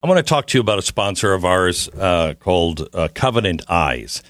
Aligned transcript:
I 0.00 0.06
want 0.06 0.18
to 0.18 0.22
talk 0.22 0.46
to 0.46 0.58
you 0.58 0.60
about 0.60 0.78
a 0.78 0.82
sponsor 0.82 1.34
of 1.34 1.44
ours 1.44 1.88
uh, 1.88 2.34
called 2.38 2.88
uh, 2.94 3.08
Covenant 3.12 3.68
Eyes. 3.68 4.22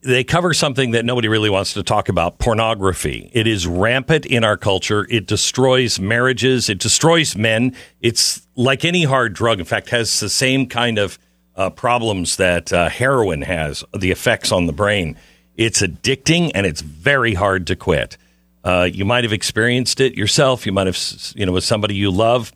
They 0.00 0.24
cover 0.24 0.54
something 0.54 0.92
that 0.92 1.04
nobody 1.04 1.28
really 1.28 1.50
wants 1.50 1.74
to 1.74 1.82
talk 1.82 2.08
about 2.08 2.38
pornography. 2.38 3.30
It 3.34 3.46
is 3.46 3.66
rampant 3.66 4.24
in 4.24 4.42
our 4.42 4.56
culture. 4.56 5.06
It 5.10 5.26
destroys 5.26 6.00
marriages, 6.00 6.70
it 6.70 6.78
destroys 6.78 7.36
men. 7.36 7.76
It's 8.00 8.46
like 8.56 8.86
any 8.86 9.04
hard 9.04 9.34
drug, 9.34 9.58
in 9.58 9.66
fact, 9.66 9.90
has 9.90 10.18
the 10.18 10.30
same 10.30 10.66
kind 10.66 10.96
of 10.96 11.18
uh, 11.56 11.68
problems 11.68 12.36
that 12.36 12.72
uh, 12.72 12.88
heroin 12.88 13.42
has, 13.42 13.84
the 13.94 14.12
effects 14.12 14.50
on 14.50 14.64
the 14.64 14.72
brain. 14.72 15.18
It's 15.56 15.82
addicting 15.82 16.52
and 16.54 16.64
it's 16.64 16.80
very 16.80 17.34
hard 17.34 17.66
to 17.66 17.76
quit. 17.76 18.16
Uh, 18.64 18.88
you 18.90 19.04
might 19.04 19.24
have 19.24 19.34
experienced 19.34 20.00
it 20.00 20.14
yourself. 20.14 20.64
You 20.64 20.72
might 20.72 20.86
have, 20.86 20.98
you 21.36 21.44
know, 21.44 21.52
with 21.52 21.64
somebody 21.64 21.96
you 21.96 22.10
love. 22.10 22.50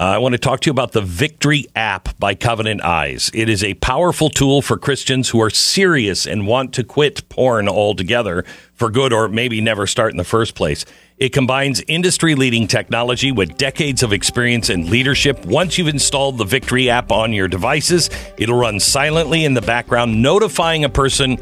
Uh, 0.00 0.04
I 0.04 0.18
want 0.18 0.34
to 0.34 0.38
talk 0.38 0.60
to 0.60 0.66
you 0.66 0.70
about 0.70 0.92
the 0.92 1.00
Victory 1.00 1.66
app 1.74 2.16
by 2.20 2.36
Covenant 2.36 2.82
Eyes. 2.82 3.32
It 3.34 3.48
is 3.48 3.64
a 3.64 3.74
powerful 3.74 4.30
tool 4.30 4.62
for 4.62 4.78
Christians 4.78 5.28
who 5.28 5.42
are 5.42 5.50
serious 5.50 6.24
and 6.24 6.46
want 6.46 6.72
to 6.74 6.84
quit 6.84 7.28
porn 7.28 7.68
altogether 7.68 8.44
for 8.74 8.92
good 8.92 9.12
or 9.12 9.26
maybe 9.26 9.60
never 9.60 9.88
start 9.88 10.12
in 10.12 10.16
the 10.16 10.22
first 10.22 10.54
place. 10.54 10.84
It 11.16 11.30
combines 11.30 11.82
industry 11.88 12.36
leading 12.36 12.68
technology 12.68 13.32
with 13.32 13.56
decades 13.56 14.04
of 14.04 14.12
experience 14.12 14.68
and 14.68 14.88
leadership. 14.88 15.44
Once 15.44 15.78
you've 15.78 15.88
installed 15.88 16.38
the 16.38 16.44
Victory 16.44 16.88
app 16.88 17.10
on 17.10 17.32
your 17.32 17.48
devices, 17.48 18.08
it'll 18.36 18.56
run 18.56 18.78
silently 18.78 19.44
in 19.44 19.54
the 19.54 19.62
background, 19.62 20.22
notifying 20.22 20.84
a 20.84 20.88
person 20.88 21.38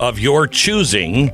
of 0.00 0.18
your 0.18 0.46
choosing 0.46 1.30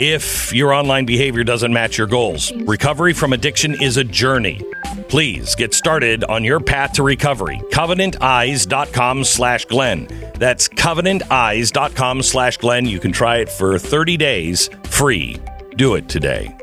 if 0.00 0.52
your 0.52 0.72
online 0.72 1.04
behavior 1.04 1.44
doesn't 1.44 1.72
match 1.72 1.98
your 1.98 2.06
goals. 2.06 2.52
Recovery 2.52 3.12
from 3.12 3.32
addiction 3.32 3.80
is 3.80 3.96
a 3.96 4.04
journey. 4.04 4.60
Please 5.08 5.54
get 5.54 5.74
started 5.74 6.24
on 6.24 6.44
your 6.44 6.60
path 6.60 6.92
to 6.94 7.02
recovery. 7.02 7.60
CovenantEyes.com 7.72 9.24
slash 9.24 9.64
Glenn. 9.66 10.08
That's 10.36 10.68
CovenantEyes.com 10.68 12.22
slash 12.22 12.56
Glenn. 12.56 12.86
You 12.86 13.00
can 13.00 13.12
try 13.12 13.38
it 13.38 13.48
for 13.48 13.78
30 13.78 14.16
days 14.16 14.70
free. 14.84 15.36
Do 15.76 15.94
it 15.94 16.08
today. 16.08 16.56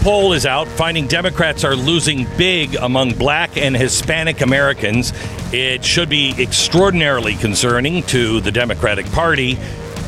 Poll 0.00 0.32
is 0.32 0.46
out 0.46 0.66
finding 0.66 1.06
Democrats 1.06 1.62
are 1.62 1.76
losing 1.76 2.26
big 2.38 2.74
among 2.76 3.12
black 3.12 3.56
and 3.56 3.76
Hispanic 3.76 4.40
Americans. 4.40 5.12
It 5.52 5.84
should 5.84 6.08
be 6.08 6.34
extraordinarily 6.42 7.34
concerning 7.34 8.02
to 8.04 8.40
the 8.40 8.50
Democratic 8.50 9.04
Party. 9.12 9.58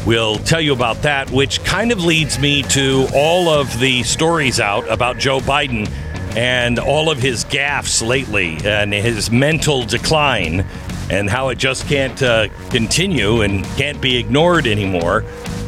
We'll 0.06 0.36
tell 0.36 0.60
you 0.60 0.72
about 0.72 1.02
that, 1.02 1.30
which 1.30 1.62
kind 1.64 1.92
of 1.92 2.02
leads 2.04 2.38
me 2.38 2.62
to 2.64 3.06
all 3.14 3.50
of 3.50 3.78
the 3.80 4.02
stories 4.02 4.60
out 4.60 4.90
about 4.90 5.18
Joe 5.18 5.40
Biden 5.40 5.90
and 6.36 6.78
all 6.78 7.10
of 7.10 7.18
his 7.18 7.44
gaffes 7.44 8.06
lately 8.06 8.56
and 8.64 8.94
his 8.94 9.30
mental 9.30 9.84
decline 9.84 10.66
and 11.10 11.28
how 11.28 11.50
it 11.50 11.58
just 11.58 11.86
can't 11.86 12.22
uh, 12.22 12.48
continue 12.70 13.42
and 13.42 13.64
can't 13.76 14.00
be 14.00 14.16
ignored 14.16 14.66
anymore. 14.66 15.24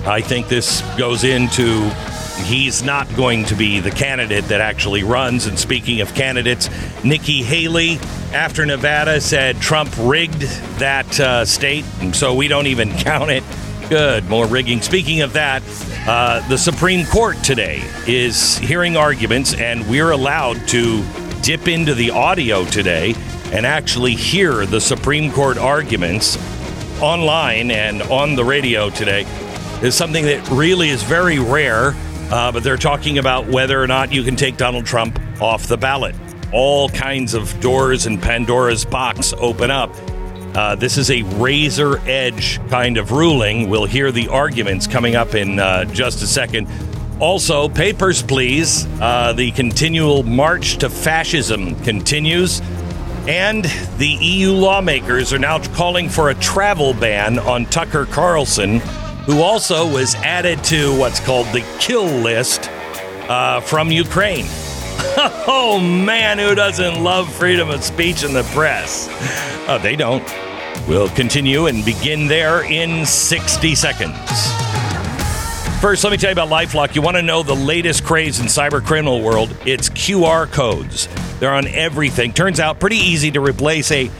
I 0.06 0.22
think 0.22 0.48
this 0.48 0.80
goes 0.96 1.24
into 1.24 1.91
he's 2.43 2.83
not 2.83 3.15
going 3.17 3.45
to 3.47 3.55
be 3.55 3.81
the 3.81 3.91
candidate 3.91 4.45
that 4.45 4.61
actually 4.61 5.03
runs. 5.03 5.47
And 5.47 5.59
speaking 5.59 6.00
of 6.00 6.15
candidates, 6.15 6.69
Nikki 7.05 7.43
Haley, 7.43 7.99
after 8.33 8.67
Nevada, 8.67 9.21
said 9.21 9.61
Trump 9.61 9.93
rigged 9.99 10.43
that 10.78 11.21
uh, 11.21 11.45
state, 11.45 11.84
and 12.00 12.15
so 12.15 12.34
we 12.34 12.49
don't 12.49 12.67
even 12.67 12.91
count 12.99 13.31
it. 13.31 13.45
Good, 13.89 14.28
more 14.31 14.47
rigging. 14.47 14.81
Speaking 14.81 15.21
of 15.21 15.34
that, 15.34 15.62
uh, 16.06 16.47
the 16.49 16.56
Supreme 16.56 17.06
Court 17.06 17.37
today 17.45 17.83
is 18.06 18.56
hearing 18.59 18.97
arguments, 18.97 19.55
and 19.55 19.89
we're 19.89 20.11
allowed 20.11 20.66
to 20.69 21.05
dip 21.43 21.69
into 21.69 21.95
the 21.95 22.11
audio 22.11 22.65
today 22.65 23.15
and 23.53 23.66
actually 23.66 24.15
hear 24.15 24.65
the 24.65 24.81
Supreme 24.81 25.31
Court 25.31 25.59
arguments 25.59 26.39
online 27.03 27.71
and 27.71 28.03
on 28.03 28.34
the 28.34 28.45
radio 28.45 28.89
today. 28.91 29.27
Is 29.83 29.95
something 29.95 30.25
that 30.25 30.49
really 30.49 30.89
is 30.89 31.03
very 31.03 31.39
rare, 31.39 31.95
uh, 32.34 32.50
but 32.50 32.65
they're 32.65 32.77
talking 32.77 33.19
about 33.19 33.47
whether 33.47 33.81
or 33.81 33.87
not 33.87 34.12
you 34.12 34.25
can 34.25 34.34
take 34.34 34.56
Donald 34.56 34.84
Trump 34.84 35.21
off 35.41 35.69
the 35.69 35.77
ballot. 35.77 36.17
All 36.53 36.89
kinds 36.89 37.33
of 37.33 37.61
doors 37.61 38.06
and 38.06 38.21
Pandora's 38.21 38.84
box 38.84 39.33
open 39.39 39.71
up. 39.71 39.95
Uh, 40.56 40.75
this 40.75 40.99
is 40.99 41.12
a 41.12 41.22
razor 41.37 41.99
edge 42.09 42.59
kind 42.71 42.97
of 42.97 43.12
ruling. 43.12 43.71
We'll 43.71 43.87
hear 43.87 44.11
the 44.11 44.27
arguments 44.27 44.89
coming 44.89 45.15
up 45.15 45.37
in 45.37 45.61
uh, 45.61 45.84
just 45.84 46.22
a 46.22 46.27
second. 46.27 46.67
Also, 47.21 47.69
papers, 47.69 48.21
please. 48.21 48.84
Uh, 49.01 49.33
the 49.33 49.53
continual 49.53 50.25
march 50.25 50.78
to 50.78 50.91
fascism 50.91 51.77
continues. 51.84 52.61
And 53.28 53.65
the 53.99 54.09
EU 54.09 54.51
lawmakers 54.51 55.33
are 55.33 55.39
now 55.39 55.61
calling 55.75 56.09
for 56.09 56.31
a 56.31 56.34
travel 56.34 56.95
ban 56.95 57.39
on 57.39 57.66
Tucker 57.66 58.06
Carlson, 58.06 58.81
who 59.26 59.40
also 59.40 59.90
was 59.90 60.14
added 60.16 60.62
to 60.64 60.96
what's 60.98 61.20
called 61.20 61.46
the 61.48 61.64
kill 61.78 62.04
list 62.04 62.68
uh, 63.28 63.60
from 63.60 63.90
Ukraine. 63.90 64.46
oh 65.46 65.80
man, 65.80 66.38
who 66.38 66.54
doesn't 66.54 67.02
love 67.02 67.32
freedom 67.32 67.70
of 67.70 67.82
speech 67.82 68.22
in 68.22 68.32
the 68.32 68.42
press? 68.54 69.08
Oh, 69.68 69.78
they 69.82 69.97
don't. 69.97 70.24
We'll 70.86 71.09
continue 71.09 71.66
and 71.66 71.84
begin 71.84 72.26
there 72.26 72.65
in 72.65 73.06
60 73.06 73.74
seconds. 73.74 74.15
First, 75.80 76.03
let 76.04 76.10
me 76.10 76.16
tell 76.16 76.30
you 76.30 76.32
about 76.32 76.48
Lifelock. 76.48 76.94
You 76.94 77.03
want 77.03 77.16
to 77.16 77.22
know 77.22 77.42
the 77.42 77.54
latest 77.54 78.04
craze 78.04 78.41
in 78.41 78.47
cyber 78.47 78.84
criminal 78.84 79.20
world? 79.20 79.54
It's 79.66 79.88
QR 79.91 80.50
codes. 80.50 81.09
They're 81.41 81.53
on 81.53 81.66
everything. 81.66 82.32
Turns 82.32 82.60
out 82.60 82.80
pretty 82.80 82.97
easy 82.97 83.30
to 83.32 83.41
replace 83.41 83.91
a 83.91 84.10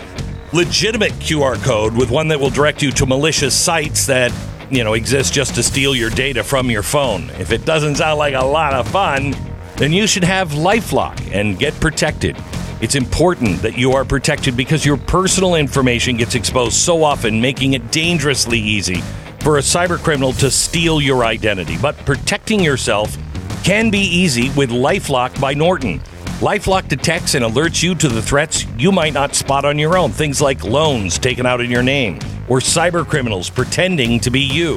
legitimate 0.53 1.13
QR 1.13 1.63
code 1.63 1.95
with 1.95 2.11
one 2.11 2.29
that 2.29 2.39
will 2.39 2.51
direct 2.51 2.83
you 2.83 2.91
to 2.93 3.07
malicious 3.07 3.55
sites 3.55 4.07
that, 4.07 4.31
you 4.75 4.85
know, 4.85 4.95
exist 4.95 5.33
just 5.33 5.55
to 5.55 5.63
steal 5.63 5.95
your 5.95 6.11
data 6.11 6.43
from 6.43 6.71
your 6.71 6.83
phone. 6.83 7.31
If 7.39 7.53
it 7.53 7.65
doesn't 7.65 7.97
sound 7.97 8.19
like 8.19 8.35
a 8.35 8.45
lot 8.45 8.75
of 8.75 8.89
fun, 8.89 9.35
then 9.77 9.93
you 9.93 10.07
should 10.07 10.25
have 10.25 10.51
Lifelock 10.51 11.33
and 11.33 11.59
get 11.59 11.75
protected. 11.81 12.37
It's 12.81 12.95
important 12.95 13.63
that 13.63 13.79
you 13.79 13.93
are 13.93 14.05
protected 14.05 14.57
because 14.57 14.85
your 14.85 14.97
personal 14.97 15.55
information 15.55 16.17
gets 16.17 16.35
exposed 16.35 16.75
so 16.75 17.03
often, 17.03 17.41
making 17.41 17.75
it 17.75 17.91
dangerously 17.91 18.59
easy 18.59 19.01
for 19.41 19.59
a 19.59 19.61
cybercriminal 19.61 20.39
to 20.41 20.51
steal 20.51 21.01
your 21.01 21.25
identity. 21.25 21.77
But 21.81 21.97
protecting 22.05 22.61
yourself 22.61 23.17
can 23.63 23.91
be 23.91 24.01
easy 24.01 24.51
with 24.51 24.71
Lifelock 24.71 25.41
by 25.41 25.55
Norton. 25.55 26.01
Lifelock 26.41 26.89
detects 26.89 27.35
and 27.35 27.45
alerts 27.45 27.83
you 27.83 27.95
to 27.95 28.09
the 28.09 28.21
threats 28.21 28.67
you 28.77 28.93
might 28.93 29.15
not 29.15 29.35
spot 29.35 29.65
on 29.65 29.79
your 29.79 29.97
own. 29.97 30.11
Things 30.11 30.41
like 30.41 30.65
loans 30.65 31.19
taken 31.19 31.47
out 31.47 31.61
in 31.61 31.71
your 31.71 31.83
name 31.83 32.19
or 32.49 32.59
cyber 32.59 33.07
criminals 33.07 33.51
pretending 33.51 34.21
to 34.21 34.31
be 34.31 34.41
you. 34.41 34.77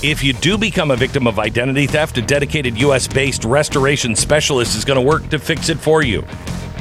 If 0.00 0.22
you 0.22 0.32
do 0.32 0.56
become 0.56 0.90
a 0.92 0.96
victim 0.96 1.26
of 1.26 1.38
identity 1.38 1.86
theft, 1.86 2.18
a 2.18 2.22
dedicated 2.22 2.78
US 2.78 3.08
based 3.08 3.44
restoration 3.44 4.14
specialist 4.14 4.76
is 4.76 4.84
going 4.84 5.00
to 5.00 5.06
work 5.06 5.28
to 5.30 5.38
fix 5.38 5.68
it 5.68 5.78
for 5.78 6.02
you. 6.02 6.24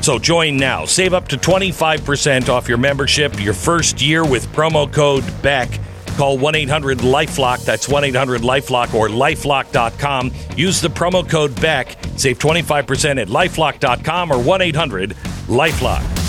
So 0.02 0.20
join 0.20 0.58
now. 0.58 0.86
Save 0.86 1.14
up 1.14 1.28
to 1.30 1.38
25% 1.38 2.50
off 2.50 2.68
your 2.70 2.78
membership 2.78 3.42
your 3.42 3.54
first 3.54 4.02
year 4.02 4.24
with 4.26 4.48
promo 4.50 4.92
code 4.92 5.24
BECK. 5.42 5.80
Call 6.16 6.38
1 6.38 6.56
800 6.56 7.00
Lifelock. 7.00 7.64
That's 7.66 7.88
1 7.88 8.04
800 8.04 8.42
Lifelock 8.42 8.94
or 8.94 9.08
lifelock.com. 9.08 10.32
Use 10.56 10.82
the 10.82 10.88
promo 10.88 11.28
code 11.28 11.60
BECK. 11.62 11.98
Save 12.18 12.40
25% 12.40 13.22
at 13.22 13.28
lifelock.com 13.28 14.32
or 14.32 14.42
1 14.42 14.62
800 14.62 15.12
Lifelock. 15.48 16.27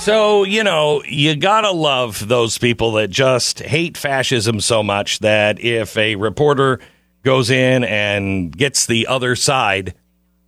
So, 0.00 0.44
you 0.44 0.64
know, 0.64 1.02
you 1.04 1.36
gotta 1.36 1.70
love 1.70 2.26
those 2.26 2.56
people 2.56 2.92
that 2.92 3.08
just 3.10 3.58
hate 3.60 3.98
fascism 3.98 4.58
so 4.60 4.82
much 4.82 5.18
that 5.18 5.60
if 5.62 5.94
a 5.98 6.16
reporter 6.16 6.80
goes 7.22 7.50
in 7.50 7.84
and 7.84 8.56
gets 8.56 8.86
the 8.86 9.06
other 9.08 9.36
side, 9.36 9.94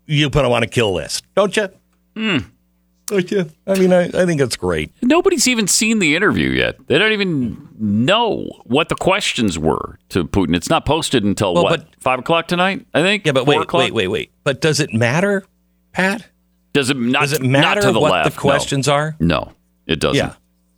you 0.07 0.31
put 0.31 0.43
them 0.45 0.53
on 0.53 0.63
a 0.63 0.67
kill 0.67 0.95
list, 0.95 1.25
don't 1.35 1.55
you? 1.55 1.69
Hmm. 2.17 2.39
Don't 3.09 3.31
you? 3.31 3.51
I 3.67 3.79
mean, 3.79 3.93
I, 3.93 4.05
I 4.05 4.25
think 4.25 4.41
it's 4.41 4.57
great. 4.57 4.91
Nobody's 5.03 5.47
even 5.47 5.67
seen 5.69 5.99
the 5.99 6.17
interview 6.17 6.49
yet. 6.49 6.77
They 6.87 6.97
don't 6.99 7.13
even 7.13 7.69
know 7.79 8.49
what 8.65 8.89
the 8.89 8.95
questions 8.95 9.59
were 9.59 9.99
to 10.11 10.25
Putin. 10.25 10.57
It's 10.57 10.71
not 10.71 10.87
posted 10.87 11.25
until 11.25 11.53
Well, 11.53 11.65
what 11.65 11.81
but- 11.91 12.03
five 12.03 12.19
o'clock 12.21 12.49
tonight, 12.49 12.87
I 12.95 13.03
think. 13.03 13.27
Yeah, 13.27 13.33
but 13.33 13.45
Four 13.45 13.57
wait, 13.57 13.63
o'clock? 13.65 13.83
wait, 13.83 13.93
wait, 13.93 14.09
wait. 14.09 14.33
But 14.45 14.63
does 14.63 14.81
it 14.81 14.95
matter, 14.95 15.45
Pat? 15.93 16.27
Does 16.73 16.91
it 16.91 16.97
not? 16.97 17.21
Does 17.23 17.33
it 17.35 17.43
not 17.43 17.51
matter 17.61 17.81
to 17.83 17.93
the 17.93 18.01
what 18.01 18.13
left? 18.13 18.35
the 18.35 18.41
questions 18.41 18.89
are? 18.89 19.17
No, 19.21 19.53
it 19.87 20.01
doesn't. 20.01 20.17
Yeah. 20.17 20.35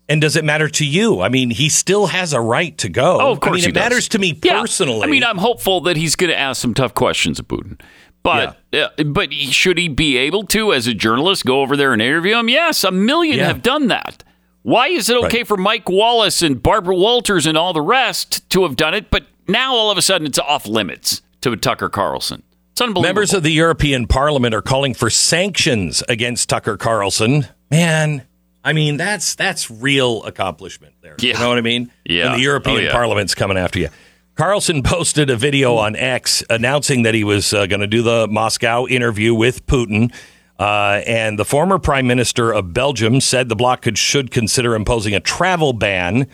And 0.08 0.20
does 0.20 0.36
it 0.36 0.44
matter 0.44 0.68
to 0.68 0.84
you? 0.84 1.22
I 1.22 1.30
mean, 1.30 1.48
he 1.50 1.70
still 1.70 2.08
has 2.08 2.34
a 2.34 2.40
right 2.40 2.76
to 2.78 2.90
go. 2.90 3.18
Oh, 3.20 3.32
of 3.32 3.40
course 3.40 3.62
I 3.62 3.68
mean, 3.68 3.70
it 3.70 3.74
matters 3.74 4.00
does. 4.04 4.08
to 4.10 4.18
me 4.18 4.38
Yeah. 4.42 4.60
personally. 4.60 5.02
I 5.02 5.06
mean, 5.06 5.24
I'm 5.24 5.38
hopeful 5.38 5.80
that 5.82 5.96
he's 5.96 6.14
going 6.14 6.28
to 6.30 6.38
ask 6.38 6.60
some 6.60 6.74
tough 6.74 6.92
questions 6.94 7.38
of 7.38 7.48
Putin. 7.48 7.80
But 8.22 8.58
uh, 8.74 8.88
but 9.04 9.32
should 9.32 9.78
he 9.78 9.88
be 9.88 10.16
able 10.18 10.44
to, 10.46 10.72
as 10.72 10.86
a 10.86 10.94
journalist, 10.94 11.44
go 11.46 11.60
over 11.62 11.76
there 11.76 11.92
and 11.92 12.02
interview 12.02 12.36
him? 12.36 12.48
Yes, 12.50 12.82
a 12.84 12.90
million 12.90 13.36
Yeah. 13.38 13.46
have 13.46 13.62
done 13.62 13.88
that. 13.88 14.24
Why 14.62 14.88
is 14.88 15.08
it 15.10 15.16
okay 15.24 15.38
Right. 15.38 15.46
for 15.46 15.56
Mike 15.58 15.88
Wallace 15.90 16.40
and 16.42 16.62
Barbara 16.62 16.96
Walters 16.96 17.46
and 17.46 17.56
all 17.56 17.72
the 17.74 17.82
rest 17.82 18.48
to 18.50 18.62
have 18.62 18.76
done 18.76 18.94
it, 18.94 19.10
but 19.10 19.24
now 19.46 19.74
all 19.74 19.90
of 19.90 19.98
a 19.98 20.02
sudden 20.02 20.26
it's 20.26 20.38
off 20.38 20.66
limits 20.66 21.20
to 21.42 21.54
Tucker 21.56 21.88
Carlson? 21.90 22.42
Members 22.80 23.32
of 23.32 23.42
the 23.42 23.50
European 23.52 24.06
Parliament 24.06 24.54
are 24.54 24.62
calling 24.62 24.94
for 24.94 25.08
sanctions 25.10 26.02
against 26.08 26.48
Tucker 26.48 26.76
Carlson. 26.76 27.46
Man, 27.70 28.26
I 28.64 28.72
mean 28.72 28.96
that's 28.96 29.34
that's 29.34 29.70
real 29.70 30.22
accomplishment 30.24 30.94
there. 31.00 31.14
You 31.20 31.34
know 31.34 31.48
what 31.48 31.58
I 31.58 31.62
mean? 31.62 31.90
Yeah. 32.04 32.30
When 32.30 32.38
the 32.38 32.42
European 32.42 32.76
Oh, 32.76 32.80
yeah. 32.80 32.92
Parliament's 32.92 33.34
coming 33.34 33.56
after 33.58 33.78
you. 33.78 33.88
Carlson 34.34 34.82
posted 34.82 35.30
a 35.30 35.36
video 35.36 35.76
on 35.76 35.94
X 35.94 36.42
announcing 36.50 37.02
that 37.04 37.14
he 37.14 37.22
was 37.22 37.54
uh, 37.54 37.66
going 37.66 37.80
to 37.80 37.86
do 37.86 38.02
the 38.02 38.26
Moscow 38.28 38.86
interview 38.86 39.32
with 39.34 39.64
Putin. 39.66 40.12
Uh, 40.58 41.02
and 41.06 41.38
the 41.38 41.44
former 41.44 41.78
prime 41.78 42.06
minister 42.08 42.52
of 42.52 42.72
Belgium 42.72 43.20
said 43.20 43.48
the 43.48 43.56
bloc 43.56 43.82
could, 43.82 43.96
should 43.98 44.30
consider 44.32 44.74
imposing 44.74 45.14
a 45.14 45.20
travel 45.20 45.72
ban 45.72 46.26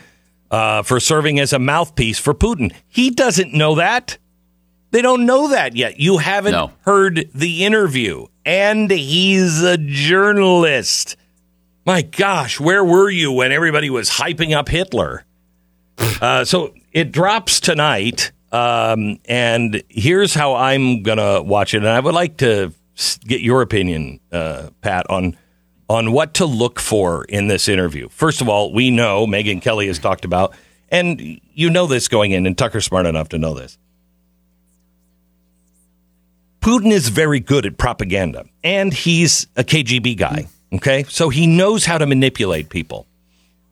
uh, 0.50 0.82
for 0.82 0.98
serving 1.00 1.38
as 1.38 1.52
a 1.52 1.58
mouthpiece 1.58 2.18
for 2.18 2.32
Putin. 2.34 2.72
He 2.88 3.10
doesn't 3.10 3.52
know 3.52 3.74
that. 3.74 4.16
They 4.92 5.02
don't 5.02 5.24
know 5.26 5.48
that 5.48 5.76
yet. 5.76 6.00
You 6.00 6.18
haven't 6.18 6.52
No. 6.52 6.72
heard 6.80 7.28
the 7.34 7.64
interview, 7.64 8.26
and 8.44 8.90
he's 8.90 9.62
a 9.62 9.76
journalist. 9.78 11.16
My 11.86 12.02
gosh, 12.02 12.58
where 12.60 12.84
were 12.84 13.08
you 13.10 13.32
when 13.32 13.52
everybody 13.52 13.88
was 13.90 14.10
hyping 14.10 14.54
up 14.54 14.68
Hitler? 14.68 15.24
Uh, 16.20 16.44
so 16.44 16.74
it 16.92 17.12
drops 17.12 17.60
tonight, 17.60 18.32
um, 18.52 19.18
and 19.26 19.82
here's 19.88 20.34
how 20.34 20.54
I'm 20.54 21.02
gonna 21.02 21.42
watch 21.42 21.74
it. 21.74 21.78
And 21.78 21.88
I 21.88 22.00
would 22.00 22.14
like 22.14 22.38
to 22.38 22.72
get 23.26 23.40
your 23.40 23.62
opinion, 23.62 24.20
uh, 24.32 24.70
Pat, 24.82 25.08
on 25.10 25.36
on 25.88 26.12
what 26.12 26.34
to 26.34 26.46
look 26.46 26.78
for 26.78 27.24
in 27.24 27.48
this 27.48 27.68
interview. 27.68 28.08
First 28.08 28.40
of 28.40 28.48
all, 28.48 28.72
we 28.72 28.90
know 28.90 29.26
Megyn 29.26 29.60
Kelly 29.60 29.88
has 29.88 29.98
talked 29.98 30.24
about, 30.24 30.54
and 30.88 31.40
you 31.52 31.68
know 31.70 31.86
this 31.86 32.06
going 32.08 32.30
in, 32.32 32.46
and 32.46 32.56
Tucker's 32.56 32.84
smart 32.84 33.06
enough 33.06 33.28
to 33.30 33.38
know 33.38 33.54
this. 33.54 33.76
Putin 36.60 36.92
is 36.92 37.08
very 37.08 37.40
good 37.40 37.64
at 37.64 37.78
propaganda, 37.78 38.44
and 38.62 38.92
he's 38.92 39.46
a 39.56 39.64
KGB 39.64 40.16
guy. 40.16 40.46
Okay, 40.72 41.04
so 41.04 41.30
he 41.30 41.46
knows 41.46 41.84
how 41.84 41.98
to 41.98 42.06
manipulate 42.06 42.68
people, 42.68 43.06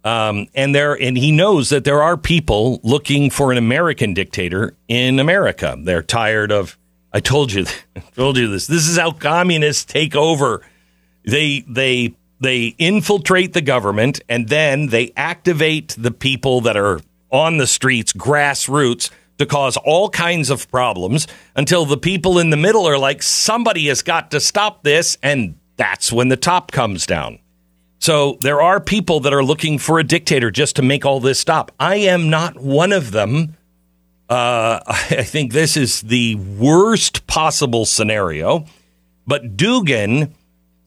um, 0.05 0.49
and 0.55 0.75
there, 0.75 0.95
and 0.95 1.17
he 1.17 1.31
knows 1.31 1.69
that 1.69 1.85
there 1.85 2.03
are 2.03 2.17
people 2.17 2.81
looking 2.83 3.31
for 3.31 3.53
an 3.53 3.59
American 3.59 4.15
dictator 4.15 4.75
in 4.89 5.21
America. 5.21 5.77
They're 5.79 6.03
tired 6.03 6.51
of. 6.51 6.79
I 7.13 7.21
told 7.21 7.53
you, 7.53 7.67
I 7.97 8.01
told 8.01 8.37
you 8.37 8.49
this. 8.49 8.67
This 8.67 8.89
is 8.89 8.99
how 8.99 9.13
communists 9.13 9.85
take 9.85 10.17
over. 10.17 10.65
They 11.25 11.65
they 11.69 12.15
they 12.41 12.75
infiltrate 12.79 13.53
the 13.53 13.61
government, 13.61 14.21
and 14.29 14.49
then 14.49 14.89
they 14.89 15.13
activate 15.17 15.95
the 15.99 16.11
people 16.11 16.63
that 16.63 16.77
are 16.77 17.01
on 17.31 17.59
the 17.59 17.67
streets, 17.67 18.13
grassroots, 18.13 19.11
to 19.39 19.47
cause 19.47 19.77
all 19.79 20.11
kinds 20.11 20.51
of 20.51 20.71
problems 20.71 21.27
until 21.57 21.85
the 21.85 21.97
people 21.97 22.39
in 22.39 22.51
the 22.51 22.57
middle 22.57 22.87
are 22.87 22.99
like, 22.99 23.23
somebody 23.23 23.87
has 23.87 24.03
got 24.03 24.31
to 24.33 24.41
stop 24.41 24.83
this. 24.83 25.17
And 25.23 25.59
that's 25.77 26.13
when 26.13 26.29
the 26.29 26.37
top 26.37 26.73
comes 26.73 27.07
down. 27.07 27.39
So 28.01 28.39
there 28.43 28.61
are 28.61 28.81
people 28.81 29.21
that 29.21 29.33
are 29.33 29.45
looking 29.45 29.79
for 29.79 29.99
a 29.99 30.05
dictator 30.05 30.51
just 30.51 30.77
to 30.77 30.83
make 30.83 31.05
all 31.05 31.21
this 31.21 31.39
stop. 31.39 31.73
I 31.81 31.97
am 31.97 32.31
not 32.31 32.57
one 32.57 32.93
of 32.93 33.11
them. 33.11 33.57
Uh, 34.29 34.81
I 34.87 35.25
think 35.25 35.53
this 35.53 35.77
is 35.77 36.03
the 36.03 36.37
worst 36.37 37.27
possible 37.27 37.87
scenario. 37.87 38.67
But 39.27 39.57
Dugin 39.57 40.33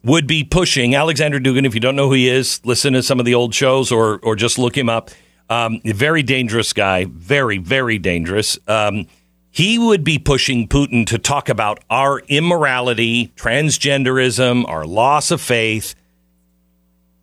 would 0.03 0.25
be 0.25 0.43
pushing 0.43 0.95
Alexander 0.95 1.39
Dugin. 1.39 1.65
If 1.65 1.73
you 1.73 1.79
don't 1.79 1.95
know 1.95 2.07
who 2.07 2.15
he 2.15 2.29
is, 2.29 2.59
listen 2.65 2.93
to 2.93 3.03
some 3.03 3.19
of 3.19 3.25
the 3.25 3.35
old 3.35 3.53
shows 3.53 3.91
or 3.91 4.19
or 4.23 4.35
just 4.35 4.57
look 4.57 4.75
him 4.75 4.89
up. 4.89 5.11
Um, 5.51 5.81
very 5.83 6.23
dangerous 6.23 6.71
guy, 6.71 7.03
very 7.09 7.57
very 7.57 7.99
dangerous. 7.99 8.57
Um, 8.69 9.07
he 9.49 9.77
would 9.77 10.01
be 10.05 10.17
pushing 10.17 10.69
Putin 10.69 11.05
to 11.07 11.17
talk 11.17 11.49
about 11.49 11.83
our 11.89 12.19
immorality, 12.29 13.33
transgenderism, 13.35 14.65
our 14.69 14.85
loss 14.85 15.29
of 15.29 15.41
faith. 15.41 15.93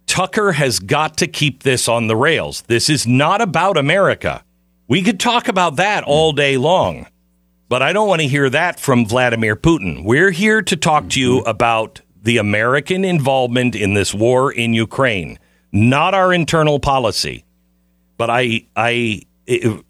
Tucker 0.04 0.52
has 0.52 0.78
got 0.78 1.16
to 1.16 1.26
keep 1.26 1.62
this 1.62 1.88
on 1.88 2.06
the 2.06 2.16
rails. 2.16 2.64
This 2.66 2.90
is 2.90 3.06
not 3.06 3.40
about 3.40 3.78
America. 3.78 4.44
We 4.88 5.02
could 5.02 5.18
talk 5.18 5.48
about 5.48 5.76
that 5.76 6.04
all 6.04 6.32
day 6.32 6.58
long, 6.58 7.06
but 7.70 7.82
I 7.82 7.94
don't 7.94 8.08
want 8.08 8.20
to 8.20 8.28
hear 8.28 8.50
that 8.50 8.78
from 8.78 9.06
Vladimir 9.06 9.56
Putin. 9.56 10.04
We're 10.04 10.32
here 10.32 10.60
to 10.60 10.76
talk 10.76 11.08
to 11.10 11.20
you 11.20 11.38
about 11.40 12.02
the 12.22 12.36
American 12.36 13.06
involvement 13.06 13.74
in 13.74 13.94
this 13.94 14.12
war 14.12 14.52
in 14.52 14.74
Ukraine, 14.74 15.38
not 15.72 16.12
our 16.12 16.34
internal 16.34 16.78
policy. 16.78 17.46
But 18.18 18.28
I, 18.28 18.66
I, 18.76 19.22
it, 19.46 19.84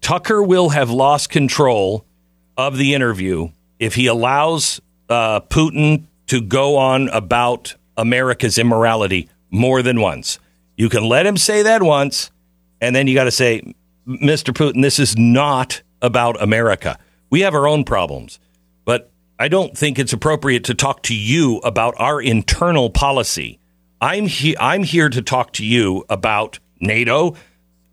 Tucker 0.00 0.42
will 0.42 0.70
have 0.70 0.90
lost 0.90 1.30
control 1.30 2.04
of 2.56 2.76
the 2.76 2.94
interview 2.94 3.50
if 3.78 3.94
he 3.94 4.08
allows 4.08 4.80
uh, 5.08 5.40
Putin 5.40 6.06
to 6.26 6.40
go 6.40 6.76
on 6.76 7.08
about 7.10 7.76
America's 7.96 8.58
immorality 8.58 9.28
more 9.50 9.82
than 9.82 10.00
once. 10.00 10.40
You 10.76 10.88
can 10.88 11.04
let 11.04 11.26
him 11.26 11.36
say 11.36 11.62
that 11.62 11.82
once, 11.82 12.30
and 12.80 12.96
then 12.96 13.06
you 13.06 13.14
got 13.14 13.24
to 13.24 13.30
say, 13.30 13.74
Mr. 14.06 14.52
Putin, 14.52 14.82
this 14.82 14.98
is 14.98 15.16
not 15.16 15.82
about 16.02 16.42
America. 16.42 16.98
We 17.30 17.40
have 17.40 17.54
our 17.54 17.68
own 17.68 17.84
problems, 17.84 18.38
but 18.84 19.10
I 19.38 19.48
don't 19.48 19.76
think 19.76 19.98
it's 19.98 20.12
appropriate 20.12 20.64
to 20.64 20.74
talk 20.74 21.02
to 21.04 21.14
you 21.14 21.58
about 21.58 21.94
our 21.98 22.20
internal 22.20 22.90
policy. 22.90 23.58
I'm 24.00 24.26
he- 24.26 24.56
I'm 24.58 24.82
here 24.82 25.08
to 25.08 25.22
talk 25.22 25.52
to 25.54 25.64
you 25.64 26.04
about 26.08 26.58
NATO, 26.80 27.36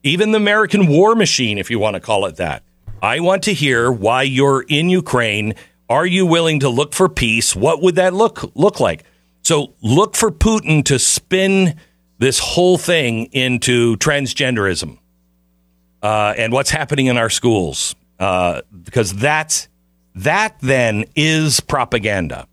even 0.04 0.32
the 0.32 0.38
American 0.38 0.88
war 0.88 1.16
machine, 1.16 1.58
if 1.58 1.70
you 1.70 1.80
want 1.80 1.96
to 1.96 2.00
call 2.00 2.26
it 2.26 2.38
that. 2.38 2.64
I 3.02 3.20
want 3.20 3.44
to 3.44 3.54
hear 3.54 3.92
why 3.92 4.24
you're 4.24 4.64
in 4.68 4.90
Ukraine. 4.90 5.56
Are 5.90 6.06
you 6.06 6.26
willing 6.26 6.60
to 6.60 6.70
look 6.70 6.94
for 6.94 7.10
peace? 7.10 7.56
What 7.56 7.82
would 7.82 7.96
that 7.96 8.14
look 8.14 8.56
look 8.56 8.80
like? 8.80 9.04
So 9.44 9.74
look 9.82 10.16
for 10.16 10.32
Putin 10.32 10.86
to 10.86 11.00
spin 11.00 11.80
this 12.20 12.38
whole 12.38 12.78
thing 12.78 13.26
into 13.32 13.98
transgenderism 13.98 15.00
uh, 16.04 16.34
and 16.38 16.54
what's 16.54 16.70
happening 16.70 17.08
in 17.08 17.18
our 17.18 17.30
schools, 17.30 17.96
uh, 18.20 18.62
because 18.84 19.14
that's 19.16 19.68
that 20.16 20.56
then 20.62 21.06
is 21.16 21.60
propaganda. 21.60 22.48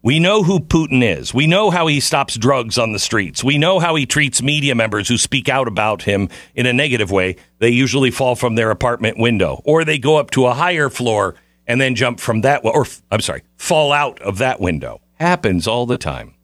We 0.00 0.20
know 0.20 0.44
who 0.44 0.60
Putin 0.60 1.02
is. 1.02 1.34
We 1.34 1.48
know 1.48 1.70
how 1.70 1.88
he 1.88 1.98
stops 1.98 2.36
drugs 2.36 2.78
on 2.78 2.92
the 2.92 3.00
streets. 3.00 3.42
We 3.42 3.58
know 3.58 3.80
how 3.80 3.96
he 3.96 4.06
treats 4.06 4.40
media 4.42 4.74
members 4.74 5.08
who 5.08 5.18
speak 5.18 5.48
out 5.48 5.66
about 5.66 6.02
him 6.02 6.28
in 6.54 6.66
a 6.66 6.72
negative 6.72 7.10
way. 7.10 7.36
They 7.58 7.70
usually 7.70 8.12
fall 8.12 8.36
from 8.36 8.54
their 8.54 8.70
apartment 8.70 9.18
window 9.18 9.60
or 9.64 9.84
they 9.84 9.98
go 9.98 10.16
up 10.16 10.30
to 10.32 10.46
a 10.46 10.54
higher 10.54 10.88
floor 10.88 11.34
and 11.66 11.80
then 11.80 11.94
jump 11.94 12.20
from 12.20 12.42
that, 12.42 12.64
or 12.64 12.86
I'm 13.10 13.20
sorry, 13.20 13.42
fall 13.56 13.92
out 13.92 14.20
of 14.20 14.38
that 14.38 14.60
window. 14.60 15.00
Happens 15.14 15.66
all 15.66 15.84
the 15.84 15.98
time. 15.98 16.34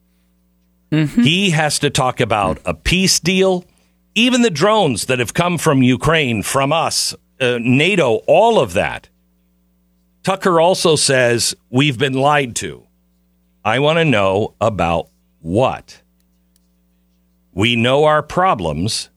Mm-hmm. 0.90 1.22
He 1.22 1.50
has 1.50 1.78
to 1.78 1.90
talk 1.90 2.20
about 2.20 2.58
a 2.64 2.74
peace 2.74 3.18
deal, 3.20 3.64
even 4.14 4.42
the 4.42 4.50
drones 4.50 5.06
that 5.06 5.20
have 5.20 5.32
come 5.32 5.58
from 5.58 5.82
Ukraine, 5.82 6.42
from 6.42 6.72
us, 6.72 7.14
uh, 7.40 7.58
NATO, 7.60 8.16
all 8.26 8.58
of 8.58 8.74
that. 8.74 9.08
Tucker 10.22 10.60
also 10.60 10.96
says 10.96 11.54
we've 11.70 11.98
been 11.98 12.14
lied 12.14 12.56
to. 12.56 12.83
I 13.64 13.78
want 13.78 13.98
to 13.98 14.04
know 14.04 14.54
about 14.60 15.08
what? 15.40 16.02
We 17.52 17.76
know 17.76 18.04
our 18.04 18.22
problems. 18.22 19.08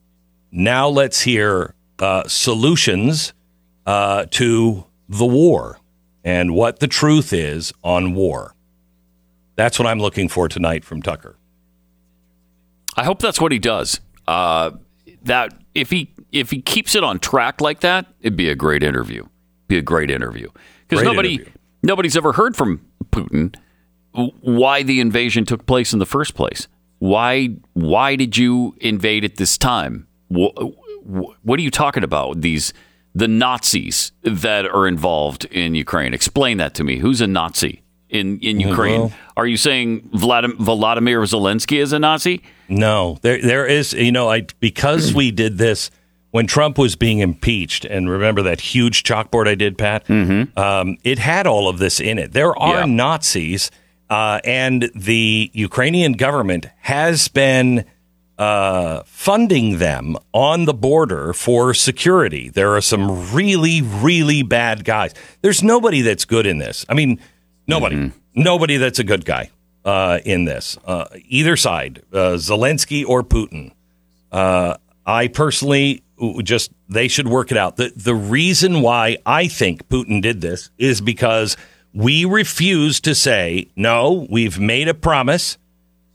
Now 0.51 0.87
let's 0.87 1.21
hear 1.21 1.73
uh, 1.99 2.27
solutions 2.27 3.33
uh, 3.85 4.27
to 4.31 4.85
the 5.09 5.25
war 5.25 5.79
and 6.23 6.53
what 6.53 6.79
the 6.79 6.87
truth 6.87 7.33
is 7.33 7.73
on 7.83 8.13
war. 8.13 8.53
That's 9.55 9.79
what 9.79 9.87
I'm 9.87 9.99
looking 9.99 10.29
for 10.29 10.47
tonight 10.47 10.85
from 10.85 11.01
Tucker. 11.01 11.35
I 12.95 13.03
hope 13.03 13.19
that's 13.19 13.41
what 13.41 13.51
he 13.51 13.59
does. 13.59 13.99
Uh, 14.27 14.71
that 15.23 15.53
if 15.73 15.89
he 15.89 16.13
if 16.31 16.51
he 16.51 16.61
keeps 16.61 16.95
it 16.95 17.03
on 17.03 17.19
track 17.19 17.59
like 17.59 17.81
that, 17.81 18.05
it'd 18.21 18.37
be 18.37 18.49
a 18.49 18.55
great 18.55 18.83
interview. 18.83 19.25
Be 19.67 19.77
a 19.77 19.81
great 19.81 20.11
interview 20.11 20.49
because 20.87 21.03
nobody 21.03 21.35
interview. 21.35 21.53
nobody's 21.83 22.15
ever 22.15 22.33
heard 22.33 22.55
from 22.55 22.81
Putin 23.11 23.55
why 24.41 24.83
the 24.83 24.99
invasion 24.99 25.45
took 25.45 25.65
place 25.65 25.93
in 25.93 25.99
the 25.99 26.05
first 26.05 26.33
place. 26.33 26.67
Why 26.99 27.49
why 27.73 28.15
did 28.15 28.37
you 28.37 28.75
invade 28.81 29.23
at 29.23 29.35
this 29.35 29.57
time? 29.57 30.07
What, 30.29 30.53
what 31.43 31.59
are 31.59 31.63
you 31.63 31.71
talking 31.71 32.03
about? 32.03 32.41
These 32.41 32.73
the 33.13 33.27
Nazis 33.27 34.11
that 34.23 34.65
are 34.65 34.87
involved 34.87 35.45
in 35.45 35.75
Ukraine. 35.75 36.13
Explain 36.13 36.57
that 36.57 36.73
to 36.75 36.83
me. 36.83 36.97
Who's 36.97 37.21
a 37.21 37.27
Nazi 37.27 37.81
in 38.09 38.39
in 38.39 38.59
Ukraine? 38.59 39.01
Well, 39.01 39.13
are 39.35 39.47
you 39.47 39.57
saying 39.57 40.09
Vladimir, 40.13 40.57
Vladimir 40.59 41.21
Zelensky 41.21 41.77
is 41.81 41.93
a 41.93 41.99
Nazi? 41.99 42.41
No, 42.67 43.19
there 43.21 43.41
there 43.41 43.65
is. 43.65 43.93
You 43.93 44.11
know, 44.11 44.29
I 44.29 44.47
because 44.59 45.13
we 45.13 45.31
did 45.31 45.57
this 45.57 45.91
when 46.31 46.47
Trump 46.47 46.77
was 46.77 46.95
being 46.95 47.19
impeached, 47.19 47.85
and 47.85 48.09
remember 48.09 48.41
that 48.43 48.59
huge 48.59 49.03
chalkboard 49.03 49.47
I 49.47 49.55
did, 49.55 49.77
Pat? 49.77 50.05
Mm-hmm. 50.07 50.57
Um, 50.57 50.97
it 51.03 51.19
had 51.19 51.47
all 51.47 51.69
of 51.69 51.79
this 51.79 51.99
in 51.99 52.17
it. 52.17 52.33
There 52.33 52.57
are 52.57 52.79
yeah. 52.79 52.85
Nazis 52.85 53.71
uh, 54.09 54.39
and 54.43 54.89
the 54.95 55.51
Ukrainian 55.53 56.13
government 56.13 56.67
has 56.79 57.27
been 57.27 57.85
uh, 58.37 59.03
funding 59.05 59.79
them 59.79 60.15
on 60.33 60.65
the 60.65 60.73
border 60.73 61.33
for 61.33 61.73
security. 61.73 62.49
There 62.49 62.75
are 62.75 62.81
some 62.81 63.33
really, 63.33 63.81
really 63.81 64.43
bad 64.43 64.85
guys. 64.85 65.13
There's 65.41 65.63
nobody 65.63 66.01
that's 66.01 66.25
good 66.25 66.45
in 66.45 66.59
this. 66.59 66.85
I 66.87 66.93
mean, 66.93 67.19
nobody, 67.65 67.95
mm-hmm. 67.95 68.41
nobody 68.41 68.77
that's 68.77 68.99
a 68.99 69.03
good 69.03 69.25
guy 69.25 69.49
uh, 69.85 70.19
in 70.23 70.45
this, 70.45 70.77
uh, 70.85 71.05
either 71.27 71.55
side, 71.55 72.03
uh, 72.13 72.37
Zelensky 72.37 73.07
or 73.07 73.23
Putin. 73.23 73.71
Uh, 74.31 74.77
I 75.05 75.29
personally 75.29 76.03
just 76.43 76.71
they 76.89 77.07
should 77.07 77.27
work 77.27 77.51
it 77.51 77.57
out. 77.57 77.77
The 77.77 77.91
the 77.95 78.15
reason 78.15 78.81
why 78.81 79.17
I 79.25 79.47
think 79.47 79.87
Putin 79.87 80.21
did 80.21 80.41
this 80.41 80.69
is 80.77 80.99
because 80.99 81.55
we 81.93 82.25
refuse 82.25 82.99
to 83.01 83.15
say, 83.15 83.67
no, 83.75 84.27
we've 84.29 84.59
made 84.59 84.87
a 84.87 84.93
promise 84.93 85.57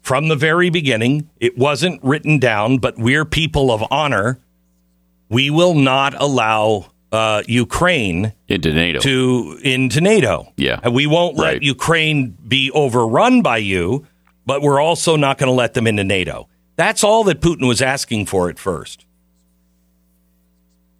from 0.02 0.28
the 0.28 0.36
very 0.36 0.70
beginning. 0.70 1.28
It 1.40 1.56
wasn't 1.56 2.02
written 2.02 2.38
down, 2.38 2.78
but 2.78 2.98
we're 2.98 3.24
people 3.24 3.70
of 3.70 3.84
honor. 3.90 4.40
We 5.28 5.50
will 5.50 5.74
not 5.74 6.14
allow 6.20 6.92
uh, 7.12 7.42
Ukraine 7.46 8.32
into 8.48 8.72
NATO. 8.72 9.00
To 9.00 9.58
into 9.62 10.00
NATO. 10.00 10.52
Yeah, 10.56 10.80
and 10.82 10.94
we 10.94 11.06
won't 11.06 11.38
right. 11.38 11.54
let 11.54 11.62
Ukraine 11.62 12.30
be 12.46 12.70
overrun 12.70 13.42
by 13.42 13.58
you, 13.58 14.06
but 14.46 14.62
we're 14.62 14.80
also 14.80 15.16
not 15.16 15.38
going 15.38 15.48
to 15.48 15.54
let 15.54 15.74
them 15.74 15.86
into 15.86 16.04
NATO. 16.04 16.48
That's 16.76 17.04
all 17.04 17.24
that 17.24 17.40
Putin 17.40 17.68
was 17.68 17.82
asking 17.82 18.26
for 18.26 18.48
at 18.48 18.58
first, 18.58 19.04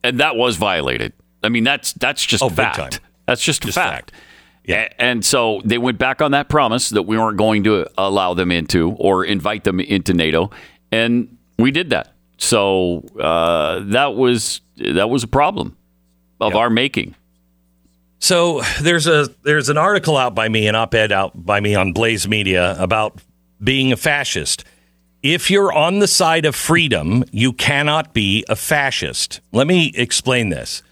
and 0.05 0.21
that 0.21 0.37
was 0.37 0.57
violated. 0.57 1.15
I 1.43 1.49
mean, 1.49 1.65
that's 1.65 1.93
that's 1.95 2.25
just 2.25 2.43
oh, 2.43 2.51
fact. 2.51 3.01
That's 3.27 3.43
just, 3.43 3.63
just 3.63 3.75
fact. 3.75 4.11
fact. 4.11 4.23
Yeah. 4.65 4.89
And 4.99 5.25
so 5.25 5.61
they 5.65 5.79
went 5.79 5.99
back 5.99 6.23
on 6.23 6.31
that 6.33 6.49
promise 6.49 6.91
that 6.91 7.03
we 7.03 7.19
weren't 7.19 7.39
going 7.39 7.65
to 7.65 7.89
allow 7.99 8.35
them 8.35 8.53
into 8.53 8.93
or 8.93 9.25
invite 9.25 9.65
them 9.65 9.81
into 9.81 10.15
NATO, 10.15 10.51
and 10.91 11.37
we 11.59 11.71
did 11.71 11.91
that. 11.91 12.13
So 12.39 13.05
uh, 13.21 13.81
that 13.87 14.15
was 14.15 14.61
that 14.77 15.09
was 15.09 15.23
a 15.23 15.29
problem 15.29 15.77
of 16.41 16.57
our 16.57 16.71
making. 16.71 17.15
So 18.19 18.63
there's 18.81 19.07
a 19.07 19.29
there's 19.43 19.69
an 19.69 19.79
article 19.79 20.17
out 20.17 20.35
by 20.35 20.49
me, 20.49 20.69
an 20.69 20.75
op-ed 20.77 21.11
out 21.11 21.33
by 21.35 21.61
me 21.61 21.75
on 21.75 21.93
Blaze 21.93 22.29
Media 22.29 22.77
about 22.79 23.21
being 23.63 23.93
a 23.93 23.97
fascist. 23.97 24.65
If 25.23 25.51
you're 25.51 25.73
on 25.73 26.01
the 26.01 26.09
side 26.09 26.45
of 26.45 26.57
freedom, 26.57 27.25
you 27.31 27.53
cannot 27.53 28.13
be 28.13 28.45
a 28.49 28.57
fascist. 28.57 29.41
Let 29.53 29.67
me 29.67 29.93
explain 29.95 30.49
this. 30.49 30.83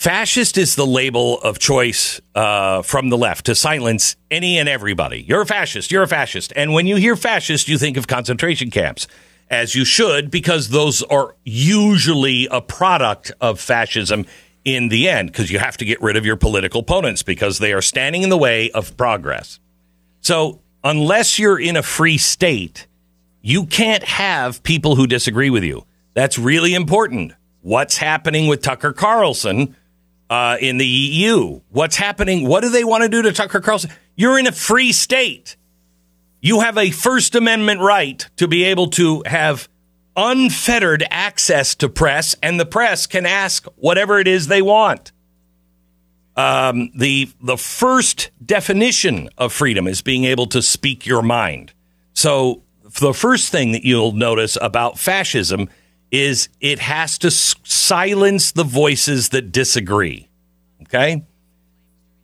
Fascist 0.00 0.56
is 0.56 0.76
the 0.76 0.86
label 0.86 1.38
of 1.42 1.58
choice 1.58 2.22
uh, 2.34 2.80
from 2.80 3.10
the 3.10 3.18
left 3.18 3.44
to 3.44 3.54
silence 3.54 4.16
any 4.30 4.58
and 4.58 4.66
everybody. 4.66 5.20
You're 5.20 5.42
a 5.42 5.46
fascist. 5.46 5.92
You're 5.92 6.04
a 6.04 6.08
fascist. 6.08 6.54
And 6.56 6.72
when 6.72 6.86
you 6.86 6.96
hear 6.96 7.16
fascist, 7.16 7.68
you 7.68 7.76
think 7.76 7.98
of 7.98 8.06
concentration 8.06 8.70
camps, 8.70 9.06
as 9.50 9.74
you 9.74 9.84
should, 9.84 10.30
because 10.30 10.70
those 10.70 11.02
are 11.02 11.36
usually 11.44 12.48
a 12.50 12.62
product 12.62 13.30
of 13.42 13.60
fascism 13.60 14.24
in 14.64 14.88
the 14.88 15.06
end, 15.06 15.32
because 15.32 15.50
you 15.50 15.58
have 15.58 15.76
to 15.76 15.84
get 15.84 16.00
rid 16.00 16.16
of 16.16 16.24
your 16.24 16.36
political 16.36 16.80
opponents 16.80 17.22
because 17.22 17.58
they 17.58 17.74
are 17.74 17.82
standing 17.82 18.22
in 18.22 18.30
the 18.30 18.38
way 18.38 18.70
of 18.70 18.96
progress. 18.96 19.60
So, 20.22 20.62
unless 20.82 21.38
you're 21.38 21.60
in 21.60 21.76
a 21.76 21.82
free 21.82 22.16
state, 22.16 22.86
you 23.42 23.66
can't 23.66 24.04
have 24.04 24.62
people 24.62 24.96
who 24.96 25.06
disagree 25.06 25.50
with 25.50 25.62
you. 25.62 25.84
That's 26.14 26.38
really 26.38 26.72
important. 26.72 27.34
What's 27.60 27.98
happening 27.98 28.46
with 28.46 28.62
Tucker 28.62 28.94
Carlson? 28.94 29.76
Uh, 30.30 30.56
in 30.60 30.78
the 30.78 30.86
EU. 30.86 31.60
What's 31.70 31.96
happening? 31.96 32.46
What 32.46 32.60
do 32.62 32.70
they 32.70 32.84
want 32.84 33.02
to 33.02 33.08
do 33.08 33.20
to 33.22 33.32
Tucker 33.32 33.60
Carlson? 33.60 33.90
You're 34.14 34.38
in 34.38 34.46
a 34.46 34.52
free 34.52 34.92
state. 34.92 35.56
You 36.40 36.60
have 36.60 36.78
a 36.78 36.90
First 36.90 37.34
Amendment 37.34 37.80
right 37.80 38.26
to 38.36 38.48
be 38.48 38.64
able 38.64 38.88
to 38.90 39.24
have 39.26 39.68
unfettered 40.16 41.04
access 41.10 41.74
to 41.76 41.88
press, 41.88 42.36
and 42.42 42.58
the 42.58 42.64
press 42.64 43.06
can 43.06 43.26
ask 43.26 43.66
whatever 43.76 44.18
it 44.18 44.28
is 44.28 44.46
they 44.46 44.62
want. 44.62 45.12
Um, 46.36 46.90
the 46.94 47.30
the 47.42 47.58
first 47.58 48.30
definition 48.44 49.28
of 49.36 49.52
freedom 49.52 49.86
is 49.86 50.00
being 50.00 50.24
able 50.24 50.46
to 50.46 50.62
speak 50.62 51.04
your 51.04 51.22
mind. 51.22 51.72
So 52.14 52.62
the 53.00 53.12
first 53.12 53.50
thing 53.50 53.72
that 53.72 53.84
you'll 53.84 54.12
notice 54.12 54.56
about 54.60 54.98
fascism 54.98 55.68
is 56.10 56.48
it 56.60 56.78
has 56.80 57.18
to 57.18 57.30
silence 57.30 58.52
the 58.52 58.64
voices 58.64 59.30
that 59.30 59.52
disagree. 59.52 60.28
Okay? 60.82 61.24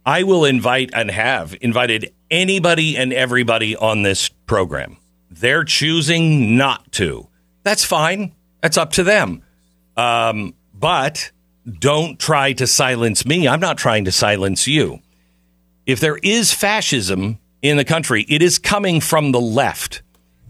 I 0.05 0.23
will 0.23 0.45
invite 0.45 0.90
and 0.95 1.11
have 1.11 1.57
invited 1.61 2.12
anybody 2.31 2.97
and 2.97 3.12
everybody 3.12 3.76
on 3.76 4.02
this 4.02 4.28
program. 4.28 4.99
They're 5.31 5.64
choosing 5.64 6.57
not 6.57 6.93
to. 6.93 7.28
That's 7.62 7.85
fine. 7.85 8.35
That's 8.62 8.76
up 8.76 8.93
to 8.93 9.02
them. 9.02 9.43
Um, 9.97 10.55
but 10.73 11.33
don't 11.78 12.19
try 12.19 12.52
to 12.55 12.66
silence 12.66 13.26
me. 13.26 13.49
I'm 13.49 13.61
not 13.61 13.78
trying 13.78 14.05
to 14.05 14.12
silence 14.12 14.69
you. 14.69 15.00
If 15.85 16.00
there 16.00 16.19
is 16.23 16.52
fascism 16.52 17.38
in 17.62 17.76
the 17.76 17.85
country, 17.85 18.25
it 18.28 18.43
is 18.43 18.59
coming 18.59 19.00
from 19.00 19.33
the 19.33 19.40
left. 19.40 20.02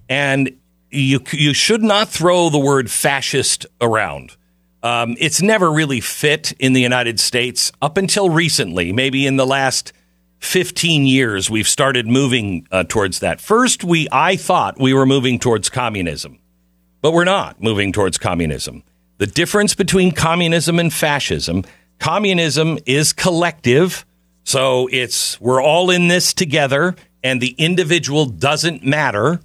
And 0.09 0.59
you 0.91 1.21
you 1.33 1.55
should 1.55 1.83
not 1.83 2.09
throw 2.09 2.51
the 2.51 2.59
word 2.59 2.91
fascist 2.91 3.67
around. 3.81 4.37
Um, 4.83 5.17
it's 5.19 5.43
never 5.43 5.73
really 5.73 6.01
fit 6.01 6.53
in 6.59 6.73
the 6.73 6.81
United 6.81 7.19
States 7.19 7.73
up 7.83 7.97
until 7.97 8.31
recently. 8.31 8.93
Maybe 8.93 9.27
in 9.27 9.37
the 9.37 9.47
last 9.47 9.93
15 10.39 11.07
years, 11.07 11.51
we've 11.51 11.67
started 11.67 12.07
moving 12.07 12.69
uh, 12.71 12.85
towards 12.85 13.19
that. 13.21 13.41
First, 13.41 13.83
we 13.83 14.07
I 14.13 14.37
thought 14.37 14.79
we 14.79 14.95
were 14.95 15.07
moving 15.07 15.39
towards 15.39 15.69
communism, 15.71 16.39
but 17.01 17.13
we're 17.13 17.25
not 17.25 17.61
moving 17.61 17.93
towards 17.93 18.19
communism. 18.19 18.83
The 19.19 19.27
difference 19.27 19.75
between 19.75 20.13
communism 20.13 20.79
and 20.79 20.93
fascism: 20.93 21.65
communism 21.99 22.79
is 22.87 23.13
collective, 23.13 24.05
so 24.45 24.89
it's 24.93 25.41
we're 25.41 25.63
all 25.63 25.91
in 25.91 26.09
this 26.09 26.33
together, 26.33 26.95
and 27.25 27.41
the 27.41 27.57
individual 27.59 28.27
doesn't 28.27 28.85
matter. 28.85 29.41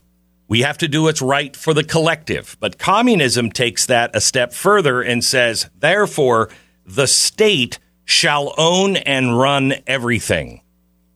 We 0.51 0.63
have 0.63 0.79
to 0.79 0.89
do 0.89 1.03
what's 1.03 1.21
right 1.21 1.55
for 1.55 1.73
the 1.73 1.81
collective. 1.81 2.57
But 2.59 2.77
communism 2.77 3.53
takes 3.53 3.85
that 3.85 4.13
a 4.13 4.19
step 4.19 4.51
further 4.51 5.01
and 5.01 5.23
says, 5.23 5.69
therefore, 5.79 6.49
the 6.85 7.07
state 7.07 7.79
shall 8.03 8.53
own 8.57 8.97
and 8.97 9.39
run 9.39 9.75
everything. 9.87 10.59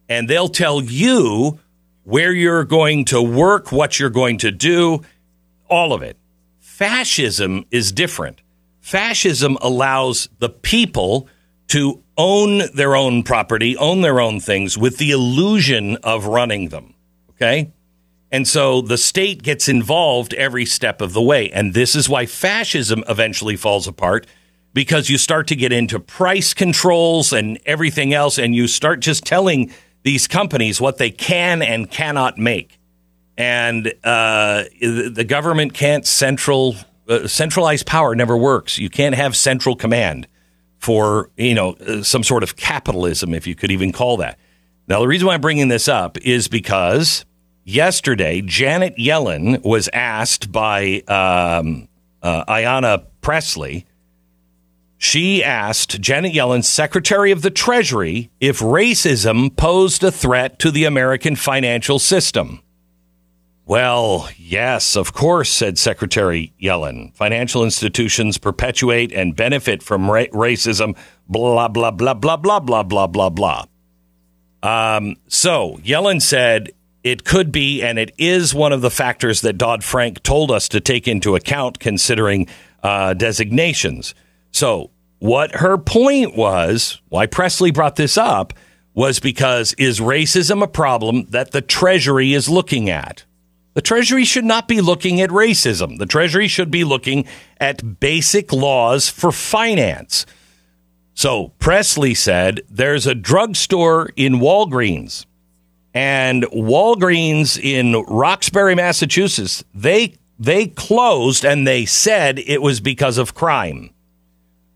And 0.08 0.30
they'll 0.30 0.48
tell 0.48 0.82
you 0.82 1.60
where 2.04 2.32
you're 2.32 2.63
going 2.63 3.04
to 3.06 3.22
work, 3.22 3.74
what 3.74 4.00
you're 4.00 4.10
going 4.10 4.38
to 4.38 4.51
do, 4.51 5.01
all 5.70 5.92
of 5.92 6.01
it. 6.01 6.15
Fascism 6.62 7.65
is 7.72 7.92
different. 7.92 8.42
Fascism 8.80 9.58
allows 9.60 10.30
the 10.39 10.50
people 10.50 11.27
to 11.68 12.01
own 12.18 12.62
their 12.74 12.96
own 12.96 13.22
property, 13.22 13.75
own 13.75 14.00
their 14.00 14.22
own 14.22 14.39
things 14.39 14.77
with 14.77 14.98
the 14.98 15.12
illusion 15.12 15.98
of 16.06 16.25
running 16.25 16.70
them. 16.70 16.94
Okay? 17.32 17.74
And 18.36 18.46
so 18.46 18.82
the 18.82 18.98
state 18.98 19.44
gets 19.44 19.70
involved 19.70 20.34
every 20.34 20.65
step 20.65 21.00
of 21.00 21.13
the 21.13 21.22
way. 21.22 21.50
And 21.51 21.74
this 21.74 21.96
is 21.96 22.10
why 22.10 22.25
fascism 22.25 23.01
eventually 23.08 23.56
falls 23.56 23.88
apart 23.88 24.27
because 24.74 25.10
you 25.10 25.18
start 25.18 25.48
to 25.48 25.56
get 25.56 25.72
into 25.72 26.01
price 26.01 26.54
controls 26.54 27.32
and 27.32 27.58
everything 27.65 28.13
else, 28.13 28.38
and 28.38 28.54
you 28.54 28.68
start 28.68 29.00
just 29.00 29.24
telling 29.24 29.72
these 30.04 30.27
companies 30.27 30.82
what 30.82 30.98
they 30.98 31.12
can 31.12 31.62
and 31.62 31.89
cannot 31.89 32.38
make. 32.38 32.77
And 33.38 33.94
uh, 34.04 34.65
the 34.82 35.25
government 35.25 35.74
can't 35.74 36.06
central 36.06 36.75
uh, 37.08 37.27
centralized 37.27 37.86
power 37.86 38.15
never 38.15 38.36
works. 38.36 38.77
You 38.77 38.89
can't 38.89 39.15
have 39.15 39.38
central 39.38 39.77
command 39.77 40.27
for 40.77 41.30
you 41.38 41.56
know 41.56 41.75
uh, 41.75 42.04
some 42.04 42.22
sort 42.22 42.44
of 42.44 42.58
capitalism, 42.58 43.34
if 43.34 43.48
you 43.48 43.56
could 43.56 43.72
even 43.72 43.94
call 43.94 44.18
that. 44.18 44.38
Now, 44.89 45.00
the 45.00 45.08
reason 45.08 45.25
why 45.25 45.36
I'm 45.36 45.42
bringing 45.42 45.70
this 45.70 45.88
up 45.88 46.18
is 46.18 46.50
because 46.50 47.24
yesterday 47.65 48.41
Janet 48.41 48.95
Yellen 48.95 49.62
was 49.63 49.89
asked 49.91 50.51
by 50.51 51.01
um, 51.07 51.89
uh, 52.22 52.45
Ayanna 52.45 53.05
Pressley. 53.22 53.86
She 54.98 55.43
asked 55.43 56.00
Janet 56.00 56.34
Yellen, 56.34 56.63
Secretary 56.63 57.31
of 57.31 57.41
the 57.41 57.51
Treasury, 57.51 58.31
if 58.39 58.60
racism 58.60 59.55
posed 59.55 60.03
a 60.03 60.12
threat 60.12 60.57
to 60.60 60.72
the 60.72 60.86
American 60.86 61.36
financial 61.36 62.00
system. 62.00 62.62
Well, 63.67 64.29
yes, 64.38 64.95
of 64.95 65.12
course, 65.12 65.50
said 65.50 65.77
Secretary 65.79 66.53
Yellen. 66.62 67.15
Financial 67.15 67.63
institutions 67.63 68.38
perpetuate 68.38 69.12
and 69.12 69.36
benefit 69.36 69.81
from 69.81 70.10
ra- 70.10 70.25
racism, 70.25 70.95
blah, 71.27 71.67
blah, 71.67 71.91
blah, 71.91 72.13
blah, 72.13 72.38
blah, 72.38 72.60
blah, 72.60 72.84
blah, 72.84 73.07
blah, 73.07 73.29
blah. 73.29 73.65
Um, 74.62 75.15
so 75.27 75.79
Yellen 75.84 76.22
said 76.22 76.72
it 77.05 77.24
could 77.24 77.51
be, 77.51 77.83
and 77.83 78.00
it 78.00 78.12
is 78.17 78.55
one 78.55 78.74
of 78.74 78.81
the 78.81 78.89
factors 78.89 79.41
that 79.41 79.59
Dodd 79.59 79.83
Frank 79.83 80.24
told 80.24 80.50
us 80.50 80.67
to 80.69 80.79
take 80.81 81.07
into 81.07 81.35
account 81.35 81.79
considering 81.79 82.47
uh, 82.81 83.13
designations. 83.13 84.15
So, 84.51 84.89
what 85.19 85.57
her 85.57 85.77
point 85.77 86.35
was, 86.35 87.00
why 87.09 87.27
Pressley 87.27 87.69
brought 87.69 87.95
this 87.95 88.17
up, 88.17 88.53
was 88.95 89.19
because 89.19 89.74
is 89.74 90.00
racism 90.00 90.63
a 90.63 90.67
problem 90.67 91.25
that 91.25 91.51
the 91.51 91.62
Treasury 91.62 92.33
is 92.33 92.50
looking 92.50 92.89
at? 92.89 93.24
The 93.75 93.81
Treasury 93.81 94.25
should 94.25 94.45
not 94.45 94.67
be 94.67 94.81
looking 94.81 95.21
at 95.21 95.29
racism. 95.29 96.00
The 96.00 96.07
Treasury 96.07 96.47
should 96.47 96.71
be 96.71 96.83
looking 96.83 97.27
at 97.59 98.00
basic 98.00 98.51
laws 98.51 99.09
for 99.09 99.31
finance. 99.31 100.25
So 101.13 101.50
Pressley 101.59 102.15
said 102.15 102.62
there's 102.67 103.05
a 103.05 103.13
drugstore 103.13 104.09
in 104.15 104.35
Walgreens 104.39 105.27
and 105.96 106.44
Walgreens 106.52 107.58
in 107.58 107.94
Roxbury, 108.04 108.75
Massachusetts. 108.75 109.64
They 109.74 110.16
they 110.38 110.68
closed 110.68 111.46
and 111.46 111.66
they 111.66 111.86
said 111.86 112.38
it 112.38 112.62
was 112.62 112.82
because 112.82 113.18
of 113.18 113.34
crime. 113.34 113.90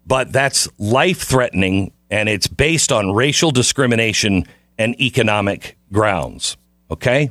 But 0.08 0.32
that's 0.32 0.70
life 0.80 1.22
threatening 1.22 1.92
and 2.10 2.30
it's 2.30 2.48
based 2.48 2.92
on 2.94 3.12
racial 3.12 3.52
discrimination 3.52 4.46
and 4.78 5.00
economic 5.00 5.78
grounds. 5.92 6.56
Okay? 6.90 7.30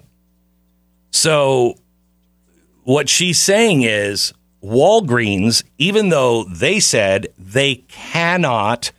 So 1.10 1.74
what 2.84 3.08
she's 3.08 3.38
saying 3.38 3.82
is 3.82 4.34
Walgreens, 4.62 5.64
even 5.78 6.10
though 6.10 6.44
they 6.44 6.78
said 6.78 7.28
they 7.38 7.76
cannot 7.88 8.92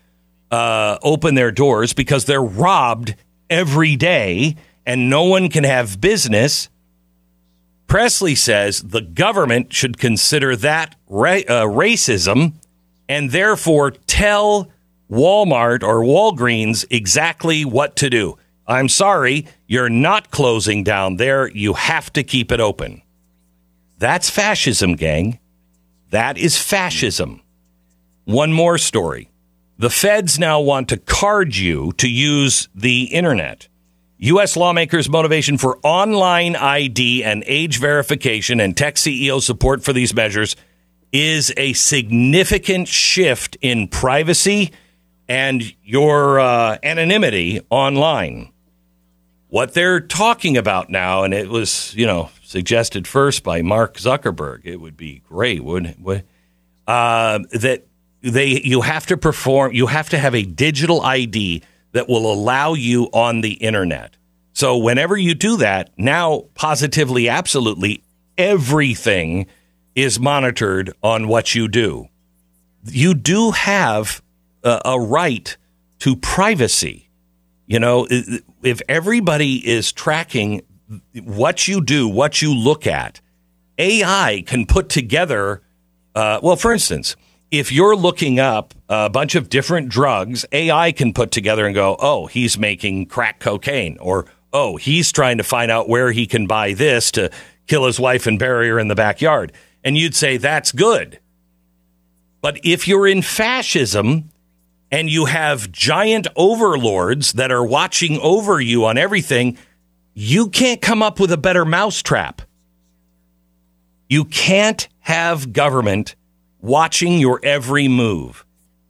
uh, 0.49 0.97
open 1.03 1.35
their 1.35 1.51
doors 1.51 1.93
because 1.93 2.25
they're 2.25 2.41
robbed 2.41 3.13
every 3.51 3.95
day 3.95 4.55
and 4.89 5.07
no 5.07 5.21
one 5.21 5.49
can 5.49 5.65
have 5.65 6.01
business. 6.01 6.67
Pressley 7.85 8.33
says 8.33 8.81
the 8.81 9.01
government 9.01 9.71
should 9.71 9.99
consider 9.99 10.55
that 10.55 10.95
ra- 11.07 11.45
uh, 11.47 11.65
racism 11.65 12.53
and 13.07 13.29
therefore 13.29 13.91
tell 13.91 14.67
Walmart 15.07 15.83
or 15.83 16.01
Walgreens 16.01 16.85
exactly 16.89 17.63
what 17.63 17.95
to 17.97 18.09
do. 18.09 18.39
I'm 18.65 18.89
sorry, 18.89 19.45
you're 19.67 19.91
not 19.91 20.31
closing 20.31 20.83
down 20.83 21.17
there. 21.17 21.47
You 21.51 21.73
have 21.73 22.11
to 22.13 22.23
keep 22.23 22.51
it 22.51 22.59
open. 22.59 23.03
That's 23.99 24.31
fascism, 24.31 24.95
gang. 24.95 25.37
That 26.09 26.35
is 26.35 26.57
fascism. 26.57 27.43
One 28.25 28.51
more 28.51 28.79
story. 28.79 29.29
The 29.77 29.91
feds 29.91 30.39
now 30.39 30.59
want 30.61 30.89
to 30.89 30.97
card 30.97 31.55
you 31.55 31.91
to 31.97 32.09
use 32.09 32.69
the 32.73 33.03
internet. 33.03 33.68
U.S. 34.19 34.55
lawmakers' 34.57 35.09
motivation 35.09 35.57
for 35.57 35.79
online 35.83 36.55
ID 36.55 37.23
and 37.23 37.43
age 37.47 37.79
verification 37.79 38.59
and 38.59 38.75
tech 38.75 38.95
CEO 38.95 39.41
support 39.41 39.83
for 39.83 39.93
these 39.93 40.13
measures 40.13 40.55
is 41.11 41.53
a 41.57 41.73
significant 41.73 42.87
shift 42.87 43.57
in 43.61 43.87
privacy 43.87 44.71
and 45.27 45.73
your 45.83 46.39
uh, 46.39 46.77
anonymity 46.83 47.61
online 47.69 48.51
what 49.49 49.73
they're 49.73 49.99
talking 49.99 50.57
about 50.57 50.89
now, 50.89 51.23
and 51.23 51.33
it 51.33 51.49
was, 51.49 51.93
you 51.95 52.05
know, 52.05 52.29
suggested 52.43 53.07
first 53.07 53.43
by 53.43 53.61
Mark 53.61 53.97
Zuckerberg. 53.97 54.61
It 54.63 54.77
would 54.77 54.95
be 54.95 55.21
great, 55.27 55.63
wouldn't 55.63 55.97
it? 56.07 56.25
Uh, 56.87 57.39
that 57.53 57.85
they 58.21 58.61
you 58.61 58.81
have 58.81 59.07
to 59.07 59.17
perform, 59.17 59.73
you 59.73 59.87
have 59.87 60.09
to 60.09 60.17
have 60.17 60.35
a 60.35 60.43
digital 60.43 61.01
ID 61.01 61.63
that 61.91 62.07
will 62.07 62.31
allow 62.31 62.73
you 62.73 63.05
on 63.13 63.41
the 63.41 63.53
internet. 63.53 64.15
So 64.53 64.77
whenever 64.77 65.17
you 65.17 65.33
do 65.33 65.57
that, 65.57 65.91
now 65.97 66.45
positively, 66.55 67.29
absolutely 67.29 68.03
everything 68.37 69.47
is 69.95 70.19
monitored 70.19 70.93
on 71.01 71.27
what 71.27 71.55
you 71.55 71.67
do. 71.67 72.07
You 72.85 73.13
do 73.13 73.51
have 73.51 74.21
a, 74.63 74.81
a 74.85 74.99
right 74.99 75.55
to 75.99 76.15
privacy 76.15 77.09
you 77.69 77.79
know, 77.79 78.07
if 78.63 78.81
everybody 78.89 79.57
is 79.57 79.91
tracking 79.91 80.63
what 81.13 81.67
you 81.67 81.81
do, 81.81 82.07
what 82.07 82.41
you 82.41 82.51
look 82.55 82.87
at, 82.87 83.21
AI 83.77 84.43
can 84.47 84.65
put 84.65 84.89
together. 84.89 85.61
Uh, 86.15 86.39
well, 86.41 86.55
for 86.55 86.73
instance, 86.73 87.15
if 87.51 87.71
you're 87.71 87.95
looking 87.95 88.39
up 88.39 88.73
a 88.87 89.09
bunch 89.09 89.35
of 89.35 89.49
different 89.49 89.89
drugs, 89.89 90.45
AI 90.51 90.91
can 90.91 91.13
put 91.13 91.31
together 91.31 91.65
and 91.65 91.75
go, 91.75 91.95
oh, 91.99 92.27
he's 92.27 92.57
making 92.57 93.07
crack 93.07 93.39
cocaine, 93.39 93.97
or 93.99 94.25
oh, 94.53 94.77
he's 94.77 95.11
trying 95.11 95.37
to 95.37 95.43
find 95.43 95.71
out 95.71 95.89
where 95.89 96.11
he 96.11 96.25
can 96.25 96.47
buy 96.47 96.73
this 96.73 97.11
to 97.11 97.29
kill 97.67 97.85
his 97.85 97.99
wife 97.99 98.27
and 98.27 98.39
bury 98.39 98.69
her 98.69 98.79
in 98.79 98.87
the 98.87 98.95
backyard. 98.95 99.51
And 99.83 99.97
you'd 99.97 100.15
say, 100.15 100.37
that's 100.37 100.71
good. 100.71 101.19
But 102.41 102.59
if 102.63 102.87
you're 102.87 103.07
in 103.07 103.21
fascism, 103.21 104.29
and 104.91 105.09
you 105.09 105.25
have 105.25 105.71
giant 105.71 106.27
overlords 106.35 107.33
that 107.33 107.51
are 107.51 107.63
watching 107.63 108.19
over 108.21 108.59
you 108.59 108.85
on 108.85 108.97
everything, 108.97 109.57
you 110.13 110.49
can't 110.49 110.81
come 110.81 111.01
up 111.01 111.19
with 111.19 111.31
a 111.31 111.37
better 111.37 111.65
mousetrap. 111.65 112.41
You 114.07 114.25
can't 114.25 114.87
have 115.01 115.53
government 115.53 116.15
watching 116.59 117.19
your 117.19 117.39
every 117.43 117.87
move. 117.87 118.45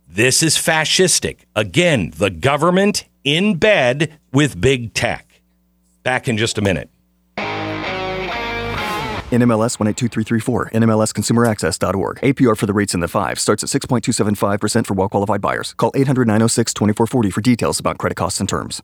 This 0.08 0.42
is 0.42 0.56
fascistic. 0.58 1.42
Again, 1.56 2.12
the 2.16 2.30
government 2.30 3.06
in 3.24 3.58
bed 3.58 4.20
with 4.34 4.60
big 4.60 4.94
tech. 4.94 5.42
Back 6.04 6.28
in 6.28 6.38
just 6.38 6.58
a 6.58 6.62
minute. 6.62 6.90
NMLS 9.32 9.78
182334, 9.80 10.72
NMLSConsumerAccess.org. 10.74 12.18
APR 12.22 12.58
for 12.58 12.66
the 12.66 12.74
rates 12.74 12.96
in 12.96 13.00
the 13.00 13.08
5 13.08 13.40
starts 13.40 13.64
at 13.64 13.70
6.275% 13.70 14.88
for 14.88 14.96
well 14.96 15.08
qualified 15.08 15.40
buyers. 15.40 15.76
Call 15.76 15.92
800 15.94 16.26
906 16.26 16.74
2440 16.74 17.30
for 17.30 17.42
details 17.42 17.80
about 17.80 18.00
credit 18.00 18.16
costs 18.16 18.40
and 18.40 18.50
terms. 18.50 18.82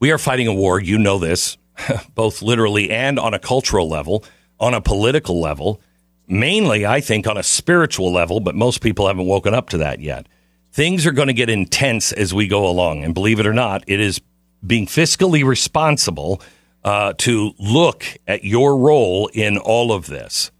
We 0.00 0.10
are 0.10 0.18
fighting 0.18 0.48
a 0.48 0.54
war. 0.54 0.80
You 0.80 0.98
know 0.98 1.20
this, 1.20 1.56
both 2.16 2.42
literally 2.42 2.90
and 2.90 3.16
on 3.16 3.32
a 3.32 3.38
cultural 3.38 3.88
level, 3.88 4.24
on 4.58 4.74
a 4.74 4.80
political 4.80 5.40
level, 5.40 5.80
mainly, 6.26 6.86
I 6.86 7.00
think, 7.00 7.26
on 7.26 7.36
a 7.36 7.42
spiritual 7.42 8.12
level, 8.12 8.40
but 8.40 8.54
most 8.54 8.80
people 8.80 9.06
haven't 9.06 9.26
woken 9.26 9.54
up 9.54 9.70
to 9.70 9.78
that 9.78 10.00
yet. 10.00 10.26
Things 10.72 11.06
are 11.06 11.12
going 11.12 11.28
to 11.28 11.34
get 11.34 11.50
intense 11.50 12.12
as 12.12 12.34
we 12.34 12.48
go 12.48 12.66
along. 12.66 13.04
And 13.04 13.14
believe 13.14 13.38
it 13.38 13.46
or 13.46 13.52
not, 13.52 13.84
it 13.86 14.00
is 14.00 14.20
being 14.66 14.86
fiscally 14.86 15.44
responsible 15.44 16.40
uh, 16.82 17.14
to 17.18 17.52
look 17.58 18.04
at 18.26 18.44
your 18.44 18.76
role 18.76 19.28
in 19.32 19.58
all 19.58 19.92
of 19.92 20.06
this. 20.06 20.50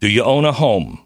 Do 0.00 0.08
you 0.08 0.22
own 0.22 0.44
a 0.44 0.52
home? 0.52 1.04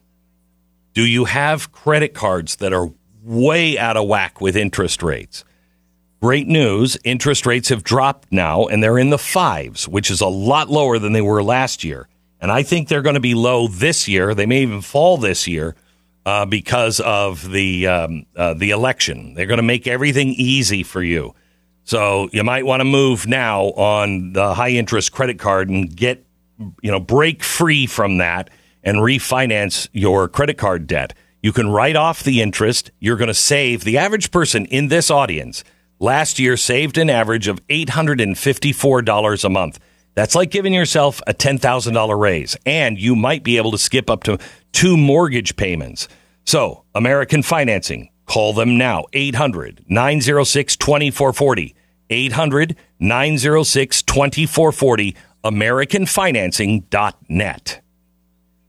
Do 0.93 1.05
you 1.05 1.25
have 1.25 1.73
credit 1.73 2.15
cards 2.15 2.57
that 2.57 2.73
are 2.73 2.93
way 3.23 3.79
out 3.79 3.97
of 3.97 4.07
whack 4.07 4.41
with 4.41 4.57
interest 4.57 5.03
rates? 5.03 5.45
Great 6.23 6.47
news 6.47 6.97
interest 7.05 7.45
rates 7.45 7.69
have 7.69 7.83
dropped 7.83 8.33
now 8.33 8.65
and 8.67 8.83
they're 8.83 8.99
in 8.99 9.11
the 9.11 9.19
fives, 9.19 9.87
which 9.89 10.11
is 10.11 10.21
a 10.21 10.27
lot 10.27 10.71
lower 10.71 10.99
than 10.99 11.13
they 11.13 11.21
were 11.21 11.43
last 11.43 11.85
year. 11.85 12.09
And 12.45 12.53
I 12.53 12.63
think 12.63 12.89
they're 12.89 13.01
going 13.01 13.15
to 13.15 13.21
be 13.21 13.33
low 13.33 13.69
this 13.69 14.07
year. 14.07 14.35
They 14.35 14.45
may 14.45 14.61
even 14.61 14.83
fall 14.83 15.17
this 15.17 15.49
year. 15.49 15.75
uh, 16.27 16.47
because 16.47 17.01
of 17.01 17.51
the 17.51 17.87
um, 17.87 18.27
uh, 18.37 18.55
the 18.55 18.71
election. 18.71 19.35
They're 19.35 19.47
going 19.47 19.59
to 19.59 19.63
make 19.63 19.87
everything 19.87 20.29
easy 20.29 20.83
for 20.83 21.03
you. 21.03 21.35
So 21.85 22.29
you 22.33 22.43
might 22.45 22.65
want 22.65 22.81
to 22.81 22.85
move 22.85 23.27
now 23.27 23.65
on 23.73 24.33
the 24.33 24.55
high 24.55 24.71
interest 24.71 25.13
credit 25.13 25.39
card 25.39 25.69
and 25.69 25.95
get 25.95 26.25
you 26.83 26.91
know 26.91 27.01
break 27.01 27.43
free 27.43 27.87
from 27.87 28.19
that 28.19 28.51
and 28.83 28.99
refinance 28.99 29.89
your 29.93 30.29
credit 30.29 30.59
card 30.59 30.87
debt. 30.87 31.15
You 31.43 31.53
can 31.53 31.71
write 31.71 31.97
off 31.97 32.23
the 32.23 32.41
interest. 32.41 32.91
You're 33.01 33.17
going 33.19 33.29
to 33.29 33.35
save 33.35 33.85
the 33.85 33.99
average 33.99 34.31
person 34.31 34.65
in 34.67 34.89
this 34.89 35.11
audience 35.11 35.63
last 35.99 36.39
year 36.39 36.57
saved 36.57 36.99
an 36.99 37.11
average 37.11 37.49
of 37.49 37.67
$854 37.69 39.45
a 39.45 39.49
month. 39.49 39.79
That's 40.14 40.35
like 40.35 40.50
giving 40.50 40.74
yourself 40.74 41.20
a 41.27 41.35
$10,000 41.35 42.18
raise, 42.18 42.57
and 42.64 42.98
you 42.98 43.16
might 43.16 43.42
be 43.42 43.57
able 43.57 43.72
to 43.72 43.79
skip 43.79 44.09
up 44.09 44.22
to 44.24 44.38
two 44.72 44.96
mortgage 44.96 45.57
payments. 45.57 46.09
So, 46.44 46.85
American 46.94 47.42
Financing, 47.42 48.11
call 48.27 48.53
them 48.53 48.79
now 48.79 49.07
800 49.12 49.85
906 49.88 50.77
2440. 50.77 51.74
800 52.11 52.77
906 53.00 54.03
2440, 54.03 55.16
AmericanFinancing.net. 55.44 57.81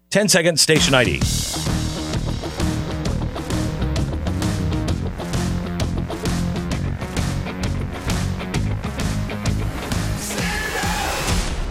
10 0.09 0.29
second 0.29 0.59
station 0.59 0.93
ID. 0.93 1.74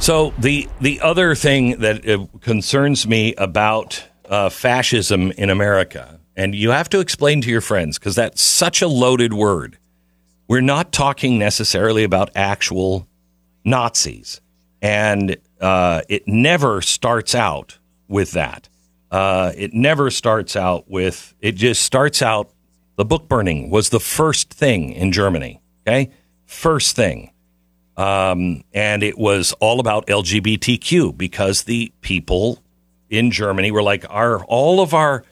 So 0.04 0.34
the 0.38 0.68
the 0.82 1.00
other 1.00 1.34
thing 1.34 1.80
that 1.80 2.06
uh, 2.06 2.26
concerns 2.42 3.06
me 3.06 3.34
about 3.36 4.06
uh, 4.26 4.50
fascism 4.50 5.30
in 5.30 5.48
America, 5.48 6.20
and 6.36 6.54
you 6.54 6.72
have 6.72 6.90
to 6.90 7.00
explain 7.00 7.40
to 7.40 7.48
your 7.48 7.62
friends 7.62 7.98
because 7.98 8.14
that's 8.14 8.42
such 8.42 8.82
a 8.82 8.86
loaded 8.86 9.32
word. 9.32 9.78
We're 10.46 10.60
not 10.60 10.92
talking 10.92 11.38
necessarily 11.38 12.04
about 12.04 12.32
actual 12.34 13.08
Nazis, 13.64 14.42
and 14.82 15.38
uh, 15.58 16.02
it 16.06 16.28
never 16.28 16.82
starts 16.82 17.34
out 17.34 17.78
with 18.06 18.32
that. 18.32 18.68
Uh, 19.10 19.52
it 19.56 19.72
never 19.72 20.10
starts 20.10 20.54
out 20.54 20.84
with. 20.86 21.34
It 21.40 21.52
just 21.52 21.80
starts 21.80 22.20
out. 22.20 22.50
The 22.96 23.06
book 23.06 23.26
burning 23.26 23.70
was 23.70 23.88
the 23.88 24.00
first 24.00 24.52
thing 24.52 24.92
in 24.92 25.12
Germany. 25.12 25.62
Okay, 25.88 26.10
first 26.44 26.94
thing 26.94 27.30
um, 27.96 28.64
and 28.72 29.02
it 29.02 29.16
was 29.16 29.52
all 29.60 29.80
about 29.80 30.06
LGBTQ 30.06 31.16
because 31.16 31.62
the 31.62 31.92
people 32.00 32.62
in 33.08 33.30
Germany 33.30 33.70
were 33.70 33.82
like, 33.82 34.04
our 34.10 34.44
all 34.44 34.80
of 34.80 34.94
our, 34.94 35.24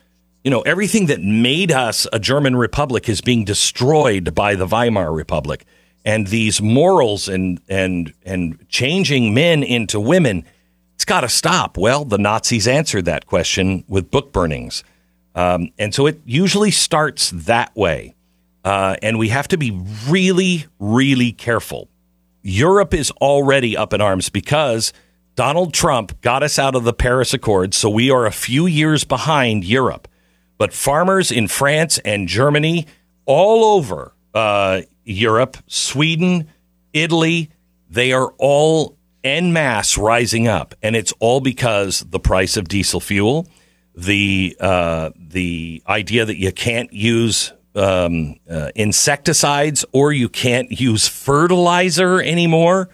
you 0.45 0.51
know, 0.51 0.61
everything 0.63 1.07
that 1.07 1.21
made 1.21 1.73
us 1.73 2.07
a 2.13 2.19
German 2.19 2.55
republic 2.57 3.09
is 3.09 3.21
being 3.21 3.45
destroyed 3.45 4.35
by 4.35 4.55
the 4.55 4.67
Weimar 4.67 5.13
Republic, 5.13 5.65
and 6.05 6.29
these 6.29 6.63
morals 6.63 7.29
and 7.29 7.61
and 7.69 8.13
and 8.25 8.69
changing 8.69 9.35
men 9.35 9.63
into 9.65 9.99
women, 9.99 10.45
it's 10.95 11.05
got 11.05 11.23
to 11.23 11.29
stop. 11.29 11.77
Well, 11.77 12.05
the 12.05 12.19
Nazis 12.19 12.69
answered 12.69 13.07
that 13.07 13.27
question 13.27 13.85
with 13.89 14.11
book 14.11 14.33
burnings, 14.33 14.85
um, 15.35 15.71
and 15.79 15.93
so 15.93 16.07
it 16.07 16.21
usually 16.25 16.71
starts 16.71 17.31
that 17.31 17.75
way, 17.75 18.15
uh, 18.65 18.97
and 19.03 19.19
we 19.19 19.31
have 19.31 19.49
to 19.49 19.57
be 19.57 19.85
really, 20.09 20.67
really 20.79 21.33
careful 21.33 21.89
Europe 22.43 22.93
is 22.93 23.11
already 23.13 23.77
up 23.77 23.93
in 23.93 24.01
arms 24.01 24.29
because 24.29 24.93
Donald 25.35 25.73
Trump 25.73 26.21
got 26.21 26.43
us 26.43 26.59
out 26.59 26.75
of 26.75 26.85
the 26.85 26.93
Paris 26.93 27.33
Accord, 27.33 27.73
so 27.73 27.89
we 27.89 28.11
are 28.11 28.27
a 28.27 28.33
few 28.33 28.67
years 28.67 29.05
behind 29.05 29.65
Europe. 29.65 30.09
But 30.59 30.73
farmers 30.73 31.33
in 31.33 31.49
France 31.49 31.99
and 32.05 32.29
Germany, 32.29 32.87
all 33.25 33.65
over 33.77 34.15
uh, 34.35 34.83
Europe, 35.05 35.57
Sweden, 35.67 36.49
Italy, 36.93 37.51
they 37.89 38.13
are 38.13 38.33
all 38.39 38.97
en 39.25 39.53
masse 39.53 39.97
rising 39.97 40.49
up, 40.49 40.75
and 40.83 40.97
it's 40.97 41.13
all 41.21 41.41
because 41.41 42.01
the 42.01 42.21
price 42.21 42.57
of 42.57 42.69
diesel 42.69 43.01
fuel, 43.01 43.47
the 43.95 44.57
uh, 44.61 45.11
the 45.17 45.83
idea 45.87 46.25
that 46.25 46.37
you 46.37 46.53
can't 46.53 46.93
use 46.93 47.53
um, 47.75 48.37
uh, 48.49 48.71
insecticides 48.75 49.85
or 49.93 50.13
you 50.13 50.29
can't 50.29 50.71
use 50.81 51.09
fertilizer 51.09 52.21
anymore. 52.21 52.89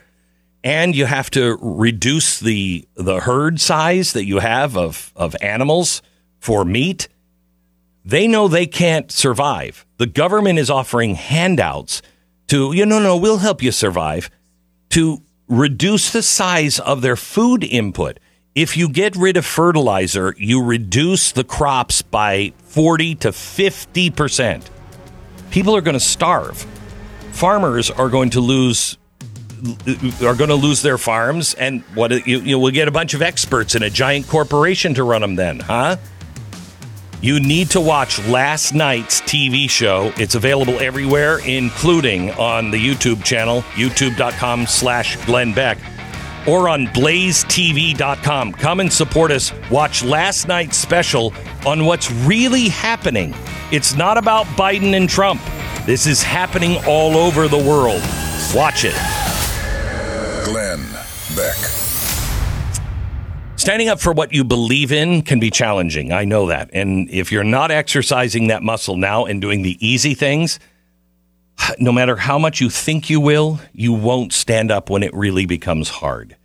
And 0.65 0.95
you 0.95 1.07
have 1.07 1.31
to 1.31 1.57
reduce 1.61 2.41
the 2.41 2.87
the 2.97 3.21
herd 3.21 3.61
size 3.61 4.13
that 4.13 4.25
you 4.25 4.41
have 4.41 4.77
of 4.77 5.13
of 5.15 5.37
animals 5.41 6.03
for 6.41 6.65
meat. 6.65 7.09
They 8.05 8.27
know 8.27 8.49
they 8.49 8.67
can't 8.67 9.11
survive. 9.13 9.87
The 9.99 10.07
government 10.07 10.59
is 10.59 10.69
offering 10.69 11.15
handouts 11.15 12.03
to 12.49 12.73
you 12.73 12.85
know 12.85 12.99
no 12.99 13.17
we'll 13.17 13.39
help 13.39 13.63
you 13.63 13.71
survive 13.71 14.31
to 14.91 15.23
reduce 15.47 16.11
the 16.11 16.23
size 16.23 16.81
of 16.81 17.03
their 17.03 17.17
food 17.17 17.63
input 17.63 18.19
if 18.59 18.77
you 18.77 18.89
get 18.89 19.15
rid 19.15 19.37
of 19.37 19.47
fertilizer, 19.47 20.35
you 20.37 20.61
reduce 20.65 21.31
the 21.31 21.45
crops 21.45 22.03
by 22.03 22.53
40 22.65 23.15
to 23.15 23.29
50%. 23.29 24.69
People 25.53 25.77
are 25.77 25.81
going 25.81 25.95
to 25.95 26.01
starve. 26.01 26.67
Farmers 27.31 27.89
are 27.89 28.09
going 28.09 28.31
to 28.31 28.41
lose 28.41 28.99
are 30.23 30.37
going 30.37 30.51
to 30.51 30.55
lose 30.55 30.83
their 30.83 30.99
farms 30.99 31.53
and 31.55 31.83
what 31.95 32.13
you, 32.29 32.39
you 32.39 32.61
will 32.61 32.71
get 32.71 32.87
a 32.87 32.93
bunch 32.93 33.13
of 33.13 33.23
experts 33.23 33.75
in 33.75 33.83
a 33.83 33.91
giant 33.91 34.29
corporation 34.29 34.95
to 34.95 35.03
run 35.03 35.21
them 35.21 35.35
then, 35.35 35.59
huh? 35.59 35.97
You 37.21 37.41
need 37.41 37.71
to 37.71 37.81
watch 37.81 38.25
last 38.29 38.73
night's 38.73 39.21
TV 39.21 39.69
show. 39.69 40.13
It's 40.17 40.37
available 40.37 40.79
everywhere, 40.79 41.41
including 41.45 42.31
on 42.33 42.71
the 42.71 42.79
YouTube 42.79 43.25
channel, 43.25 43.63
youtube.com 43.75 44.67
slash 44.67 45.17
Glenn 45.27 45.53
Beck 45.53 45.79
or 46.49 46.69
on 46.69 46.87
blazetv.com. 46.89 48.53
Come 48.55 48.81
and 48.81 48.93
support 48.93 49.31
us. 49.31 49.53
Watch 49.71 50.03
last 50.03 50.49
night's 50.49 50.77
special 50.77 51.35
on 51.67 51.85
what's 51.85 52.11
really 52.11 52.69
happening. 52.69 53.35
It's 53.71 53.95
not 53.95 54.17
about 54.17 54.47
Biden 54.47 54.97
and 54.97 55.09
Trump. 55.09 55.43
This 55.85 56.07
is 56.07 56.23
happening 56.23 56.83
all 56.87 57.17
over 57.17 57.49
the 57.49 57.59
world. 57.59 58.03
Watch 58.55 58.85
it. 58.85 58.95
Glenn 60.45 60.83
Beck. 61.37 61.57
Standing 63.57 63.89
up 63.91 64.01
for 64.01 64.13
what 64.13 64.33
you 64.33 64.45
believe 64.45 64.93
in 64.93 65.21
can 65.21 65.41
be 65.41 65.51
challenging. 65.51 66.13
I 66.13 66.25
know 66.25 66.47
that. 66.47 66.71
And 66.73 67.11
if 67.11 67.31
you're 67.31 67.45
not 67.45 67.71
exercising 67.71 68.47
that 68.47 68.63
muscle 68.63 68.97
now 68.97 69.27
and 69.27 69.41
doing 69.41 69.63
the 69.63 69.77
easy 69.87 70.15
things, 70.15 70.59
no 71.79 71.93
matter 71.93 72.17
how 72.17 72.39
much 72.39 72.61
you 72.63 72.71
think 72.71 73.11
you 73.11 73.21
will, 73.21 73.61
you 73.75 73.93
won't 73.93 74.33
stand 74.33 74.71
up 74.71 74.89
when 74.89 75.03
it 75.03 75.13
really 75.13 75.45
becomes 75.45 75.91
hard. 75.91 76.37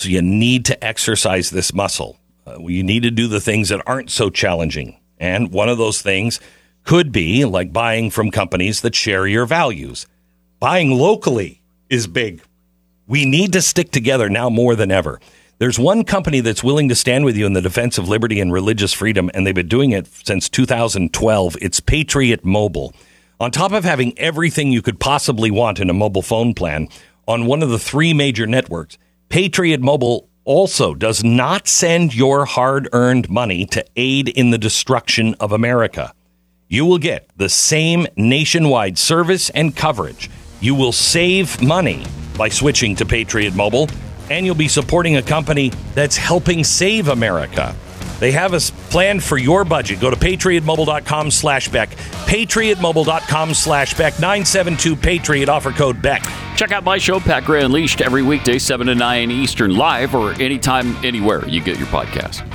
So 0.00 0.08
you 0.08 0.22
need 0.22 0.64
to 0.64 0.82
exercise 0.82 1.50
this 1.50 1.74
muscle. 1.74 2.18
Uh, 2.46 2.58
you 2.60 2.82
need 2.82 3.02
to 3.02 3.10
do 3.10 3.28
the 3.28 3.38
things 3.38 3.68
that 3.68 3.82
aren't 3.86 4.10
so 4.10 4.30
challenging. 4.30 4.98
And 5.18 5.52
one 5.52 5.68
of 5.68 5.76
those 5.76 6.00
things 6.00 6.40
could 6.84 7.12
be 7.12 7.44
like 7.44 7.70
buying 7.70 8.10
from 8.10 8.30
companies 8.30 8.80
that 8.80 8.94
share 8.94 9.26
your 9.26 9.44
values. 9.44 10.06
Buying 10.58 10.92
locally 10.92 11.60
is 11.90 12.06
big. 12.06 12.40
We 13.06 13.26
need 13.26 13.52
to 13.52 13.60
stick 13.60 13.90
together 13.90 14.30
now 14.30 14.48
more 14.48 14.74
than 14.74 14.90
ever. 14.90 15.20
There's 15.58 15.78
one 15.78 16.04
company 16.04 16.40
that's 16.40 16.64
willing 16.64 16.88
to 16.88 16.94
stand 16.94 17.26
with 17.26 17.36
you 17.36 17.44
in 17.44 17.52
the 17.52 17.60
defense 17.60 17.98
of 17.98 18.08
liberty 18.08 18.40
and 18.40 18.50
religious 18.50 18.94
freedom, 18.94 19.30
and 19.34 19.46
they've 19.46 19.54
been 19.54 19.68
doing 19.68 19.90
it 19.90 20.06
since 20.24 20.48
2012. 20.48 21.58
It's 21.60 21.80
Patriot 21.80 22.42
Mobile. 22.42 22.94
On 23.38 23.50
top 23.50 23.72
of 23.72 23.84
having 23.84 24.18
everything 24.18 24.72
you 24.72 24.80
could 24.80 24.98
possibly 24.98 25.50
want 25.50 25.78
in 25.78 25.90
a 25.90 25.94
mobile 25.94 26.22
phone 26.22 26.54
plan 26.54 26.88
on 27.28 27.44
one 27.44 27.62
of 27.62 27.68
the 27.68 27.78
three 27.78 28.14
major 28.14 28.46
networks, 28.46 28.96
Patriot 29.30 29.80
Mobile 29.80 30.28
also 30.44 30.92
does 30.92 31.22
not 31.22 31.68
send 31.68 32.12
your 32.12 32.44
hard 32.46 32.88
earned 32.92 33.30
money 33.30 33.64
to 33.66 33.84
aid 33.94 34.28
in 34.28 34.50
the 34.50 34.58
destruction 34.58 35.36
of 35.38 35.52
America. 35.52 36.12
You 36.66 36.84
will 36.84 36.98
get 36.98 37.30
the 37.36 37.48
same 37.48 38.08
nationwide 38.16 38.98
service 38.98 39.48
and 39.50 39.76
coverage. 39.76 40.28
You 40.60 40.74
will 40.74 40.90
save 40.90 41.62
money 41.62 42.04
by 42.36 42.48
switching 42.48 42.96
to 42.96 43.06
Patriot 43.06 43.54
Mobile, 43.54 43.88
and 44.30 44.44
you'll 44.44 44.56
be 44.56 44.66
supporting 44.66 45.16
a 45.16 45.22
company 45.22 45.70
that's 45.94 46.16
helping 46.16 46.64
save 46.64 47.06
America. 47.06 47.76
They 48.20 48.32
have 48.32 48.52
a 48.54 48.60
plan 48.90 49.18
for 49.18 49.38
your 49.38 49.64
budget. 49.64 49.98
Go 49.98 50.10
to 50.10 50.16
patriotmobile.com 50.16 51.30
slash 51.30 51.68
Beck. 51.68 51.90
Patriotmobile.com 51.90 53.54
slash 53.54 53.94
Beck. 53.94 54.12
972 54.20 54.94
Patriot. 54.94 55.48
Offer 55.48 55.72
code 55.72 56.00
Beck. 56.00 56.22
Check 56.56 56.72
out 56.72 56.84
my 56.84 56.98
show, 56.98 57.18
Pat 57.18 57.44
Gray 57.44 57.62
Unleashed, 57.64 58.02
every 58.02 58.22
weekday, 58.22 58.58
7 58.58 58.86
to 58.88 58.94
9 58.94 59.30
Eastern, 59.30 59.74
live 59.76 60.14
or 60.14 60.32
anytime, 60.34 60.94
anywhere 61.02 61.48
you 61.48 61.58
get 61.58 61.78
your 61.78 61.86
podcast. 61.86 62.46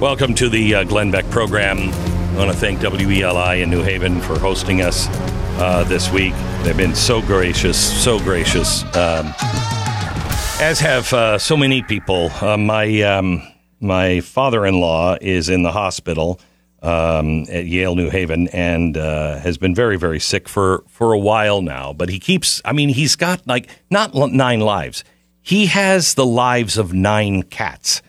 Welcome 0.00 0.34
to 0.34 0.50
the 0.50 0.74
uh, 0.74 0.84
Glenn 0.84 1.10
Beck 1.10 1.24
program. 1.30 1.78
I 1.78 2.36
want 2.36 2.50
to 2.50 2.56
thank 2.56 2.80
WELI 2.80 3.62
in 3.62 3.70
New 3.70 3.82
Haven 3.82 4.20
for 4.20 4.38
hosting 4.38 4.82
us 4.82 5.06
uh, 5.58 5.84
this 5.88 6.12
week. 6.12 6.34
They've 6.64 6.76
been 6.76 6.94
so 6.94 7.22
gracious, 7.22 8.04
so 8.04 8.18
gracious. 8.18 8.82
Um, 8.94 9.32
as 10.60 10.80
have 10.80 11.10
uh, 11.14 11.38
so 11.38 11.56
many 11.56 11.80
people. 11.80 12.30
Uh, 12.42 12.58
my 12.58 13.00
um, 13.00 13.42
my 13.80 14.20
father-in-law 14.20 15.16
is 15.22 15.48
in 15.48 15.62
the 15.62 15.72
hospital 15.72 16.40
um, 16.82 17.46
at 17.48 17.64
Yale 17.64 17.94
New 17.94 18.10
Haven 18.10 18.48
and 18.48 18.98
uh, 18.98 19.38
has 19.38 19.56
been 19.56 19.74
very 19.74 19.96
very 19.96 20.20
sick 20.20 20.46
for 20.46 20.84
for 20.88 21.14
a 21.14 21.18
while 21.18 21.62
now. 21.62 21.94
But 21.94 22.10
he 22.10 22.18
keeps. 22.18 22.60
I 22.66 22.72
mean, 22.72 22.90
he's 22.90 23.16
got 23.16 23.46
like 23.46 23.70
not 23.90 24.14
nine 24.14 24.60
lives. 24.60 25.04
He 25.40 25.66
has 25.66 26.14
the 26.14 26.26
lives 26.26 26.76
of 26.76 26.92
nine 26.92 27.44
cats, 27.44 28.02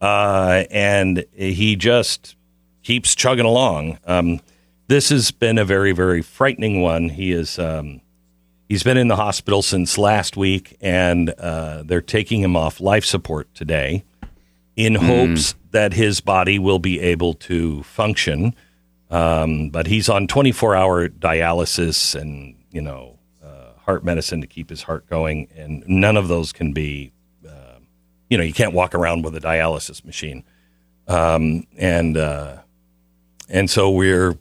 uh, 0.00 0.64
and 0.70 1.24
he 1.34 1.76
just 1.76 2.36
keeps 2.82 3.14
chugging 3.14 3.46
along. 3.46 3.98
Um, 4.04 4.40
this 4.88 5.10
has 5.10 5.30
been 5.30 5.58
a 5.58 5.64
very 5.64 5.92
very 5.92 6.22
frightening 6.22 6.80
one. 6.80 7.08
He 7.08 7.32
is. 7.32 7.58
Um, 7.58 8.00
He's 8.70 8.84
been 8.84 8.98
in 8.98 9.08
the 9.08 9.16
hospital 9.16 9.62
since 9.62 9.98
last 9.98 10.36
week, 10.36 10.76
and 10.80 11.30
uh, 11.30 11.82
they're 11.84 12.00
taking 12.00 12.40
him 12.40 12.54
off 12.54 12.80
life 12.80 13.04
support 13.04 13.52
today 13.52 14.04
in 14.76 14.94
mm. 14.94 14.98
hopes 14.98 15.56
that 15.72 15.92
his 15.92 16.20
body 16.20 16.60
will 16.60 16.78
be 16.78 17.00
able 17.00 17.34
to 17.34 17.82
function. 17.82 18.54
Um, 19.10 19.70
but 19.70 19.88
he's 19.88 20.08
on 20.08 20.28
24 20.28 20.76
hour 20.76 21.08
dialysis 21.08 22.14
and, 22.14 22.54
you 22.70 22.80
know, 22.80 23.18
uh, 23.44 23.72
heart 23.84 24.04
medicine 24.04 24.40
to 24.40 24.46
keep 24.46 24.70
his 24.70 24.84
heart 24.84 25.08
going. 25.08 25.48
And 25.56 25.82
none 25.88 26.16
of 26.16 26.28
those 26.28 26.52
can 26.52 26.72
be, 26.72 27.10
you 28.30 28.38
know, 28.38 28.44
you 28.44 28.54
can't 28.54 28.72
walk 28.72 28.94
around 28.94 29.24
with 29.24 29.36
a 29.36 29.40
dialysis 29.40 30.04
machine. 30.04 30.44
Um, 31.06 31.66
and, 31.76 32.16
uh, 32.16 32.58
and 33.48 33.68
so 33.68 33.90
we're 33.90 34.38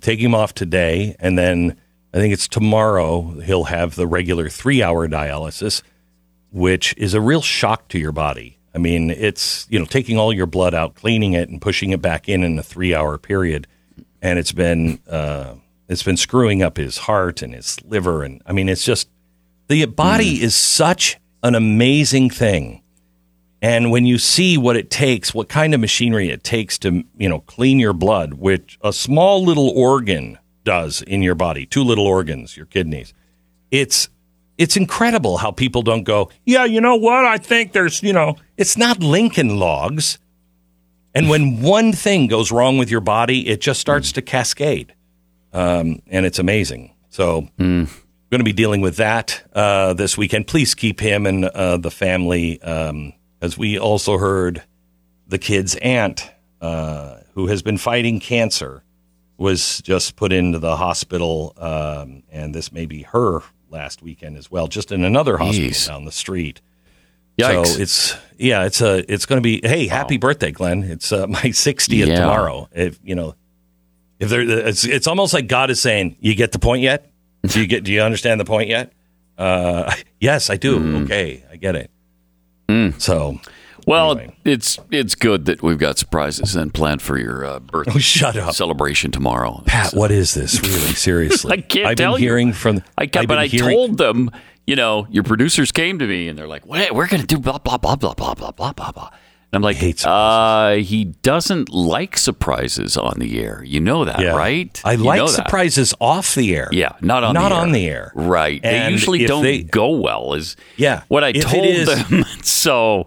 taking 0.00 0.26
him 0.26 0.34
off 0.34 0.54
today 0.54 1.16
and 1.18 1.36
then 1.36 1.76
I 2.14 2.18
think 2.18 2.32
it's 2.32 2.46
tomorrow 2.46 3.22
he'll 3.40 3.64
have 3.64 3.96
the 3.96 4.06
regular 4.06 4.48
three 4.48 4.84
hour 4.84 5.08
dialysis, 5.08 5.82
which 6.52 6.94
is 6.96 7.12
a 7.12 7.20
real 7.20 7.42
shock 7.42 7.88
to 7.88 7.98
your 7.98 8.12
body. 8.12 8.56
I 8.72 8.78
mean, 8.78 9.10
it's, 9.10 9.66
you 9.68 9.80
know, 9.80 9.84
taking 9.84 10.16
all 10.16 10.32
your 10.32 10.46
blood 10.46 10.74
out, 10.74 10.94
cleaning 10.94 11.32
it, 11.32 11.48
and 11.48 11.60
pushing 11.60 11.90
it 11.90 12.00
back 12.00 12.28
in 12.28 12.44
in 12.44 12.56
a 12.56 12.62
three 12.62 12.94
hour 12.94 13.18
period. 13.18 13.66
And 14.22 14.38
it's 14.38 14.52
been, 14.52 15.00
uh, 15.10 15.54
it's 15.88 16.04
been 16.04 16.16
screwing 16.16 16.62
up 16.62 16.76
his 16.76 16.98
heart 16.98 17.42
and 17.42 17.52
his 17.52 17.82
liver. 17.82 18.22
And 18.22 18.40
I 18.46 18.52
mean, 18.52 18.68
it's 18.68 18.84
just, 18.84 19.08
the 19.66 19.84
body 19.86 20.38
mm. 20.38 20.42
is 20.42 20.54
such 20.54 21.18
an 21.42 21.56
amazing 21.56 22.30
thing. 22.30 22.83
And 23.62 23.90
when 23.90 24.04
you 24.04 24.18
see 24.18 24.58
what 24.58 24.76
it 24.76 24.90
takes, 24.90 25.32
what 25.32 25.48
kind 25.48 25.72
of 25.72 25.80
machinery 25.80 26.28
it 26.28 26.44
takes 26.44 26.78
to, 26.80 27.04
you 27.16 27.28
know, 27.28 27.40
clean 27.40 27.78
your 27.78 27.94
blood, 27.94 28.34
which 28.34 28.78
a 28.82 28.92
small 28.92 29.42
little 29.42 29.70
organ 29.70 30.38
does 30.64 31.02
in 31.02 31.22
your 31.22 31.34
body, 31.34 31.64
two 31.66 31.82
little 31.82 32.06
organs, 32.06 32.56
your 32.56 32.66
kidneys. 32.66 33.14
It's 33.70 34.08
it's 34.56 34.76
incredible 34.76 35.38
how 35.38 35.50
people 35.50 35.82
don't 35.82 36.04
go, 36.04 36.30
yeah, 36.44 36.64
you 36.64 36.80
know 36.80 36.94
what? 36.94 37.24
I 37.24 37.38
think 37.38 37.72
there's, 37.72 38.02
you 38.02 38.12
know, 38.12 38.36
it's 38.56 38.76
not 38.76 39.00
Lincoln 39.00 39.58
logs. 39.58 40.18
And 41.14 41.28
when 41.28 41.60
one 41.60 41.92
thing 41.92 42.26
goes 42.26 42.50
wrong 42.50 42.78
with 42.78 42.90
your 42.90 43.00
body, 43.00 43.48
it 43.48 43.60
just 43.60 43.80
starts 43.80 44.12
to 44.12 44.22
cascade. 44.22 44.94
Um, 45.52 46.02
and 46.08 46.26
it's 46.26 46.38
amazing. 46.40 46.92
So, 47.08 47.48
mm. 47.58 47.88
going 48.30 48.40
to 48.40 48.44
be 48.44 48.52
dealing 48.52 48.80
with 48.80 48.96
that 48.96 49.42
uh, 49.54 49.94
this 49.94 50.18
weekend. 50.18 50.48
Please 50.48 50.74
keep 50.74 50.98
him 50.98 51.26
and 51.26 51.44
uh, 51.44 51.76
the 51.76 51.90
family, 51.90 52.60
um, 52.62 53.12
as 53.44 53.58
we 53.58 53.78
also 53.78 54.16
heard 54.16 54.62
the 55.28 55.38
kid's 55.38 55.76
aunt, 55.76 56.30
uh, 56.60 57.18
who 57.34 57.46
has 57.48 57.62
been 57.62 57.76
fighting 57.76 58.18
cancer, 58.18 58.82
was 59.36 59.82
just 59.82 60.16
put 60.16 60.32
into 60.32 60.58
the 60.58 60.76
hospital, 60.76 61.52
um, 61.58 62.22
and 62.30 62.54
this 62.54 62.72
may 62.72 62.86
be 62.86 63.02
her 63.02 63.40
last 63.68 64.00
weekend 64.02 64.38
as 64.38 64.50
well, 64.50 64.66
just 64.66 64.90
in 64.90 65.04
another 65.04 65.36
hospital 65.36 65.70
Jeez. 65.70 65.86
down 65.86 66.04
the 66.04 66.12
street. 66.12 66.62
Yikes. 67.38 67.66
So 67.66 67.80
it's 67.80 68.16
yeah, 68.38 68.64
it's 68.64 68.80
a 68.80 69.12
it's 69.12 69.26
going 69.26 69.38
to 69.38 69.42
be 69.42 69.60
hey, 69.62 69.88
happy 69.88 70.16
wow. 70.16 70.20
birthday, 70.20 70.52
Glenn! 70.52 70.84
It's 70.84 71.12
uh, 71.12 71.26
my 71.28 71.40
60th 71.40 72.06
yeah. 72.06 72.20
tomorrow. 72.20 72.68
If 72.72 72.98
you 73.02 73.14
know, 73.14 73.34
if 74.20 74.30
there, 74.30 74.40
it's 74.40 74.84
it's 74.84 75.06
almost 75.06 75.34
like 75.34 75.48
God 75.48 75.70
is 75.70 75.80
saying, 75.80 76.16
"You 76.20 76.34
get 76.34 76.52
the 76.52 76.60
point 76.60 76.82
yet? 76.82 77.10
Do 77.42 77.60
you 77.60 77.66
get? 77.66 77.84
Do 77.84 77.92
you 77.92 78.02
understand 78.02 78.40
the 78.40 78.44
point 78.44 78.68
yet?" 78.68 78.92
Uh, 79.36 79.92
yes, 80.20 80.48
I 80.48 80.56
do. 80.56 80.78
Mm. 80.78 81.04
Okay, 81.04 81.44
I 81.50 81.56
get 81.56 81.74
it. 81.74 81.90
Mm. 82.68 83.00
So 83.00 83.38
well, 83.86 84.12
anyway. 84.18 84.36
it's 84.44 84.78
it's 84.90 85.14
good 85.14 85.44
that 85.46 85.62
we've 85.62 85.78
got 85.78 85.98
surprises 85.98 86.56
and 86.56 86.72
planned 86.72 87.02
for 87.02 87.18
your 87.18 87.44
uh, 87.44 87.60
birthday 87.60 87.92
oh, 87.94 87.98
shut 87.98 88.36
up. 88.36 88.54
celebration 88.54 89.10
tomorrow. 89.10 89.62
Pat, 89.66 89.90
so. 89.90 89.98
what 89.98 90.10
is 90.10 90.34
this? 90.34 90.60
Really, 90.60 90.72
seriously? 90.94 91.52
I 91.52 91.60
can't 91.60 91.86
I've 91.86 91.96
tell 91.96 92.14
been 92.14 92.22
hearing 92.22 92.52
from. 92.52 92.82
I 92.96 93.06
can't, 93.06 93.28
but 93.28 93.38
I 93.38 93.46
hearing, 93.46 93.74
told 93.74 93.98
them. 93.98 94.30
You 94.66 94.76
know, 94.76 95.06
your 95.10 95.24
producers 95.24 95.70
came 95.72 95.98
to 95.98 96.06
me 96.06 96.26
and 96.26 96.38
they're 96.38 96.48
like, 96.48 96.64
"We're 96.64 97.06
going 97.06 97.20
to 97.20 97.26
do 97.26 97.38
blah 97.38 97.58
blah 97.58 97.76
blah 97.76 97.96
blah 97.96 98.14
blah 98.14 98.34
blah 98.34 98.50
blah 98.50 98.72
blah 98.72 98.92
blah." 98.92 99.10
And 99.54 99.64
I'm 99.64 99.72
like, 99.72 100.04
uh, 100.04 100.74
he 100.82 101.04
doesn't 101.04 101.68
like 101.68 102.18
surprises 102.18 102.96
on 102.96 103.20
the 103.20 103.40
air. 103.40 103.62
You 103.64 103.78
know 103.78 104.04
that, 104.04 104.18
yeah. 104.18 104.34
right? 104.34 104.82
I 104.84 104.94
you 104.94 105.04
like 105.04 105.28
surprises 105.28 105.94
off 106.00 106.34
the 106.34 106.56
air. 106.56 106.68
Yeah, 106.72 106.96
not 107.00 107.22
on 107.22 107.34
not 107.34 107.50
the 107.50 107.54
on 107.54 107.70
the 107.70 107.88
air. 107.88 108.10
Right. 108.16 108.60
And 108.64 108.88
they 108.88 108.90
usually 108.90 109.26
don't 109.26 109.44
they, 109.44 109.62
go 109.62 109.90
well. 109.90 110.34
Is 110.34 110.56
yeah 110.76 111.04
what 111.06 111.22
I 111.22 111.30
told 111.30 111.66
is, 111.66 111.86
them. 111.86 112.24
so 112.42 113.06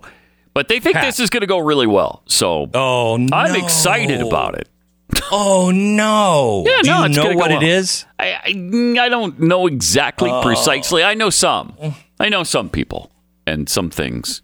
but 0.54 0.70
they 0.70 0.80
think 0.80 0.96
this 1.02 1.20
is 1.20 1.30
going 1.30 1.42
to 1.42 1.48
go 1.48 1.60
really 1.60 1.86
well. 1.86 2.24
So 2.28 2.70
oh, 2.74 3.18
no. 3.18 3.36
I'm 3.36 3.62
excited 3.62 4.22
about 4.22 4.58
it. 4.58 4.70
Oh 5.30 5.72
no! 5.74 6.64
Yeah, 6.66 6.82
Do 6.82 6.90
no, 6.90 7.06
you 7.06 7.34
know 7.34 7.38
what 7.38 7.52
it 7.52 7.64
is? 7.64 8.06
I, 8.18 8.32
I, 8.34 9.06
I 9.06 9.10
don't 9.10 9.38
know 9.38 9.68
exactly 9.68 10.30
oh. 10.30 10.42
precisely. 10.42 11.04
I 11.04 11.14
know 11.14 11.30
some. 11.30 11.76
I 12.22 12.30
know 12.30 12.44
some 12.44 12.70
people 12.70 13.12
and 13.46 13.68
some 13.68 13.90
things. 13.90 14.42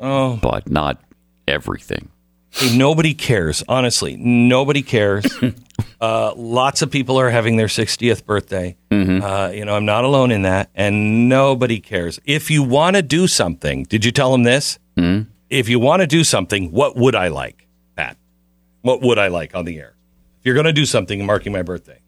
Oh, 0.00 0.38
but 0.40 0.70
not 0.70 1.00
everything. 1.46 2.10
Hey, 2.50 2.76
nobody 2.76 3.14
cares. 3.14 3.62
Honestly, 3.68 4.16
nobody 4.16 4.82
cares. 4.82 5.26
uh, 6.00 6.32
lots 6.34 6.82
of 6.82 6.90
people 6.90 7.18
are 7.20 7.30
having 7.30 7.56
their 7.56 7.66
60th 7.66 8.24
birthday. 8.24 8.76
Mm-hmm. 8.90 9.22
Uh, 9.22 9.48
you 9.50 9.64
know, 9.64 9.76
I'm 9.76 9.84
not 9.84 10.04
alone 10.04 10.30
in 10.30 10.42
that, 10.42 10.70
and 10.74 11.28
nobody 11.28 11.80
cares. 11.80 12.18
If 12.24 12.50
you 12.50 12.62
want 12.62 12.96
to 12.96 13.02
do 13.02 13.26
something, 13.26 13.84
did 13.84 14.04
you 14.04 14.12
tell 14.12 14.32
them 14.32 14.44
this? 14.44 14.78
Mm-hmm. 14.96 15.30
If 15.50 15.68
you 15.68 15.78
want 15.78 16.00
to 16.00 16.06
do 16.06 16.24
something, 16.24 16.72
what 16.72 16.96
would 16.96 17.14
I 17.14 17.28
like, 17.28 17.66
Pat? 17.96 18.16
What 18.82 19.02
would 19.02 19.18
I 19.18 19.28
like 19.28 19.54
on 19.54 19.64
the 19.64 19.78
air? 19.78 19.94
If 20.40 20.46
you're 20.46 20.54
going 20.54 20.66
to 20.66 20.72
do 20.72 20.86
something 20.86 21.24
marking 21.24 21.52
my 21.52 21.62
birthday, 21.62 22.00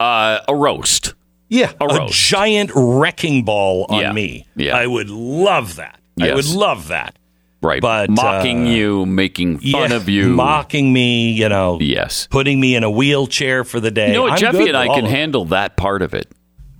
uh, 0.00 0.40
a 0.46 0.54
roast. 0.54 1.14
Yeah, 1.48 1.72
a, 1.80 1.86
a 1.86 2.08
giant 2.10 2.70
wrecking 2.74 3.44
ball 3.44 3.86
on 3.88 4.00
yeah. 4.00 4.12
me. 4.12 4.46
Yeah. 4.54 4.76
I 4.76 4.86
would 4.86 5.08
love 5.08 5.76
that. 5.76 5.98
Yes. 6.18 6.30
I 6.30 6.34
would 6.34 6.48
love 6.48 6.88
that. 6.88 7.16
Right. 7.60 7.82
But 7.82 8.08
mocking 8.08 8.68
uh, 8.68 8.70
you, 8.70 9.06
making 9.06 9.58
fun 9.58 9.90
yeah, 9.90 9.96
of 9.96 10.08
you, 10.08 10.28
mocking 10.28 10.92
me, 10.92 11.32
you 11.32 11.48
know. 11.48 11.78
Yes. 11.80 12.28
Putting 12.30 12.60
me 12.60 12.76
in 12.76 12.84
a 12.84 12.90
wheelchair 12.90 13.64
for 13.64 13.80
the 13.80 13.90
day. 13.90 14.08
You 14.08 14.14
know 14.14 14.22
what, 14.22 14.38
Jeffy 14.38 14.68
and 14.68 14.76
I 14.76 14.86
can 14.86 15.04
handle 15.04 15.46
that 15.46 15.76
part 15.76 16.02
of 16.02 16.14
it. 16.14 16.30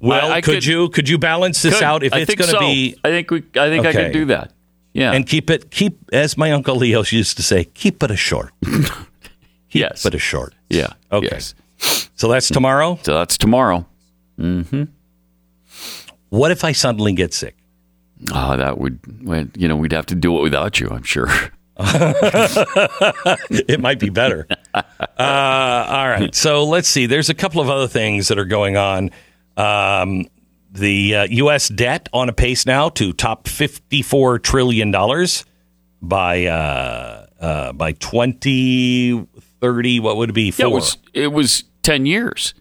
Well, 0.00 0.30
I, 0.30 0.36
I 0.36 0.40
could, 0.40 0.54
could, 0.54 0.66
you 0.66 0.88
could 0.90 1.08
you 1.08 1.18
balance 1.18 1.62
this 1.62 1.74
could, 1.74 1.82
out 1.82 2.02
if 2.04 2.12
I 2.12 2.20
it's 2.20 2.34
going 2.34 2.50
to 2.50 2.52
so. 2.52 2.60
be? 2.60 2.96
I 3.02 3.08
think 3.08 3.30
we. 3.32 3.38
I 3.38 3.68
think 3.68 3.84
okay. 3.84 3.88
I 3.88 3.92
can 3.92 4.12
do 4.12 4.26
that. 4.26 4.52
Yeah. 4.92 5.12
And 5.12 5.26
keep 5.26 5.50
it 5.50 5.70
keep 5.70 5.98
as 6.12 6.36
my 6.36 6.52
uncle 6.52 6.76
Leo 6.76 7.02
used 7.08 7.36
to 7.38 7.42
say, 7.42 7.64
keep 7.64 8.02
it 8.02 8.10
a 8.10 8.16
short. 8.16 8.52
yes. 9.70 10.04
But 10.04 10.14
a 10.14 10.18
short. 10.18 10.54
Yeah. 10.70 10.92
Okay. 11.10 11.28
Yes. 11.32 11.54
So 12.14 12.28
that's 12.28 12.48
tomorrow. 12.48 12.98
So 13.02 13.14
that's 13.14 13.36
tomorrow. 13.36 13.86
Mm-hmm. 14.38 14.84
What 16.30 16.50
if 16.50 16.64
I 16.64 16.72
suddenly 16.72 17.12
get 17.12 17.32
sick? 17.34 17.56
Oh, 18.32 18.56
that 18.56 18.78
would, 18.78 18.98
you 19.56 19.68
know, 19.68 19.76
we'd 19.76 19.92
have 19.92 20.06
to 20.06 20.14
do 20.14 20.38
it 20.38 20.42
without 20.42 20.80
you, 20.80 20.88
I'm 20.88 21.02
sure. 21.02 21.28
it 23.50 23.80
might 23.80 24.00
be 24.00 24.10
better. 24.10 24.46
Uh, 25.18 25.84
all 25.88 26.08
right. 26.08 26.32
So 26.32 26.62
let's 26.62 26.88
see. 26.88 27.06
There's 27.06 27.28
a 27.28 27.34
couple 27.34 27.60
of 27.60 27.68
other 27.68 27.88
things 27.88 28.28
that 28.28 28.38
are 28.38 28.44
going 28.44 28.76
on. 28.76 29.10
Um, 29.56 30.28
the 30.70 31.16
uh, 31.16 31.26
U.S. 31.28 31.68
debt 31.68 32.08
on 32.12 32.28
a 32.28 32.32
pace 32.32 32.66
now 32.66 32.88
to 32.90 33.12
top 33.12 33.48
$54 33.48 34.40
trillion 34.40 34.92
by 36.00 36.46
uh, 36.46 37.26
uh, 37.40 37.72
by 37.72 37.90
2030. 37.92 40.00
What 40.00 40.16
would 40.18 40.30
it 40.30 40.34
be? 40.34 40.54
Yeah, 40.56 40.66
it, 40.66 40.70
was, 40.70 40.98
it 41.12 41.32
was 41.32 41.64
10 41.82 42.06
years. 42.06 42.54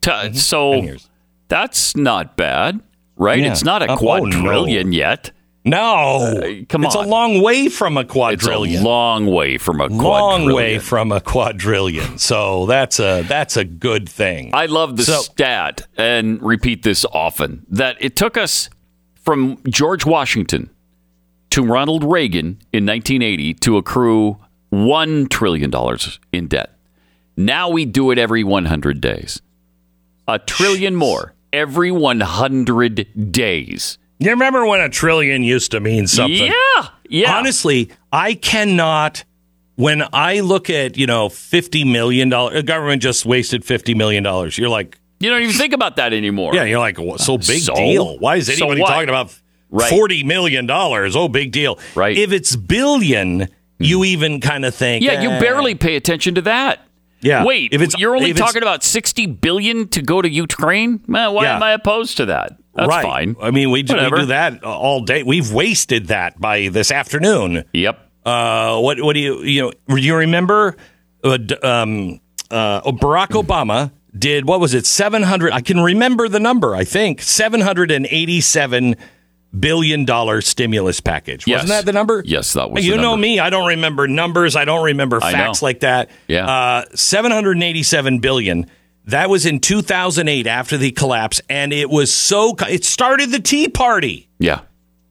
T- 0.00 0.10
mm-hmm. 0.10 0.34
So 0.34 0.72
10 0.72 0.84
years. 0.84 1.08
that's 1.46 1.96
not 1.96 2.36
bad 2.36 2.80
right? 3.20 3.38
Yeah. 3.38 3.52
It's 3.52 3.62
not 3.62 3.82
a 3.82 3.96
quadrillion 3.96 4.88
oh, 4.88 4.90
no. 4.90 4.96
yet. 4.96 5.30
No, 5.62 5.76
uh, 5.78 6.64
come 6.70 6.84
it's 6.84 6.96
on. 6.96 7.02
It's 7.02 7.06
a 7.06 7.10
long 7.10 7.42
way 7.42 7.68
from 7.68 7.98
a 7.98 8.04
quadrillion. 8.04 8.76
It's 8.76 8.82
a 8.82 8.88
long 8.88 9.26
way 9.26 9.58
from 9.58 9.82
a 9.82 9.88
long 9.88 10.50
way 10.50 10.78
from 10.78 11.12
a 11.12 11.20
quadrillion. 11.20 12.16
So 12.16 12.64
that's 12.64 12.98
a 12.98 13.22
that's 13.28 13.58
a 13.58 13.64
good 13.64 14.08
thing. 14.08 14.52
I 14.54 14.66
love 14.66 14.96
the 14.96 15.02
so, 15.02 15.20
stat 15.20 15.86
and 15.98 16.42
repeat 16.42 16.82
this 16.82 17.04
often 17.12 17.66
that 17.68 17.98
it 18.00 18.16
took 18.16 18.38
us 18.38 18.70
from 19.16 19.58
George 19.68 20.06
Washington 20.06 20.70
to 21.50 21.62
Ronald 21.62 22.04
Reagan 22.04 22.58
in 22.72 22.86
1980 22.86 23.52
to 23.54 23.76
accrue 23.76 24.38
one 24.70 25.26
trillion 25.28 25.68
dollars 25.68 26.18
in 26.32 26.48
debt. 26.48 26.74
Now 27.36 27.68
we 27.68 27.84
do 27.84 28.10
it 28.10 28.18
every 28.18 28.44
100 28.44 28.98
days. 29.00 29.42
A 30.26 30.38
trillion 30.38 30.94
more 30.94 31.34
every 31.52 31.90
100 31.90 33.32
days. 33.32 33.98
You 34.18 34.30
remember 34.30 34.66
when 34.66 34.80
a 34.80 34.88
trillion 34.88 35.42
used 35.42 35.70
to 35.70 35.80
mean 35.80 36.06
something? 36.06 36.52
Yeah. 36.52 36.88
Yeah. 37.08 37.36
Honestly, 37.38 37.90
I 38.12 38.34
cannot. 38.34 39.24
When 39.76 40.04
I 40.12 40.40
look 40.40 40.68
at 40.68 40.98
you 40.98 41.06
know 41.06 41.30
fifty 41.30 41.84
million 41.84 42.28
dollars, 42.28 42.54
the 42.54 42.62
government 42.62 43.00
just 43.00 43.24
wasted 43.24 43.64
fifty 43.64 43.94
million 43.94 44.22
dollars. 44.22 44.58
You're 44.58 44.68
like, 44.68 44.98
you 45.20 45.30
don't 45.30 45.40
even 45.40 45.54
think 45.54 45.72
about 45.72 45.96
that 45.96 46.12
anymore. 46.12 46.54
yeah, 46.54 46.64
you're 46.64 46.78
like, 46.78 46.98
so 47.16 47.38
big 47.38 47.62
So? 47.62 47.74
deal. 47.74 48.18
Why 48.18 48.36
is 48.36 48.46
So 48.46 48.52
anybody 48.52 48.82
what? 48.82 48.88
talking 48.90 49.08
about 49.08 49.34
Right. 49.70 49.88
forty 49.88 50.22
million 50.22 50.66
dollars? 50.66 51.16
Oh, 51.16 51.28
big 51.28 51.50
deal. 51.52 51.78
Right. 51.94 52.14
If 52.16 52.30
it's 52.32 52.54
billion, 52.56 53.48
you 53.78 54.04
even 54.04 54.40
kind 54.40 54.66
of 54.66 54.74
think, 54.74 55.02
Yeah, 55.02 55.22
you 55.22 55.30
eh. 55.30 55.40
barely 55.40 55.74
pay 55.74 55.96
attention 55.96 56.34
to 56.34 56.42
that. 56.42 56.80
Yeah. 57.22 57.44
Wait, 57.44 57.72
If 57.72 57.82
it's- 57.82 57.98
you're 58.00 58.16
only 58.16 58.32
talking 58.32 58.62
about 58.62 58.82
60 58.82 59.26
billion 59.26 59.88
to 59.88 60.02
go 60.02 60.22
to 60.22 60.28
Ukraine? 60.28 61.00
Man, 61.06 61.32
why 61.32 61.44
Yeah. 61.44 61.56
am 61.56 61.62
I 61.62 61.72
opposed 61.72 62.16
to 62.18 62.26
that? 62.26 62.52
That's 62.74 62.88
right. 62.88 63.02
fine. 63.04 63.36
I 63.42 63.50
mean, 63.50 63.70
we 63.70 63.82
do, 63.82 63.94
we 63.96 64.10
do 64.20 64.26
that 64.26 64.62
all 64.64 65.00
day. 65.00 65.22
We've 65.22 65.50
wasted 65.52 66.06
that 66.08 66.40
by 66.40 66.68
this 66.68 66.90
afternoon. 66.90 67.64
Yep. 67.72 67.98
Uh, 68.24 68.78
what 68.78 69.00
what 69.02 69.14
do 69.14 69.20
you 69.20 69.42
you 69.42 69.62
know? 69.62 69.72
Do 69.96 70.00
you 70.00 70.14
remember? 70.14 70.76
Uh, 71.24 71.38
um, 71.62 72.20
uh, 72.50 72.80
Barack 72.82 73.28
Obama 73.30 73.90
did 74.16 74.46
what 74.46 74.60
was 74.60 74.72
it? 74.74 74.86
Seven 74.86 75.22
hundred. 75.24 75.52
I 75.52 75.60
can 75.62 75.80
remember 75.80 76.28
the 76.28 76.38
number. 76.40 76.74
I 76.76 76.84
think 76.84 77.22
seven 77.22 77.60
hundred 77.60 77.90
and 77.90 78.06
eighty-seven 78.10 78.94
billion 79.58 80.04
dollar 80.04 80.40
stimulus 80.40 81.00
package. 81.00 81.46
Yes. 81.46 81.62
Wasn't 81.62 81.68
that 81.70 81.86
the 81.86 81.92
number? 81.92 82.22
Yes, 82.24 82.52
that 82.54 82.70
was 82.70 82.86
You 82.86 82.96
know 82.96 83.16
me. 83.16 83.38
I 83.40 83.50
don't 83.50 83.68
remember 83.68 84.06
numbers. 84.08 84.56
I 84.56 84.64
don't 84.64 84.84
remember 84.84 85.20
facts 85.20 85.62
like 85.62 85.80
that. 85.80 86.10
Yeah. 86.28 86.46
Uh, 86.46 86.84
seven 86.94 87.32
hundred 87.32 87.60
eighty-seven 87.62 88.18
billion. 88.20 88.66
That 89.06 89.28
was 89.30 89.46
in 89.46 89.60
2008 89.60 90.46
after 90.46 90.76
the 90.76 90.92
collapse, 90.92 91.40
and 91.48 91.72
it 91.72 91.88
was 91.90 92.12
so. 92.12 92.54
It 92.68 92.84
started 92.84 93.30
the 93.30 93.40
Tea 93.40 93.68
Party 93.68 94.28
Yeah. 94.38 94.60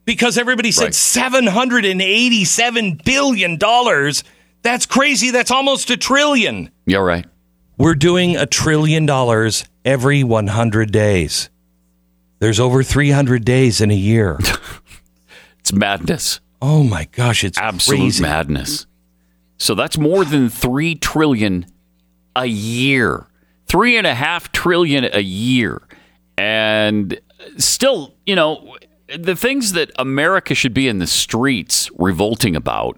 because 0.05 0.37
everybody 0.37 0.71
said 0.71 0.83
Right. 0.85 0.95
seven 0.95 1.47
hundred 1.47 1.85
and 1.85 2.01
eighty-seven 2.01 3.01
billion 3.03 3.57
dollars. 3.57 4.23
That's 4.61 4.85
crazy. 4.85 5.31
That's 5.31 5.51
almost 5.51 5.89
a 5.89 5.97
trillion. 5.97 6.69
Yeah, 6.85 6.99
right. 6.99 7.25
We're 7.77 7.95
doing 7.95 8.35
a 8.37 8.45
trillion 8.45 9.05
dollars 9.05 9.65
every 9.83 10.23
one 10.23 10.47
hundred 10.47 10.91
days. 10.91 11.49
There's 12.39 12.59
over 12.59 12.83
three 12.83 13.11
hundred 13.11 13.45
days 13.45 13.81
in 13.81 13.91
a 13.91 13.95
year. 13.95 14.39
It's 15.59 15.73
madness. 15.73 16.39
oh 16.61 16.83
my 16.83 17.05
gosh, 17.11 17.43
it's 17.43 17.57
Absolute 17.57 17.99
crazy. 17.99 18.23
madness. 18.23 18.87
So 19.57 19.75
that's 19.75 19.97
more 19.99 20.23
than 20.25 20.49
3 20.49 20.95
trillion 20.95 21.65
a 22.35 22.45
year. 22.45 23.27
Three 23.67 23.97
and 23.97 24.07
a 24.07 24.15
half 24.15 24.51
trillion 24.53 25.03
a 25.13 25.19
year. 25.19 25.81
And 26.37 27.19
still, 27.57 28.15
you 28.25 28.35
know, 28.35 28.77
the 29.15 29.35
things 29.35 29.73
that 29.73 29.91
America 29.99 30.55
should 30.55 30.73
be 30.73 30.87
in 30.87 30.97
the 30.99 31.07
streets 31.07 31.91
revolting 31.99 32.55
about, 32.55 32.97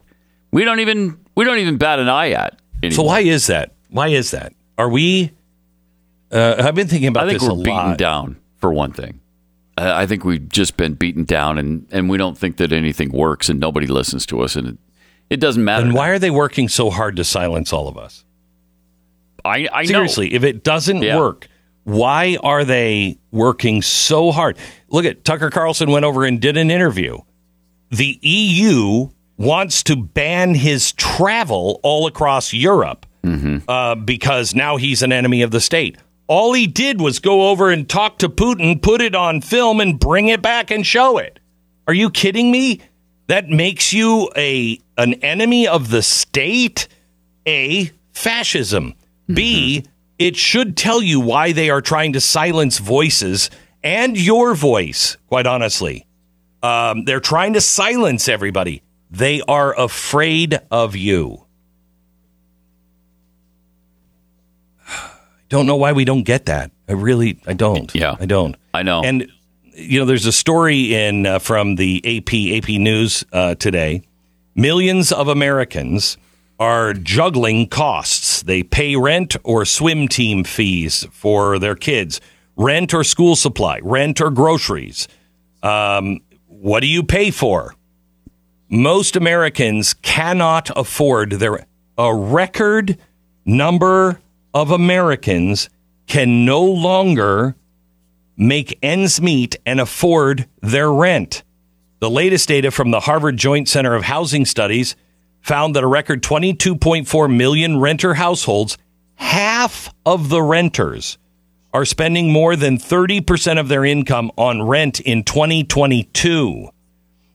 we 0.51 0.63
don't 0.63 0.79
even 0.79 1.19
we 1.35 1.43
don't 1.43 1.57
even 1.57 1.77
bat 1.77 1.99
an 1.99 2.07
eye 2.07 2.29
at. 2.31 2.57
So 2.91 3.03
why 3.03 3.21
is 3.21 3.47
that? 3.47 3.73
Why 3.89 4.09
is 4.09 4.31
that? 4.31 4.53
Are 4.77 4.87
we? 4.87 5.31
Uh, 6.31 6.55
I've 6.59 6.75
been 6.75 6.87
thinking 6.87 7.09
about 7.09 7.25
I 7.25 7.29
think 7.29 7.39
this 7.41 7.49
we're 7.49 7.55
a 7.55 7.63
beaten 7.63 7.73
lot. 7.73 7.97
down 7.97 8.37
for 8.59 8.71
one 8.71 8.93
thing. 8.93 9.19
I 9.77 10.03
I 10.03 10.05
think 10.05 10.23
we've 10.25 10.47
just 10.49 10.77
been 10.77 10.93
beaten 10.93 11.23
down, 11.23 11.57
and, 11.57 11.87
and 11.91 12.09
we 12.09 12.17
don't 12.17 12.37
think 12.37 12.57
that 12.57 12.71
anything 12.71 13.11
works, 13.11 13.49
and 13.49 13.59
nobody 13.59 13.87
listens 13.87 14.25
to 14.27 14.41
us, 14.41 14.55
and 14.55 14.67
it, 14.67 14.77
it 15.29 15.39
doesn't 15.39 15.63
matter. 15.63 15.85
And 15.85 15.93
why 15.93 16.09
are 16.09 16.19
they 16.19 16.31
working 16.31 16.67
so 16.69 16.89
hard 16.89 17.15
to 17.17 17.23
silence 17.23 17.71
all 17.73 17.87
of 17.87 17.97
us? 17.97 18.23
I, 19.43 19.67
I 19.71 19.81
know. 19.83 19.87
Seriously, 19.87 20.33
if 20.33 20.43
it 20.43 20.63
doesn't 20.63 21.01
Yeah. 21.01 21.17
work, 21.17 21.47
why 21.83 22.37
are 22.43 22.63
they 22.63 23.17
working 23.31 23.81
so 23.81 24.31
hard? 24.31 24.57
Look 24.89 25.05
at 25.05 25.23
Tucker 25.25 25.49
Carlson 25.49 25.89
went 25.89 26.05
over 26.05 26.25
and 26.25 26.39
did 26.39 26.57
an 26.57 26.69
interview. 26.69 27.17
The 27.89 28.19
EU 28.21 29.09
wants 29.37 29.81
to 29.83 29.95
ban 29.95 30.53
his 30.53 30.91
travel 30.93 31.79
all 31.81 32.05
across 32.07 32.53
Europe 32.53 33.05
uh, 33.67 33.95
because 33.95 34.53
now 34.53 34.77
he's 34.77 35.01
an 35.01 35.11
enemy 35.11 35.41
of 35.41 35.49
the 35.51 35.59
state. 35.59 35.97
All 36.31 36.53
he 36.53 36.65
did 36.65 37.01
was 37.01 37.19
go 37.19 37.49
over 37.49 37.69
and 37.71 37.89
talk 37.89 38.19
to 38.19 38.29
Putin, 38.29 38.81
put 38.81 39.01
it 39.01 39.15
on 39.15 39.41
film, 39.41 39.81
and 39.81 39.99
bring 39.99 40.29
it 40.29 40.41
back 40.41 40.71
and 40.71 40.87
show 40.87 41.17
it. 41.17 41.41
Are 41.89 41.93
you 41.93 42.09
kidding 42.09 42.49
me? 42.49 42.79
That 43.27 43.49
makes 43.49 43.91
you 43.91 44.29
a 44.37 44.79
an 44.97 45.15
enemy 45.15 45.67
of 45.67 45.89
the 45.89 46.01
state. 46.01 46.87
A 47.45 47.91
fascism. 48.13 48.93
B 49.27 49.83
it 50.21 50.37
should 50.37 50.77
tell 50.77 51.01
you 51.01 51.19
why 51.19 51.51
they 51.51 51.69
are 51.69 51.81
trying 51.81 52.13
to 52.13 52.21
silence 52.21 52.77
voices 52.77 53.49
and 53.83 54.15
your 54.15 54.55
voice. 54.55 55.17
Quite 55.27 55.47
honestly, 55.47 56.05
um, 56.63 57.03
they're 57.03 57.19
trying 57.19 57.53
to 57.53 57.61
silence 57.61 58.29
everybody. 58.29 58.83
They 59.09 59.41
are 59.49 59.77
afraid 59.77 60.59
of 60.71 60.95
you. 60.95 61.45
Don't 65.51 65.65
know 65.65 65.75
why 65.75 65.91
we 65.91 66.05
don't 66.05 66.23
get 66.23 66.45
that. 66.45 66.71
I 66.87 66.93
really, 66.93 67.39
I 67.45 67.53
don't. 67.53 67.93
Yeah. 67.93 68.15
I 68.19 68.25
don't. 68.25 68.55
I 68.73 68.83
know. 68.83 69.03
And 69.03 69.29
you 69.73 69.99
know, 69.99 70.05
there's 70.05 70.25
a 70.25 70.31
story 70.31 70.95
in 70.95 71.25
uh, 71.25 71.39
from 71.39 71.75
the 71.75 72.01
AP 72.05 72.63
AP 72.63 72.79
News 72.79 73.25
uh, 73.33 73.55
today. 73.55 74.01
Millions 74.55 75.11
of 75.11 75.27
Americans 75.27 76.17
are 76.57 76.93
juggling 76.93 77.67
costs. 77.67 78.43
They 78.43 78.63
pay 78.63 78.95
rent 78.95 79.35
or 79.43 79.65
swim 79.65 80.07
team 80.07 80.45
fees 80.45 81.05
for 81.11 81.59
their 81.59 81.75
kids, 81.75 82.21
rent 82.55 82.93
or 82.93 83.03
school 83.03 83.35
supply, 83.35 83.79
rent 83.83 84.21
or 84.21 84.29
groceries. 84.29 85.09
Um, 85.63 86.21
what 86.47 86.79
do 86.79 86.87
you 86.87 87.03
pay 87.03 87.29
for? 87.29 87.75
Most 88.69 89.17
Americans 89.17 89.93
cannot 89.95 90.69
afford 90.77 91.31
their 91.31 91.65
a 91.97 92.15
record 92.15 92.97
number 93.45 94.20
of 94.53 94.71
Americans 94.71 95.69
can 96.07 96.45
no 96.45 96.63
longer 96.63 97.55
make 98.35 98.77
ends 98.81 99.21
meet 99.21 99.55
and 99.65 99.79
afford 99.79 100.47
their 100.61 100.91
rent. 100.91 101.43
The 101.99 102.09
latest 102.09 102.47
data 102.47 102.71
from 102.71 102.91
the 102.91 103.01
Harvard 103.01 103.37
Joint 103.37 103.69
Center 103.69 103.93
of 103.93 104.03
Housing 104.03 104.45
Studies 104.45 104.95
found 105.41 105.75
that 105.75 105.83
a 105.83 105.87
record 105.87 106.23
22.4 106.23 107.35
million 107.35 107.79
renter 107.79 108.15
households, 108.15 108.77
half 109.15 109.93
of 110.05 110.29
the 110.29 110.41
renters, 110.41 111.17
are 111.73 111.85
spending 111.85 112.31
more 112.31 112.55
than 112.55 112.77
30% 112.77 113.59
of 113.59 113.67
their 113.67 113.85
income 113.85 114.31
on 114.37 114.63
rent 114.63 114.99
in 114.99 115.23
2022. 115.23 116.69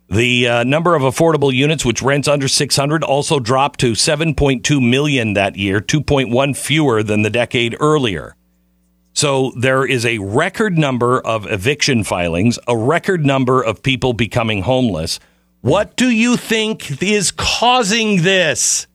The 0.08 0.48
uh, 0.48 0.64
number 0.64 0.94
of 0.94 1.02
affordable 1.02 1.52
units 1.52 1.84
which 1.84 2.00
rents 2.00 2.28
under 2.28 2.46
600 2.46 3.02
also 3.02 3.40
dropped 3.40 3.80
to 3.80 3.92
7.2 3.92 4.88
million 4.88 5.32
that 5.34 5.56
year, 5.56 5.80
2.1 5.80 6.56
fewer 6.56 7.02
than 7.02 7.22
the 7.22 7.30
decade 7.30 7.76
earlier. 7.80 8.36
So 9.14 9.52
there 9.56 9.84
is 9.84 10.04
a 10.04 10.18
record 10.18 10.78
number 10.78 11.20
of 11.20 11.50
eviction 11.50 12.04
filings, 12.04 12.58
a 12.68 12.76
record 12.76 13.24
number 13.24 13.62
of 13.62 13.82
people 13.82 14.12
becoming 14.12 14.62
homeless. 14.62 15.18
What 15.62 15.96
do 15.96 16.10
you 16.10 16.36
think 16.36 17.02
is 17.02 17.32
causing 17.32 18.22
this? 18.22 18.86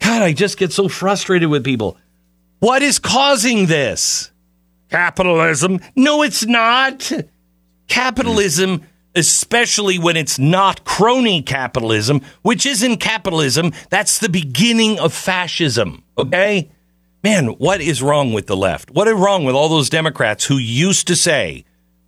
God, 0.00 0.22
I 0.22 0.32
just 0.32 0.58
get 0.58 0.72
so 0.72 0.88
frustrated 0.88 1.48
with 1.50 1.64
people. 1.64 1.96
What 2.58 2.82
is 2.82 2.98
causing 2.98 3.66
this? 3.66 4.30
Capitalism? 4.90 5.80
No, 5.94 6.22
it's 6.22 6.46
not. 6.46 7.12
Capitalism, 7.88 8.82
especially 9.16 9.98
when 9.98 10.16
it's 10.16 10.38
not 10.38 10.84
crony 10.84 11.42
capitalism, 11.42 12.20
which 12.42 12.66
isn't 12.66 12.98
capitalism, 12.98 13.72
that's 13.90 14.18
the 14.18 14.28
beginning 14.28 14.98
of 14.98 15.12
fascism. 15.12 16.02
Okay? 16.16 16.70
Man, 17.24 17.46
what 17.46 17.80
is 17.80 18.02
wrong 18.02 18.32
with 18.32 18.46
the 18.46 18.56
left? 18.56 18.90
What 18.90 19.08
is 19.08 19.14
wrong 19.14 19.44
with 19.44 19.54
all 19.54 19.68
those 19.68 19.90
Democrats 19.90 20.44
who 20.44 20.58
used 20.58 21.08
to 21.08 21.16
say 21.16 21.64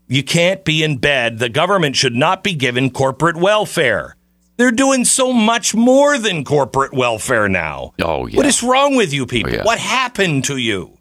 you 0.06 0.22
can't 0.22 0.64
be 0.64 0.84
in 0.84 0.98
bed, 0.98 1.38
the 1.38 1.48
government 1.48 1.96
should 1.96 2.14
not 2.14 2.44
be 2.44 2.54
given 2.54 2.90
corporate 2.90 3.36
welfare? 3.36 4.14
They're 4.56 4.70
doing 4.70 5.04
so 5.04 5.32
much 5.32 5.74
more 5.74 6.18
than 6.18 6.44
corporate 6.44 6.92
welfare 6.92 7.48
now. 7.48 7.94
Oh, 8.02 8.26
yeah. 8.26 8.36
What 8.36 8.46
is 8.46 8.62
wrong 8.62 8.96
with 8.96 9.12
you 9.12 9.26
people? 9.26 9.52
Oh, 9.52 9.56
yeah. 9.56 9.64
What 9.64 9.78
happened 9.78 10.44
to 10.44 10.56
you? 10.56 10.98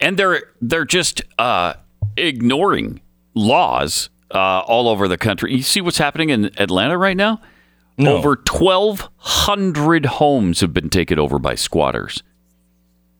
and 0.00 0.16
they're 0.18 0.42
they're 0.60 0.84
just 0.84 1.22
uh, 1.38 1.74
ignoring 2.16 3.00
laws 3.34 4.10
uh, 4.34 4.60
all 4.60 4.88
over 4.88 5.08
the 5.08 5.18
country. 5.18 5.54
You 5.54 5.62
see 5.62 5.80
what's 5.80 5.98
happening 5.98 6.30
in 6.30 6.46
Atlanta 6.58 6.96
right 6.96 7.16
now? 7.16 7.40
No. 7.98 8.16
Over 8.16 8.36
twelve 8.36 9.08
hundred 9.16 10.06
homes 10.06 10.60
have 10.60 10.72
been 10.72 10.88
taken 10.90 11.18
over 11.18 11.38
by 11.38 11.54
squatters. 11.54 12.22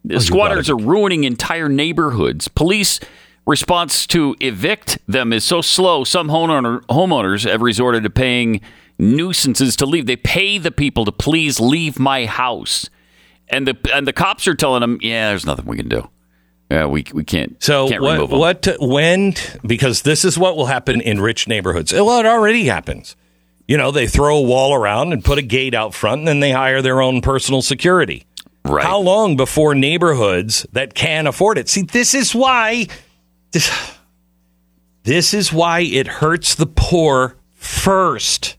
The 0.04 0.20
squatters 0.20 0.70
are 0.70 0.76
ruining 0.76 1.24
entire 1.24 1.68
neighborhoods. 1.68 2.48
Police 2.48 3.00
response 3.46 4.06
to 4.06 4.34
evict 4.40 4.98
them 5.06 5.32
is 5.32 5.44
so 5.44 5.60
slow. 5.60 6.04
Some 6.04 6.28
homeowner, 6.28 6.80
homeowners 6.86 7.50
have 7.50 7.60
resorted 7.60 8.04
to 8.04 8.10
paying 8.10 8.60
nuisances 8.98 9.76
to 9.76 9.86
leave. 9.86 10.06
They 10.06 10.16
pay 10.16 10.56
the 10.56 10.70
people 10.70 11.04
to 11.04 11.12
please 11.12 11.60
leave 11.60 11.98
my 11.98 12.24
house. 12.26 12.88
and 13.50 13.66
the 13.66 13.76
and 13.92 14.06
the 14.06 14.12
cops 14.12 14.48
are 14.48 14.54
telling 14.54 14.80
them, 14.80 14.98
yeah, 15.02 15.28
there's 15.30 15.44
nothing 15.44 15.66
we 15.66 15.76
can 15.76 15.88
do. 15.88 16.08
Yeah, 16.70 16.86
we 16.86 17.04
we 17.12 17.24
can't. 17.24 17.62
So 17.62 17.88
can't 17.88 18.02
what? 18.02 18.12
remove 18.12 18.32
'em." 18.32 18.38
What? 18.38 18.68
When? 18.78 19.34
Because 19.66 20.02
this 20.02 20.24
is 20.24 20.38
what 20.38 20.56
will 20.56 20.66
happen 20.66 21.00
in 21.00 21.20
rich 21.20 21.48
neighborhoods. 21.48 21.92
Well, 21.92 22.20
it 22.20 22.26
already 22.26 22.66
happens. 22.66 23.16
You 23.66 23.76
know, 23.76 23.90
they 23.90 24.06
throw 24.06 24.38
a 24.38 24.42
wall 24.42 24.74
around 24.74 25.12
and 25.12 25.24
put 25.24 25.38
a 25.38 25.42
gate 25.42 25.74
out 25.74 25.94
front, 25.94 26.20
and 26.20 26.28
then 26.28 26.40
they 26.40 26.52
hire 26.52 26.82
their 26.82 27.00
own 27.00 27.20
personal 27.22 27.62
security. 27.62 28.26
Right. 28.64 28.84
How 28.84 28.98
long 28.98 29.36
before 29.36 29.74
neighborhoods 29.74 30.66
that 30.72 30.94
can 30.94 31.26
afford 31.26 31.58
it? 31.58 31.68
See, 31.68 31.82
this 31.82 32.14
is 32.14 32.34
why 32.34 32.86
this, 33.52 33.70
this 35.04 35.34
is 35.34 35.52
why 35.52 35.80
it 35.80 36.06
hurts 36.06 36.54
the 36.54 36.66
poor 36.66 37.36
first. 37.54 38.56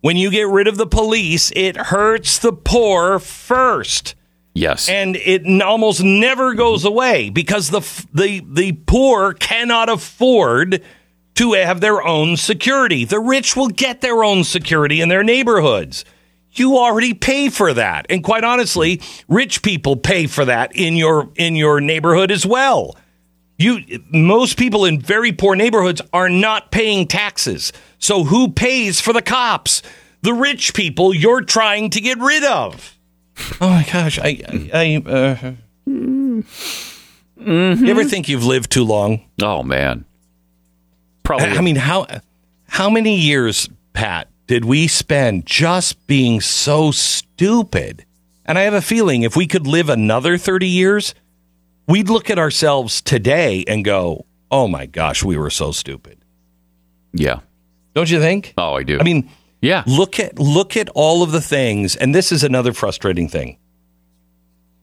When 0.00 0.16
you 0.16 0.30
get 0.30 0.48
rid 0.48 0.66
of 0.68 0.76
the 0.76 0.86
police, 0.86 1.52
it 1.54 1.76
hurts 1.76 2.38
the 2.38 2.52
poor 2.52 3.18
first 3.18 4.14
Yes. 4.58 4.88
and 4.88 5.16
it 5.16 5.62
almost 5.62 6.02
never 6.02 6.54
goes 6.54 6.84
away 6.84 7.30
because 7.30 7.70
the 7.70 7.80
the 8.12 8.40
the 8.46 8.72
poor 8.72 9.32
cannot 9.32 9.88
afford 9.88 10.82
to 11.36 11.52
have 11.52 11.80
their 11.80 12.02
own 12.02 12.36
security. 12.36 13.04
The 13.04 13.20
rich 13.20 13.54
will 13.54 13.68
get 13.68 14.00
their 14.00 14.24
own 14.24 14.42
security 14.42 15.00
in 15.00 15.08
their 15.08 15.22
neighborhoods. 15.22 16.04
You 16.50 16.78
already 16.78 17.14
pay 17.14 17.48
for 17.48 17.72
that. 17.72 18.06
And 18.10 18.24
quite 18.24 18.42
honestly, 18.42 19.00
rich 19.28 19.62
people 19.62 19.96
pay 19.96 20.26
for 20.26 20.44
that 20.44 20.74
in 20.74 20.96
your 20.96 21.30
in 21.36 21.54
your 21.54 21.80
neighborhood 21.80 22.32
as 22.32 22.44
well. 22.44 22.96
You 23.56 23.80
most 24.10 24.58
people 24.58 24.84
in 24.84 25.00
very 25.00 25.32
poor 25.32 25.54
neighborhoods 25.54 26.02
are 26.12 26.28
not 26.28 26.72
paying 26.72 27.06
taxes. 27.06 27.72
So 27.98 28.24
who 28.24 28.50
pays 28.50 29.00
for 29.00 29.12
the 29.12 29.22
cops? 29.22 29.82
The 30.22 30.34
rich 30.34 30.74
people 30.74 31.14
you're 31.14 31.42
trying 31.42 31.90
to 31.90 32.00
get 32.00 32.18
rid 32.18 32.42
of. 32.42 32.97
Oh 33.60 33.68
my 33.70 33.84
gosh, 33.90 34.18
I, 34.18 34.40
I, 34.48 34.70
I 34.72 35.02
uh, 35.10 35.52
you 35.86 36.44
ever 37.90 38.04
think 38.04 38.28
you've 38.28 38.44
lived 38.44 38.70
too 38.70 38.84
long? 38.84 39.20
oh 39.42 39.62
man. 39.62 40.04
Probably. 41.22 41.58
I 41.58 41.60
mean, 41.60 41.76
how 41.76 42.06
how 42.68 42.88
many 42.90 43.16
years, 43.16 43.68
Pat, 43.92 44.28
did 44.46 44.64
we 44.64 44.88
spend 44.88 45.46
just 45.46 46.06
being 46.06 46.40
so 46.40 46.90
stupid? 46.90 48.04
And 48.46 48.58
I 48.58 48.62
have 48.62 48.74
a 48.74 48.80
feeling 48.80 49.22
if 49.22 49.36
we 49.36 49.46
could 49.46 49.66
live 49.66 49.90
another 49.90 50.38
thirty 50.38 50.68
years, 50.68 51.14
we'd 51.86 52.08
look 52.08 52.30
at 52.30 52.38
ourselves 52.38 53.02
today 53.02 53.62
and 53.68 53.84
go, 53.84 54.24
"Oh 54.50 54.68
my 54.68 54.86
gosh, 54.86 55.22
we 55.22 55.36
were 55.36 55.50
so 55.50 55.72
stupid." 55.72 56.18
yeah. 57.12 57.40
Don't 57.94 58.10
you 58.10 58.20
think? 58.20 58.54
Oh, 58.56 58.74
I 58.74 58.84
do. 58.84 58.98
I 59.00 59.02
mean, 59.02 59.28
yeah. 59.60 59.82
look 59.86 60.18
at 60.20 60.38
look 60.38 60.76
at 60.76 60.88
all 60.90 61.22
of 61.22 61.32
the 61.32 61.40
things 61.40 61.96
and 61.96 62.14
this 62.14 62.32
is 62.32 62.44
another 62.44 62.72
frustrating 62.72 63.28
thing. 63.28 63.58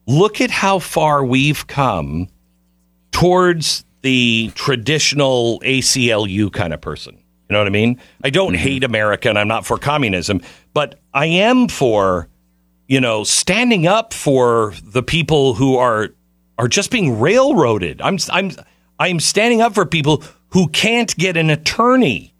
Look 0.06 0.40
at 0.40 0.50
how 0.50 0.78
far 0.78 1.24
we've 1.24 1.66
come 1.66 2.28
towards 3.10 3.84
the 4.02 4.52
traditional 4.54 5.60
aclu 5.60 6.52
kind 6.52 6.72
of 6.72 6.80
person. 6.80 7.14
You 7.16 7.52
know 7.52 7.58
what 7.58 7.66
i 7.66 7.70
mean? 7.70 8.00
I 8.22 8.30
don't 8.30 8.52
mm-hmm. 8.52 8.62
hate 8.62 8.84
america 8.84 9.28
and 9.28 9.38
i'm 9.38 9.48
not 9.48 9.66
for 9.66 9.78
communism 9.78 10.40
but 10.74 11.00
i 11.14 11.26
am 11.26 11.68
for 11.68 12.28
you 12.88 13.00
know 13.00 13.24
standing 13.24 13.86
up 13.86 14.12
for 14.12 14.74
the 14.82 15.02
people 15.02 15.54
who 15.54 15.76
are 15.76 16.10
are 16.58 16.68
just 16.68 16.90
being 16.90 17.20
railroaded. 17.20 18.00
I'm 18.00 18.18
i'm 18.30 18.50
i'm 18.98 19.20
standing 19.20 19.60
up 19.60 19.74
for 19.74 19.86
people 19.86 20.22
who 20.50 20.68
can't 20.68 21.14
get 21.16 21.36
an 21.36 21.50
attorney 21.50 22.34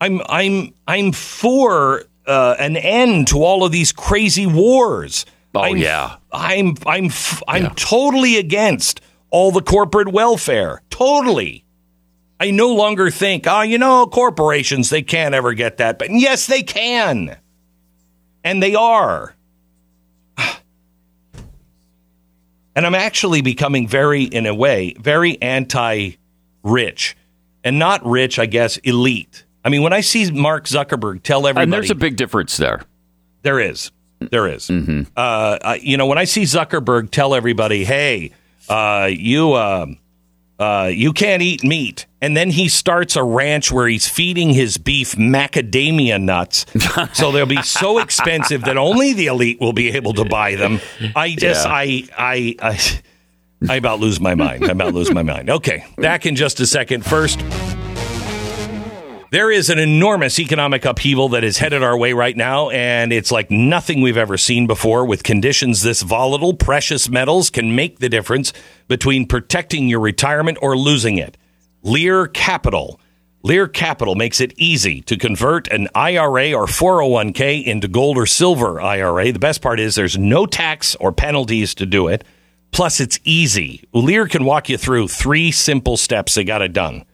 I'm 0.00 0.20
I'm 0.28 0.74
I'm 0.86 1.12
for 1.12 2.04
uh, 2.26 2.56
an 2.58 2.76
end 2.76 3.28
to 3.28 3.42
all 3.42 3.64
of 3.64 3.72
these 3.72 3.92
crazy 3.92 4.46
wars. 4.46 5.24
Oh, 5.54 5.60
I'm, 5.60 5.76
yeah. 5.78 6.16
I'm 6.32 6.74
I'm 6.86 7.10
I'm 7.48 7.62
Yeah. 7.64 7.72
totally 7.76 8.36
against 8.36 9.00
all 9.30 9.52
the 9.52 9.62
corporate 9.62 10.08
welfare. 10.12 10.82
Totally. 10.90 11.64
I 12.38 12.50
no 12.50 12.74
longer 12.74 13.10
think, 13.10 13.46
oh, 13.46 13.62
you 13.62 13.78
know, 13.78 14.06
corporations 14.06 14.90
they 14.90 15.00
can't 15.00 15.34
ever 15.34 15.54
get 15.54 15.78
that, 15.78 15.98
but 15.98 16.08
yes, 16.10 16.46
they 16.46 16.62
can, 16.62 17.34
and 18.44 18.62
they 18.62 18.74
are. 18.74 19.34
And 22.74 22.84
I'm 22.84 22.94
actually 22.94 23.40
becoming 23.40 23.88
very, 23.88 24.24
in 24.24 24.44
a 24.44 24.54
way, 24.54 24.92
very 25.00 25.40
anti-rich, 25.40 27.16
and 27.64 27.78
not 27.78 28.04
rich, 28.04 28.38
I 28.38 28.44
guess, 28.44 28.76
elite. 28.78 29.45
I 29.66 29.68
mean, 29.68 29.82
when 29.82 29.92
I 29.92 30.00
see 30.00 30.30
Mark 30.30 30.66
Zuckerberg 30.66 31.24
tell 31.24 31.40
everybody, 31.48 31.64
and 31.64 31.72
there's 31.72 31.90
a 31.90 31.96
big 31.96 32.16
difference 32.16 32.56
there. 32.56 32.82
there 33.42 33.58
is. 33.58 33.90
There 34.20 34.46
is. 34.46 34.70
Uh, 34.70 34.78
I- 35.16 35.80
you 35.82 35.96
know, 35.96 36.06
when 36.06 36.18
I 36.18 36.24
see 36.24 36.42
Zuckerberg 36.42 37.10
tell 37.10 37.34
everybody, 37.34 37.84
"Hey, 37.84 38.30
uh, 38.68 39.08
you 39.10 39.54
uh, 39.54 39.86
uh, 40.60 40.90
you 40.94 41.12
can't 41.12 41.42
eat 41.42 41.64
meat," 41.64 42.06
and 42.22 42.36
then 42.36 42.50
he 42.50 42.68
starts 42.68 43.16
a 43.16 43.24
ranch 43.24 43.72
where 43.72 43.88
he's 43.88 44.08
feeding 44.08 44.50
his 44.54 44.78
beef 44.78 45.16
macadamia 45.16 46.22
nuts, 46.22 46.64
so 47.14 47.32
they'll 47.32 47.44
be 47.44 47.60
so 47.62 47.98
expensive 47.98 48.62
that 48.66 48.76
only 48.76 49.12
the 49.14 49.26
elite 49.26 49.60
will 49.60 49.72
be 49.74 49.90
able 49.90 50.14
to 50.14 50.24
buy 50.24 50.54
them. 50.54 50.80
I 51.16 51.30
just, 51.34 51.66
Yeah. 51.66 51.72
I, 51.74 52.04
I, 52.16 52.54
I, 52.62 53.00
I 53.68 53.74
about 53.76 53.98
lose 53.98 54.20
my 54.20 54.36
mind. 54.36 54.64
I 54.64 54.68
about 54.68 54.94
lose 54.94 55.10
my 55.12 55.24
mind. 55.24 55.50
Okay, 55.50 55.84
back 55.98 56.24
in 56.24 56.36
just 56.36 56.60
a 56.60 56.66
second. 56.66 57.04
First. 57.04 57.40
There 59.36 59.50
is 59.50 59.68
an 59.68 59.78
enormous 59.78 60.38
economic 60.38 60.86
upheaval 60.86 61.28
that 61.28 61.44
is 61.44 61.58
headed 61.58 61.82
our 61.82 61.94
way 61.94 62.14
right 62.14 62.34
now, 62.34 62.70
and 62.70 63.12
it's 63.12 63.30
like 63.30 63.50
nothing 63.50 64.00
we've 64.00 64.16
ever 64.16 64.38
seen 64.38 64.66
before. 64.66 65.04
With 65.04 65.24
conditions 65.24 65.82
this 65.82 66.00
volatile, 66.00 66.54
precious 66.54 67.10
metals 67.10 67.50
can 67.50 67.74
make 67.74 67.98
the 67.98 68.08
difference 68.08 68.54
between 68.88 69.26
protecting 69.26 69.88
your 69.88 70.00
retirement 70.00 70.56
or 70.62 70.74
losing 70.74 71.18
it. 71.18 71.36
Lear 71.82 72.28
Capital. 72.28 72.98
Lear 73.42 73.68
Capital 73.68 74.14
makes 74.14 74.40
it 74.40 74.54
easy 74.56 75.02
to 75.02 75.18
convert 75.18 75.68
an 75.68 75.88
IRA 75.94 76.54
or 76.54 76.64
401k 76.64 77.62
into 77.62 77.88
gold 77.88 78.16
or 78.16 78.24
silver 78.24 78.80
IRA. 78.80 79.32
The 79.32 79.38
best 79.38 79.60
part 79.60 79.78
is 79.78 79.96
there's 79.96 80.16
no 80.16 80.46
tax 80.46 80.94
or 80.94 81.12
penalties 81.12 81.74
to 81.74 81.84
do 81.84 82.08
it. 82.08 82.24
Plus, 82.72 83.00
it's 83.00 83.20
easy. 83.22 83.84
Lear 83.92 84.28
can 84.28 84.46
walk 84.46 84.70
you 84.70 84.78
through 84.78 85.08
three 85.08 85.52
simple 85.52 85.98
steps. 85.98 86.36
They 86.36 86.44
got 86.44 86.62
it 86.62 86.72
done. 86.72 87.04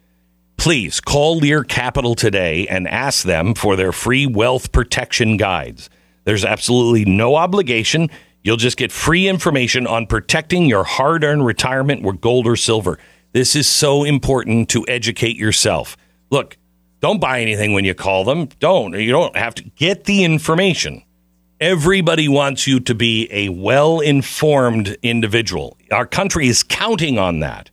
Please 0.56 1.00
call 1.00 1.38
Lear 1.38 1.64
Capital 1.64 2.14
today 2.14 2.66
and 2.68 2.86
ask 2.86 3.24
them 3.24 3.54
for 3.54 3.74
their 3.74 3.92
free 3.92 4.26
wealth 4.26 4.70
protection 4.70 5.36
guides. 5.36 5.90
There's 6.24 6.44
absolutely 6.44 7.04
no 7.04 7.34
obligation. 7.34 8.10
You'll 8.44 8.56
just 8.56 8.76
get 8.76 8.92
free 8.92 9.28
information 9.28 9.86
on 9.86 10.06
protecting 10.06 10.66
your 10.66 10.84
hard 10.84 11.24
earned 11.24 11.44
retirement 11.44 12.02
with 12.02 12.20
gold 12.20 12.46
or 12.46 12.56
silver. 12.56 12.98
This 13.32 13.56
is 13.56 13.68
so 13.68 14.04
important 14.04 14.68
to 14.70 14.84
educate 14.86 15.36
yourself. 15.36 15.96
Look, 16.30 16.58
don't 17.00 17.20
buy 17.20 17.40
anything 17.40 17.72
when 17.72 17.84
you 17.84 17.94
call 17.94 18.24
them. 18.24 18.46
Don't. 18.60 18.92
You 18.94 19.10
don't 19.10 19.36
have 19.36 19.56
to 19.56 19.64
get 19.64 20.04
the 20.04 20.22
information. 20.22 21.02
Everybody 21.58 22.28
wants 22.28 22.68
you 22.68 22.78
to 22.80 22.94
be 22.94 23.28
a 23.32 23.48
well 23.48 23.98
informed 23.98 24.96
individual. 25.02 25.76
Our 25.90 26.06
country 26.06 26.46
is 26.46 26.62
counting 26.62 27.18
on 27.18 27.40
that. 27.40 27.70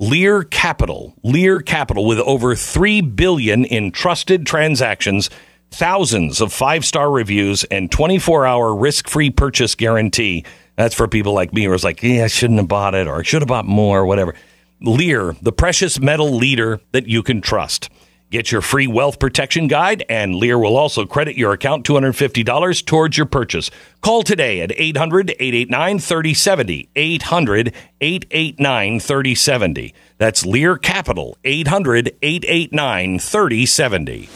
Lear 0.00 0.44
Capital, 0.44 1.12
Lear 1.24 1.60
Capital 1.60 2.04
with 2.04 2.20
over 2.20 2.54
3 2.54 3.00
billion 3.00 3.64
in 3.64 3.90
trusted 3.90 4.46
transactions, 4.46 5.28
thousands 5.72 6.40
of 6.40 6.52
five-star 6.52 7.10
reviews 7.10 7.64
and 7.64 7.90
24-hour 7.90 8.76
risk-free 8.76 9.30
purchase 9.30 9.74
guarantee. 9.74 10.44
That's 10.76 10.94
for 10.94 11.08
people 11.08 11.32
like 11.32 11.52
me 11.52 11.64
who 11.64 11.70
was 11.70 11.82
like, 11.82 12.00
"Yeah, 12.00 12.24
I 12.24 12.28
shouldn't 12.28 12.60
have 12.60 12.68
bought 12.68 12.94
it 12.94 13.08
or 13.08 13.18
I 13.18 13.22
should 13.24 13.42
have 13.42 13.48
bought 13.48 13.66
more, 13.66 14.06
whatever." 14.06 14.36
Lear, 14.80 15.34
the 15.42 15.50
precious 15.50 15.98
metal 15.98 16.30
leader 16.30 16.80
that 16.92 17.08
you 17.08 17.24
can 17.24 17.40
trust. 17.40 17.90
Get 18.30 18.52
your 18.52 18.60
free 18.60 18.86
wealth 18.86 19.18
protection 19.18 19.68
guide, 19.68 20.04
and 20.10 20.34
Lear 20.34 20.58
will 20.58 20.76
also 20.76 21.06
credit 21.06 21.36
your 21.36 21.52
account 21.54 21.86
$250 21.86 22.84
towards 22.84 23.16
your 23.16 23.24
purchase. 23.24 23.70
Call 24.02 24.22
today 24.22 24.60
at 24.60 24.70
800 24.74 25.30
889 25.30 25.98
3070. 25.98 26.90
800 26.94 27.74
889 28.02 29.00
3070. 29.00 29.94
That's 30.18 30.44
Lear 30.44 30.76
Capital, 30.76 31.38
800 31.44 32.16
889 32.20 33.18
3070. 33.18 34.28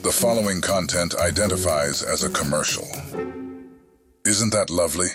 The 0.00 0.14
following 0.14 0.62
content 0.62 1.14
identifies 1.16 2.02
as 2.02 2.24
a 2.24 2.30
commercial. 2.30 2.88
Isn't 4.24 4.52
that 4.52 4.70
lovely? 4.70 5.08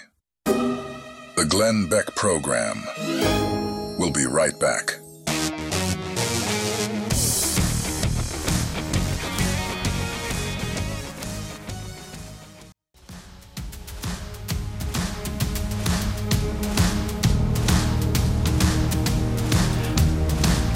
The 0.46 1.46
Glenn 1.50 1.88
Beck 1.90 2.14
Program. 2.16 2.84
We'll 3.98 4.12
be 4.12 4.28
right 4.28 4.58
back. 4.60 5.00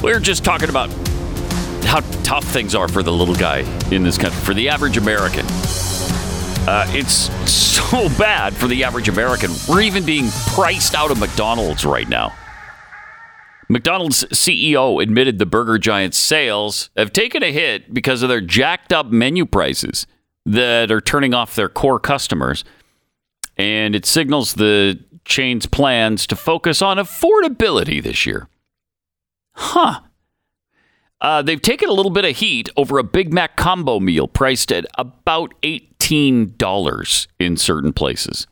We 0.03 0.11
are 0.13 0.19
just 0.19 0.43
talking 0.43 0.69
about 0.69 0.91
how 1.83 2.01
tough 2.23 2.43
things 2.43 2.75
are 2.75 2.87
for 2.87 3.01
the 3.01 3.11
little 3.11 3.33
guy 3.33 3.59
in 3.91 4.03
this 4.03 4.17
country, 4.17 4.39
for 4.41 4.53
the 4.53 4.69
average 4.69 4.97
American. 4.97 5.45
Uh, 6.67 6.85
it's 6.89 7.31
so 7.51 8.07
bad 8.09 8.53
for 8.55 8.67
the 8.67 8.83
average 8.83 9.09
American. 9.09 9.51
We're 9.67 9.81
even 9.81 10.05
being 10.05 10.29
priced 10.53 10.93
out 10.93 11.09
of 11.09 11.19
McDonald's 11.19 11.83
right 11.83 12.07
now. 12.07 12.33
McDonald's 13.69 14.23
CEO 14.25 15.01
admitted 15.01 15.39
the 15.39 15.47
burger 15.47 15.79
giant's 15.79 16.17
sales 16.17 16.91
have 16.95 17.11
taken 17.11 17.41
a 17.41 17.51
hit 17.51 17.91
because 17.91 18.21
of 18.21 18.29
their 18.29 18.39
jacked 18.39 18.93
up 18.93 19.07
menu 19.07 19.45
prices 19.45 20.05
that 20.45 20.91
are 20.91 21.01
turning 21.01 21.33
off 21.33 21.55
their 21.55 21.69
core 21.69 21.99
customers. 21.99 22.63
And 23.57 23.95
it 23.95 24.05
signals 24.05 24.53
the 24.53 24.99
chain's 25.25 25.65
plans 25.65 26.27
to 26.27 26.35
focus 26.35 26.83
on 26.83 26.97
affordability 26.97 28.01
this 28.01 28.25
year. 28.25 28.47
Huh. 29.57 30.01
Uh, 31.19 31.41
they've 31.41 31.61
taken 31.61 31.89
a 31.89 31.93
little 31.93 32.11
bit 32.11 32.25
of 32.25 32.37
heat 32.37 32.69
over 32.77 32.99
a 32.99 33.03
Big 33.03 33.33
Mac 33.33 33.57
combo 33.57 33.99
meal 33.99 34.27
priced 34.27 34.71
at 34.71 34.85
about 34.97 35.53
$18 35.61 37.27
in 37.39 37.57
certain 37.57 37.91
places, 37.91 38.45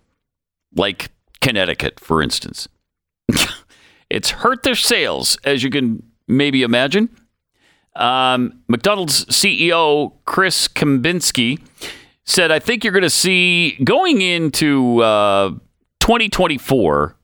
like 0.75 1.11
Connecticut, 1.41 1.99
for 1.99 2.21
instance. 2.21 2.67
It's 4.09 4.29
hurt 4.29 4.63
their 4.63 4.75
sales, 4.75 5.37
as 5.43 5.63
you 5.63 5.69
can 5.69 6.03
maybe 6.27 6.63
imagine. 6.63 7.09
Um, 7.95 8.61
McDonald's 8.67 9.25
CEO 9.25 10.13
Chris 10.25 10.67
Kempczinski 10.67 11.59
said, 12.25 12.51
I 12.51 12.59
think 12.59 12.83
you're 12.83 12.93
going 12.93 13.03
to 13.03 13.09
see 13.09 13.71
going 13.83 14.21
into 14.21 15.01
uh, 15.01 15.49
2024 16.01 17.15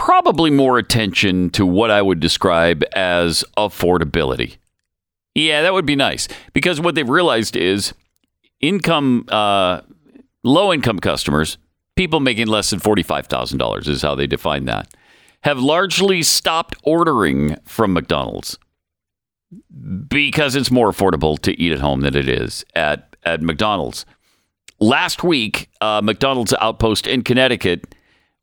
probably 0.00 0.50
more 0.50 0.78
attention 0.78 1.50
to 1.50 1.66
what 1.66 1.90
I 1.90 2.00
would 2.00 2.20
describe 2.20 2.82
as 2.94 3.44
affordability. 3.58 4.56
Yeah, 5.34 5.60
that 5.60 5.74
would 5.74 5.84
be 5.84 5.94
nice 5.94 6.26
because 6.54 6.80
what 6.80 6.94
they've 6.94 7.06
realized 7.06 7.54
is 7.54 7.92
income, 8.60 9.26
uh, 9.28 9.82
low 10.42 10.72
income 10.72 11.00
customers, 11.00 11.58
people 11.96 12.18
making 12.18 12.46
less 12.46 12.70
than 12.70 12.80
$45,000 12.80 13.88
is 13.88 14.00
how 14.00 14.14
they 14.14 14.26
define 14.26 14.64
that 14.64 14.88
have 15.42 15.58
largely 15.58 16.22
stopped 16.22 16.76
ordering 16.82 17.56
from 17.66 17.92
McDonald's 17.92 18.58
because 20.08 20.56
it's 20.56 20.70
more 20.70 20.90
affordable 20.90 21.38
to 21.40 21.60
eat 21.60 21.72
at 21.72 21.80
home 21.80 22.00
than 22.00 22.16
it 22.16 22.28
is 22.28 22.64
at, 22.74 23.16
at 23.24 23.42
McDonald's. 23.42 24.06
Last 24.78 25.22
week, 25.22 25.68
uh, 25.82 26.00
McDonald's 26.02 26.54
outpost 26.58 27.06
in 27.06 27.22
Connecticut 27.22 27.94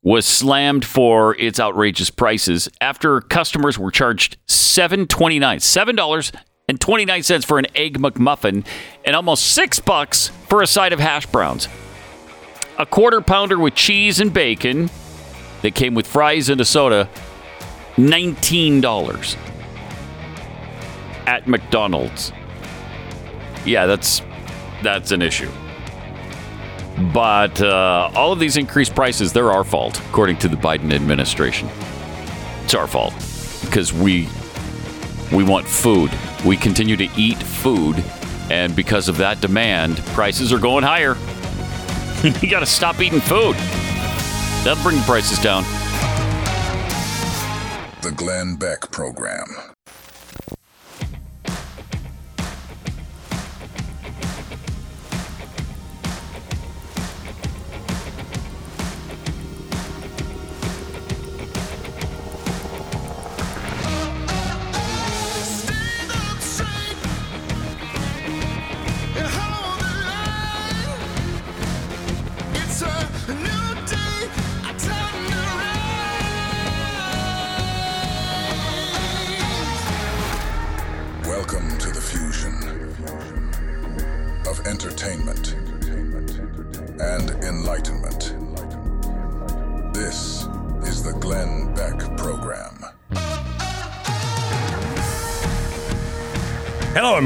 was 0.02 0.24
slammed 0.26 0.84
for 0.84 1.34
its 1.36 1.58
outrageous 1.58 2.10
prices 2.10 2.68
after 2.80 3.20
customers 3.20 3.78
were 3.78 3.90
charged 3.90 4.36
seven 4.46 5.06
twenty 5.06 5.38
nine, 5.38 5.60
seven 5.60 5.96
dollars 5.96 6.32
and 6.68 6.80
twenty 6.80 7.04
nine 7.04 7.22
cents 7.22 7.44
for 7.44 7.58
an 7.58 7.66
egg 7.74 7.98
McMuffin, 7.98 8.64
and 9.04 9.16
almost 9.16 9.46
six 9.46 9.80
bucks 9.80 10.28
for 10.48 10.62
a 10.62 10.66
side 10.66 10.92
of 10.92 11.00
hash 11.00 11.26
browns. 11.26 11.68
A 12.78 12.86
quarter 12.86 13.20
pounder 13.20 13.58
with 13.58 13.74
cheese 13.74 14.20
and 14.20 14.32
bacon 14.32 14.88
that 15.62 15.74
came 15.74 15.94
with 15.94 16.06
fries 16.06 16.48
and 16.48 16.60
a 16.60 16.64
soda, 16.64 17.08
$19 17.96 19.36
at 21.26 21.48
McDonald's. 21.48 22.32
Yeah, 23.64 23.86
that's 23.86 24.22
that's 24.82 25.10
an 25.10 25.20
issue. 25.22 25.50
But 27.12 27.60
uh, 27.60 28.10
all 28.14 28.32
of 28.32 28.40
these 28.40 28.56
increased 28.56 28.94
prices, 28.94 29.32
they're 29.32 29.52
our 29.52 29.64
fault, 29.64 30.00
according 30.08 30.38
to 30.38 30.48
the 30.48 30.56
Biden 30.56 30.92
administration. 30.92 31.68
It's 32.64 32.74
our 32.74 32.86
fault 32.86 33.14
because 33.62 33.92
we 33.92 34.28
we 35.32 35.44
want 35.44 35.66
food. 35.66 36.10
We 36.44 36.56
continue 36.56 36.96
to 36.96 37.08
eat 37.16 37.36
food, 37.36 38.02
and 38.50 38.74
because 38.74 39.08
of 39.08 39.16
that 39.18 39.40
demand, 39.40 39.98
prices 40.08 40.52
are 40.52 40.58
going 40.58 40.84
higher. 40.84 41.16
you 42.42 42.50
got 42.50 42.60
to 42.60 42.66
stop 42.66 43.00
eating 43.00 43.20
food. 43.20 43.54
That'll 44.64 44.82
bring 44.82 44.96
the 44.96 45.02
prices 45.04 45.38
down. 45.38 45.62
The 48.02 48.12
Glenn 48.14 48.56
Beck 48.56 48.90
Program. 48.90 49.46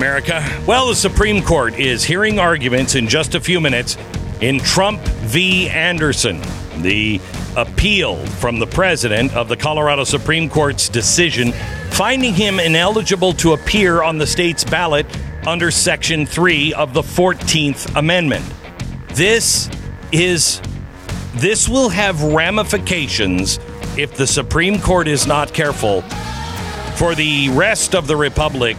America. 0.02 0.44
Well, 0.66 0.88
the 0.88 0.96
Supreme 0.96 1.44
Court 1.44 1.78
is 1.78 2.02
hearing 2.02 2.40
arguments 2.40 2.96
in 2.96 3.06
just 3.06 3.36
a 3.36 3.40
few 3.40 3.60
minutes 3.60 3.96
in 4.40 4.58
Trump 4.58 5.00
v. 5.00 5.68
Anderson, 5.68 6.42
the 6.82 7.20
appeal 7.56 8.16
from 8.26 8.58
the 8.58 8.66
president 8.66 9.32
of 9.36 9.48
the 9.48 9.56
Colorado 9.56 10.02
Supreme 10.02 10.50
Court's 10.50 10.88
decision 10.88 11.52
finding 11.92 12.34
him 12.34 12.58
ineligible 12.58 13.32
to 13.34 13.52
appear 13.52 14.02
on 14.02 14.18
the 14.18 14.26
state's 14.26 14.64
ballot 14.64 15.06
under 15.46 15.70
Section 15.70 16.26
3 16.26 16.74
of 16.74 16.94
the 16.94 17.02
14th 17.02 17.96
Amendment. 17.96 18.44
This 19.10 19.70
is 20.10 20.60
this 21.34 21.68
will 21.68 21.90
have 21.90 22.20
ramifications 22.24 23.60
if 23.96 24.16
the 24.16 24.26
Supreme 24.26 24.80
Court 24.80 25.06
is 25.06 25.28
not 25.28 25.54
careful 25.54 26.02
for 26.96 27.14
the 27.14 27.50
rest 27.50 27.94
of 27.94 28.08
the 28.08 28.16
republic 28.16 28.76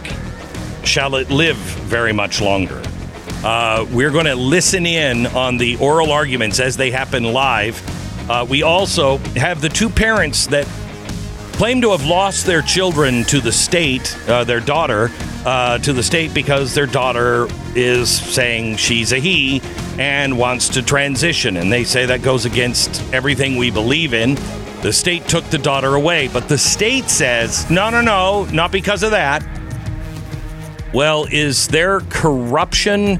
shall 0.86 1.16
it 1.16 1.30
live 1.30 1.56
very 1.56 2.12
much 2.12 2.40
longer. 2.40 2.82
Uh, 3.42 3.86
we're 3.90 4.10
going 4.10 4.24
to 4.24 4.34
listen 4.34 4.86
in 4.86 5.26
on 5.28 5.58
the 5.58 5.76
oral 5.76 6.12
arguments 6.12 6.60
as 6.60 6.76
they 6.76 6.90
happen 6.90 7.24
live. 7.24 7.82
Uh, 8.30 8.46
we 8.48 8.62
also 8.62 9.18
have 9.36 9.60
the 9.60 9.68
two 9.68 9.90
parents 9.90 10.46
that 10.46 10.66
claim 11.54 11.80
to 11.82 11.90
have 11.90 12.04
lost 12.04 12.46
their 12.46 12.62
children 12.62 13.22
to 13.24 13.40
the 13.40 13.52
state, 13.52 14.16
uh, 14.28 14.44
their 14.44 14.60
daughter, 14.60 15.10
uh, 15.44 15.78
to 15.78 15.92
the 15.92 16.02
state 16.02 16.32
because 16.32 16.74
their 16.74 16.86
daughter 16.86 17.46
is 17.76 18.10
saying 18.10 18.76
she's 18.76 19.12
a 19.12 19.18
he 19.18 19.60
and 19.98 20.36
wants 20.36 20.68
to 20.70 20.82
transition. 20.82 21.58
And 21.58 21.70
they 21.70 21.84
say 21.84 22.06
that 22.06 22.22
goes 22.22 22.44
against 22.44 23.02
everything 23.12 23.56
we 23.56 23.70
believe 23.70 24.14
in. 24.14 24.36
The 24.82 24.92
state 24.92 25.28
took 25.28 25.44
the 25.50 25.58
daughter 25.58 25.94
away, 25.94 26.28
but 26.28 26.48
the 26.48 26.58
state 26.58 27.08
says, 27.08 27.70
no, 27.70 27.90
no, 27.90 28.00
no, 28.00 28.44
not 28.46 28.72
because 28.72 29.02
of 29.02 29.12
that. 29.12 29.46
Well, 30.94 31.26
is 31.28 31.66
there 31.66 32.02
corruption 32.02 33.18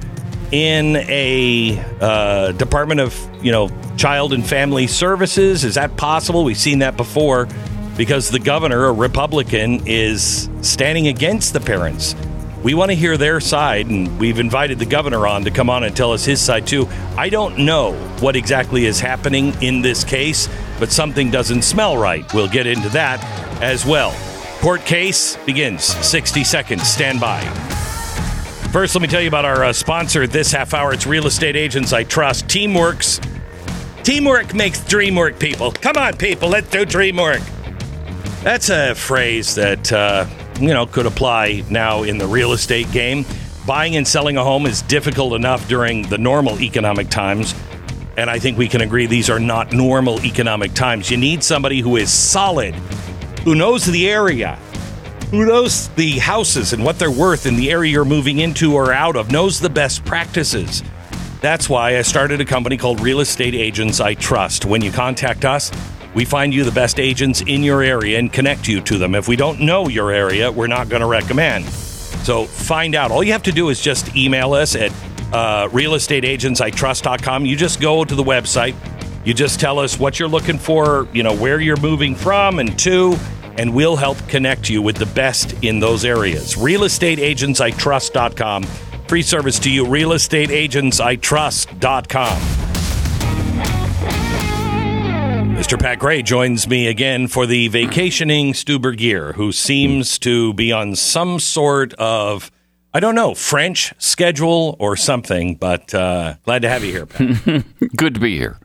in 0.52 0.94
a 0.94 1.76
uh, 2.00 2.52
Department 2.52 3.00
of, 3.00 3.44
you 3.44 3.50
know, 3.50 3.68
Child 3.96 4.32
and 4.32 4.46
Family 4.46 4.86
Services? 4.86 5.64
Is 5.64 5.74
that 5.74 5.96
possible? 5.96 6.44
We've 6.44 6.56
seen 6.56 6.78
that 6.78 6.96
before 6.96 7.48
because 7.96 8.30
the 8.30 8.38
governor, 8.38 8.84
a 8.84 8.92
Republican, 8.92 9.88
is 9.88 10.48
standing 10.60 11.08
against 11.08 11.52
the 11.52 11.58
parents. 11.58 12.14
We 12.62 12.74
want 12.74 12.92
to 12.92 12.94
hear 12.94 13.16
their 13.16 13.40
side, 13.40 13.88
and 13.88 14.20
we've 14.20 14.38
invited 14.38 14.78
the 14.78 14.86
governor 14.86 15.26
on 15.26 15.42
to 15.42 15.50
come 15.50 15.68
on 15.68 15.82
and 15.82 15.96
tell 15.96 16.12
us 16.12 16.24
his 16.24 16.40
side 16.40 16.68
too. 16.68 16.86
I 17.16 17.28
don't 17.28 17.58
know 17.58 17.94
what 18.20 18.36
exactly 18.36 18.86
is 18.86 19.00
happening 19.00 19.52
in 19.60 19.82
this 19.82 20.04
case, 20.04 20.48
but 20.78 20.92
something 20.92 21.28
doesn't 21.28 21.62
smell 21.62 21.98
right. 21.98 22.24
We'll 22.32 22.46
get 22.46 22.68
into 22.68 22.88
that 22.90 23.20
as 23.60 23.84
well. 23.84 24.14
Court 24.64 24.86
case 24.86 25.36
begins 25.44 25.84
60 25.84 26.42
seconds. 26.42 26.88
Stand 26.88 27.20
by. 27.20 27.42
First, 28.72 28.94
let 28.94 29.02
me 29.02 29.08
tell 29.08 29.20
you 29.20 29.28
about 29.28 29.44
our 29.44 29.62
uh, 29.62 29.74
sponsor 29.74 30.26
this 30.26 30.52
half 30.52 30.72
hour. 30.72 30.94
It's 30.94 31.06
Real 31.06 31.26
Estate 31.26 31.54
Agents 31.54 31.92
I 31.92 32.04
Trust. 32.04 32.46
Teamworks. 32.46 33.20
Teamwork 34.04 34.54
makes 34.54 34.82
dream 34.86 35.16
work, 35.16 35.38
people. 35.38 35.70
Come 35.70 35.98
on, 35.98 36.16
people. 36.16 36.48
Let's 36.48 36.70
do 36.70 36.86
dream 36.86 37.16
work. 37.16 37.42
That's 38.42 38.70
a 38.70 38.94
phrase 38.94 39.54
that, 39.56 39.92
uh, 39.92 40.24
you 40.58 40.72
know, 40.72 40.86
could 40.86 41.04
apply 41.04 41.62
now 41.68 42.04
in 42.04 42.16
the 42.16 42.26
real 42.26 42.52
estate 42.54 42.90
game. 42.90 43.26
Buying 43.66 43.96
and 43.96 44.08
selling 44.08 44.38
a 44.38 44.42
home 44.42 44.64
is 44.64 44.80
difficult 44.80 45.34
enough 45.34 45.68
during 45.68 46.08
the 46.08 46.16
normal 46.16 46.58
economic 46.62 47.10
times. 47.10 47.54
And 48.16 48.30
I 48.30 48.38
think 48.38 48.56
we 48.56 48.68
can 48.68 48.80
agree 48.80 49.04
these 49.04 49.28
are 49.28 49.40
not 49.40 49.74
normal 49.74 50.24
economic 50.24 50.72
times. 50.72 51.10
You 51.10 51.18
need 51.18 51.44
somebody 51.44 51.80
who 51.80 51.96
is 51.96 52.10
solid 52.10 52.74
who 53.44 53.54
knows 53.54 53.84
the 53.84 54.08
area, 54.08 54.56
who 55.30 55.46
knows 55.46 55.88
the 55.90 56.18
houses 56.18 56.72
and 56.72 56.84
what 56.84 56.98
they're 56.98 57.10
worth 57.10 57.46
in 57.46 57.56
the 57.56 57.70
area 57.70 57.92
you're 57.92 58.04
moving 58.04 58.38
into 58.38 58.74
or 58.74 58.92
out 58.92 59.16
of, 59.16 59.30
knows 59.30 59.60
the 59.60 59.70
best 59.70 60.04
practices. 60.04 60.82
That's 61.40 61.68
why 61.68 61.98
I 61.98 62.02
started 62.02 62.40
a 62.40 62.44
company 62.44 62.78
called 62.78 63.00
Real 63.00 63.20
Estate 63.20 63.54
Agents 63.54 64.00
I 64.00 64.14
Trust. 64.14 64.64
When 64.64 64.80
you 64.80 64.90
contact 64.90 65.44
us, 65.44 65.70
we 66.14 66.24
find 66.24 66.54
you 66.54 66.64
the 66.64 66.72
best 66.72 66.98
agents 66.98 67.42
in 67.42 67.62
your 67.62 67.82
area 67.82 68.18
and 68.18 68.32
connect 68.32 68.66
you 68.66 68.80
to 68.82 68.96
them. 68.96 69.14
If 69.14 69.28
we 69.28 69.36
don't 69.36 69.60
know 69.60 69.88
your 69.88 70.10
area, 70.10 70.50
we're 70.50 70.68
not 70.68 70.88
going 70.88 71.00
to 71.00 71.06
recommend. 71.06 71.66
So 71.66 72.46
find 72.46 72.94
out. 72.94 73.10
All 73.10 73.22
you 73.22 73.32
have 73.32 73.42
to 73.42 73.52
do 73.52 73.68
is 73.68 73.80
just 73.80 74.16
email 74.16 74.54
us 74.54 74.74
at 74.74 74.90
uh, 75.32 75.68
realestateagentsitrust.com. 75.68 77.44
You 77.44 77.56
just 77.56 77.80
go 77.80 78.04
to 78.04 78.14
the 78.14 78.22
website. 78.22 78.74
You 79.24 79.34
just 79.34 79.58
tell 79.58 79.78
us 79.78 79.98
what 79.98 80.18
you're 80.18 80.28
looking 80.28 80.58
for, 80.58 81.08
you 81.12 81.22
know, 81.22 81.34
where 81.34 81.60
you're 81.60 81.80
moving 81.80 82.14
from 82.14 82.58
and 82.58 82.78
to, 82.80 83.16
and 83.58 83.74
we'll 83.74 83.96
help 83.96 84.16
connect 84.28 84.70
you 84.70 84.80
with 84.82 84.96
the 84.96 85.06
best 85.06 85.52
in 85.64 85.80
those 85.80 86.04
areas. 86.04 86.54
Realestateagentsitrust.com. 86.54 88.62
Free 89.08 89.22
service 89.22 89.58
to 89.60 89.70
you, 89.70 89.84
realestateagentsitrust.com. 89.84 92.38
Mr. 95.54 95.80
Pat 95.80 95.98
Gray 95.98 96.20
joins 96.20 96.68
me 96.68 96.88
again 96.88 97.26
for 97.28 97.46
the 97.46 97.68
vacationing 97.68 98.52
Stu 98.54 98.78
Burguiere, 98.78 99.34
who 99.34 99.52
seems 99.52 100.18
to 100.18 100.52
be 100.54 100.72
on 100.72 100.94
some 100.96 101.38
sort 101.38 101.94
of, 101.94 102.50
I 102.92 103.00
don't 103.00 103.14
know, 103.14 103.34
French 103.34 103.94
schedule 103.98 104.76
or 104.78 104.96
something, 104.96 105.54
but 105.54 105.94
uh, 105.94 106.34
glad 106.44 106.62
to 106.62 106.68
have 106.68 106.84
you 106.84 106.92
here, 106.92 107.06
Pat. 107.06 107.64
Good 107.96 108.14
to 108.14 108.20
be 108.20 108.36
here. 108.36 108.58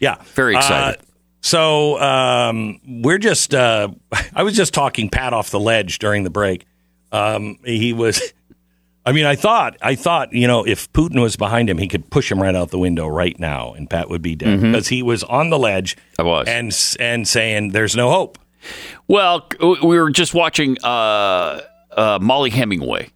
Yeah. 0.00 0.16
Very 0.34 0.56
excited. 0.56 1.00
Uh, 1.00 1.04
so 1.42 2.00
um, 2.00 2.80
we're 2.86 3.18
just, 3.18 3.54
uh, 3.54 3.88
I 4.34 4.42
was 4.42 4.56
just 4.56 4.72
talking 4.72 5.10
Pat 5.10 5.34
off 5.34 5.50
the 5.50 5.60
ledge 5.60 5.98
during 5.98 6.24
the 6.24 6.30
break. 6.30 6.64
Um, 7.12 7.58
he 7.64 7.92
was 7.92 8.32
I 9.04 9.12
mean, 9.12 9.26
I 9.26 9.34
thought, 9.34 9.76
I 9.82 9.96
thought, 9.96 10.32
you 10.32 10.46
know, 10.46 10.64
if 10.64 10.92
Putin 10.92 11.20
was 11.20 11.34
behind 11.34 11.68
him, 11.68 11.76
he 11.78 11.88
could 11.88 12.08
push 12.10 12.30
him 12.30 12.40
right 12.40 12.54
out 12.54 12.70
the 12.70 12.78
window 12.78 13.08
right 13.08 13.36
now, 13.38 13.72
and 13.72 13.90
Pat 13.90 14.08
would 14.08 14.22
be 14.22 14.36
dead 14.36 14.60
because 14.60 14.88
he 14.88 15.02
was 15.02 15.24
on 15.24 15.50
the 15.50 15.58
ledge. 15.58 15.96
I 16.18 16.22
was. 16.22 16.46
and 16.46 16.72
and 17.00 17.26
saying 17.26 17.70
there's 17.70 17.96
no 17.96 18.10
hope. 18.10 18.38
Well, 19.08 19.48
we 19.60 19.98
were 19.98 20.10
just 20.10 20.34
watching 20.34 20.76
uh, 20.84 21.62
uh, 21.90 22.18
Mollie 22.22 22.50
Hemingway 22.50 23.10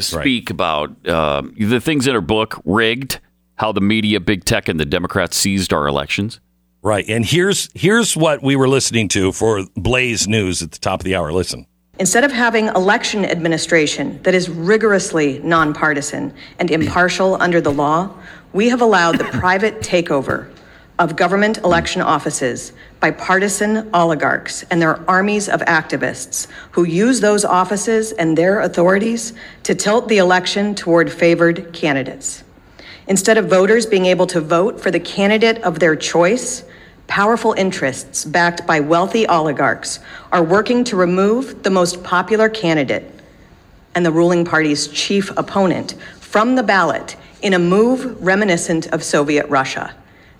speak 0.00 0.50
about 0.50 1.06
uh, 1.06 1.42
the 1.56 1.80
things 1.80 2.08
in 2.08 2.14
her 2.14 2.20
book, 2.20 2.60
Rigged, 2.64 3.20
how 3.54 3.70
the 3.70 3.80
media, 3.80 4.18
big 4.18 4.44
tech, 4.44 4.68
and 4.68 4.80
the 4.80 4.84
Democrats 4.84 5.36
seized 5.36 5.72
our 5.72 5.86
elections. 5.86 6.40
Right, 6.82 7.08
and 7.08 7.24
here's 7.24 7.68
here's 7.74 8.16
what 8.16 8.40
we 8.40 8.54
were 8.54 8.68
listening 8.68 9.08
to 9.08 9.32
for 9.32 9.64
Blaze 9.74 10.28
News 10.28 10.62
at 10.62 10.70
the 10.70 10.78
top 10.78 11.00
of 11.00 11.04
the 11.04 11.16
hour. 11.16 11.32
Listen. 11.32 11.66
Instead 11.98 12.22
of 12.22 12.30
having 12.30 12.68
election 12.68 13.24
administration 13.24 14.22
that 14.22 14.32
is 14.32 14.48
rigorously 14.48 15.40
nonpartisan 15.40 16.32
and 16.60 16.70
impartial 16.70 17.34
under 17.40 17.60
the 17.60 17.72
law, 17.72 18.14
we 18.52 18.68
have 18.68 18.80
allowed 18.80 19.18
the 19.18 19.24
private 19.40 19.80
takeover 19.80 20.48
of 21.00 21.16
government 21.16 21.58
election 21.58 22.00
offices 22.00 22.72
by 23.00 23.10
partisan 23.10 23.90
oligarchs 23.92 24.62
and 24.70 24.80
their 24.80 25.08
armies 25.10 25.48
of 25.48 25.60
activists 25.62 26.46
who 26.70 26.84
use 26.84 27.20
those 27.20 27.44
offices 27.44 28.12
and 28.12 28.38
their 28.38 28.60
authorities 28.60 29.32
to 29.64 29.74
tilt 29.74 30.06
the 30.08 30.18
election 30.18 30.76
toward 30.76 31.10
favored 31.10 31.72
candidates. 31.72 32.44
Instead 33.08 33.38
of 33.38 33.48
voters 33.48 33.86
being 33.86 34.06
able 34.06 34.26
to 34.26 34.40
vote 34.40 34.80
for 34.80 34.90
the 34.90 35.00
candidate 35.00 35.58
of 35.62 35.78
their 35.78 35.96
choice, 35.96 36.64
powerful 37.08 37.54
interests 37.54 38.24
backed 38.24 38.64
by 38.66 38.78
wealthy 38.78 39.26
oligarchs 39.26 39.98
are 40.30 40.44
working 40.44 40.84
to 40.84 40.94
remove 40.94 41.64
the 41.64 41.70
most 41.70 42.04
popular 42.04 42.48
candidate 42.48 43.10
and 43.94 44.06
the 44.06 44.12
ruling 44.12 44.44
party's 44.44 44.86
chief 44.88 45.36
opponent 45.36 45.96
from 46.20 46.54
the 46.54 46.62
ballot 46.62 47.16
in 47.42 47.54
a 47.54 47.58
move 47.58 48.22
reminiscent 48.24 48.86
of 48.92 49.02
Soviet 49.02 49.48
Russia. 49.48 49.92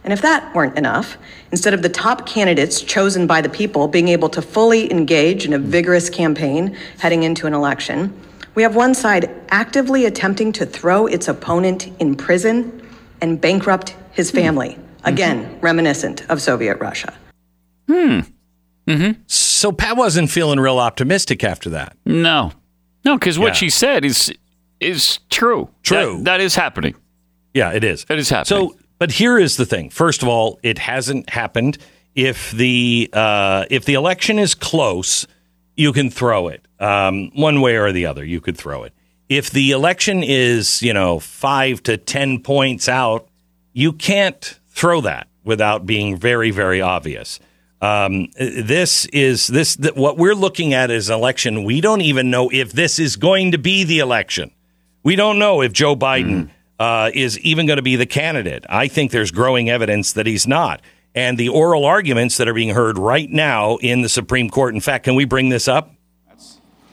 And 0.05 0.13
if 0.13 0.23
that 0.23 0.55
weren't 0.55 0.79
enough, 0.79 1.17
instead 1.51 1.75
of 1.75 1.83
the 1.83 1.89
top 1.89 2.27
candidates 2.27 2.81
chosen 2.81 3.27
by 3.27 3.41
the 3.41 3.49
people 3.49 3.89
being 3.89 4.09
able 4.09 4.29
to 4.29 4.43
fully 4.43 4.91
engage 4.93 5.45
in 5.45 5.55
a 5.55 5.59
vigorous 5.59 6.09
campaign 6.09 6.77
heading 6.99 7.25
into 7.25 7.47
an 7.47 7.55
election, 7.55 8.15
we 8.55 8.63
have 8.63 8.77
one 8.77 8.95
side 8.95 9.31
actively 9.51 10.05
attempting 10.05 10.53
to 10.53 10.67
throw 10.67 11.07
its 11.07 11.29
opponent 11.29 11.89
in 11.99 12.15
prison 12.15 12.87
and 13.21 13.41
bankrupt 13.41 13.97
his 14.13 14.31
family. 14.31 14.79
Again, 15.09 15.59
reminiscent 15.61 16.29
of 16.31 16.41
Soviet 16.43 16.79
Russia. 16.81 17.13
Hmm. 17.89 18.21
Mhm. 18.87 19.17
So 19.27 19.73
Pat 19.73 19.97
wasn't 19.97 20.31
feeling 20.31 20.61
real 20.61 20.79
optimistic 20.79 21.45
after 21.45 21.71
that. 21.71 21.97
No, 22.07 22.53
no, 23.05 23.17
because 23.19 23.39
what 23.39 23.49
Yeah. 23.49 23.53
she 23.55 23.71
said 23.71 24.05
is 24.05 24.33
is 24.81 25.19
true. 25.31 25.69
True. 25.83 26.17
That- 26.19 26.25
that 26.25 26.41
is 26.41 26.55
happening. 26.55 26.95
Yeah, 27.53 27.71
it 27.73 27.83
is. 27.83 28.07
It 28.09 28.19
is 28.19 28.29
happening. 28.31 28.71
So, 28.71 28.77
but 28.99 29.11
here 29.13 29.39
is 29.39 29.57
the 29.57 29.67
thing. 29.67 29.91
First 29.91 30.23
of 30.23 30.29
all, 30.29 30.61
it 30.63 30.79
hasn't 30.79 31.31
happened. 31.31 31.79
If 32.15 32.53
the 32.53 33.11
uh, 33.13 33.65
if 33.71 33.85
the 33.85 33.95
election 33.95 34.39
is 34.39 34.55
close, 34.55 35.27
you 35.77 35.93
can 35.93 36.11
throw 36.11 36.49
it 36.49 36.63
um, 36.81 37.31
one 37.35 37.61
way 37.61 37.77
or 37.77 37.93
the 37.93 38.07
other. 38.07 38.25
You 38.25 38.41
could 38.41 38.57
throw 38.57 38.85
it. 38.85 38.93
If 39.29 39.51
the 39.51 39.73
election 39.73 40.23
is 40.23 40.83
you 40.83 40.93
know 40.95 41.19
five 41.19 41.83
to 41.85 41.97
ten 41.97 42.39
points 42.41 42.89
out, 42.89 43.29
you 43.73 43.93
can't 43.93 44.59
throw 44.79 45.01
that 45.01 45.29
without 45.45 45.87
being 45.87 46.17
very 46.17 46.51
very 46.51 46.81
obvious. 46.81 47.41
Um, 47.81 48.29
this 48.37 49.07
is 49.07 49.47
this 49.47 49.77
th- 49.77 49.95
what 49.95 50.17
we're 50.17 50.35
looking 50.35 50.75
at 50.75 50.91
is 50.91 51.11
an 51.11 51.15
election. 51.17 51.65
We 51.65 51.81
don't 51.81 52.01
even 52.01 52.31
know 52.31 52.51
if 52.53 52.73
this 52.73 52.99
is 52.99 53.17
going 53.17 53.53
to 53.53 53.59
be 53.59 53.85
the 53.85 54.01
election. 54.01 54.51
We 55.05 55.17
don't 55.17 55.39
know 55.39 55.63
if 55.63 55.73
Joe 55.73 55.95
Biden 55.95 56.51
uh, 56.79 57.11
is 57.15 57.39
even 57.41 57.67
going 57.67 57.77
to 57.77 57.83
be 57.83 57.97
the 57.97 58.07
candidate. 58.07 58.65
I 58.69 58.89
think 58.89 59.11
there's 59.13 59.31
growing 59.31 59.71
evidence 59.71 60.13
that 60.15 60.27
he's 60.27 60.47
not. 60.47 60.81
And 61.15 61.39
the 61.39 61.49
oral 61.49 61.85
arguments 61.85 62.37
that 62.37 62.49
are 62.49 62.55
being 62.55 62.75
heard 62.75 62.99
right 62.99 63.31
now 63.31 63.77
in 63.77 64.03
the 64.03 64.09
Supreme 64.09 64.51
Court. 64.51 64.75
In 64.75 64.81
fact, 64.81 65.05
can 65.05 65.15
we 65.15 65.25
bring 65.25 65.49
this 65.49 65.69
up? 65.69 65.93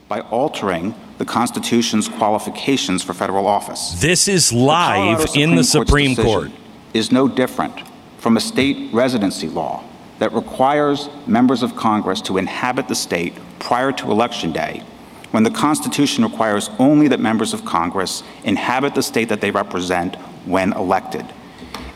by 0.08 0.20
altering 0.20 0.94
the 1.18 1.24
Constitution's 1.24 2.08
qualifications 2.08 3.02
for 3.02 3.12
federal 3.12 3.46
office. 3.46 4.00
This 4.00 4.28
is 4.28 4.52
live 4.52 5.18
Colorado 5.18 5.40
in 5.40 5.50
the 5.50 5.56
Court's 5.56 5.70
Supreme 5.70 6.16
Court. 6.16 6.50
Is 6.96 7.12
no 7.12 7.28
different 7.28 7.82
from 8.16 8.38
a 8.38 8.40
state 8.40 8.90
residency 8.90 9.50
law 9.50 9.84
that 10.18 10.32
requires 10.32 11.10
members 11.26 11.62
of 11.62 11.76
Congress 11.76 12.22
to 12.22 12.38
inhabit 12.38 12.88
the 12.88 12.94
state 12.94 13.34
prior 13.58 13.92
to 13.92 14.10
Election 14.10 14.50
Day, 14.50 14.82
when 15.30 15.42
the 15.42 15.50
Constitution 15.50 16.24
requires 16.24 16.70
only 16.78 17.06
that 17.08 17.20
members 17.20 17.52
of 17.52 17.66
Congress 17.66 18.22
inhabit 18.44 18.94
the 18.94 19.02
state 19.02 19.28
that 19.28 19.42
they 19.42 19.50
represent 19.50 20.16
when 20.46 20.72
elected. 20.72 21.26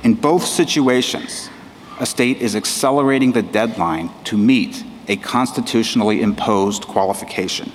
In 0.03 0.13
both 0.13 0.45
situations, 0.45 1.49
a 1.99 2.05
state 2.05 2.37
is 2.43 2.55
accelerating 2.55 3.33
the 3.33 3.43
deadline 3.43 4.11
to 4.25 4.37
meet 4.37 4.85
a 5.09 5.17
constitutionally 5.17 6.21
imposed 6.21 6.87
qualification 6.87 7.73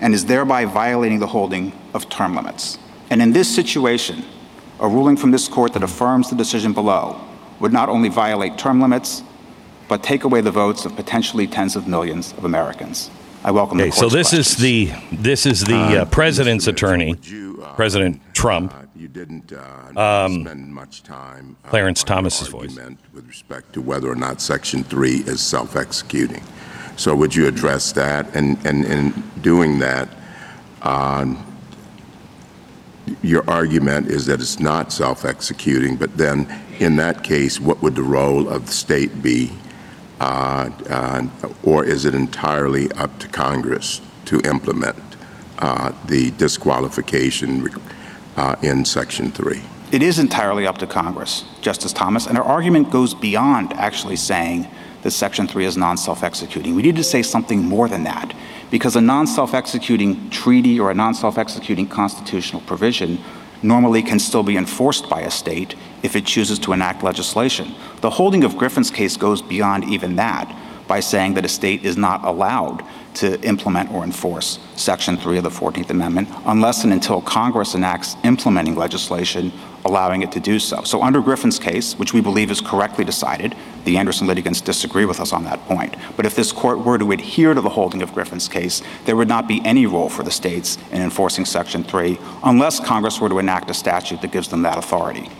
and 0.00 0.14
is 0.14 0.26
thereby 0.26 0.64
violating 0.64 1.18
the 1.18 1.26
holding 1.26 1.72
of 1.92 2.08
term 2.08 2.36
limits. 2.36 2.78
And 3.10 3.20
in 3.20 3.32
this 3.32 3.52
situation, 3.52 4.24
a 4.80 4.88
ruling 4.88 5.16
from 5.16 5.30
this 5.30 5.48
court 5.48 5.72
that 5.74 5.82
affirms 5.82 6.30
the 6.30 6.36
decision 6.36 6.72
below 6.72 7.20
would 7.60 7.72
not 7.72 7.88
only 7.88 8.08
violate 8.08 8.56
term 8.58 8.80
limits, 8.80 9.22
but 9.88 10.02
take 10.02 10.24
away 10.24 10.40
the 10.40 10.50
votes 10.50 10.84
of 10.84 10.96
potentially 10.96 11.46
tens 11.46 11.76
of 11.76 11.86
millions 11.86 12.32
of 12.32 12.44
Americans. 12.44 13.10
I 13.42 13.50
welcome 13.50 13.78
Okay, 13.80 13.88
the 13.90 13.96
so 13.96 14.00
court's 14.08 14.14
this 14.14 14.32
is 14.32 14.56
the 14.56 14.90
this 15.12 15.46
is 15.46 15.64
the 15.64 16.02
uh, 16.02 16.04
president's 16.06 16.66
Mr. 16.66 16.72
Attorney, 16.72 17.16
you, 17.22 17.62
uh, 17.64 17.74
President 17.74 18.20
Trump. 18.34 18.74
uh, 18.74 18.82
you 18.94 19.08
didn't 19.08 19.52
uh, 19.52 20.28
spend 20.28 20.74
much 20.74 21.02
time. 21.02 21.56
uh, 21.64 21.68
Clarence 21.70 22.02
on 22.02 22.06
Thomas's 22.06 22.48
voice. 22.48 22.76
With 23.14 23.26
respect 23.26 23.72
to 23.74 23.80
whether 23.80 24.10
or 24.10 24.14
not 24.14 24.40
Section 24.42 24.84
3 24.84 25.10
is 25.26 25.40
self-executing. 25.40 26.42
So 26.96 27.14
would 27.16 27.34
you 27.34 27.46
address 27.46 27.92
that? 27.92 28.34
And, 28.36 28.58
and 28.66 28.84
in 28.84 29.22
doing 29.40 29.78
that, 29.78 30.08
um, 30.82 31.42
your 33.22 33.48
argument 33.48 34.08
is 34.08 34.26
that 34.26 34.40
it's 34.40 34.60
not 34.60 34.92
self-executing, 34.92 35.96
but 35.96 36.16
then 36.16 36.46
in 36.78 36.96
that 36.96 37.22
case, 37.22 37.60
what 37.60 37.82
would 37.82 37.94
the 37.94 38.02
role 38.02 38.48
of 38.48 38.66
the 38.66 38.72
state 38.72 39.22
be? 39.22 39.52
Uh, 40.20 40.70
uh, 40.88 41.26
Or 41.62 41.84
is 41.84 42.04
it 42.04 42.14
entirely 42.14 42.90
up 42.92 43.18
to 43.20 43.28
Congress 43.28 44.00
to 44.26 44.40
implement 44.40 44.98
uh, 45.58 45.92
the 46.06 46.30
disqualification 46.32 47.68
uh, 48.36 48.56
in 48.62 48.84
Section 48.84 49.30
3? 49.32 49.62
It 49.92 50.02
is 50.02 50.18
entirely 50.18 50.66
up 50.66 50.78
to 50.78 50.86
Congress, 50.86 51.44
Justice 51.60 51.92
Thomas, 51.92 52.26
and 52.26 52.38
our 52.38 52.44
argument 52.44 52.90
goes 52.90 53.12
beyond 53.12 53.72
actually 53.72 54.16
saying 54.16 54.68
that 55.02 55.10
Section 55.10 55.48
3 55.48 55.64
is 55.64 55.76
non 55.76 55.96
self 55.96 56.22
executing. 56.22 56.74
We 56.74 56.82
need 56.82 56.96
to 56.96 57.04
say 57.04 57.22
something 57.22 57.64
more 57.64 57.88
than 57.88 58.04
that, 58.04 58.34
because 58.70 58.96
a 58.96 59.00
non 59.00 59.26
self 59.26 59.54
executing 59.54 60.30
treaty 60.30 60.78
or 60.78 60.90
a 60.90 60.94
non 60.94 61.14
self 61.14 61.38
executing 61.38 61.86
constitutional 61.86 62.62
provision 62.62 63.18
normally 63.62 64.02
can 64.02 64.18
still 64.18 64.42
be 64.42 64.56
enforced 64.56 65.08
by 65.10 65.20
a 65.20 65.30
state 65.30 65.74
if 66.02 66.16
it 66.16 66.24
chooses 66.24 66.58
to 66.58 66.72
enact 66.72 67.02
legislation. 67.02 67.74
The 68.00 68.10
holding 68.10 68.42
of 68.44 68.56
Griffin's 68.56 68.90
case 68.90 69.16
goes 69.16 69.42
beyond 69.42 69.84
even 69.84 70.16
that. 70.16 70.56
by 70.90 70.98
saying 70.98 71.34
that 71.34 71.44
a 71.44 71.48
state 71.48 71.84
is 71.84 71.96
not 71.96 72.24
allowed 72.24 72.82
to 73.14 73.40
implement 73.42 73.90
or 73.92 74.04
enforce 74.04 74.58
Section 74.76 75.16
3 75.16 75.38
of 75.38 75.44
the 75.44 75.50
14th 75.50 75.90
Amendment 75.90 76.28
unless 76.46 76.84
and 76.84 76.92
until 76.92 77.20
Congress 77.20 77.74
enacts 77.74 78.16
implementing 78.24 78.74
legislation 78.76 79.52
allowing 79.84 80.22
it 80.22 80.32
to 80.32 80.40
do 80.40 80.58
so. 80.58 80.82
So, 80.82 81.02
under 81.02 81.20
Griffin's 81.20 81.58
case, 81.58 81.94
which 81.94 82.12
we 82.12 82.20
believe 82.20 82.50
is 82.50 82.60
correctly 82.60 83.04
decided, 83.04 83.56
the 83.84 83.96
Anderson 83.96 84.26
litigants 84.26 84.60
disagree 84.60 85.04
with 85.04 85.20
us 85.20 85.32
on 85.32 85.44
that 85.44 85.60
point. 85.66 85.96
But 86.16 86.26
if 86.26 86.36
this 86.36 86.52
court 86.52 86.84
were 86.84 86.98
to 86.98 87.12
adhere 87.12 87.54
to 87.54 87.60
the 87.60 87.70
holding 87.70 88.02
of 88.02 88.12
Griffin's 88.12 88.48
case, 88.48 88.82
there 89.04 89.16
would 89.16 89.28
not 89.28 89.48
be 89.48 89.62
any 89.64 89.86
role 89.86 90.08
for 90.08 90.22
the 90.22 90.30
states 90.30 90.78
in 90.92 91.00
enforcing 91.02 91.44
Section 91.44 91.84
3 91.84 92.18
unless 92.44 92.80
Congress 92.80 93.20
were 93.20 93.28
to 93.28 93.38
enact 93.38 93.70
a 93.70 93.74
statute 93.74 94.20
that 94.22 94.32
gives 94.32 94.48
them 94.48 94.62
that 94.62 94.78
authority. 94.78 95.30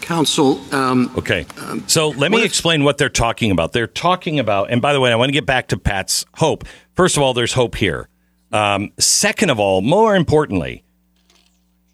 Counsel. 0.00 0.60
Um, 0.74 1.12
okay. 1.16 1.46
So 1.86 2.08
let 2.08 2.32
me 2.32 2.42
explain 2.42 2.82
what 2.82 2.98
they're 2.98 3.08
talking 3.08 3.52
about. 3.52 3.72
They're 3.72 3.86
talking 3.86 4.40
about, 4.40 4.70
and 4.70 4.82
by 4.82 4.92
the 4.92 5.00
way, 5.00 5.12
I 5.12 5.14
want 5.14 5.28
to 5.28 5.32
get 5.32 5.46
back 5.46 5.68
to 5.68 5.76
Pat's 5.76 6.26
hope. 6.34 6.64
First 7.00 7.16
of 7.16 7.22
all, 7.22 7.32
there's 7.32 7.54
hope 7.54 7.76
here. 7.76 8.10
Um, 8.52 8.92
second 8.98 9.48
of 9.48 9.58
all, 9.58 9.80
more 9.80 10.14
importantly, 10.14 10.84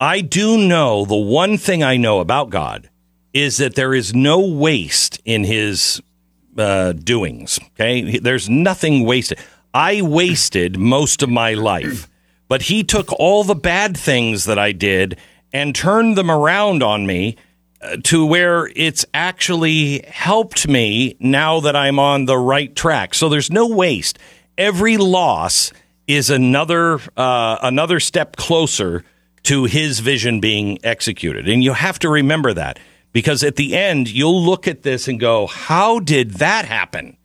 I 0.00 0.20
do 0.20 0.58
know 0.58 1.04
the 1.04 1.14
one 1.14 1.58
thing 1.58 1.84
I 1.84 1.96
know 1.96 2.18
about 2.18 2.50
God 2.50 2.90
is 3.32 3.58
that 3.58 3.76
there 3.76 3.94
is 3.94 4.16
no 4.16 4.40
waste 4.40 5.22
in 5.24 5.44
his 5.44 6.02
uh, 6.58 6.90
doings. 6.90 7.60
Okay. 7.68 8.18
There's 8.18 8.50
nothing 8.50 9.06
wasted. 9.06 9.38
I 9.72 10.02
wasted 10.02 10.76
most 10.76 11.22
of 11.22 11.30
my 11.30 11.54
life, 11.54 12.08
but 12.48 12.62
he 12.62 12.82
took 12.82 13.12
all 13.12 13.44
the 13.44 13.54
bad 13.54 13.96
things 13.96 14.44
that 14.46 14.58
I 14.58 14.72
did 14.72 15.18
and 15.52 15.72
turned 15.72 16.18
them 16.18 16.32
around 16.32 16.82
on 16.82 17.06
me 17.06 17.36
uh, 17.80 17.98
to 18.02 18.26
where 18.26 18.72
it's 18.74 19.06
actually 19.14 20.04
helped 20.08 20.66
me 20.66 21.16
now 21.20 21.60
that 21.60 21.76
I'm 21.76 22.00
on 22.00 22.24
the 22.24 22.38
right 22.38 22.74
track. 22.74 23.14
So 23.14 23.28
there's 23.28 23.52
no 23.52 23.68
waste. 23.68 24.18
Every 24.58 24.96
loss 24.96 25.72
is 26.06 26.30
another 26.30 27.00
uh, 27.16 27.58
another 27.62 28.00
step 28.00 28.36
closer 28.36 29.04
to 29.44 29.64
his 29.64 30.00
vision 30.00 30.40
being 30.40 30.78
executed. 30.84 31.48
And 31.48 31.62
you 31.62 31.72
have 31.72 31.98
to 32.00 32.08
remember 32.08 32.52
that 32.54 32.78
because 33.12 33.44
at 33.44 33.56
the 33.56 33.76
end, 33.76 34.08
you'll 34.08 34.42
look 34.42 34.66
at 34.66 34.82
this 34.82 35.08
and 35.08 35.20
go, 35.20 35.46
How 35.46 36.00
did 36.00 36.32
that 36.34 36.64
happen? 36.64 37.16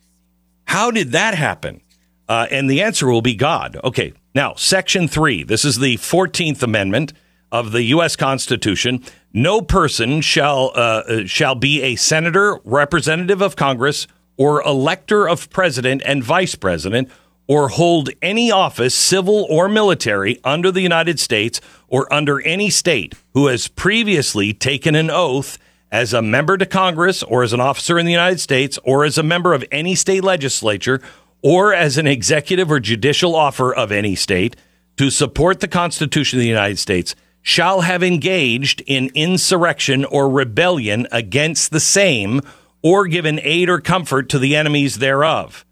How 0.64 0.90
did 0.90 1.12
that 1.12 1.34
happen? 1.34 1.80
Uh, 2.28 2.46
and 2.50 2.70
the 2.70 2.82
answer 2.82 3.10
will 3.10 3.22
be 3.22 3.34
God. 3.34 3.78
Okay, 3.82 4.14
now, 4.34 4.54
Section 4.54 5.08
3. 5.08 5.42
This 5.42 5.64
is 5.64 5.78
the 5.78 5.96
14th 5.96 6.62
Amendment 6.62 7.12
of 7.50 7.72
the 7.72 7.82
U.S. 7.84 8.16
Constitution. 8.16 9.02
No 9.34 9.60
person 9.60 10.22
shall, 10.22 10.72
uh, 10.74 11.26
shall 11.26 11.54
be 11.54 11.82
a 11.82 11.96
senator, 11.96 12.58
representative 12.64 13.42
of 13.42 13.56
Congress, 13.56 14.06
or 14.38 14.62
elector 14.62 15.28
of 15.28 15.50
president 15.50 16.02
and 16.06 16.24
vice 16.24 16.54
president 16.54 17.10
or 17.46 17.68
hold 17.68 18.10
any 18.20 18.50
office, 18.50 18.94
civil 18.94 19.46
or 19.50 19.68
military, 19.68 20.38
under 20.44 20.70
the 20.70 20.80
United 20.80 21.18
States 21.18 21.60
or 21.88 22.12
under 22.12 22.40
any 22.42 22.70
state 22.70 23.14
who 23.34 23.46
has 23.46 23.68
previously 23.68 24.52
taken 24.52 24.94
an 24.94 25.10
oath 25.10 25.58
as 25.90 26.14
a 26.14 26.22
member 26.22 26.56
to 26.56 26.64
Congress 26.64 27.22
or 27.22 27.42
as 27.42 27.52
an 27.52 27.60
officer 27.60 27.98
in 27.98 28.06
the 28.06 28.12
United 28.12 28.40
States 28.40 28.78
or 28.84 29.04
as 29.04 29.18
a 29.18 29.22
member 29.22 29.52
of 29.52 29.64
any 29.70 29.94
state 29.94 30.24
legislature 30.24 31.00
or 31.42 31.74
as 31.74 31.98
an 31.98 32.06
executive 32.06 32.70
or 32.70 32.80
judicial 32.80 33.34
officer 33.34 33.72
of 33.72 33.92
any 33.92 34.14
state 34.14 34.56
to 34.96 35.10
support 35.10 35.60
the 35.60 35.68
Constitution 35.68 36.38
of 36.38 36.42
the 36.42 36.48
United 36.48 36.78
States 36.78 37.14
shall 37.42 37.80
have 37.80 38.02
engaged 38.02 38.82
in 38.86 39.10
insurrection 39.14 40.04
or 40.04 40.30
rebellion 40.30 41.06
against 41.10 41.72
the 41.72 41.80
same 41.80 42.40
or 42.82 43.06
given 43.06 43.40
aid 43.42 43.68
or 43.68 43.80
comfort 43.80 44.28
to 44.28 44.38
the 44.38 44.56
enemies 44.56 44.98
thereof 44.98 45.64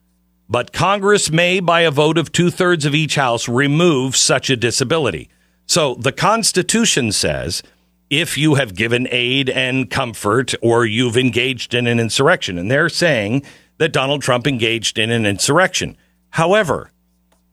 but 0.51 0.73
Congress 0.73 1.31
may, 1.31 1.61
by 1.61 1.83
a 1.83 1.93
vote 1.93 2.19
of 2.19 2.33
two 2.33 2.51
thirds 2.51 2.85
of 2.85 2.95
each 2.95 3.15
house, 3.15 3.49
remove 3.49 4.17
such 4.17 4.51
a 4.51 4.57
disability. 4.57 5.31
So 5.67 5.95
the 5.95 6.11
Constitution 6.11 7.13
says 7.13 7.63
if 8.11 8.37
you 8.37 8.57
have 8.57 8.75
given 8.75 9.07
aid 9.13 9.49
and 9.49 9.89
comfort 9.89 10.53
or 10.61 10.85
you've 10.85 11.17
engaged 11.17 11.73
in 11.73 11.87
an 11.87 12.01
insurrection, 12.01 12.59
and 12.59 12.69
they're 12.69 12.89
saying 12.89 13.45
that 13.79 13.93
Donald 13.93 14.23
Trump 14.23 14.49
engaged 14.49 14.99
in 14.99 15.13
an 15.13 15.25
insurrection. 15.25 15.97
However, 16.31 16.91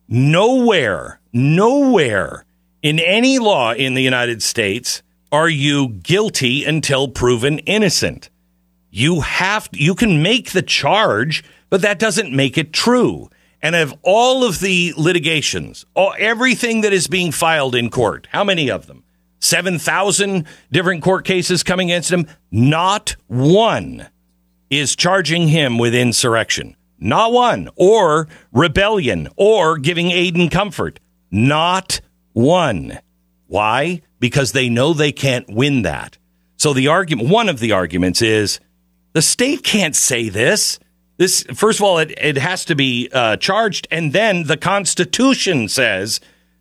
nowhere, 0.07 1.19
nowhere 1.31 2.45
in 2.81 2.97
any 2.99 3.37
law 3.37 3.73
in 3.73 3.93
the 3.93 4.01
United 4.01 4.41
States 4.41 5.03
are 5.31 5.49
you 5.49 5.89
guilty 5.89 6.65
until 6.65 7.07
proven 7.07 7.59
innocent. 7.59 8.31
You 8.89 9.21
have 9.21 9.69
you 9.73 9.93
can 9.93 10.23
make 10.23 10.51
the 10.51 10.63
charge 10.63 11.43
but 11.69 11.81
that 11.81 11.99
doesn't 11.99 12.35
make 12.35 12.57
it 12.57 12.73
true. 12.73 13.29
And 13.61 13.75
of 13.75 13.93
all 14.03 14.43
of 14.43 14.59
the 14.59 14.93
litigations, 14.97 15.85
all, 15.95 16.13
everything 16.17 16.81
that 16.81 16.93
is 16.93 17.07
being 17.07 17.31
filed 17.31 17.75
in 17.75 17.89
court, 17.89 18.27
how 18.31 18.43
many 18.43 18.69
of 18.69 18.87
them? 18.87 19.03
7,000 19.39 20.45
different 20.71 21.03
court 21.03 21.25
cases 21.25 21.63
coming 21.63 21.91
against 21.91 22.11
him. 22.11 22.27
Not 22.51 23.15
one 23.27 24.07
is 24.69 24.95
charging 24.95 25.47
him 25.47 25.77
with 25.77 25.93
insurrection. 25.93 26.75
Not 26.99 27.31
one. 27.31 27.69
Or 27.75 28.27
rebellion 28.51 29.29
or 29.35 29.77
giving 29.77 30.11
aid 30.11 30.35
and 30.35 30.51
comfort. 30.51 30.99
Not 31.31 32.01
one. 32.33 32.99
Why? 33.47 34.01
Because 34.19 34.51
they 34.51 34.69
know 34.69 34.93
they 34.93 35.11
can't 35.11 35.49
win 35.49 35.83
that. 35.83 36.17
So 36.57 36.73
the 36.73 36.87
argument, 36.87 37.29
one 37.29 37.49
of 37.49 37.59
the 37.59 37.71
arguments 37.71 38.21
is 38.21 38.59
the 39.13 39.21
state 39.21 39.63
can't 39.63 39.95
say 39.95 40.29
this. 40.29 40.79
This 41.17 41.43
first 41.53 41.79
of 41.79 41.83
all, 41.83 41.97
it, 41.97 42.11
it 42.17 42.37
has 42.37 42.63
to 42.65 42.75
be 42.75 43.09
uh, 43.11 43.37
charged, 43.37 43.87
and 43.89 44.13
then 44.13 44.43
the 44.43 44.57
Constitution 44.57 45.67
says 45.67 46.19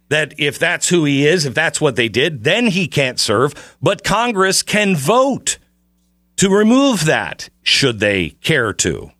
that 0.08 0.34
if 0.38 0.58
that's 0.58 0.88
who 0.88 1.04
he 1.04 1.26
is, 1.26 1.44
if 1.44 1.54
that's 1.54 1.80
what 1.80 1.96
they 1.96 2.08
did, 2.08 2.44
then 2.44 2.68
he 2.68 2.88
can't 2.88 3.20
serve. 3.20 3.76
But 3.82 4.02
Congress 4.02 4.62
can 4.62 4.96
vote 4.96 5.58
to 6.36 6.48
remove 6.48 7.04
that 7.04 7.50
should 7.62 8.00
they 8.00 8.30
care 8.30 8.72
to. 8.72 9.10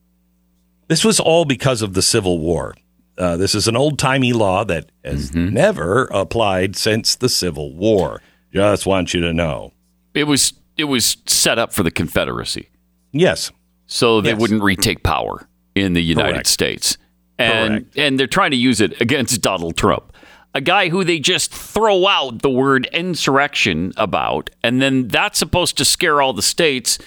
This 0.88 1.04
was 1.04 1.20
all 1.20 1.44
because 1.44 1.82
of 1.82 1.94
the 1.94 2.02
Civil 2.02 2.38
War. 2.38 2.74
Uh, 3.18 3.36
this 3.36 3.54
is 3.54 3.66
an 3.66 3.76
old 3.76 3.98
timey 3.98 4.32
law 4.32 4.64
that 4.64 4.90
has 5.04 5.32
mm-hmm. 5.32 5.52
never 5.52 6.04
applied 6.12 6.76
since 6.76 7.14
the 7.14 7.28
Civil 7.28 7.74
War. 7.74 8.22
Just 8.52 8.86
want 8.86 9.12
you 9.12 9.20
to 9.20 9.32
know. 9.32 9.72
It 10.14 10.24
was 10.24 10.54
it 10.78 10.84
was 10.84 11.18
set 11.26 11.58
up 11.58 11.74
for 11.74 11.82
the 11.82 11.90
Confederacy. 11.90 12.70
Yes 13.12 13.50
so 13.86 14.20
they 14.20 14.30
yes. 14.30 14.40
wouldn't 14.40 14.62
retake 14.62 14.98
mm-hmm. 14.98 15.12
power 15.12 15.48
in 15.74 15.92
the 15.92 16.02
United 16.02 16.32
Correct. 16.32 16.46
States. 16.46 16.98
And 17.38 17.84
Correct. 17.84 17.98
and 17.98 18.18
they're 18.18 18.26
trying 18.26 18.52
to 18.52 18.56
use 18.56 18.80
it 18.80 19.00
against 19.00 19.40
Donald 19.42 19.76
Trump. 19.76 20.12
A 20.54 20.60
guy 20.60 20.88
who 20.88 21.04
they 21.04 21.18
just 21.18 21.52
throw 21.52 22.06
out 22.06 22.40
the 22.40 22.48
word 22.48 22.88
insurrection 22.92 23.92
about, 23.98 24.48
and 24.62 24.80
then 24.80 25.06
that's 25.08 25.38
supposed 25.38 25.76
to 25.78 25.84
scare 25.84 26.22
all 26.22 26.32
the 26.32 26.40
states 26.40 26.98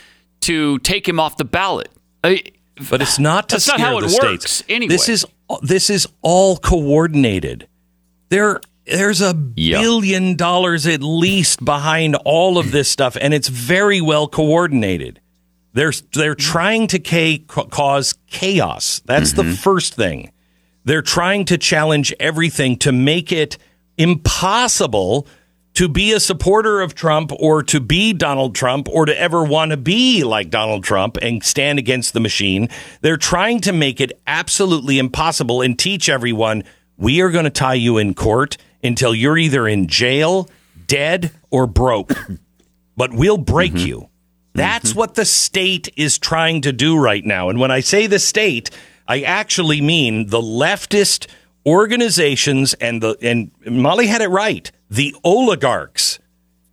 to 0.41 0.77
take 0.79 1.07
him 1.07 1.19
off 1.19 1.37
the 1.37 1.45
ballot. 1.45 1.89
I, 2.23 2.43
but 2.89 3.01
it's 3.01 3.17
not 3.17 3.49
to 3.49 3.55
that's 3.55 3.65
scare 3.65 3.79
not 3.79 3.87
how 3.87 3.99
the 4.01 4.05
it 4.05 4.09
states. 4.09 4.63
Anyway. 4.69 4.89
This 4.89 5.09
is 5.09 5.25
this 5.63 5.89
is 5.89 6.07
all 6.21 6.57
coordinated. 6.57 7.67
There 8.29 8.61
there's 8.85 9.21
a 9.21 9.35
yep. 9.55 9.81
billion 9.81 10.35
dollars 10.35 10.85
at 10.87 11.01
least 11.01 11.63
behind 11.65 12.15
all 12.25 12.57
of 12.57 12.71
this 12.71 12.89
stuff, 12.89 13.17
and 13.19 13.33
it's 13.33 13.47
very 13.47 14.01
well 14.01 14.27
coordinated. 14.27 15.19
They're 15.73 15.93
they're 16.13 16.35
trying 16.35 16.87
to 16.87 16.99
ca- 16.99 17.43
cause 17.47 18.15
chaos. 18.27 19.01
That's 19.05 19.33
mm-hmm. 19.33 19.49
the 19.49 19.55
first 19.55 19.93
thing. 19.93 20.31
They're 20.85 21.01
trying 21.01 21.45
to 21.45 21.57
challenge 21.57 22.13
everything 22.19 22.77
to 22.77 22.91
make 22.91 23.31
it 23.31 23.57
impossible 23.97 25.27
to 25.75 25.87
be 25.87 26.11
a 26.11 26.19
supporter 26.19 26.81
of 26.81 26.95
Trump 26.95 27.31
or 27.39 27.63
to 27.63 27.79
be 27.79 28.11
Donald 28.11 28.55
Trump 28.55 28.89
or 28.89 29.05
to 29.05 29.17
ever 29.17 29.43
want 29.43 29.71
to 29.71 29.77
be 29.77 30.23
like 30.23 30.49
Donald 30.49 30.83
Trump 30.83 31.17
and 31.21 31.43
stand 31.43 31.79
against 31.79 32.13
the 32.13 32.19
machine. 32.19 32.69
They're 33.01 33.17
trying 33.17 33.61
to 33.61 33.71
make 33.71 34.01
it 34.01 34.19
absolutely 34.25 34.99
impossible 34.99 35.61
and 35.61 35.77
teach 35.77 36.09
everyone 36.09 36.63
we 36.97 37.21
are 37.21 37.29
going 37.29 37.45
to 37.45 37.49
tie 37.49 37.75
you 37.75 37.97
in 37.97 38.13
court 38.13 38.57
until 38.83 39.15
you're 39.15 39.37
either 39.37 39.67
in 39.67 39.87
jail, 39.87 40.49
dead, 40.85 41.31
or 41.49 41.65
broke. 41.65 42.11
but 42.97 43.13
we'll 43.13 43.37
break 43.37 43.71
mm-hmm. 43.71 43.87
you. 43.87 44.09
That's 44.59 44.91
mm-hmm. 44.91 44.99
what 44.99 45.15
the 45.15 45.25
state 45.25 45.89
is 45.95 46.17
trying 46.17 46.61
to 46.61 46.71
do 46.71 46.97
right 46.97 47.23
now. 47.23 47.49
And 47.49 47.59
when 47.59 47.71
I 47.71 47.79
say 47.79 48.07
the 48.07 48.19
state, 48.19 48.69
I 49.07 49.21
actually 49.21 49.81
mean 49.81 50.27
the 50.27 50.41
leftist 50.41 51.27
organizations 51.65 52.73
and 52.75 53.01
the 53.01 53.17
and 53.21 53.51
Molly 53.65 54.07
had 54.07 54.21
it 54.21 54.29
right. 54.29 54.71
The 54.89 55.15
oligarchs 55.23 56.19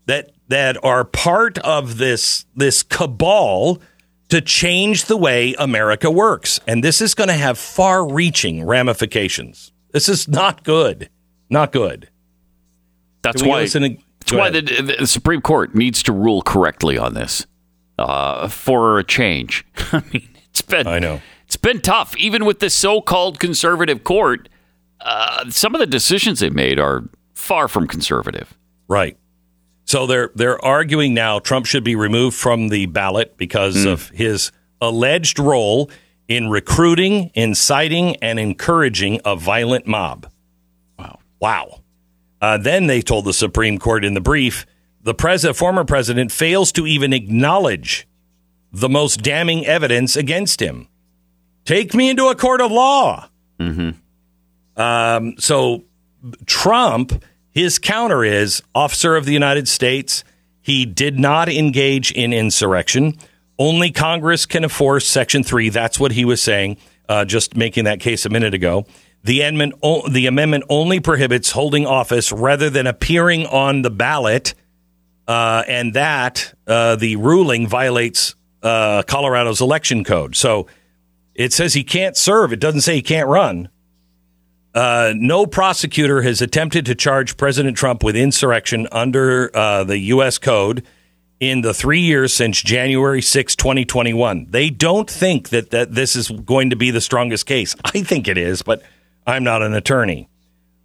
that 0.07 0.32
that 0.49 0.82
are 0.84 1.05
part 1.05 1.59
of 1.59 1.99
this 1.99 2.47
this 2.55 2.82
cabal 2.82 3.80
to 4.28 4.41
change 4.41 5.05
the 5.05 5.16
way 5.16 5.55
America 5.59 6.11
works. 6.11 6.61
And 6.66 6.82
this 6.82 7.01
is 7.01 7.14
going 7.14 7.28
to 7.28 7.34
have 7.34 7.59
far-reaching 7.59 8.64
ramifications. 8.64 9.72
This 9.93 10.09
is 10.09 10.26
not 10.26 10.64
good. 10.64 11.09
Not 11.49 11.70
good. 11.72 12.11
That's 13.22 13.43
why 13.43 13.66
that's 13.66 14.32
why 14.32 14.51
the, 14.51 14.97
the 14.99 15.07
Supreme 15.07 15.41
Court 15.41 15.74
needs 15.74 16.03
to 16.05 16.12
rule 16.12 16.43
correctly 16.43 16.99
on 16.99 17.14
this 17.14 17.47
uh, 17.99 18.49
for 18.49 18.99
a 18.99 19.05
change. 19.05 19.65
I 19.93 20.03
mean, 20.13 20.29
it's 20.51 20.63
been 20.63 20.87
I 20.87 20.99
know 20.99 21.21
It's 21.47 21.57
been 21.57 21.81
tough, 21.81 22.17
even 22.17 22.45
with 22.45 22.61
the 22.61 22.71
so-called 22.71 23.39
conservative 23.39 24.05
court. 24.05 24.49
Uh, 25.01 25.51
some 25.51 25.75
of 25.75 25.79
the 25.79 25.87
decisions 25.87 26.41
they 26.41 26.51
made 26.51 26.81
are 26.81 27.05
far 27.35 27.69
from 27.69 27.87
conservative. 27.87 28.57
Right. 28.89 29.17
So 29.85 30.07
they're 30.07 30.31
they're 30.35 30.63
arguing 30.65 31.15
now 31.15 31.39
Trump 31.39 31.67
should 31.67 31.85
be 31.85 31.95
removed 31.95 32.37
from 32.37 32.69
the 32.69 32.87
ballot 32.87 33.37
because 33.37 33.85
mm. 33.85 33.93
of 33.93 34.09
his 34.11 34.51
alleged 34.81 35.39
role 35.39 35.91
in 36.29 36.51
recruiting, 36.51 37.31
inciting, 37.35 38.17
and 38.17 38.39
encouraging 38.39 39.21
a 39.25 39.37
violent 39.37 39.87
mob. 39.87 40.31
Wow. 40.99 41.19
Wow. 41.41 41.81
Uh, 42.41 42.59
then 42.59 42.87
they 42.87 43.01
told 43.01 43.25
the 43.25 43.33
Supreme 43.33 43.79
Court 43.79 44.05
in 44.05 44.15
the 44.15 44.21
brief 44.21 44.67
the 45.07 45.15
pres- 45.15 45.47
former 45.57 45.85
president 45.85 46.33
fails 46.33 46.73
to 46.73 46.85
even 46.85 47.13
acknowledge 47.13 48.09
the 48.73 48.89
most 48.89 49.23
damning 49.23 49.65
evidence 49.65 50.17
against 50.17 50.61
him. 50.61 50.89
Take 51.65 51.95
me 51.95 52.11
into 52.11 52.27
a 52.27 52.35
court 52.35 52.61
of 52.61 52.73
law. 52.73 53.29
Mm-hmm. 53.61 54.81
Um, 54.83 55.35
so 55.39 55.85
Trump, 56.45 57.25
his 57.51 57.79
counter 57.79 58.25
is 58.25 58.65
officer 58.75 59.15
of 59.15 59.27
the 59.27 59.33
United 59.33 59.69
States. 59.69 60.25
He 60.61 60.85
did 60.85 61.21
not 61.21 61.49
engage 61.49 62.11
in 62.11 62.33
insurrection. 62.33 63.15
Only 63.61 63.93
Congress 63.93 64.45
can 64.45 64.65
enforce 64.65 65.07
Section 65.07 65.45
3. 65.45 65.69
That's 65.69 66.01
what 66.01 66.11
he 66.11 66.25
was 66.25 66.43
saying, 66.43 66.79
uh, 67.09 67.25
just 67.25 67.57
making 67.57 67.85
that 67.85 68.01
case 68.01 68.27
a 68.27 68.29
minute 68.29 68.55
ago. 68.55 68.87
The 69.23 69.43
amendment, 69.43 69.81
the 70.11 70.27
amendment 70.27 70.65
only 70.69 70.99
prohibits 70.99 71.53
holding 71.53 71.87
office 71.87 72.33
rather 72.33 72.71
than 72.71 72.89
appearing 72.89 73.47
on 73.47 73.83
the 73.83 73.91
ballot, 73.91 74.55
uh, 75.27 75.64
and 75.66 75.95
that 75.95 76.55
uh, 76.66 76.97
the 76.97 77.16
ruling 77.16 77.66
violates 77.66 78.35
uh, 78.62 79.03
Colorado's 79.03 79.61
election 79.61 80.05
code. 80.05 80.37
So 80.37 80.66
it 81.35 81.53
says 81.53 81.74
he 81.74 81.85
can't 81.85 82.16
serve. 82.16 82.53
It 82.53 82.61
doesn't 82.61 82.81
say 82.83 82.97
he 82.97 83.03
can't 83.03 83.29
run. 83.29 83.68
Uh, 84.74 85.14
no 85.16 85.47
prosecutor 85.47 86.20
has 86.22 86.43
attempted 86.43 86.87
to 86.87 86.95
charge 86.95 87.37
President 87.37 87.77
Trump 87.77 88.03
with 88.03 88.14
insurrection 88.14 88.87
under 88.93 89.51
uh, 89.57 89.85
the 89.85 89.99
U.S. 89.99 90.37
Code 90.37 90.85
in 91.41 91.62
the 91.62 91.72
three 91.72 92.01
years 92.01 92.35
since 92.35 92.62
January 92.62 93.22
6, 93.22 93.57
2021. 93.57 94.49
They 94.51 94.68
don't 94.68 95.09
think 95.09 95.49
that, 95.51 95.70
that 95.70 95.95
this 95.95 96.14
is 96.14 96.31
going 96.31 96.70
to 96.70 96.77
be 96.77 96.91
the 96.91 97.01
strongest 97.01 97.47
case. 97.47 97.74
I 97.85 98.03
think 98.03 98.29
it 98.29 98.37
is, 98.37 98.62
but 98.62 98.83
I'm 99.27 99.45
not 99.45 99.62
an 99.62 99.72
attorney. 99.72 100.29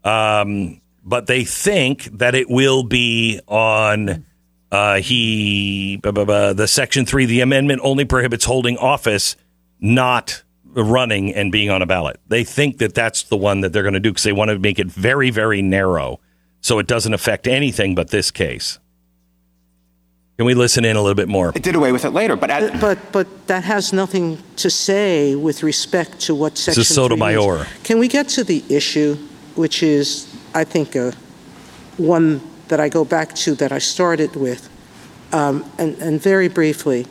Um, 0.03 0.81
but 1.03 1.27
they 1.27 1.43
think 1.43 2.05
that 2.19 2.35
it 2.35 2.49
will 2.49 2.83
be 2.83 3.41
on 3.47 4.25
uh, 4.72 5.01
he 5.01 5.97
blah, 5.97 6.11
blah, 6.11 6.26
blah, 6.26 6.53
the 6.53 6.67
Section 6.67 7.05
3. 7.05 7.26
The 7.26 7.41
amendment 7.41 7.82
only 7.84 8.05
prohibits 8.05 8.45
holding 8.45 8.78
office, 8.78 9.36
not 9.80 10.43
running 10.65 11.34
and 11.34 11.51
being 11.51 11.69
on 11.69 11.82
a 11.82 11.86
ballot. 11.86 12.19
They 12.28 12.43
think 12.43 12.78
that 12.78 12.93
that's 12.93 13.24
the 13.24 13.38
one 13.38 13.61
that 13.61 13.74
they're 13.74 13.84
going 13.84 13.93
to 13.93 13.99
do 13.99 14.11
because 14.11 14.24
they 14.24 14.32
want 14.32 14.49
to 14.49 14.59
make 14.59 14.80
it 14.80 14.88
very, 14.88 15.30
very 15.30 15.61
narrow 15.61 16.19
so 16.61 16.80
it 16.80 16.88
doesn't 16.88 17.13
affect 17.13 17.47
anything 17.47 17.95
but 17.95 18.09
this 18.09 18.32
case. 18.32 18.80
Can 20.38 20.45
we 20.45 20.53
listen 20.53 20.86
in 20.86 20.95
a 20.95 21.01
little 21.01 21.15
bit 21.15 21.28
more? 21.28 21.51
It 21.53 21.61
did 21.61 21.76
away 21.76 21.91
with 21.91 22.05
it 22.05 22.11
later, 22.11 22.36
but 22.36 22.49
at, 22.49 22.80
but 22.82 22.97
but 23.11 23.47
that 23.47 23.63
has 23.63 23.93
nothing 23.93 24.41
to 24.55 24.72
say 24.72 25.36
with 25.36 25.61
respect 25.61 26.19
to 26.22 26.34
what 26.34 26.57
section. 26.57 26.80
This 26.80 26.89
is 26.89 26.95
Sotomayor. 26.95 27.67
Can 27.84 27.99
we 27.99 28.07
get 28.07 28.28
to 28.30 28.43
the 28.43 28.63
issue, 28.69 29.15
which 29.55 29.84
is, 29.84 30.34
I 30.55 30.63
think, 30.63 30.95
a, 30.95 31.13
one 31.97 32.41
that 32.72 32.80
I 32.80 32.88
go 32.88 33.03
back 33.03 33.36
to 33.36 33.53
that 33.55 33.74
I 33.74 33.80
started 33.80 34.34
with, 34.38 34.69
um, 35.34 35.69
and, 35.78 35.93
and 36.01 36.22
very 36.22 36.47
briefly, 36.47 37.05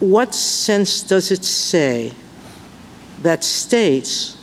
what 0.00 0.34
sense 0.34 1.00
does 1.00 1.30
it 1.30 1.44
say 1.44 2.12
that 3.22 3.44
states 3.44 4.36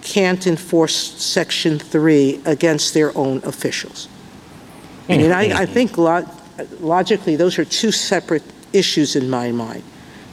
can't 0.00 0.46
enforce 0.46 0.96
Section 1.22 1.78
3 1.78 2.40
against 2.46 2.94
their 2.94 3.14
own 3.14 3.42
officials? 3.44 4.08
I 5.10 5.18
mean, 5.18 5.32
I, 5.32 5.60
I 5.60 5.66
think 5.66 5.98
logically, 6.80 7.36
those 7.36 7.58
are 7.58 7.66
two 7.66 7.92
separate 7.92 8.44
issues 8.72 9.16
in 9.16 9.28
my 9.28 9.52
mind. 9.52 9.82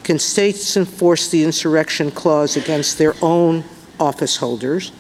Can 0.04 0.18
states 0.18 0.78
enforce 0.78 1.28
the 1.28 1.44
insurrection 1.44 2.10
clause 2.10 2.56
against 2.56 2.98
their 2.98 3.16
own 3.22 3.66
office 4.00 4.38
holders, 4.38 4.94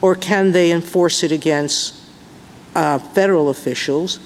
or 0.00 0.14
can 0.14 0.52
they 0.52 0.70
enforce 0.70 1.24
it 1.24 1.32
against 1.32 1.99
uh, 2.74 2.98
federal 2.98 3.48
officials, 3.48 4.20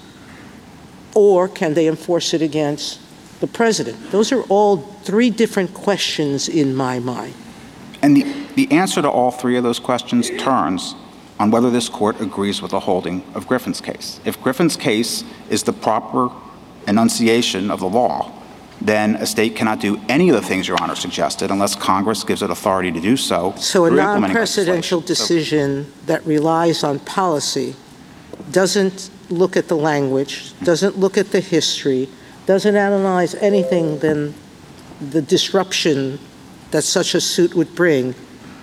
or 1.15 1.49
can 1.49 1.75
they 1.75 1.87
enforce 1.87 2.35
it 2.35 2.43
against 2.43 3.01
the 3.41 3.47
president? 3.47 4.11
Those 4.11 4.33
are 4.33 4.43
all 4.43 4.79
three 5.03 5.31
different 5.31 5.75
questions 5.75 6.49
in 6.49 6.75
my 6.75 6.99
mind. 6.99 7.35
And 8.03 8.17
the, 8.17 8.47
the 8.55 8.71
answer 8.71 9.01
to 9.01 9.09
all 9.09 9.31
three 9.31 9.57
of 9.57 9.63
those 9.63 9.79
questions 9.79 10.31
turns 10.39 10.95
on 11.39 11.51
whether 11.51 11.71
this 11.71 11.89
court 11.89 12.21
agrees 12.21 12.63
with 12.63 12.71
the 12.71 12.81
holding 12.81 13.25
of 13.35 13.47
Griffin's 13.47 13.81
case. 13.81 14.21
If 14.25 14.41
Griffin's 14.43 14.77
case 14.77 15.25
is 15.51 15.63
the 15.63 15.73
proper 15.73 16.31
enunciation 16.87 17.71
of 17.71 17.81
the 17.81 17.89
law, 17.89 18.31
then 18.81 19.17
a 19.17 19.27
state 19.27 19.57
cannot 19.57 19.81
do 19.81 20.01
any 20.09 20.29
of 20.29 20.35
the 20.35 20.43
things 20.43 20.69
Your 20.69 20.81
Honor 20.83 20.95
suggested 20.95 21.51
unless 21.51 21.75
Congress 21.75 22.25
gives 22.25 22.43
it 22.43 22.51
authority 22.51 22.93
to 22.93 23.01
do 23.01 23.17
so. 23.17 23.55
So 23.57 23.87
a 23.87 23.91
non-precedential 23.91 25.05
decision 25.05 25.85
so, 25.85 26.07
that 26.07 26.27
relies 26.27 26.85
on 26.85 26.99
policy 27.01 27.75
doesn't 28.55 29.11
look 29.29 29.57
at 29.57 29.69
the 29.69 29.77
language, 29.77 30.55
doesn't 30.63 30.97
look 30.97 31.19
at 31.19 31.33
the 31.33 31.41
history, 31.41 32.09
doesn't 32.47 32.77
analyze 32.77 33.35
anything 33.37 33.99
than 33.99 34.33
the 35.11 35.21
disruption 35.21 36.19
that 36.71 36.83
such 36.83 37.15
a 37.15 37.21
suit 37.21 37.55
would 37.55 37.75
bring, 37.75 38.15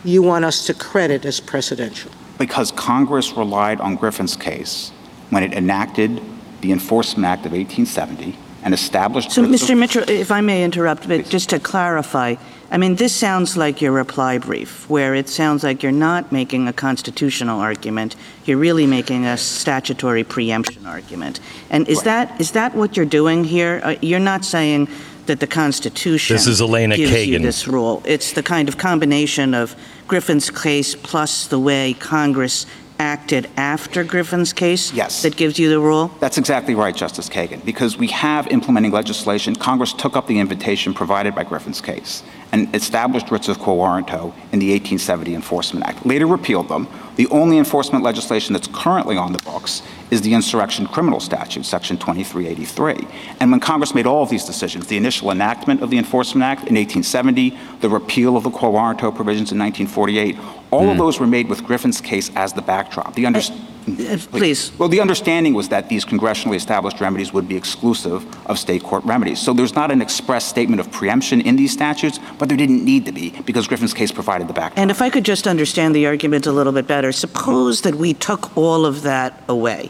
you 0.04 0.24
want 0.24 0.46
us 0.46 0.66
to 0.66 0.74
credit 0.74 1.26
as 1.26 1.40
precedential 1.40 2.12
because 2.42 2.72
Congress 2.72 3.34
relied 3.34 3.80
on 3.80 3.96
Griffin's 3.96 4.36
case 4.36 4.92
when 5.30 5.44
it 5.44 5.54
enacted 5.54 6.20
the 6.62 6.72
Enforcement 6.72 7.24
Act 7.24 7.46
of 7.46 7.52
1870 7.52 8.36
and 8.64 8.74
established. 8.74 9.32
So, 9.32 9.44
Mr. 9.44 9.78
Mitchell, 9.78 10.04
if 10.10 10.32
I 10.32 10.42
may 10.42 10.64
interrupt, 10.64 11.08
but 11.08 11.30
just 11.30 11.50
to 11.52 11.60
clarify, 11.60 12.36
I 12.72 12.78
mean, 12.78 12.96
this 12.96 13.14
sounds 13.14 13.58
like 13.58 13.82
your 13.82 13.92
reply 13.92 14.38
brief, 14.38 14.90
where 14.90 15.14
it 15.14 15.28
sounds 15.28 15.62
like 15.62 15.84
you're 15.84 15.92
not 15.92 16.32
making 16.32 16.70
a 16.70 16.74
constitutional 16.74 17.60
argument. 17.60 18.16
You're 18.46 18.60
really 18.60 18.88
making 18.88 19.26
a 19.26 19.36
statutory 19.36 20.24
preemption 20.24 20.86
argument. 20.86 21.42
And 21.70 21.86
is 21.90 21.98
right. 21.98 22.06
that 22.06 22.42
is 22.42 22.52
that 22.52 22.74
what 22.74 22.96
you're 22.96 23.06
doing 23.06 23.44
here? 23.44 23.82
Uh, 23.84 23.96
you're 24.02 24.20
not 24.20 24.46
saying 24.46 24.88
that 25.26 25.42
the 25.42 25.48
Constitution 25.48 26.36
this 26.36 26.48
is 26.48 26.62
Elena 26.62 26.96
gives 26.96 27.12
Kagan. 27.12 27.28
you 27.28 27.40
this 27.40 27.68
rule. 27.68 28.02
It's 28.06 28.32
the 28.32 28.44
kind 28.44 28.70
of 28.70 28.78
combination 28.78 29.54
of 29.54 29.76
Griffin's 30.08 30.50
case 30.50 30.96
plus 30.96 31.48
the 31.48 31.60
way 31.60 31.94
Congress 32.00 32.66
acted 33.02 33.50
after 33.58 34.04
Griffin's 34.04 34.54
case 34.54 34.94
yes. 34.94 35.24
that 35.24 35.36
gives 35.36 35.58
you 35.58 35.70
the 35.70 35.80
rule? 35.80 36.12
That's 36.20 36.38
exactly 36.38 36.76
right, 36.76 36.96
Justice 36.96 37.28
Kagan, 37.28 37.66
because 37.66 37.98
we 37.98 38.08
have 38.08 38.48
implementing 38.48 38.92
legislation. 38.92 39.56
Congress 39.56 39.92
took 39.92 40.16
up 40.16 40.28
the 40.28 40.38
invitation 40.38 40.94
provided 40.94 41.34
by 41.34 41.44
Griffin's 41.44 41.82
case 41.82 42.22
and 42.52 42.74
established 42.76 43.32
writs 43.32 43.48
of 43.48 43.58
quo 43.58 43.76
warranto 43.76 44.34
in 44.52 44.60
the 44.60 44.70
1870 44.72 45.34
Enforcement 45.34 45.84
Act, 45.84 46.06
later 46.06 46.28
repealed 46.28 46.70
them. 46.70 46.88
The 47.16 47.28
only 47.28 47.58
enforcement 47.58 48.04
legislation 48.04 48.54
that's 48.54 48.68
currently 48.68 49.18
on 49.18 49.34
the 49.34 49.40
books 49.40 49.82
is 50.12 50.22
the 50.22 50.34
Insurrection 50.34 50.86
Criminal 50.86 51.20
Statute, 51.20 51.66
Section 51.66 51.98
2383. 51.98 53.08
And 53.40 53.50
when 53.50 53.62
Congress 53.62 53.96
made 53.96 54.06
all 54.06 54.22
of 54.22 54.30
these 54.30 54.46
decisions, 54.46 54.88
the 54.88 54.98
initial 54.98 55.32
enactment 55.32 55.82
of 55.82 55.90
the 55.90 55.98
Enforcement 55.98 56.44
Act 56.44 56.68
in 56.68 56.76
1870, 56.76 57.58
the 57.80 57.90
repeal 57.90 58.36
of 58.36 58.44
the 58.44 58.52
quo 58.52 58.74
warranto 58.74 59.16
provisions 59.16 59.52
in 59.52 59.58
1948, 59.58 60.38
all 60.70 60.82
mm. 60.82 60.88
of 60.88 60.94
hmm. 60.94 61.00
those 61.00 61.20
were 61.20 61.28
made 61.28 61.48
with 61.50 61.64
Griffin's 61.64 62.02
case 62.02 62.30
as 62.36 62.54
the 62.54 62.62
backdrop. 62.62 63.16
The 63.16 63.26
under- 63.26 63.40
uh, 63.40 63.44
uh, 63.88 64.18
please. 64.32 64.72
Well, 64.78 64.90
the 64.90 65.02
understanding 65.02 65.54
was 65.54 65.70
that 65.70 65.90
these 65.90 66.06
congressionally 66.06 66.56
established 66.56 67.02
remedies 67.02 67.34
would 67.34 67.48
be 67.48 67.56
exclusive 67.56 68.26
of 68.48 68.60
state 68.60 68.84
court 68.84 69.04
remedies. 69.06 69.40
So 69.40 69.54
there's 69.54 69.76
not 69.76 69.92
an 69.92 70.02
express 70.02 70.46
statement 70.46 70.80
of 70.80 70.92
preemption 70.92 71.42
in 71.42 71.56
these 71.56 71.72
statutes, 71.72 72.20
but 72.38 72.48
there 72.48 72.58
didn't 72.58 72.86
need 72.86 73.06
to 73.06 73.12
be 73.12 73.32
because 73.46 73.68
Griffin's 73.68 73.94
case 73.94 74.12
provided 74.12 74.48
the 74.48 74.54
backdrop. 74.54 74.78
And 74.78 74.92
if 74.92 75.02
I 75.02 75.10
could 75.10 75.26
just 75.26 75.48
understand 75.48 75.96
the 75.96 76.06
argument 76.06 76.46
a 76.46 76.52
little 76.52 76.74
bit 76.74 76.86
better, 76.86 77.12
suppose 77.12 77.82
that 77.82 77.96
we 77.96 78.14
took 78.14 78.56
all 78.56 78.86
of 78.86 79.02
that 79.02 79.42
away. 79.48 79.90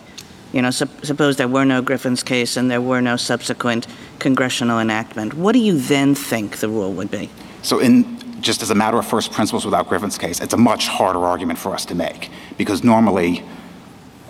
You 0.53 0.61
know, 0.61 0.71
su- 0.71 0.89
suppose 1.03 1.37
there 1.37 1.47
were 1.47 1.65
no 1.65 1.81
Griffin's 1.81 2.23
case 2.23 2.57
and 2.57 2.69
there 2.69 2.81
were 2.81 3.01
no 3.01 3.15
subsequent 3.15 3.87
congressional 4.19 4.79
enactment. 4.79 5.33
What 5.33 5.53
do 5.53 5.59
you 5.59 5.79
then 5.79 6.15
think 6.15 6.57
the 6.57 6.69
rule 6.69 6.91
would 6.93 7.09
be? 7.09 7.29
So, 7.61 7.79
in 7.79 8.19
just 8.41 8.61
as 8.61 8.71
a 8.71 8.75
matter 8.75 8.97
of 8.97 9.07
first 9.07 9.31
principles 9.31 9.65
without 9.65 9.87
Griffin's 9.87 10.17
case, 10.17 10.41
it's 10.41 10.53
a 10.53 10.57
much 10.57 10.87
harder 10.87 11.19
argument 11.19 11.59
for 11.59 11.73
us 11.73 11.85
to 11.85 11.95
make 11.95 12.29
because 12.57 12.83
normally, 12.83 13.43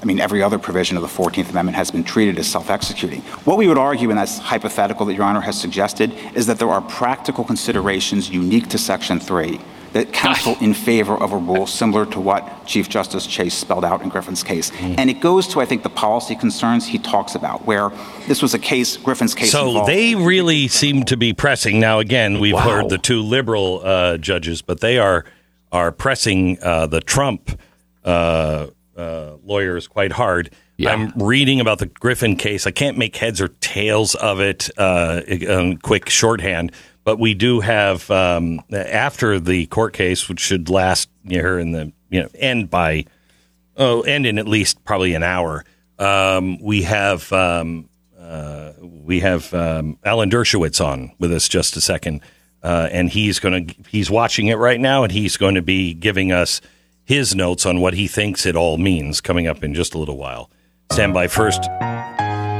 I 0.01 0.05
mean, 0.05 0.19
every 0.19 0.43
other 0.43 0.59
provision 0.59 0.97
of 0.97 1.03
the 1.03 1.09
14th 1.09 1.49
Amendment 1.49 1.77
has 1.77 1.91
been 1.91 2.03
treated 2.03 2.37
as 2.37 2.47
self 2.47 2.69
executing. 2.69 3.21
What 3.45 3.57
we 3.57 3.67
would 3.67 3.77
argue, 3.77 4.09
and 4.09 4.19
that's 4.19 4.37
hypothetical 4.37 5.05
that 5.07 5.13
Your 5.13 5.23
Honor 5.23 5.41
has 5.41 5.59
suggested, 5.59 6.13
is 6.35 6.45
that 6.47 6.59
there 6.59 6.69
are 6.69 6.81
practical 6.81 7.43
considerations 7.43 8.29
unique 8.29 8.67
to 8.69 8.77
Section 8.77 9.19
3 9.19 9.59
that 9.93 10.13
counsel 10.13 10.55
in 10.61 10.73
favor 10.73 11.15
of 11.15 11.33
a 11.33 11.37
rule 11.37 11.67
similar 11.67 12.05
to 12.05 12.19
what 12.19 12.65
Chief 12.65 12.87
Justice 12.87 13.27
Chase 13.27 13.53
spelled 13.53 13.83
out 13.83 14.01
in 14.01 14.09
Griffin's 14.09 14.43
case. 14.43 14.71
Mm. 14.71 14.95
And 14.97 15.09
it 15.09 15.19
goes 15.19 15.47
to, 15.49 15.59
I 15.59 15.65
think, 15.65 15.83
the 15.83 15.89
policy 15.89 16.35
concerns 16.35 16.87
he 16.87 16.97
talks 16.97 17.35
about, 17.35 17.65
where 17.65 17.91
this 18.27 18.41
was 18.41 18.53
a 18.53 18.59
case, 18.59 18.95
Griffin's 18.97 19.35
case. 19.35 19.51
So 19.51 19.67
involved- 19.67 19.89
they 19.89 20.15
really 20.15 20.67
seem 20.67 21.03
to 21.05 21.17
be 21.17 21.33
pressing. 21.33 21.79
Now, 21.79 21.99
again, 21.99 22.39
we've 22.39 22.53
Wow. 22.53 22.61
heard 22.61 22.89
the 22.89 22.97
two 22.97 23.21
liberal 23.21 23.81
uh, 23.83 24.17
judges, 24.17 24.61
but 24.61 24.79
they 24.79 24.97
are 24.97 25.25
are 25.73 25.91
pressing 25.93 26.57
uh, 26.61 26.85
the 26.87 26.99
Trump 26.99 27.57
uh, 28.03 28.67
uh, 28.97 29.31
lawyers 29.43 29.87
quite 29.87 30.11
hard. 30.11 30.49
I'm 30.85 31.13
reading 31.15 31.59
about 31.59 31.77
the 31.79 31.85
Griffin 31.85 32.35
case. 32.35 32.65
I 32.65 32.71
can't 32.71 32.97
make 32.97 33.15
heads 33.15 33.39
or 33.39 33.49
tails 33.61 34.15
of 34.15 34.39
it. 34.39 34.69
Uh, 34.77 35.21
in 35.27 35.77
quick 35.77 36.09
shorthand, 36.09 36.71
but 37.11 37.19
we 37.19 37.33
do 37.33 37.59
have 37.59 38.09
um, 38.09 38.61
after 38.71 39.37
the 39.37 39.65
court 39.65 39.91
case, 39.91 40.29
which 40.29 40.39
should 40.39 40.69
last 40.69 41.09
here 41.27 41.59
in 41.59 41.73
the 41.73 41.91
you 42.09 42.21
know 42.21 42.29
end 42.35 42.69
by 42.69 43.03
oh 43.75 43.99
end 44.03 44.25
in 44.25 44.39
at 44.39 44.47
least 44.47 44.85
probably 44.85 45.13
an 45.13 45.21
hour. 45.21 45.65
Um, 45.99 46.57
we 46.59 46.83
have 46.83 47.29
um, 47.33 47.89
uh, 48.17 48.71
we 48.79 49.19
have 49.19 49.53
um, 49.53 49.99
Alan 50.05 50.29
Dershowitz 50.29 50.79
on 50.79 51.11
with 51.19 51.33
us 51.33 51.49
just 51.49 51.75
a 51.75 51.81
second, 51.81 52.21
uh, 52.63 52.87
and 52.93 53.09
he's 53.09 53.39
going 53.39 53.67
to 53.67 53.75
he's 53.89 54.09
watching 54.09 54.47
it 54.47 54.55
right 54.55 54.79
now, 54.79 55.03
and 55.03 55.11
he's 55.11 55.35
going 55.35 55.55
to 55.55 55.61
be 55.61 55.93
giving 55.93 56.31
us 56.31 56.61
his 57.03 57.35
notes 57.35 57.65
on 57.65 57.81
what 57.81 57.93
he 57.93 58.07
thinks 58.07 58.45
it 58.45 58.55
all 58.55 58.77
means 58.77 59.19
coming 59.19 59.47
up 59.47 59.65
in 59.65 59.73
just 59.73 59.95
a 59.95 59.97
little 59.97 60.17
while. 60.17 60.49
Stand 60.93 61.13
by 61.13 61.27
first. 61.27 61.63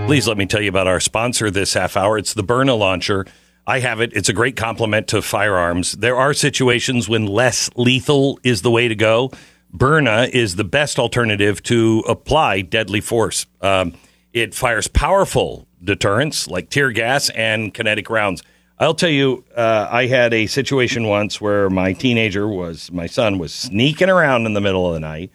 Please 0.07 0.27
let 0.27 0.35
me 0.37 0.45
tell 0.45 0.61
you 0.61 0.67
about 0.67 0.87
our 0.87 0.99
sponsor 0.99 1.49
this 1.49 1.73
half 1.73 1.95
hour. 1.95 2.17
It's 2.17 2.33
the 2.33 2.43
Byrna 2.43 2.77
launcher. 2.77 3.25
I 3.67 3.79
have 3.79 4.01
it. 4.01 4.13
It's 4.13 4.29
a 4.29 4.33
great 4.33 4.55
complement 4.55 5.09
to 5.09 5.21
firearms. 5.21 5.93
There 5.93 6.15
are 6.17 6.33
situations 6.33 7.07
when 7.07 7.27
less 7.27 7.69
lethal 7.75 8.39
is 8.43 8.61
the 8.61 8.71
way 8.71 8.87
to 8.87 8.95
go. 8.95 9.31
Byrna 9.71 10.29
is 10.29 10.55
the 10.55 10.63
best 10.63 10.99
alternative 10.99 11.63
to 11.63 12.03
apply 12.07 12.61
deadly 12.61 13.01
force. 13.01 13.45
Um, 13.61 13.93
it 14.33 14.53
fires 14.53 14.87
powerful 14.87 15.67
deterrents 15.83 16.47
like 16.47 16.69
tear 16.69 16.91
gas 16.91 17.29
and 17.29 17.73
kinetic 17.73 18.09
rounds. 18.09 18.43
I'll 18.79 18.95
tell 18.95 19.09
you, 19.09 19.45
uh, 19.55 19.87
I 19.91 20.07
had 20.07 20.33
a 20.33 20.47
situation 20.47 21.05
once 21.05 21.39
where 21.39 21.69
my 21.69 21.93
teenager 21.93 22.47
was, 22.47 22.91
my 22.91 23.05
son 23.05 23.37
was 23.37 23.53
sneaking 23.53 24.09
around 24.09 24.47
in 24.47 24.53
the 24.53 24.61
middle 24.61 24.87
of 24.87 24.95
the 24.95 24.99
night, 24.99 25.31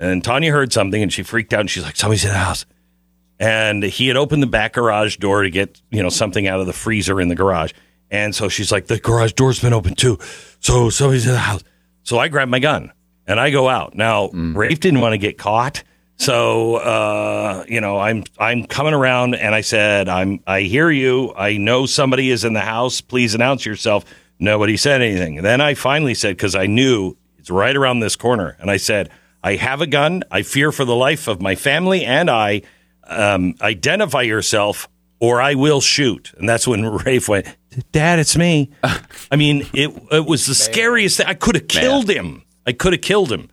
and 0.00 0.24
Tanya 0.24 0.50
heard 0.50 0.72
something 0.72 1.00
and 1.00 1.12
she 1.12 1.22
freaked 1.22 1.54
out 1.54 1.60
and 1.60 1.70
she's 1.70 1.84
like, 1.84 1.96
somebody's 1.96 2.24
in 2.24 2.32
the 2.32 2.38
house. 2.38 2.66
And 3.40 3.82
he 3.82 4.06
had 4.06 4.18
opened 4.18 4.42
the 4.42 4.46
back 4.46 4.74
garage 4.74 5.16
door 5.16 5.42
to 5.42 5.50
get, 5.50 5.80
you 5.90 6.02
know, 6.02 6.10
something 6.10 6.46
out 6.46 6.60
of 6.60 6.66
the 6.66 6.74
freezer 6.74 7.20
in 7.20 7.28
the 7.28 7.34
garage. 7.34 7.72
And 8.10 8.34
so 8.34 8.48
she's 8.50 8.70
like, 8.70 8.86
the 8.86 8.98
garage 8.98 9.32
door's 9.32 9.60
been 9.60 9.72
open 9.72 9.94
too. 9.94 10.18
So 10.60 10.90
somebody's 10.90 11.26
in 11.26 11.32
the 11.32 11.38
house. 11.38 11.64
So 12.02 12.18
I 12.18 12.28
grabbed 12.28 12.50
my 12.50 12.58
gun 12.58 12.92
and 13.26 13.40
I 13.40 13.50
go 13.50 13.68
out. 13.68 13.94
Now, 13.94 14.28
Rafe 14.28 14.78
didn't 14.78 15.00
want 15.00 15.14
to 15.14 15.18
get 15.18 15.38
caught. 15.38 15.82
So 16.16 16.76
uh, 16.76 17.64
you 17.66 17.80
know, 17.80 17.98
I'm 17.98 18.24
I'm 18.38 18.64
coming 18.66 18.92
around 18.92 19.36
and 19.36 19.54
I 19.54 19.62
said, 19.62 20.06
I'm 20.06 20.40
I 20.46 20.60
hear 20.62 20.90
you. 20.90 21.32
I 21.34 21.56
know 21.56 21.86
somebody 21.86 22.30
is 22.30 22.44
in 22.44 22.52
the 22.52 22.60
house. 22.60 23.00
Please 23.00 23.34
announce 23.34 23.64
yourself. 23.64 24.04
Nobody 24.38 24.76
said 24.76 25.00
anything. 25.00 25.38
And 25.38 25.46
then 25.46 25.62
I 25.62 25.72
finally 25.72 26.12
said, 26.12 26.36
because 26.36 26.54
I 26.54 26.66
knew 26.66 27.16
it's 27.38 27.50
right 27.50 27.74
around 27.74 28.00
this 28.00 28.16
corner, 28.16 28.54
and 28.60 28.70
I 28.70 28.76
said, 28.76 29.08
I 29.42 29.54
have 29.56 29.80
a 29.80 29.86
gun. 29.86 30.24
I 30.30 30.42
fear 30.42 30.72
for 30.72 30.84
the 30.84 30.94
life 30.94 31.26
of 31.26 31.40
my 31.40 31.54
family 31.54 32.04
and 32.04 32.28
I. 32.28 32.62
Um, 33.10 33.54
identify 33.60 34.22
yourself 34.22 34.88
or 35.20 35.40
I 35.40 35.54
will 35.54 35.80
shoot. 35.80 36.32
And 36.38 36.48
that's 36.48 36.66
when 36.66 36.84
Rafe 37.04 37.28
went, 37.28 37.46
Dad, 37.92 38.18
it's 38.18 38.36
me. 38.36 38.70
I 38.82 39.36
mean, 39.36 39.66
it 39.72 39.90
it 40.10 40.26
was 40.26 40.46
the 40.46 40.54
scariest 40.54 41.18
thing. 41.18 41.26
I 41.26 41.34
could 41.34 41.54
have 41.54 41.68
killed 41.68 42.10
him. 42.10 42.42
I 42.66 42.72
could 42.72 42.92
have 42.92 43.02
killed 43.02 43.30
him. 43.30 43.48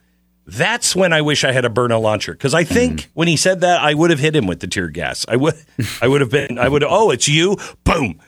That's 0.48 0.96
when 0.96 1.12
I 1.12 1.22
wish 1.22 1.44
I 1.44 1.52
had 1.52 1.66
a 1.66 1.70
Byrna 1.70 2.00
launcher 2.00 2.32
because 2.32 2.54
I 2.54 2.64
think 2.64 3.10
when 3.14 3.28
he 3.28 3.36
said 3.36 3.62
that, 3.62 3.82
I 3.82 3.94
would 3.94 4.12
have 4.12 4.20
hit 4.20 4.36
him 4.36 4.48
with 4.48 4.62
the 4.62 4.68
tear 4.68 4.88
gas. 4.88 5.26
I 5.28 5.36
would, 5.36 5.56
I 6.02 6.08
would 6.08 6.22
have 6.22 6.32
been, 6.32 6.58
I 6.58 6.70
would. 6.70 6.84
Oh, 6.84 7.12
it's 7.12 7.28
you! 7.28 7.58
Boom. 7.84 8.20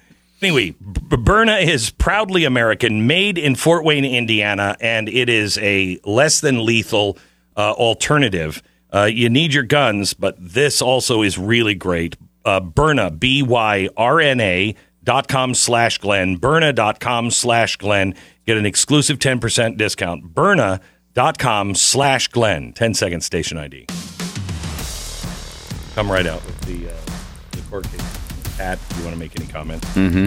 Anyway, 0.42 0.72
B- 0.72 1.18
Byrna 1.18 1.62
is 1.62 1.90
proudly 1.92 2.44
American, 2.44 3.08
made 3.08 3.38
in 3.38 3.56
Fort 3.56 3.84
Wayne, 3.86 4.06
Indiana, 4.06 4.76
and 4.82 5.08
it 5.10 5.30
is 5.30 5.58
a 5.60 6.00
less 6.04 6.42
than 6.42 6.66
lethal 6.66 7.18
uh, 7.56 7.72
alternative. 7.72 8.62
Uh, 8.92 9.06
you 9.06 9.30
need 9.30 9.54
your 9.54 9.64
guns, 9.64 10.14
but 10.14 10.36
this 10.40 10.82
also 10.82 11.22
is 11.22 11.38
really 11.38 11.76
great. 11.76 12.16
Uh, 12.44 12.60
Byrna, 12.60 13.18
B 13.18 13.44
Y 13.44 13.90
R 13.96 14.20
N 14.20 14.40
A 14.40 14.76
dot 15.04 15.28
com 15.28 15.54
slash 15.54 15.98
Glenn, 16.00 16.38
Byrna 16.38 16.74
dot 16.74 17.00
com 17.00 17.32
slash 17.32 17.78
Glenn. 17.78 18.16
Get 18.46 18.58
an 18.58 18.66
exclusive 18.66 19.20
10% 19.20 19.78
discount. 19.78 20.34
Byrna 20.34 20.80
dot 21.14 21.38
com 21.38 21.76
slash 21.76 22.28
Glenn. 22.30 22.74
10 22.74 22.94
second 22.96 23.22
station 23.22 23.58
ID. 23.58 23.86
Come 25.94 26.12
right 26.12 26.26
out 26.26 26.44
with 26.46 26.60
the, 26.62 26.90
uh, 26.90 26.96
the 27.52 27.62
court 27.70 27.84
case. 27.92 28.58
Pat, 28.58 28.80
do 28.90 28.98
you 28.98 29.04
want 29.04 29.14
to 29.14 29.20
make 29.20 29.40
any 29.40 29.48
comments? 29.48 29.86
Mm-hmm. 29.90 30.26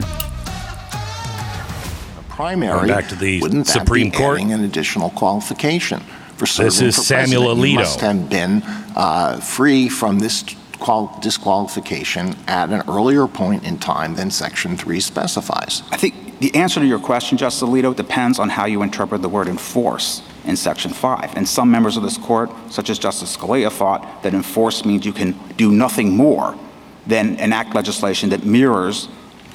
primary. 2.28 2.88
Back 2.88 3.08
to 3.08 3.14
the 3.14 3.40
Supreme 3.64 4.10
be 4.10 4.16
Court? 4.16 4.38
adding 4.38 4.52
an 4.52 4.64
additional 4.64 5.10
qualification 5.10 6.02
for 6.42 6.46
serving 6.46 6.66
This 6.66 6.80
is 6.82 6.96
for 6.96 7.02
Samuel 7.02 7.54
president? 7.54 7.68
You 7.68 7.76
Alito. 7.76 7.80
must 7.80 8.00
have 8.00 8.28
been 8.28 8.62
uh, 8.96 9.36
free 9.40 9.88
from 9.88 10.18
this 10.18 10.44
qual- 10.80 11.16
disqualification 11.22 12.36
at 12.48 12.70
an 12.70 12.82
earlier 12.88 13.28
point 13.28 13.62
in 13.62 13.78
time 13.78 14.16
than 14.16 14.28
Section 14.28 14.76
3 14.76 14.98
specifies. 14.98 15.84
I 15.92 15.96
think 15.96 16.40
the 16.40 16.52
answer 16.56 16.80
to 16.80 16.86
your 16.86 16.98
question, 16.98 17.38
Justice 17.38 17.68
Alito, 17.68 17.94
depends 17.94 18.40
on 18.40 18.48
how 18.48 18.64
you 18.64 18.82
interpret 18.82 19.22
the 19.22 19.28
word 19.28 19.46
enforce 19.46 20.22
in 20.44 20.56
Section 20.56 20.90
5. 20.92 21.36
And 21.36 21.48
some 21.48 21.70
members 21.70 21.96
of 21.96 22.02
this 22.02 22.18
court, 22.18 22.50
such 22.68 22.90
as 22.90 22.98
Justice 22.98 23.36
Scalia, 23.36 23.70
thought 23.70 24.24
that 24.24 24.34
enforce 24.34 24.84
means 24.84 25.06
you 25.06 25.12
can 25.12 25.38
do 25.56 25.70
nothing 25.70 26.16
more 26.16 26.58
than 27.06 27.36
enact 27.36 27.72
legislation 27.76 28.30
that 28.30 28.44
mirrors 28.44 29.08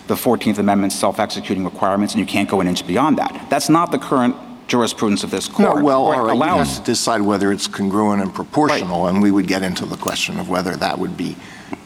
the 0.08 0.16
14th 0.16 0.58
Amendment's 0.58 0.96
self-executing 0.96 1.66
requirements, 1.66 2.14
and 2.14 2.22
you 2.22 2.26
can't 2.26 2.50
go 2.50 2.62
an 2.62 2.68
inch 2.68 2.88
beyond 2.88 3.18
that. 3.18 3.50
That's 3.50 3.68
not 3.68 3.92
the 3.92 4.00
current 4.00 4.38
jurisprudence 4.68 5.24
of 5.24 5.32
this 5.32 5.48
court. 5.48 5.78
No, 5.78 5.84
well, 5.84 6.06
Or 6.06 6.14
it 6.14 6.18
all 6.18 6.26
right, 6.26 6.34
you 6.34 6.38
allows- 6.40 6.76
have 6.76 6.86
to 6.86 6.92
decide 6.92 7.22
whether 7.22 7.52
it's 7.52 7.68
congruent 7.68 8.22
and 8.22 8.34
proportional, 8.34 9.08
and 9.08 9.22
we 9.22 9.32
would 9.32 9.48
get 9.48 9.64
into 9.64 9.86
the 9.86 9.96
question 9.98 10.40
of 10.40 10.50
whether 10.50 10.76
that 10.76 11.00
would 11.00 11.16
be 11.18 11.36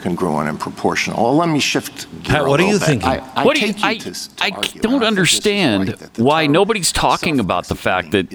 congruent 0.02 0.50
and 0.50 0.60
proportional. 0.60 1.24
Well, 1.24 1.36
let 1.36 1.50
me 1.50 1.60
shift 1.60 2.08
gear 2.24 2.38
Pat, 2.38 2.46
a 2.46 2.50
what 2.50 2.60
are 2.60 2.64
you 2.64 2.80
bit. 2.80 2.82
thinking? 2.88 3.08
I, 3.08 3.22
I 3.36 3.44
What 3.46 3.56
do 3.56 3.62
you- 3.62 3.68
take 3.74 3.82
you 3.84 3.88
I- 3.90 3.98
to, 3.98 4.12
to 4.12 4.44
I 4.44 4.50
argue, 4.50 4.82
don't 4.82 4.94
and 4.96 5.04
I 5.04 5.08
think 5.10 5.18
this 5.18 5.32
is 5.32 5.46
understand 5.48 5.90
right, 6.02 6.20
why 6.20 6.48
nobody's 6.48 6.92
talking 6.92 7.40
about 7.40 7.68
the 7.68 7.76
fact 7.76 8.12
that 8.12 8.28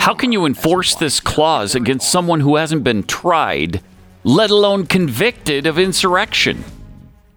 how 0.00 0.14
can 0.14 0.32
you 0.32 0.46
enforce 0.46 0.94
this 0.94 1.20
clause 1.20 1.74
against 1.74 2.10
someone 2.10 2.40
who 2.40 2.56
hasn't 2.56 2.82
been 2.84 3.02
tried, 3.02 3.82
let 4.24 4.50
alone 4.50 4.86
convicted 4.86 5.66
of 5.66 5.78
insurrection? 5.78 6.64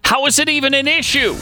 How 0.04 0.24
is 0.26 0.38
it 0.38 0.48
even 0.48 0.72
an 0.72 0.88
issue? 0.88 1.34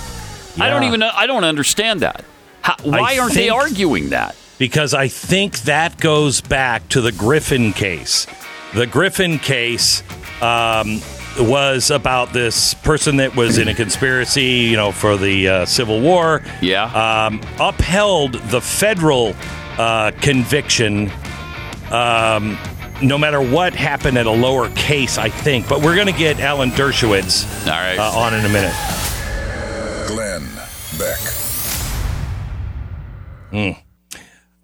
I 0.59 0.71
don't 0.71 0.85
even 0.85 1.03
I 1.03 1.27
don't 1.27 1.45
understand 1.45 2.01
that. 2.01 2.25
How, 2.63 2.77
why 2.83 3.15
I 3.15 3.19
aren't 3.19 3.35
they 3.35 3.49
arguing 3.51 4.11
that? 4.11 4.35
Because 4.59 4.95
I 4.95 5.09
think 5.09 5.61
that 5.61 5.99
goes 6.01 6.41
back 6.41 6.89
to 6.91 7.01
the 7.01 7.13
Griffin 7.13 7.73
case. 7.73 8.27
The 8.75 8.87
Griffin 8.87 9.39
case 9.39 10.03
um, 10.43 11.01
was 11.39 11.91
about 11.91 12.33
this 12.33 12.75
person 12.75 13.17
that 13.17 13.35
was 13.37 13.59
in 13.59 13.69
a 13.69 13.75
conspiracy, 13.75 14.43
you 14.45 14.77
know, 14.77 14.93
for 14.93 15.17
the 15.17 15.49
uh, 15.49 15.67
Civil 15.67 16.01
War. 16.01 16.43
Yeah. 16.61 16.85
Um, 17.27 17.41
upheld 17.61 18.35
the 18.35 18.61
federal 18.61 19.35
uh, 19.79 20.13
conviction. 20.21 21.11
Um, 21.91 22.59
no 23.03 23.19
matter 23.19 23.41
what 23.41 23.75
happened 23.75 24.17
at 24.19 24.27
a 24.27 24.31
lower 24.31 24.71
case, 24.71 25.19
I 25.19 25.29
think. 25.29 25.69
But 25.69 25.83
we're 25.83 25.95
going 25.97 26.07
to 26.07 26.19
get 26.19 26.41
Alan 26.41 26.71
Dershowitz 26.71 27.67
All 27.67 27.73
right. 27.73 27.99
uh, 27.99 28.19
on 28.19 28.35
in 28.35 28.45
a 28.45 28.49
minute. 28.49 28.75
Glenn 30.09 30.43
Beck. 30.99 31.19
Mm. 33.53 33.84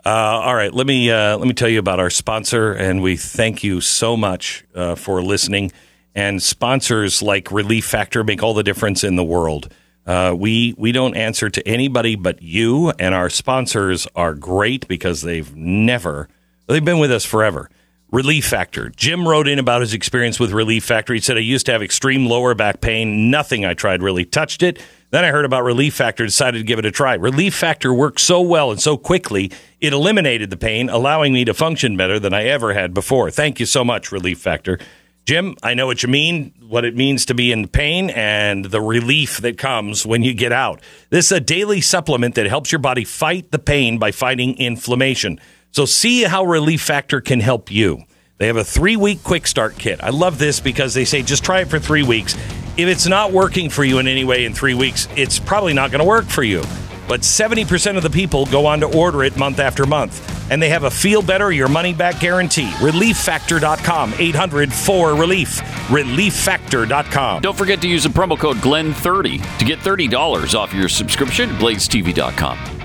Uh, 0.04 0.08
all 0.08 0.54
right, 0.54 0.72
let 0.72 0.86
me 0.86 1.10
uh, 1.10 1.36
let 1.36 1.46
me 1.46 1.52
tell 1.52 1.68
you 1.68 1.78
about 1.78 2.00
our 2.00 2.08
sponsor, 2.08 2.72
and 2.72 3.02
we 3.02 3.16
thank 3.16 3.62
you 3.62 3.80
so 3.80 4.16
much 4.16 4.64
uh, 4.74 4.94
for 4.94 5.22
listening. 5.22 5.70
And 6.14 6.42
sponsors 6.42 7.22
like 7.22 7.52
Relief 7.52 7.84
Factor 7.84 8.24
make 8.24 8.42
all 8.42 8.54
the 8.54 8.62
difference 8.62 9.04
in 9.04 9.16
the 9.16 9.24
world. 9.24 9.72
Uh, 10.06 10.34
we 10.36 10.74
we 10.78 10.92
don't 10.92 11.16
answer 11.16 11.50
to 11.50 11.68
anybody 11.68 12.16
but 12.16 12.42
you, 12.42 12.90
and 12.98 13.14
our 13.14 13.28
sponsors 13.28 14.08
are 14.16 14.34
great 14.34 14.88
because 14.88 15.20
they've 15.20 15.54
never 15.54 16.28
they've 16.66 16.84
been 16.84 16.98
with 16.98 17.12
us 17.12 17.26
forever. 17.26 17.68
Relief 18.10 18.44
Factor. 18.46 18.90
Jim 18.96 19.28
wrote 19.28 19.46
in 19.46 19.60
about 19.60 19.82
his 19.82 19.94
experience 19.94 20.40
with 20.40 20.50
Relief 20.50 20.82
Factor. 20.82 21.14
He 21.14 21.20
said, 21.20 21.36
I 21.36 21.40
used 21.40 21.66
to 21.66 21.72
have 21.72 21.82
extreme 21.82 22.26
lower 22.26 22.54
back 22.54 22.80
pain. 22.80 23.30
Nothing 23.30 23.64
I 23.64 23.74
tried 23.74 24.02
really 24.02 24.24
touched 24.24 24.64
it. 24.64 24.80
Then 25.10 25.24
I 25.24 25.28
heard 25.28 25.44
about 25.44 25.64
Relief 25.64 25.94
Factor, 25.94 26.24
decided 26.24 26.58
to 26.58 26.64
give 26.64 26.78
it 26.78 26.86
a 26.86 26.92
try. 26.92 27.14
Relief 27.14 27.54
Factor 27.54 27.92
worked 27.92 28.20
so 28.20 28.40
well 28.40 28.70
and 28.70 28.80
so 28.80 28.96
quickly, 28.96 29.50
it 29.80 29.92
eliminated 29.92 30.50
the 30.50 30.56
pain, 30.56 30.88
allowing 30.88 31.32
me 31.32 31.44
to 31.44 31.54
function 31.54 31.96
better 31.96 32.20
than 32.20 32.32
I 32.32 32.44
ever 32.44 32.74
had 32.74 32.94
before. 32.94 33.30
Thank 33.30 33.58
you 33.58 33.66
so 33.66 33.84
much, 33.84 34.12
Relief 34.12 34.38
Factor. 34.38 34.78
Jim, 35.26 35.56
I 35.62 35.74
know 35.74 35.86
what 35.86 36.02
you 36.02 36.08
mean, 36.08 36.54
what 36.66 36.84
it 36.84 36.96
means 36.96 37.26
to 37.26 37.34
be 37.34 37.52
in 37.52 37.66
pain, 37.68 38.10
and 38.10 38.64
the 38.64 38.80
relief 38.80 39.38
that 39.38 39.58
comes 39.58 40.06
when 40.06 40.22
you 40.22 40.32
get 40.32 40.52
out. 40.52 40.80
This 41.10 41.26
is 41.26 41.32
a 41.32 41.40
daily 41.40 41.80
supplement 41.80 42.36
that 42.36 42.46
helps 42.46 42.70
your 42.70 42.78
body 42.78 43.04
fight 43.04 43.50
the 43.50 43.58
pain 43.58 43.98
by 43.98 44.12
fighting 44.12 44.56
inflammation. 44.58 45.40
So, 45.72 45.86
see 45.86 46.22
how 46.22 46.44
Relief 46.44 46.82
Factor 46.82 47.20
can 47.20 47.40
help 47.40 47.70
you. 47.70 48.02
They 48.38 48.46
have 48.46 48.56
a 48.56 48.64
three 48.64 48.96
week 48.96 49.22
quick 49.22 49.46
start 49.46 49.76
kit. 49.76 50.02
I 50.02 50.10
love 50.10 50.38
this 50.38 50.60
because 50.60 50.94
they 50.94 51.04
say 51.04 51.22
just 51.22 51.44
try 51.44 51.60
it 51.60 51.68
for 51.68 51.78
three 51.78 52.02
weeks. 52.02 52.34
If 52.80 52.88
it's 52.88 53.06
not 53.06 53.30
working 53.30 53.68
for 53.68 53.84
you 53.84 53.98
in 53.98 54.08
any 54.08 54.24
way 54.24 54.46
in 54.46 54.54
three 54.54 54.72
weeks, 54.72 55.06
it's 55.14 55.38
probably 55.38 55.74
not 55.74 55.90
going 55.90 55.98
to 55.98 56.08
work 56.08 56.24
for 56.24 56.42
you. 56.42 56.62
But 57.06 57.20
70% 57.20 57.98
of 57.98 58.02
the 58.02 58.08
people 58.08 58.46
go 58.46 58.64
on 58.64 58.80
to 58.80 58.96
order 58.96 59.22
it 59.22 59.36
month 59.36 59.58
after 59.58 59.84
month. 59.84 60.18
And 60.50 60.62
they 60.62 60.70
have 60.70 60.84
a 60.84 60.90
feel 60.90 61.20
better, 61.20 61.52
your 61.52 61.68
money 61.68 61.92
back 61.92 62.20
guarantee. 62.20 62.70
ReliefFactor.com, 62.78 64.14
800 64.16 64.72
4 64.72 65.14
Relief. 65.14 65.60
ReliefFactor.com. 65.88 67.42
Don't 67.42 67.58
forget 67.58 67.82
to 67.82 67.88
use 67.88 68.04
the 68.04 68.08
promo 68.08 68.38
code 68.38 68.56
GLEN30 68.56 69.58
to 69.58 69.64
get 69.66 69.78
$30 69.80 70.54
off 70.58 70.72
your 70.72 70.88
subscription 70.88 71.50
at 71.50 71.60
BlazeTV.com. 71.60 72.79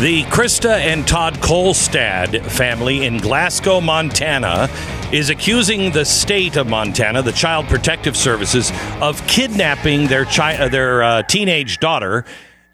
The 0.00 0.22
Krista 0.26 0.78
and 0.78 1.04
Todd 1.08 1.34
Kolstad 1.40 2.48
family 2.52 3.04
in 3.04 3.18
Glasgow, 3.18 3.80
Montana, 3.80 4.70
is 5.10 5.28
accusing 5.28 5.90
the 5.90 6.04
state 6.04 6.54
of 6.54 6.68
Montana, 6.68 7.20
the 7.20 7.32
Child 7.32 7.66
Protective 7.66 8.16
Services, 8.16 8.70
of 9.00 9.20
kidnapping 9.26 10.06
their 10.06 10.24
chi- 10.24 10.56
uh, 10.56 10.68
their 10.68 11.02
uh, 11.02 11.22
teenage 11.24 11.78
daughter 11.78 12.24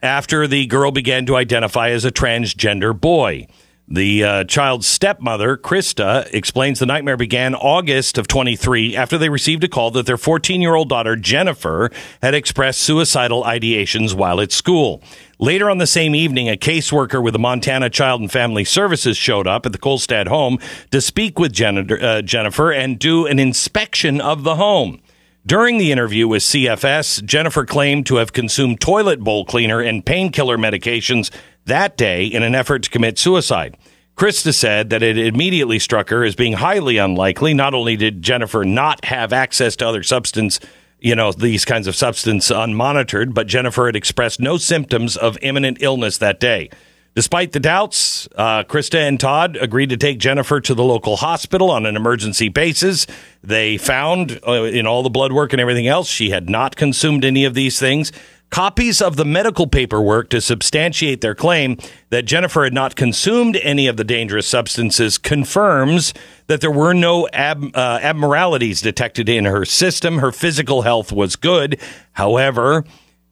after 0.02 0.46
the 0.46 0.66
girl 0.66 0.90
began 0.90 1.24
to 1.24 1.36
identify 1.36 1.88
as 1.88 2.04
a 2.04 2.10
transgender 2.10 2.98
boy. 3.00 3.46
The 3.88 4.24
uh, 4.24 4.44
child's 4.44 4.86
stepmother, 4.86 5.58
Krista, 5.58 6.26
explains 6.32 6.78
the 6.78 6.86
nightmare 6.86 7.18
began 7.18 7.54
August 7.54 8.16
of 8.16 8.26
23 8.26 8.96
after 8.96 9.18
they 9.18 9.28
received 9.28 9.62
a 9.62 9.68
call 9.68 9.90
that 9.90 10.06
their 10.06 10.16
14 10.16 10.62
year 10.62 10.74
old 10.74 10.88
daughter, 10.88 11.16
Jennifer, 11.16 11.90
had 12.22 12.34
expressed 12.34 12.80
suicidal 12.80 13.44
ideations 13.44 14.14
while 14.14 14.40
at 14.40 14.52
school. 14.52 15.02
Later 15.38 15.68
on 15.68 15.78
the 15.78 15.86
same 15.86 16.14
evening, 16.14 16.48
a 16.48 16.56
caseworker 16.56 17.22
with 17.22 17.32
the 17.32 17.40
Montana 17.40 17.90
Child 17.90 18.20
and 18.20 18.30
Family 18.30 18.64
Services 18.64 19.16
showed 19.16 19.48
up 19.48 19.66
at 19.66 19.72
the 19.72 19.78
Kolstad 19.78 20.28
home 20.28 20.58
to 20.92 21.00
speak 21.00 21.38
with 21.38 21.60
uh, 21.60 22.22
Jennifer 22.22 22.72
and 22.72 22.98
do 22.98 23.26
an 23.26 23.40
inspection 23.40 24.20
of 24.20 24.44
the 24.44 24.56
home. 24.56 25.00
During 25.44 25.78
the 25.78 25.92
interview 25.92 26.28
with 26.28 26.42
CFS, 26.42 27.22
Jennifer 27.24 27.66
claimed 27.66 28.06
to 28.06 28.16
have 28.16 28.32
consumed 28.32 28.80
toilet 28.80 29.20
bowl 29.20 29.44
cleaner 29.44 29.80
and 29.80 30.06
painkiller 30.06 30.56
medications 30.56 31.30
that 31.66 31.96
day 31.96 32.24
in 32.24 32.42
an 32.42 32.54
effort 32.54 32.84
to 32.84 32.90
commit 32.90 33.18
suicide. 33.18 33.76
Krista 34.16 34.54
said 34.54 34.90
that 34.90 35.02
it 35.02 35.18
immediately 35.18 35.80
struck 35.80 36.10
her 36.10 36.22
as 36.22 36.36
being 36.36 36.52
highly 36.52 36.98
unlikely. 36.98 37.52
Not 37.52 37.74
only 37.74 37.96
did 37.96 38.22
Jennifer 38.22 38.64
not 38.64 39.04
have 39.06 39.32
access 39.32 39.74
to 39.76 39.88
other 39.88 40.04
substance, 40.04 40.60
you 41.04 41.14
know, 41.14 41.32
these 41.32 41.66
kinds 41.66 41.86
of 41.86 41.94
substance 41.94 42.50
unmonitored, 42.50 43.34
but 43.34 43.46
Jennifer 43.46 43.84
had 43.84 43.94
expressed 43.94 44.40
no 44.40 44.56
symptoms 44.56 45.18
of 45.18 45.36
imminent 45.42 45.76
illness 45.82 46.16
that 46.16 46.40
day. 46.40 46.70
Despite 47.14 47.52
the 47.52 47.60
doubts, 47.60 48.26
uh, 48.34 48.64
Krista 48.64 49.06
and 49.06 49.20
Todd 49.20 49.58
agreed 49.60 49.90
to 49.90 49.98
take 49.98 50.18
Jennifer 50.18 50.62
to 50.62 50.74
the 50.74 50.82
local 50.82 51.16
hospital 51.16 51.70
on 51.70 51.84
an 51.84 51.94
emergency 51.94 52.48
basis. 52.48 53.06
They 53.42 53.76
found 53.76 54.40
uh, 54.48 54.64
in 54.64 54.86
all 54.86 55.02
the 55.02 55.10
blood 55.10 55.30
work 55.30 55.52
and 55.52 55.60
everything 55.60 55.86
else, 55.86 56.08
she 56.08 56.30
had 56.30 56.48
not 56.48 56.74
consumed 56.74 57.22
any 57.22 57.44
of 57.44 57.52
these 57.52 57.78
things. 57.78 58.10
Copies 58.50 59.02
of 59.02 59.16
the 59.16 59.24
medical 59.24 59.66
paperwork 59.66 60.30
to 60.30 60.40
substantiate 60.40 61.20
their 61.20 61.34
claim 61.34 61.76
that 62.10 62.24
Jennifer 62.24 62.62
had 62.62 62.72
not 62.72 62.94
consumed 62.94 63.56
any 63.56 63.88
of 63.88 63.96
the 63.96 64.04
dangerous 64.04 64.46
substances 64.46 65.18
confirms 65.18 66.14
that 66.46 66.60
there 66.60 66.70
were 66.70 66.94
no 66.94 67.28
ab- 67.32 67.74
uh, 67.74 67.98
abnormalities 68.00 68.80
detected 68.80 69.28
in 69.28 69.44
her 69.44 69.64
system. 69.64 70.18
Her 70.18 70.30
physical 70.30 70.82
health 70.82 71.10
was 71.10 71.34
good. 71.34 71.80
However, 72.12 72.84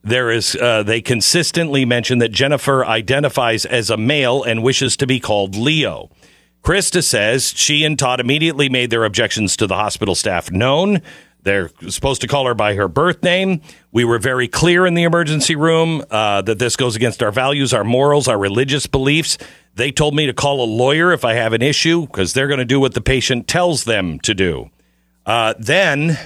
there 0.03 0.29
is 0.29 0.57
uh, 0.57 0.83
they 0.83 0.99
consistently 0.99 1.85
mention 1.85 2.17
that 2.17 2.33
Jennifer 2.33 2.85
identifies 2.85 3.65
as 3.65 3.89
a 3.89 3.95
male 3.95 4.43
and 4.43 4.61
wishes 4.61 4.97
to 4.97 5.07
be 5.07 5.21
called 5.21 5.55
Leo. 5.55 6.09
Krista 6.63 7.03
says 7.03 7.53
she 7.55 7.83
and 7.83 7.97
Todd 7.97 8.19
immediately 8.19 8.69
made 8.69 8.89
their 8.89 9.05
objections 9.05 9.55
to 9.57 9.67
the 9.67 9.75
hospital 9.75 10.15
staff 10.15 10.51
known. 10.51 11.01
They're 11.43 11.69
supposed 11.89 12.21
to 12.21 12.27
call 12.27 12.45
her 12.47 12.55
by 12.55 12.75
her 12.75 12.87
birth 12.87 13.21
name. 13.21 13.61
We 13.91 14.05
were 14.05 14.17
very 14.17 14.47
clear 14.47 14.85
in 14.85 14.93
the 14.93 15.03
emergency 15.03 15.55
room 15.55 16.03
uh, 16.09 16.41
that 16.43 16.57
this 16.57 16.77
goes 16.77 16.95
against 16.95 17.21
our 17.21 17.31
values, 17.31 17.73
our 17.73 17.83
morals, 17.83 18.29
our 18.29 18.37
religious 18.37 18.87
beliefs. 18.87 19.37
They 19.75 19.91
told 19.91 20.15
me 20.15 20.25
to 20.25 20.33
call 20.33 20.63
a 20.63 20.65
lawyer 20.65 21.11
if 21.11 21.25
I 21.25 21.33
have 21.33 21.51
an 21.51 21.61
issue 21.61 22.07
because 22.07 22.33
they're 22.33 22.47
going 22.47 22.59
to 22.59 22.65
do 22.65 22.79
what 22.79 22.93
the 22.93 23.01
patient 23.01 23.47
tells 23.47 23.83
them 23.83 24.19
to 24.19 24.33
do. 24.33 24.69
Uh, 25.25 25.53
then 25.59 26.17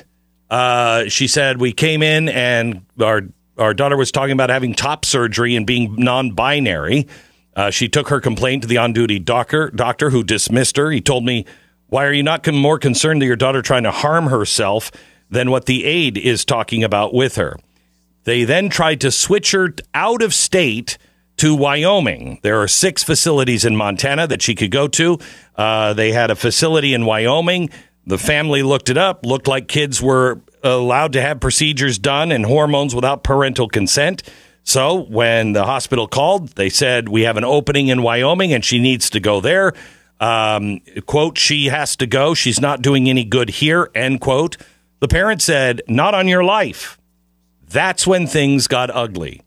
uh, 0.51 1.07
she 1.07 1.27
said 1.27 1.59
we 1.59 1.73
came 1.73 2.03
in 2.03 2.29
and 2.29 2.85
our 3.01 3.23
our 3.57 3.73
daughter 3.73 3.97
was 3.97 4.11
talking 4.11 4.33
about 4.33 4.51
having 4.51 4.75
top 4.75 5.03
surgery 5.03 5.55
and 5.55 5.65
being 5.65 5.95
non-binary. 5.95 7.07
Uh, 7.55 7.71
she 7.71 7.89
took 7.89 8.09
her 8.09 8.21
complaint 8.21 8.61
to 8.61 8.67
the 8.67 8.77
on-duty 8.77 9.17
doctor, 9.17 9.71
doctor 9.71 10.11
who 10.11 10.23
dismissed 10.23 10.77
her. 10.77 10.91
He 10.91 11.01
told 11.01 11.25
me 11.25 11.43
why 11.89 12.05
are 12.05 12.13
you 12.13 12.23
not 12.23 12.45
more 12.51 12.79
concerned 12.79 13.21
that 13.21 13.25
your 13.25 13.35
daughter 13.35 13.61
trying 13.61 13.83
to 13.83 13.91
harm 13.91 14.27
herself 14.27 14.91
than 15.29 15.51
what 15.51 15.65
the 15.65 15.85
aide 15.85 16.17
is 16.17 16.45
talking 16.45 16.83
about 16.83 17.13
with 17.13 17.35
her? 17.35 17.57
They 18.23 18.43
then 18.43 18.69
tried 18.69 19.01
to 19.01 19.11
switch 19.11 19.51
her 19.51 19.73
out 19.93 20.21
of 20.21 20.33
state 20.33 20.97
to 21.37 21.55
Wyoming. 21.55 22.39
There 22.43 22.61
are 22.61 22.67
six 22.67 23.03
facilities 23.03 23.63
in 23.63 23.75
Montana 23.75 24.27
that 24.27 24.41
she 24.41 24.55
could 24.55 24.71
go 24.71 24.87
to. 24.89 25.19
Uh, 25.55 25.93
they 25.93 26.11
had 26.11 26.31
a 26.31 26.35
facility 26.35 26.93
in 26.93 27.05
Wyoming. 27.05 27.69
The 28.05 28.17
family 28.17 28.63
looked 28.63 28.89
it 28.89 28.97
up, 28.97 29.25
looked 29.25 29.47
like 29.47 29.67
kids 29.67 30.01
were 30.01 30.41
allowed 30.63 31.13
to 31.13 31.21
have 31.21 31.39
procedures 31.39 31.97
done 31.97 32.31
and 32.31 32.45
hormones 32.45 32.95
without 32.95 33.23
parental 33.23 33.67
consent. 33.69 34.23
So 34.63 35.03
when 35.03 35.53
the 35.53 35.63
hospital 35.63 36.07
called, 36.07 36.49
they 36.49 36.69
said, 36.69 37.07
We 37.07 37.21
have 37.21 37.37
an 37.37 37.45
opening 37.45 37.87
in 37.87 38.01
Wyoming 38.01 38.51
and 38.51 38.65
she 38.65 38.79
needs 38.79 39.09
to 39.11 39.19
go 39.19 39.39
there. 39.39 39.73
Um, 40.19 40.81
quote, 41.05 41.37
she 41.37 41.65
has 41.65 41.95
to 41.97 42.07
go. 42.07 42.33
She's 42.33 42.59
not 42.59 42.81
doing 42.81 43.09
any 43.09 43.23
good 43.23 43.49
here, 43.49 43.91
end 43.93 44.21
quote. 44.21 44.57
The 44.99 45.07
parent 45.07 45.41
said, 45.41 45.81
not 45.87 46.15
on 46.15 46.27
your 46.27 46.43
life. 46.43 46.97
That's 47.69 48.07
when 48.07 48.25
things 48.25 48.67
got 48.67 48.89
ugly. 48.89 49.41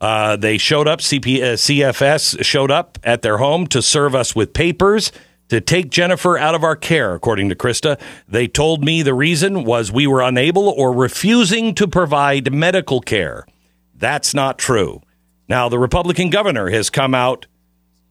Uh, 0.00 0.36
they 0.36 0.58
showed 0.58 0.86
up, 0.86 1.00
CP, 1.00 1.40
uh, 1.40 1.44
CFS 1.54 2.44
showed 2.44 2.70
up 2.70 2.98
at 3.02 3.22
their 3.22 3.38
home 3.38 3.66
to 3.68 3.80
serve 3.80 4.14
us 4.14 4.36
with 4.36 4.52
papers 4.52 5.10
to 5.48 5.60
take 5.60 5.90
Jennifer 5.90 6.36
out 6.36 6.54
of 6.54 6.64
our 6.64 6.76
care, 6.76 7.14
according 7.14 7.48
to 7.48 7.54
Krista. 7.54 8.00
They 8.28 8.46
told 8.46 8.84
me 8.84 9.02
the 9.02 9.14
reason 9.14 9.64
was 9.64 9.90
we 9.90 10.06
were 10.06 10.20
unable 10.20 10.68
or 10.68 10.92
refusing 10.92 11.74
to 11.76 11.88
provide 11.88 12.52
medical 12.52 13.00
care. 13.00 13.46
That's 13.94 14.34
not 14.34 14.58
true. 14.58 15.00
Now, 15.48 15.68
the 15.68 15.78
Republican 15.78 16.30
governor 16.30 16.70
has 16.70 16.90
come 16.90 17.14
out 17.14 17.46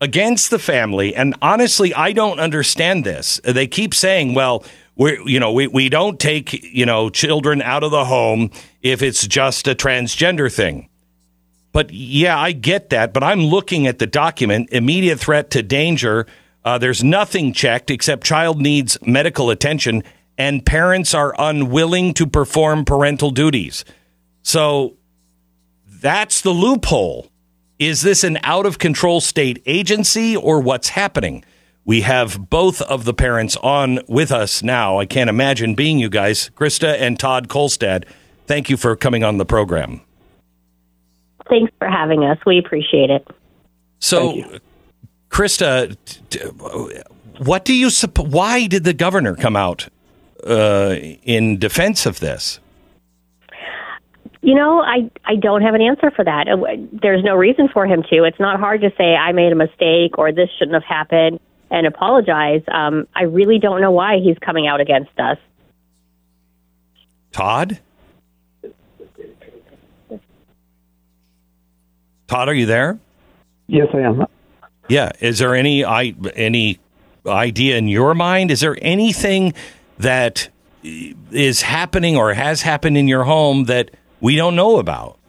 against 0.03 0.49
the 0.49 0.59
family. 0.59 1.15
And 1.15 1.33
honestly, 1.41 1.93
I 1.93 2.11
don't 2.11 2.39
understand 2.39 3.05
this. 3.05 3.39
They 3.43 3.67
keep 3.67 3.93
saying, 3.93 4.33
well, 4.33 4.65
we 4.95 5.17
you 5.25 5.39
know 5.39 5.53
we, 5.53 5.67
we 5.67 5.89
don't 5.89 6.19
take 6.19 6.53
you 6.53 6.85
know 6.85 7.09
children 7.09 7.61
out 7.61 7.83
of 7.83 7.91
the 7.91 8.05
home 8.05 8.51
if 8.81 9.01
it's 9.01 9.25
just 9.25 9.67
a 9.67 9.73
transgender 9.73 10.53
thing. 10.53 10.89
But 11.71 11.91
yeah, 11.91 12.37
I 12.37 12.51
get 12.51 12.89
that. 12.89 13.13
But 13.13 13.23
I'm 13.23 13.39
looking 13.39 13.87
at 13.87 13.97
the 13.97 14.05
document, 14.05 14.69
immediate 14.71 15.19
threat 15.19 15.49
to 15.51 15.63
danger. 15.63 16.27
Uh, 16.63 16.77
there's 16.77 17.03
nothing 17.03 17.53
checked 17.53 17.89
except 17.89 18.25
child 18.25 18.61
needs 18.61 18.97
medical 19.05 19.49
attention 19.49 20.03
and 20.37 20.65
parents 20.65 21.13
are 21.13 21.33
unwilling 21.37 22.13
to 22.15 22.27
perform 22.27 22.85
parental 22.85 23.31
duties. 23.31 23.85
So 24.41 24.97
that's 25.87 26.41
the 26.41 26.51
loophole. 26.51 27.29
Is 27.79 28.01
this 28.01 28.23
an 28.23 28.39
out 28.43 28.65
of 28.65 28.79
control 28.79 29.19
state 29.21 29.61
agency 29.65 30.35
or 30.35 30.59
what's 30.59 30.89
happening? 30.89 31.43
We 31.85 32.01
have 32.01 32.49
both 32.49 32.81
of 32.83 33.03
the 33.03 33.13
parents 33.13 33.57
on 33.57 33.99
with 34.07 34.31
us 34.31 34.63
now. 34.63 34.99
I 34.99 35.05
can't 35.05 35.29
imagine 35.29 35.75
being 35.75 35.99
you 35.99 36.09
guys, 36.09 36.49
Krista 36.55 36.95
and 36.99 37.19
Todd 37.19 37.49
Kolstad. 37.49 38.05
Thank 38.45 38.69
you 38.69 38.77
for 38.77 38.95
coming 38.95 39.23
on 39.23 39.37
the 39.37 39.45
program. 39.45 40.01
Thanks 41.49 41.73
for 41.77 41.89
having 41.89 42.23
us. 42.23 42.37
We 42.45 42.57
appreciate 42.57 43.09
it. 43.09 43.27
So, 43.99 44.59
Krista, 45.29 45.97
what 47.39 47.65
do 47.65 47.73
you 47.73 47.89
why 48.17 48.67
did 48.67 48.83
the 48.83 48.93
governor 48.93 49.35
come 49.35 49.55
out 49.55 49.87
uh, 50.45 50.95
in 51.23 51.57
defense 51.57 52.05
of 52.05 52.19
this? 52.19 52.59
You 54.43 54.55
know, 54.55 54.81
I 54.81 55.09
I 55.23 55.37
don't 55.37 55.61
have 55.61 55.73
an 55.73 55.81
answer 55.81 56.11
for 56.11 56.25
that. 56.25 56.49
Uh, 56.49 56.75
there's 56.91 57.23
no 57.23 57.33
reason 57.33 57.69
for 57.69 57.87
him 57.87 58.03
to. 58.09 58.25
It's 58.25 58.41
not 58.41 58.59
hard 58.59 58.81
to 58.81 58.91
say 58.97 59.15
I 59.15 59.31
made 59.31 59.53
a 59.53 59.55
mistake 59.55 60.17
or 60.17 60.33
this 60.33 60.49
shouldn't 60.59 60.73
have 60.73 60.83
happened 60.83 61.39
and 61.71 61.87
apologize. 61.87 62.61
Um, 62.67 63.07
I 63.15 63.23
really 63.23 63.57
don't 63.57 63.79
know 63.79 63.91
why 63.91 64.17
he's 64.21 64.37
coming 64.39 64.67
out 64.67 64.81
against 64.81 65.17
us. 65.17 65.37
Todd? 67.31 67.79
Todd, 72.27 72.49
are 72.49 72.53
you 72.53 72.65
there? 72.65 72.99
Yes, 73.67 73.87
I 73.93 73.99
am. 73.99 74.25
Yeah. 74.89 75.13
Is 75.21 75.39
there 75.39 75.55
any 75.55 75.85
I 75.85 76.15
any 76.35 76.79
idea 77.25 77.77
in 77.77 77.87
your 77.87 78.13
mind? 78.13 78.51
Is 78.51 78.59
there 78.59 78.77
anything 78.81 79.53
that 79.99 80.49
is 80.83 81.61
happening 81.61 82.17
or 82.17 82.33
has 82.33 82.63
happened 82.63 82.97
in 82.97 83.07
your 83.07 83.23
home 83.23 83.63
that 83.65 83.91
we 84.23 84.37
don't 84.37 84.55
know 84.55 84.79
about? 84.79 85.19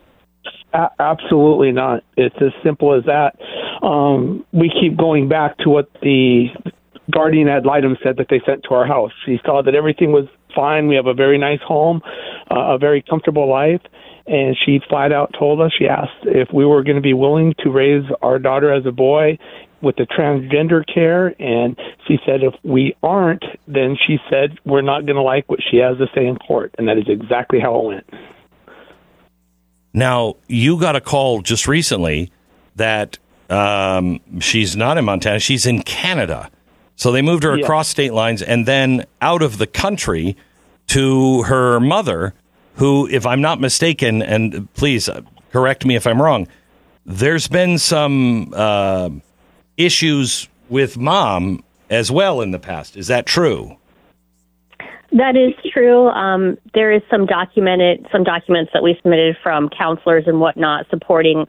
A- 0.72 0.90
absolutely 0.98 1.72
not. 1.72 2.04
It's 2.16 2.36
as 2.40 2.52
simple 2.62 2.94
as 2.94 3.04
that. 3.04 3.36
Um, 3.84 4.46
we 4.52 4.70
keep 4.70 4.96
going 4.96 5.28
back 5.28 5.58
to 5.58 5.68
what 5.68 5.90
the 6.00 6.46
guardian 7.10 7.48
ad 7.48 7.66
litem 7.66 7.96
said 8.02 8.16
that 8.16 8.28
they 8.30 8.40
sent 8.46 8.62
to 8.64 8.70
our 8.70 8.86
house. 8.86 9.12
She 9.26 9.38
saw 9.44 9.62
that 9.62 9.74
everything 9.74 10.12
was 10.12 10.26
fine. 10.54 10.86
We 10.86 10.94
have 10.94 11.06
a 11.06 11.14
very 11.14 11.38
nice 11.38 11.60
home, 11.60 12.00
uh, 12.50 12.74
a 12.74 12.78
very 12.78 13.02
comfortable 13.02 13.50
life. 13.50 13.82
And 14.26 14.56
she 14.64 14.80
flat 14.88 15.12
out 15.12 15.34
told 15.38 15.60
us, 15.60 15.70
she 15.78 15.86
asked 15.86 16.24
if 16.24 16.48
we 16.50 16.64
were 16.64 16.82
going 16.82 16.96
to 16.96 17.02
be 17.02 17.12
willing 17.12 17.54
to 17.58 17.70
raise 17.70 18.04
our 18.22 18.38
daughter 18.38 18.72
as 18.72 18.86
a 18.86 18.92
boy 18.92 19.38
with 19.82 19.96
the 19.96 20.04
transgender 20.04 20.82
care. 20.86 21.34
And 21.38 21.76
she 22.08 22.18
said, 22.24 22.42
if 22.42 22.54
we 22.62 22.96
aren't, 23.02 23.44
then 23.68 23.96
she 24.06 24.16
said, 24.30 24.58
we're 24.64 24.80
not 24.80 25.04
going 25.04 25.16
to 25.16 25.22
like 25.22 25.50
what 25.50 25.60
she 25.70 25.78
has 25.78 25.98
to 25.98 26.06
say 26.14 26.26
in 26.26 26.36
court. 26.36 26.74
And 26.78 26.88
that 26.88 26.96
is 26.96 27.04
exactly 27.06 27.60
how 27.60 27.78
it 27.80 27.84
went. 27.86 28.06
Now, 29.94 30.34
you 30.48 30.78
got 30.78 30.96
a 30.96 31.00
call 31.00 31.40
just 31.40 31.66
recently 31.68 32.30
that 32.76 33.16
um, 33.48 34.20
she's 34.40 34.76
not 34.76 34.98
in 34.98 35.04
Montana, 35.04 35.38
she's 35.38 35.64
in 35.64 35.82
Canada. 35.82 36.50
So 36.96 37.12
they 37.12 37.22
moved 37.22 37.44
her 37.44 37.56
Yeah. 37.56 37.62
across 37.64 37.88
state 37.88 38.12
lines 38.12 38.42
and 38.42 38.66
then 38.66 39.06
out 39.22 39.40
of 39.42 39.58
the 39.58 39.66
country 39.68 40.36
to 40.88 41.44
her 41.44 41.78
mother, 41.80 42.34
who, 42.76 43.08
if 43.08 43.24
I'm 43.24 43.40
not 43.40 43.60
mistaken, 43.60 44.20
and 44.20 44.72
please 44.74 45.08
uh, 45.08 45.20
correct 45.52 45.84
me 45.86 45.94
if 45.94 46.06
I'm 46.06 46.20
wrong, 46.20 46.48
there's 47.06 47.46
been 47.48 47.78
some 47.78 48.52
uh, 48.56 49.10
issues 49.76 50.48
with 50.68 50.96
mom 50.96 51.62
as 51.90 52.10
well 52.10 52.40
in 52.40 52.50
the 52.50 52.58
past. 52.58 52.96
Is 52.96 53.06
that 53.08 53.26
true? 53.26 53.76
That 55.14 55.36
is 55.36 55.54
true. 55.72 56.08
Um, 56.08 56.58
there 56.74 56.90
is 56.90 57.00
some 57.08 57.24
documented 57.24 58.04
some 58.10 58.24
documents 58.24 58.72
that 58.74 58.82
we 58.82 58.98
submitted 59.00 59.36
from 59.42 59.68
counselors 59.68 60.24
and 60.26 60.40
whatnot 60.40 60.86
supporting 60.90 61.46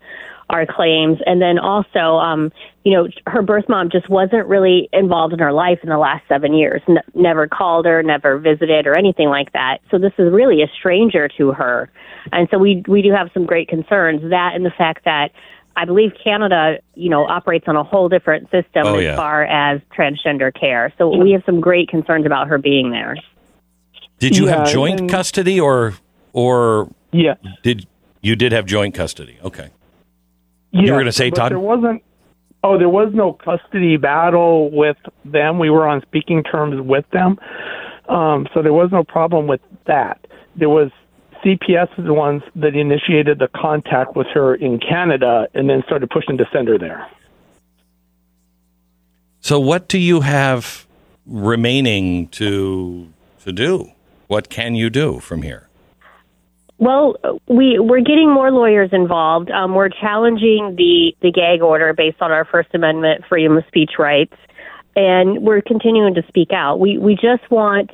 our 0.51 0.67
claims, 0.67 1.17
and 1.25 1.41
then 1.41 1.57
also, 1.57 2.17
um, 2.17 2.51
you 2.83 2.93
know, 2.93 3.07
her 3.25 3.41
birth 3.41 3.65
mom 3.67 3.89
just 3.89 4.07
wasn't 4.07 4.45
really 4.45 4.87
involved 4.93 5.33
in 5.33 5.39
her 5.39 5.51
life 5.51 5.79
in 5.81 5.89
the 5.89 5.97
last 5.97 6.23
seven 6.27 6.53
years. 6.53 6.83
N- 6.87 6.99
never 7.15 7.47
called 7.47 7.87
her, 7.87 8.03
never 8.03 8.37
visited, 8.37 8.85
or 8.85 8.95
anything 8.95 9.29
like 9.29 9.51
that. 9.53 9.79
So 9.89 9.97
this 9.97 10.13
is 10.19 10.31
really 10.31 10.61
a 10.61 10.67
stranger 10.77 11.27
to 11.39 11.51
her, 11.53 11.89
and 12.31 12.47
so 12.51 12.59
we 12.59 12.83
we 12.87 13.01
do 13.01 13.11
have 13.11 13.31
some 13.33 13.47
great 13.47 13.67
concerns. 13.67 14.21
That 14.29 14.51
and 14.53 14.63
the 14.65 14.73
fact 14.77 15.05
that. 15.05 15.31
I 15.77 15.83
believe 15.83 16.13
Canada, 16.23 16.77
you 16.93 17.09
know, 17.09 17.25
operates 17.25 17.65
on 17.67 17.75
a 17.75 17.83
whole 17.83 18.07
different 18.07 18.45
system 18.45 18.85
Oh, 18.85 18.95
as 18.95 19.03
yeah. 19.03 19.15
far 19.17 19.43
as 19.43 19.81
transgender 19.93 20.49
care. 20.57 20.93
So 20.97 21.09
we 21.09 21.33
have 21.33 21.43
some 21.45 21.59
great 21.59 21.89
concerns 21.89 22.25
about 22.25 22.47
her 22.47 22.57
being 22.57 22.91
there. 22.91 23.17
Did 24.19 24.37
you 24.37 24.47
have 24.47 24.67
joint 24.71 25.01
and- 25.01 25.09
custody 25.09 25.59
or 25.59 25.93
or 26.33 26.89
Yeah. 27.11 27.35
did 27.63 27.87
you 28.21 28.35
did 28.35 28.51
have 28.51 28.65
joint 28.65 28.93
custody? 28.95 29.37
Okay. 29.43 29.69
Yeah, 30.71 30.81
You 30.81 30.91
were 30.93 30.99
gonna 30.99 31.11
say, 31.11 31.29
but 31.29 31.35
Todd? 31.37 31.51
There 31.51 31.59
wasn't. 31.59 32.03
Oh, 32.63 32.77
there 32.77 32.89
was 32.89 33.13
no 33.13 33.31
custody 33.33 33.95
battle 33.97 34.71
with 34.71 34.97
them. 35.23 35.59
We 35.59 35.69
were 35.69 35.87
on 35.87 36.01
speaking 36.01 36.43
terms 36.43 36.81
with 36.81 37.05
them, 37.11 37.37
um, 38.09 38.47
so 38.53 38.61
there 38.63 38.73
was 38.73 38.91
no 38.91 39.03
problem 39.03 39.45
with 39.47 39.61
that. 39.85 40.25
There 40.55 40.69
was 40.69 40.89
CPS 41.43 41.89
is 41.99 42.05
the 42.05 42.13
ones 42.13 42.41
that 42.55 42.75
initiated 42.75 43.37
the 43.37 43.47
contact 43.49 44.15
with 44.15 44.25
her 44.33 44.55
in 44.55 44.79
Canada, 44.79 45.47
and 45.53 45.69
then 45.69 45.83
started 45.83 46.09
pushing 46.09 46.37
to 46.39 46.45
send 46.51 46.67
her 46.67 46.79
there. 46.79 47.05
So 49.41 49.59
what 49.59 49.87
do 49.87 49.99
you 49.99 50.21
have 50.21 50.87
remaining 51.27 52.27
to 52.29 53.07
to 53.43 53.51
do? 53.51 53.91
What 54.35 54.49
can 54.49 54.75
you 54.75 54.89
do 54.89 55.21
from 55.21 55.43
here? 55.43 55.69
Well, 56.77 57.15
we 57.47 57.79
we're 57.79 58.01
getting 58.01 58.29
more 58.29 58.51
lawyers 58.51 58.89
involved. 58.91 59.49
Um, 59.49 59.73
we're 59.73 59.87
challenging 59.87 60.75
the 60.75 61.15
the 61.21 61.31
gag 61.31 61.61
order 61.61 61.93
based 61.93 62.17
on 62.19 62.33
our 62.33 62.43
First 62.43 62.67
Amendment 62.73 63.23
freedom 63.29 63.55
of 63.55 63.63
speech 63.67 63.91
rights, 63.97 64.35
and 64.93 65.41
we're 65.41 65.61
continuing 65.61 66.15
to 66.15 66.23
speak 66.27 66.51
out. 66.51 66.81
We 66.81 66.97
we 66.97 67.15
just 67.15 67.49
want 67.49 67.91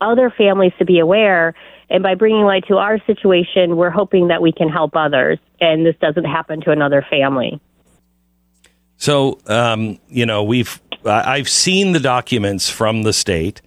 other 0.00 0.30
families 0.30 0.72
to 0.78 0.86
be 0.86 1.00
aware, 1.00 1.52
and 1.90 2.02
by 2.02 2.14
bringing 2.14 2.44
light 2.44 2.64
to 2.68 2.78
our 2.78 2.98
situation, 3.04 3.76
we're 3.76 3.90
hoping 3.90 4.28
that 4.28 4.40
we 4.40 4.52
can 4.52 4.70
help 4.70 4.96
others, 4.96 5.38
and 5.60 5.84
this 5.84 5.96
doesn't 6.00 6.24
happen 6.24 6.62
to 6.62 6.70
another 6.70 7.04
family. 7.10 7.60
So, 8.96 9.38
um, 9.46 9.98
you 10.08 10.24
know, 10.24 10.44
we've 10.44 10.80
I've 11.04 11.50
seen 11.50 11.92
the 11.92 12.00
documents 12.00 12.70
from 12.70 13.02
the 13.02 13.12
state, 13.12 13.60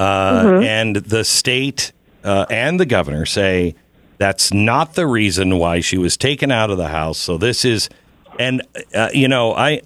uh, 0.00 0.42
Mhm. 0.44 0.64
and 0.64 0.96
the 0.96 1.24
state 1.24 1.92
uh, 2.24 2.46
and 2.50 2.78
the 2.80 2.86
governor 2.86 3.24
say 3.26 3.74
that's 4.18 4.52
not 4.52 4.94
the 4.94 5.06
reason 5.06 5.58
why 5.58 5.80
she 5.80 5.96
was 5.98 6.16
taken 6.16 6.50
out 6.50 6.70
of 6.70 6.76
the 6.78 6.88
house. 6.88 7.16
So 7.18 7.38
this 7.38 7.64
is, 7.64 7.88
and 8.38 8.62
uh, 8.94 9.08
you 9.14 9.28
know, 9.28 9.54
I 9.54 9.82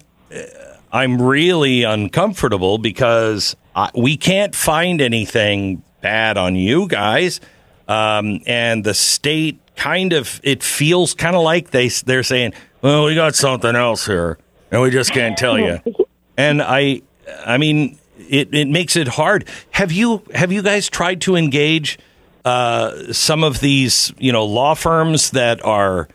I'm 0.91 1.21
really 1.21 1.83
uncomfortable 1.83 2.77
because 2.77 3.55
I, 3.75 3.89
we 3.95 4.15
can't 4.17 4.55
find 4.55 5.01
anything 5.01 5.83
bad 6.01 6.37
on 6.37 6.55
you 6.55 6.87
guys, 6.87 7.39
um, 7.87 8.39
and 8.45 8.83
the 8.83 8.93
state 8.93 9.59
kind 9.75 10.13
of 10.13 10.39
it 10.43 10.63
feels 10.63 11.13
kind 11.13 11.35
of 11.35 11.43
like 11.43 11.71
they 11.71 11.87
they're 11.89 12.23
saying, 12.23 12.53
well, 12.81 13.05
we 13.05 13.15
got 13.15 13.35
something 13.35 13.75
else 13.75 14.05
here, 14.05 14.37
and 14.71 14.81
we 14.81 14.89
just 14.91 15.11
can't 15.11 15.37
tell 15.37 15.57
you. 15.59 15.79
And 16.37 16.61
I, 16.61 17.01
I 17.45 17.57
mean, 17.57 17.97
it 18.29 18.53
it 18.53 18.67
makes 18.67 18.95
it 18.95 19.07
hard. 19.07 19.47
Have 19.71 19.91
you 19.91 20.23
have 20.33 20.51
you 20.51 20.61
guys 20.61 20.89
tried 20.89 21.21
to 21.21 21.35
engage 21.35 21.97
uh, 22.43 23.11
some 23.13 23.43
of 23.43 23.59
these 23.59 24.13
you 24.17 24.31
know 24.31 24.45
law 24.45 24.73
firms 24.73 25.31
that 25.31 25.63
are 25.65 26.07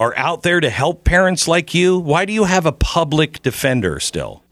are 0.00 0.16
out 0.16 0.42
there 0.42 0.60
to 0.60 0.70
help 0.70 1.04
parents 1.04 1.48
like 1.48 1.74
you? 1.74 1.98
Why 1.98 2.24
do 2.24 2.32
you 2.32 2.44
have 2.44 2.66
a 2.66 2.72
public 2.72 3.42
defender 3.42 4.00
still? 4.00 4.42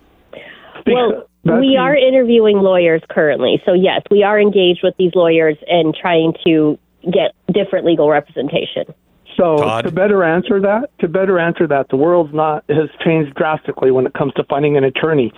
Well, 0.86 1.28
we 1.44 1.76
are 1.76 1.96
interviewing 1.96 2.58
lawyers 2.58 3.02
currently. 3.10 3.62
So, 3.64 3.72
yes, 3.72 4.02
we 4.10 4.22
are 4.22 4.40
engaged 4.40 4.80
with 4.82 4.94
these 4.98 5.12
lawyers 5.14 5.56
and 5.68 5.94
trying 5.94 6.34
to 6.44 6.78
get 7.02 7.34
different 7.52 7.86
legal 7.86 8.08
representation. 8.08 8.92
So 9.36 9.82
to 9.82 9.90
better 9.90 10.24
answer 10.24 10.60
that, 10.60 10.90
to 11.00 11.08
better 11.08 11.38
answer 11.38 11.66
that, 11.66 11.88
the 11.90 11.96
world's 11.96 12.32
not 12.34 12.64
has 12.68 12.88
changed 13.04 13.34
drastically 13.34 13.90
when 13.90 14.06
it 14.06 14.14
comes 14.14 14.32
to 14.34 14.44
finding 14.44 14.76
an 14.76 14.84
attorney. 14.84 15.32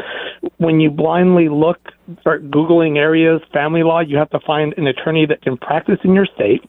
When 0.59 0.81
you 0.81 0.91
blindly 0.91 1.49
look, 1.49 1.81
start 2.21 2.51
googling 2.51 2.97
areas, 2.97 3.41
family 3.53 3.83
law, 3.83 4.01
you 4.01 4.17
have 4.17 4.31
to 4.31 4.41
find 4.47 4.75
an 4.77 4.87
attorney 4.87 5.27
that 5.27 5.43
can 5.43 5.57
practice 5.57 5.99
in 6.05 6.15
your 6.15 6.27
state. 6.27 6.63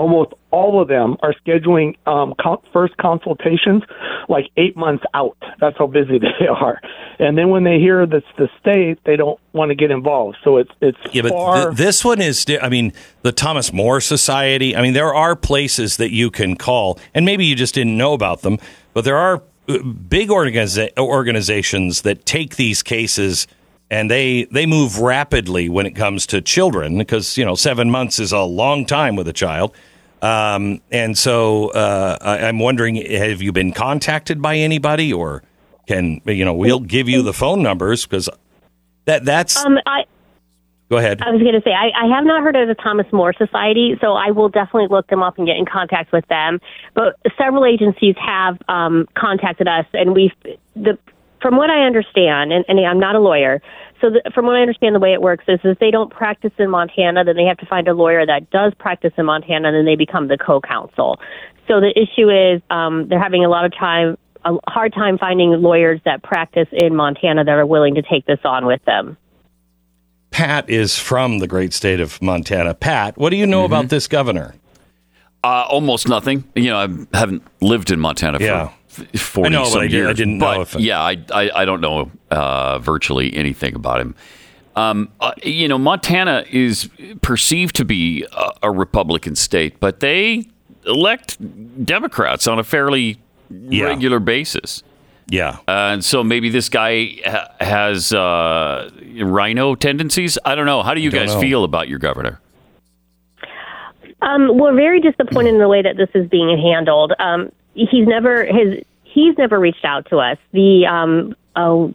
Almost 0.00 0.32
all 0.50 0.80
of 0.80 0.88
them 0.88 1.16
are 1.22 1.34
scheduling 1.46 1.96
um, 2.06 2.34
first 2.72 2.96
consultations 2.96 3.82
like 4.30 4.46
eight 4.56 4.74
months 4.74 5.04
out. 5.12 5.36
That's 5.60 5.76
how 5.76 5.88
busy 5.88 6.18
they 6.40 6.46
are. 6.46 6.80
And 7.18 7.36
then 7.36 7.50
when 7.50 7.64
they 7.64 7.78
hear 7.78 8.06
that's 8.06 8.24
the 8.38 8.48
state, 8.58 8.98
they 9.04 9.16
don't 9.16 9.38
want 9.52 9.68
to 9.68 9.74
get 9.74 9.90
involved. 9.90 10.38
So 10.42 10.56
it's 10.56 10.70
it's 10.80 10.96
Yeah, 11.12 11.20
but 11.20 11.32
far. 11.32 11.64
th- 11.66 11.76
this 11.76 12.02
one 12.02 12.22
is. 12.22 12.46
I 12.62 12.70
mean, 12.70 12.94
the 13.20 13.32
Thomas 13.32 13.74
More 13.74 14.00
Society. 14.00 14.74
I 14.74 14.80
mean, 14.80 14.94
there 14.94 15.14
are 15.14 15.36
places 15.36 15.98
that 15.98 16.10
you 16.12 16.30
can 16.30 16.56
call, 16.56 16.98
and 17.14 17.26
maybe 17.26 17.44
you 17.44 17.54
just 17.54 17.74
didn't 17.74 17.98
know 17.98 18.14
about 18.14 18.40
them. 18.40 18.56
But 18.94 19.04
there 19.04 19.18
are 19.18 19.42
uh, 19.68 19.82
big 19.82 20.30
organiza- 20.30 20.96
organizations 20.98 22.02
that 22.02 22.24
take 22.24 22.56
these 22.56 22.82
cases, 22.82 23.46
and 23.90 24.10
they 24.10 24.44
they 24.44 24.64
move 24.64 24.98
rapidly 24.98 25.68
when 25.68 25.84
it 25.84 25.92
comes 25.92 26.26
to 26.28 26.40
children 26.40 26.96
because 26.96 27.36
you 27.36 27.44
know 27.44 27.54
seven 27.54 27.90
months 27.90 28.18
is 28.18 28.32
a 28.32 28.40
long 28.40 28.86
time 28.86 29.14
with 29.14 29.28
a 29.28 29.34
child. 29.34 29.74
Um, 30.22 30.80
and 30.90 31.16
so 31.16 31.68
uh, 31.70 32.18
I, 32.20 32.48
I'm 32.48 32.58
wondering, 32.58 32.96
have 32.96 33.40
you 33.40 33.52
been 33.52 33.72
contacted 33.72 34.42
by 34.42 34.56
anybody, 34.56 35.12
or 35.12 35.42
can 35.86 36.20
you 36.26 36.44
know 36.44 36.54
we'll 36.54 36.80
give 36.80 37.08
you 37.08 37.22
the 37.22 37.32
phone 37.32 37.62
numbers 37.62 38.04
because 38.04 38.28
that 39.06 39.24
that's 39.24 39.56
Um, 39.56 39.78
I, 39.86 40.04
go 40.90 40.98
ahead. 40.98 41.22
I 41.22 41.30
was 41.30 41.40
going 41.40 41.54
to 41.54 41.62
say, 41.62 41.72
I, 41.72 41.90
I 42.04 42.14
have 42.14 42.24
not 42.24 42.42
heard 42.42 42.56
of 42.56 42.68
the 42.68 42.74
Thomas 42.74 43.06
More 43.12 43.32
Society, 43.32 43.96
so 44.00 44.12
I 44.12 44.30
will 44.30 44.48
definitely 44.48 44.88
look 44.88 45.06
them 45.06 45.22
up 45.22 45.38
and 45.38 45.46
get 45.46 45.56
in 45.56 45.64
contact 45.64 46.12
with 46.12 46.26
them. 46.28 46.60
But 46.94 47.16
several 47.38 47.64
agencies 47.64 48.14
have 48.18 48.58
um, 48.68 49.08
contacted 49.16 49.68
us, 49.68 49.86
and 49.94 50.14
we've, 50.14 50.32
the, 50.74 50.98
from 51.40 51.56
what 51.56 51.70
I 51.70 51.86
understand, 51.86 52.52
and, 52.52 52.64
and 52.68 52.78
I'm 52.80 53.00
not 53.00 53.14
a 53.14 53.20
lawyer, 53.20 53.62
so, 54.00 54.10
the, 54.10 54.30
from 54.34 54.46
what 54.46 54.56
I 54.56 54.60
understand, 54.60 54.94
the 54.94 55.00
way 55.00 55.12
it 55.12 55.20
works 55.20 55.44
is 55.48 55.60
if 55.62 55.78
they 55.78 55.90
don't 55.90 56.10
practice 56.10 56.52
in 56.58 56.70
Montana, 56.70 57.24
then 57.24 57.36
they 57.36 57.44
have 57.44 57.58
to 57.58 57.66
find 57.66 57.86
a 57.86 57.92
lawyer 57.92 58.24
that 58.24 58.50
does 58.50 58.72
practice 58.78 59.12
in 59.18 59.26
Montana, 59.26 59.68
and 59.68 59.76
then 59.76 59.84
they 59.84 59.96
become 59.96 60.28
the 60.28 60.38
co-counsel. 60.38 61.20
So 61.68 61.80
the 61.80 61.92
issue 61.96 62.30
is 62.30 62.62
um, 62.70 63.08
they're 63.08 63.22
having 63.22 63.44
a 63.44 63.48
lot 63.48 63.64
of 63.64 63.72
time, 63.76 64.16
a 64.44 64.56
hard 64.68 64.94
time 64.94 65.18
finding 65.18 65.50
lawyers 65.62 66.00
that 66.04 66.22
practice 66.22 66.68
in 66.72 66.96
Montana 66.96 67.44
that 67.44 67.52
are 67.52 67.66
willing 67.66 67.94
to 67.96 68.02
take 68.02 68.26
this 68.26 68.40
on 68.44 68.66
with 68.66 68.84
them. 68.86 69.16
Pat 70.30 70.68
is 70.70 70.98
from 70.98 71.38
the 71.38 71.46
great 71.46 71.72
state 71.72 72.00
of 72.00 72.20
Montana. 72.22 72.74
Pat, 72.74 73.18
what 73.18 73.30
do 73.30 73.36
you 73.36 73.46
know 73.46 73.64
mm-hmm. 73.64 73.72
about 73.72 73.88
this 73.88 74.06
governor? 74.06 74.54
Uh, 75.42 75.66
almost 75.68 76.08
nothing. 76.08 76.44
You 76.54 76.70
know, 76.70 76.78
I 76.78 77.16
haven't 77.16 77.42
lived 77.60 77.90
in 77.90 78.00
Montana 78.00 78.38
for 78.38 78.44
yeah. 78.44 78.70
40 79.04 79.50
know, 79.50 79.64
some 79.64 79.82
I 79.82 79.84
years. 79.84 80.08
I 80.08 80.12
didn't 80.12 80.38
but 80.38 80.54
know. 80.54 80.60
If 80.62 80.74
it... 80.74 80.80
yeah, 80.80 81.00
I, 81.00 81.16
I, 81.32 81.50
I, 81.62 81.64
don't 81.64 81.80
know 81.80 82.10
uh, 82.30 82.78
virtually 82.78 83.34
anything 83.34 83.74
about 83.74 84.00
him. 84.00 84.14
Um, 84.76 85.10
uh, 85.20 85.32
you 85.42 85.68
know, 85.68 85.78
Montana 85.78 86.44
is 86.50 86.88
perceived 87.22 87.74
to 87.76 87.84
be 87.84 88.24
a, 88.32 88.52
a, 88.64 88.70
Republican 88.70 89.34
state, 89.34 89.80
but 89.80 90.00
they 90.00 90.46
elect 90.86 91.38
Democrats 91.84 92.46
on 92.46 92.58
a 92.58 92.64
fairly 92.64 93.18
yeah. 93.50 93.86
regular 93.86 94.20
basis. 94.20 94.82
Yeah. 95.28 95.58
Uh, 95.68 95.92
and 95.92 96.04
so 96.04 96.24
maybe 96.24 96.50
this 96.50 96.68
guy 96.68 97.16
ha- 97.24 97.52
has 97.60 98.12
uh, 98.12 98.90
RINO 99.00 99.76
tendencies. 99.76 100.38
I 100.44 100.54
don't 100.54 100.66
know. 100.66 100.82
How 100.82 100.94
do 100.94 101.00
you 101.00 101.10
guys 101.10 101.34
know. 101.34 101.40
feel 101.40 101.64
about 101.64 101.88
your 101.88 101.98
governor? 101.98 102.40
Um, 104.22 104.58
we're 104.58 104.74
very 104.74 105.00
disappointed 105.00 105.54
in 105.54 105.58
the 105.58 105.68
way 105.68 105.82
that 105.82 105.96
this 105.96 106.10
is 106.14 106.28
being 106.28 106.58
handled. 106.58 107.12
Um, 107.18 107.50
he's 107.74 108.06
never 108.06 108.44
his 108.44 108.84
he's 109.12 109.36
never 109.38 109.58
reached 109.58 109.84
out 109.84 110.08
to 110.10 110.18
us. 110.18 110.38
The 110.52 110.86
um, 110.86 111.34
oh, 111.56 111.94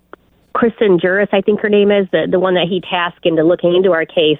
Kristen 0.53 0.99
Juras, 0.99 1.29
I 1.31 1.41
think 1.41 1.59
her 1.61 1.69
name 1.69 1.91
is 1.91 2.07
the 2.11 2.27
the 2.29 2.39
one 2.39 2.55
that 2.55 2.67
he 2.67 2.81
tasked 2.81 3.25
into 3.25 3.43
looking 3.43 3.75
into 3.75 3.91
our 3.91 4.05
case. 4.05 4.39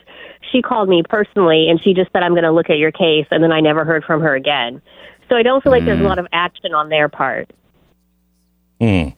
She 0.51 0.61
called 0.61 0.89
me 0.89 1.03
personally, 1.07 1.69
and 1.69 1.81
she 1.81 1.93
just 1.93 2.11
said, 2.11 2.23
"I'm 2.23 2.31
going 2.31 2.43
to 2.43 2.51
look 2.51 2.69
at 2.69 2.77
your 2.77 2.91
case," 2.91 3.27
and 3.31 3.43
then 3.43 3.51
I 3.51 3.59
never 3.59 3.83
heard 3.83 4.03
from 4.03 4.21
her 4.21 4.35
again. 4.35 4.81
So 5.29 5.35
I 5.35 5.43
don't 5.43 5.61
feel 5.63 5.71
like 5.71 5.85
there's 5.85 5.99
a 5.99 6.03
lot 6.03 6.19
of 6.19 6.27
action 6.31 6.73
on 6.73 6.89
their 6.89 7.09
part. 7.09 7.49
Hmm. 8.79 9.09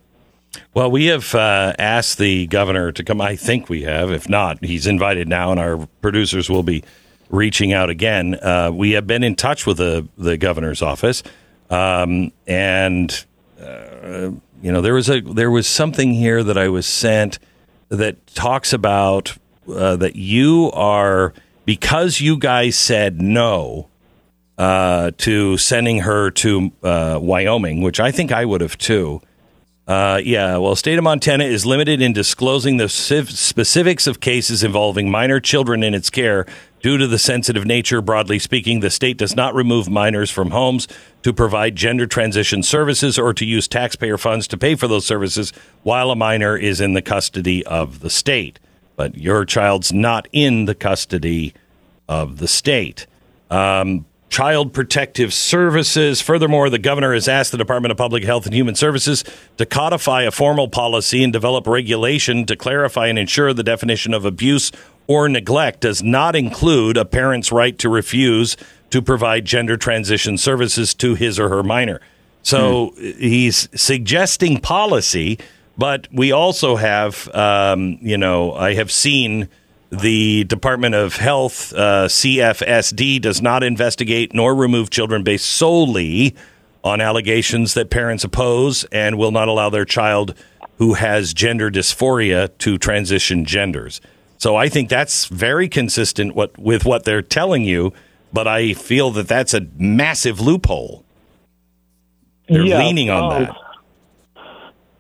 Well, 0.73 0.89
we 0.89 1.07
have 1.07 1.35
uh, 1.35 1.73
asked 1.77 2.17
the 2.17 2.47
governor 2.47 2.91
to 2.91 3.03
come. 3.03 3.19
I 3.19 3.35
think 3.35 3.69
we 3.69 3.83
have. 3.83 4.11
If 4.11 4.29
not, 4.29 4.63
he's 4.63 4.87
invited 4.87 5.27
now, 5.27 5.51
and 5.51 5.59
our 5.59 5.87
producers 6.01 6.49
will 6.49 6.63
be 6.63 6.83
reaching 7.29 7.73
out 7.73 7.89
again. 7.89 8.35
Uh, 8.35 8.71
we 8.73 8.91
have 8.91 9.05
been 9.05 9.23
in 9.23 9.35
touch 9.35 9.65
with 9.65 9.77
the 9.77 10.07
the 10.17 10.37
governor's 10.37 10.81
office, 10.81 11.23
um, 11.69 12.31
and 12.47 13.25
you 13.59 14.71
know 14.71 14.81
there 14.81 14.93
was 14.93 15.09
a 15.09 15.21
there 15.21 15.51
was 15.51 15.67
something 15.67 16.13
here 16.13 16.43
that 16.43 16.57
I 16.57 16.67
was 16.69 16.85
sent 16.85 17.39
that 17.89 18.27
talks 18.27 18.73
about 18.73 19.37
uh, 19.67 19.95
that 19.97 20.15
you 20.15 20.71
are 20.73 21.33
because 21.65 22.21
you 22.21 22.37
guys 22.37 22.77
said 22.77 23.21
no 23.21 23.89
uh, 24.57 25.11
to 25.17 25.57
sending 25.57 25.99
her 25.99 26.31
to 26.31 26.71
uh, 26.83 27.19
Wyoming, 27.21 27.81
which 27.81 27.99
I 27.99 28.11
think 28.11 28.31
I 28.31 28.45
would 28.45 28.61
have 28.61 28.77
too. 28.77 29.21
Uh, 29.87 30.19
yeah, 30.21 30.57
well, 30.57 30.75
state 30.75 30.97
of 30.97 31.03
Montana 31.03 31.45
is 31.45 31.65
limited 31.65 32.01
in 32.01 32.11
disclosing 32.11 32.75
the 32.75 32.89
specifics 32.89 34.05
of 34.05 34.19
cases 34.19 34.61
involving 34.61 35.09
minor 35.09 35.39
children 35.39 35.81
in 35.81 35.93
its 35.93 36.09
care 36.09 36.45
due 36.81 36.97
to 36.97 37.07
the 37.07 37.19
sensitive 37.19 37.65
nature. 37.65 38.01
Broadly 38.01 38.39
speaking, 38.39 38.79
the 38.79 38.89
state 38.89 39.17
does 39.17 39.35
not 39.35 39.55
remove 39.55 39.89
minors 39.89 40.29
from 40.29 40.51
homes 40.51 40.87
to 41.23 41.33
provide 41.33 41.75
gender 41.75 42.07
transition 42.07 42.63
services 42.63 43.17
or 43.17 43.33
to 43.33 43.45
use 43.45 43.67
taxpayer 43.67 44.17
funds 44.17 44.47
to 44.47 44.57
pay 44.57 44.75
for 44.75 44.87
those 44.87 45.05
services 45.05 45.51
while 45.83 46.11
a 46.11 46.15
minor 46.15 46.55
is 46.55 46.81
in 46.81 46.93
the 46.93 47.01
custody 47.01 47.65
of 47.65 47.99
the 47.99 48.09
state. 48.09 48.59
But 48.95 49.17
your 49.17 49.45
child's 49.45 49.93
not 49.93 50.27
in 50.31 50.65
the 50.65 50.75
custody 50.75 51.53
of 52.07 52.37
the 52.37 52.47
state. 52.47 53.05
Um, 53.49 54.05
Child 54.29 54.73
Protective 54.73 55.33
Services. 55.33 56.21
Furthermore, 56.21 56.69
the 56.69 56.77
governor 56.77 57.13
has 57.13 57.27
asked 57.27 57.51
the 57.51 57.57
Department 57.57 57.91
of 57.91 57.97
Public 57.97 58.23
Health 58.23 58.45
and 58.45 58.53
Human 58.53 58.75
Services 58.75 59.23
to 59.57 59.65
codify 59.65 60.23
a 60.23 60.31
formal 60.31 60.67
policy 60.67 61.23
and 61.23 61.31
develop 61.31 61.65
regulation 61.65 62.45
to 62.45 62.55
clarify 62.55 63.07
and 63.07 63.17
ensure 63.17 63.53
the 63.53 63.63
definition 63.63 64.13
of 64.13 64.25
abuse 64.25 64.71
or 65.07 65.27
neglect 65.29 65.81
does 65.81 66.03
not 66.03 66.35
include 66.35 66.97
a 66.97 67.05
parent's 67.05 67.51
right 67.51 67.77
to 67.79 67.89
refuse 67.89 68.57
to 68.89 69.01
provide 69.01 69.45
gender 69.45 69.77
transition 69.77 70.37
services 70.37 70.93
to 70.93 71.15
his 71.15 71.39
or 71.39 71.49
her 71.49 71.63
minor. 71.63 72.01
So 72.43 72.93
he's 72.97 73.67
suggesting 73.75 74.59
policy, 74.59 75.39
but 75.77 76.07
we 76.13 76.31
also 76.31 76.77
have, 76.77 77.27
um, 77.35 77.97
you 78.01 78.17
know, 78.17 78.53
I 78.53 78.73
have 78.75 78.91
seen 78.91 79.49
the 79.89 80.43
Department 80.45 80.95
of 80.95 81.15
Health, 81.17 81.73
uh, 81.73 82.07
CFSD, 82.07 83.21
does 83.21 83.41
not 83.41 83.63
investigate 83.63 84.33
nor 84.33 84.55
remove 84.55 84.89
children 84.89 85.23
based 85.23 85.45
solely 85.45 86.35
on 86.83 87.01
allegations 87.01 87.73
that 87.73 87.89
parents 87.89 88.23
oppose 88.23 88.85
and 88.85 89.17
will 89.17 89.31
not 89.31 89.47
allow 89.47 89.69
their 89.69 89.85
child 89.85 90.33
who 90.77 90.93
has 90.93 91.33
gender 91.33 91.69
dysphoria 91.69 92.55
to 92.59 92.77
transition 92.77 93.45
genders. 93.45 93.99
So 94.37 94.55
I 94.55 94.69
think 94.69 94.89
that's 94.89 95.25
very 95.25 95.67
consistent 95.67 96.35
what, 96.35 96.57
with 96.57 96.85
what 96.85 97.03
they're 97.03 97.21
telling 97.21 97.63
you, 97.63 97.93
but 98.31 98.47
I 98.47 98.73
feel 98.73 99.11
that 99.11 99.27
that's 99.27 99.53
a 99.53 99.67
massive 99.77 100.39
loophole. 100.39 101.03
They're 102.47 102.65
Yeah, 102.65 102.79
leaning 102.79 103.09
on 103.09 103.31
um, 103.31 103.43
that. 103.43 103.55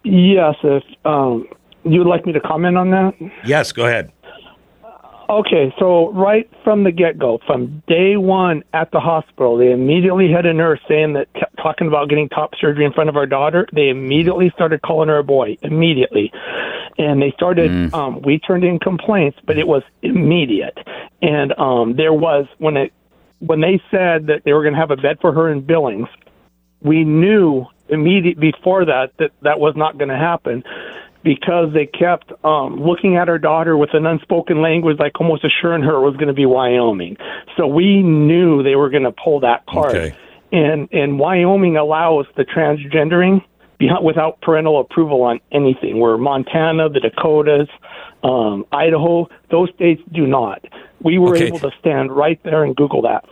Yes, 0.03 0.55
if 0.63 0.83
um, 1.05 1.47
you 1.83 1.99
would 1.99 2.07
like 2.07 2.25
me 2.25 2.33
to 2.33 2.39
comment 2.39 2.77
on 2.77 2.91
that. 2.91 3.13
Yes, 3.45 3.71
go 3.71 3.85
ahead. 3.85 4.11
Okay, 5.29 5.73
so 5.77 6.11
right 6.13 6.49
from 6.63 6.85
the 6.85 6.91
get 6.91 7.17
go, 7.17 7.39
from 7.45 7.83
day 7.85 8.15
one 8.15 8.63
at 8.73 8.91
the 8.91 8.99
hospital, 9.01 9.57
they 9.57 9.71
immediately 9.71 10.31
had 10.31 10.45
a 10.45 10.53
nurse 10.53 10.79
saying 10.87 11.13
that, 11.13 11.27
t- 11.33 11.41
talking 11.57 11.87
about 11.87 12.07
getting 12.07 12.29
top 12.29 12.51
surgery 12.59 12.85
in 12.85 12.93
front 12.93 13.09
of 13.09 13.17
our 13.17 13.25
daughter. 13.25 13.67
They 13.73 13.89
immediately 13.89 14.51
started 14.55 14.81
calling 14.81 15.09
her 15.09 15.17
a 15.17 15.23
boy, 15.25 15.57
immediately. 15.61 16.31
And 16.97 17.21
they 17.21 17.31
started, 17.31 17.69
um, 17.93 18.21
we 18.21 18.39
turned 18.39 18.63
in 18.63 18.79
complaints, 18.79 19.37
but 19.45 19.57
it 19.57 19.67
was 19.67 19.83
immediate. 20.01 20.77
And 21.21 21.51
um, 21.59 21.95
there 21.97 22.13
was, 22.13 22.45
when 22.57 22.77
it, 22.77 22.93
when 23.39 23.59
they 23.59 23.81
said 23.91 24.27
that 24.27 24.43
they 24.45 24.53
were 24.53 24.63
going 24.63 24.73
to 24.73 24.79
have 24.79 24.91
a 24.91 24.97
bed 24.97 25.17
for 25.19 25.33
her 25.33 25.51
in 25.51 25.61
Billings, 25.61 26.07
we 26.81 27.03
knew 27.03 27.65
immediate 27.89 28.39
before 28.39 28.85
that 28.85 29.11
that 29.17 29.31
that 29.41 29.59
was 29.59 29.73
not 29.75 29.97
going 29.97 30.09
to 30.09 30.17
happen 30.17 30.63
because 31.23 31.73
they 31.73 31.85
kept 31.85 32.31
um, 32.45 32.81
looking 32.81 33.17
at 33.17 33.29
our 33.29 33.39
daughter 33.39 33.75
with 33.77 33.89
an 33.93 34.05
unspoken 34.05 34.61
language, 34.61 34.97
like 34.99 35.19
almost 35.19 35.43
assuring 35.43 35.83
her 35.83 35.95
it 35.95 36.01
was 36.01 36.15
going 36.15 36.27
to 36.27 36.33
be 36.33 36.45
Wyoming. 36.45 37.17
So 37.55 37.67
we 37.67 38.01
knew 38.01 38.63
they 38.63 38.75
were 38.75 38.89
going 38.89 39.03
to 39.03 39.11
pull 39.11 39.39
that 39.41 39.65
card. 39.67 39.95
Okay. 39.95 40.15
And 40.51 40.87
and 40.93 41.19
Wyoming 41.19 41.75
allows 41.75 42.25
the 42.37 42.45
transgendering 42.45 43.41
without 44.01 44.41
parental 44.41 44.79
approval 44.79 45.21
on 45.23 45.39
anything. 45.51 45.99
Where 45.99 46.17
Montana, 46.17 46.89
the 46.89 47.01
Dakotas, 47.01 47.67
um, 48.23 48.65
Idaho, 48.71 49.27
those 49.51 49.69
states 49.75 50.01
do 50.13 50.25
not. 50.25 50.63
We 51.01 51.17
were 51.17 51.35
Okay. 51.35 51.47
able 51.47 51.59
to 51.59 51.71
stand 51.79 52.11
right 52.11 52.39
there 52.43 52.63
and 52.63 52.75
Google 52.75 53.01
that. 53.03 53.25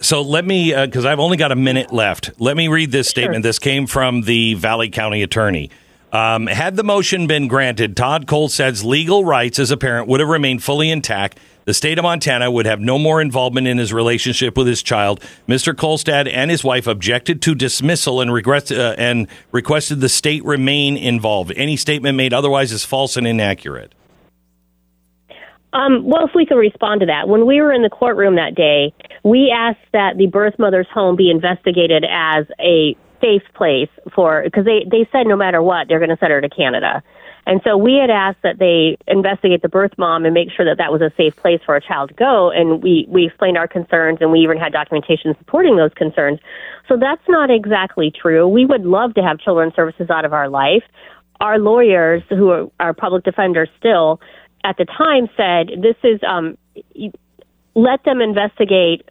So 0.00 0.22
let 0.22 0.44
me, 0.44 0.74
because 0.74 1.04
I've 1.04 1.20
only 1.20 1.36
got 1.36 1.52
a 1.52 1.56
minute 1.56 1.92
left. 1.92 2.32
Let 2.38 2.56
me 2.56 2.68
read 2.68 2.90
this 2.92 3.08
statement. 3.08 3.42
This 3.42 3.58
came 3.58 3.86
from 3.86 4.22
the 4.22 4.54
Valley 4.54 4.90
County 4.90 5.22
attorney. 5.22 5.70
Um, 6.14 6.46
had 6.46 6.76
the 6.76 6.84
motion 6.84 7.26
been 7.26 7.48
granted, 7.48 7.96
Todd 7.96 8.26
Kolstad's 8.26 8.84
legal 8.84 9.24
rights 9.24 9.58
as 9.58 9.72
a 9.72 9.76
parent 9.76 10.06
would 10.06 10.20
have 10.20 10.28
remained 10.28 10.62
fully 10.62 10.88
intact. 10.88 11.40
The 11.64 11.74
state 11.74 11.98
of 11.98 12.04
Montana 12.04 12.52
would 12.52 12.66
have 12.66 12.78
no 12.78 13.00
more 13.00 13.20
involvement 13.20 13.66
in 13.66 13.78
his 13.78 13.92
relationship 13.92 14.56
with 14.56 14.68
his 14.68 14.80
child. 14.80 15.20
Mr. 15.48 15.74
Kolstad 15.74 16.30
and 16.32 16.52
his 16.52 16.62
wife 16.62 16.86
objected 16.86 17.42
to 17.42 17.56
dismissal 17.56 18.20
and 18.20 18.30
uh, 18.30 18.94
and 18.96 19.26
requested 19.50 20.00
the 20.00 20.08
state 20.08 20.44
remain 20.44 20.96
involved. 20.96 21.52
Any 21.56 21.76
statement 21.76 22.16
made 22.16 22.32
otherwise 22.32 22.70
is 22.70 22.84
false 22.84 23.16
and 23.16 23.26
inaccurate. 23.26 23.92
Um, 25.72 26.04
well, 26.04 26.26
if 26.26 26.30
we 26.32 26.46
could 26.46 26.58
respond 26.58 27.00
to 27.00 27.06
that. 27.06 27.26
When 27.26 27.44
we 27.44 27.60
were 27.60 27.72
in 27.72 27.82
the 27.82 27.90
courtroom 27.90 28.36
that 28.36 28.54
day, 28.54 28.94
we 29.24 29.52
asked 29.52 29.90
that 29.92 30.16
the 30.16 30.28
birth 30.28 30.60
mother's 30.60 30.86
home 30.94 31.16
be 31.16 31.28
investigated 31.28 32.04
as 32.08 32.46
a 32.60 32.96
safe 33.24 33.42
place 33.54 33.88
for, 34.14 34.42
because 34.44 34.64
they, 34.66 34.84
they 34.90 35.08
said 35.10 35.26
no 35.26 35.36
matter 35.36 35.62
what, 35.62 35.88
they're 35.88 35.98
going 35.98 36.10
to 36.10 36.18
send 36.18 36.32
her 36.32 36.40
to 36.40 36.48
Canada. 36.50 37.02
And 37.46 37.60
so 37.64 37.76
we 37.76 37.94
had 37.96 38.10
asked 38.10 38.42
that 38.42 38.58
they 38.58 38.96
investigate 39.06 39.62
the 39.62 39.68
birth 39.68 39.92
mom 39.98 40.24
and 40.24 40.32
make 40.32 40.48
sure 40.50 40.64
that 40.64 40.78
that 40.78 40.90
was 40.90 41.02
a 41.02 41.12
safe 41.16 41.36
place 41.36 41.60
for 41.64 41.76
a 41.76 41.80
child 41.80 42.08
to 42.08 42.14
go. 42.14 42.50
And 42.50 42.82
we, 42.82 43.06
we 43.08 43.26
explained 43.26 43.58
our 43.58 43.68
concerns 43.68 44.18
and 44.20 44.32
we 44.32 44.40
even 44.40 44.56
had 44.56 44.72
documentation 44.72 45.34
supporting 45.38 45.76
those 45.76 45.92
concerns. 45.94 46.40
So 46.88 46.96
that's 46.96 47.26
not 47.28 47.50
exactly 47.50 48.10
true. 48.10 48.48
We 48.48 48.64
would 48.64 48.84
love 48.84 49.14
to 49.14 49.22
have 49.22 49.38
children's 49.38 49.74
services 49.74 50.08
out 50.10 50.24
of 50.24 50.32
our 50.32 50.48
life. 50.48 50.84
Our 51.40 51.58
lawyers, 51.58 52.22
who 52.30 52.50
are, 52.50 52.66
are 52.80 52.94
public 52.94 53.24
defenders 53.24 53.68
still, 53.78 54.20
at 54.62 54.78
the 54.78 54.86
time 54.86 55.28
said 55.36 55.82
this 55.82 55.96
is 56.02 56.20
um, 56.26 56.56
let 57.74 58.04
them 58.04 58.22
investigate 58.22 59.08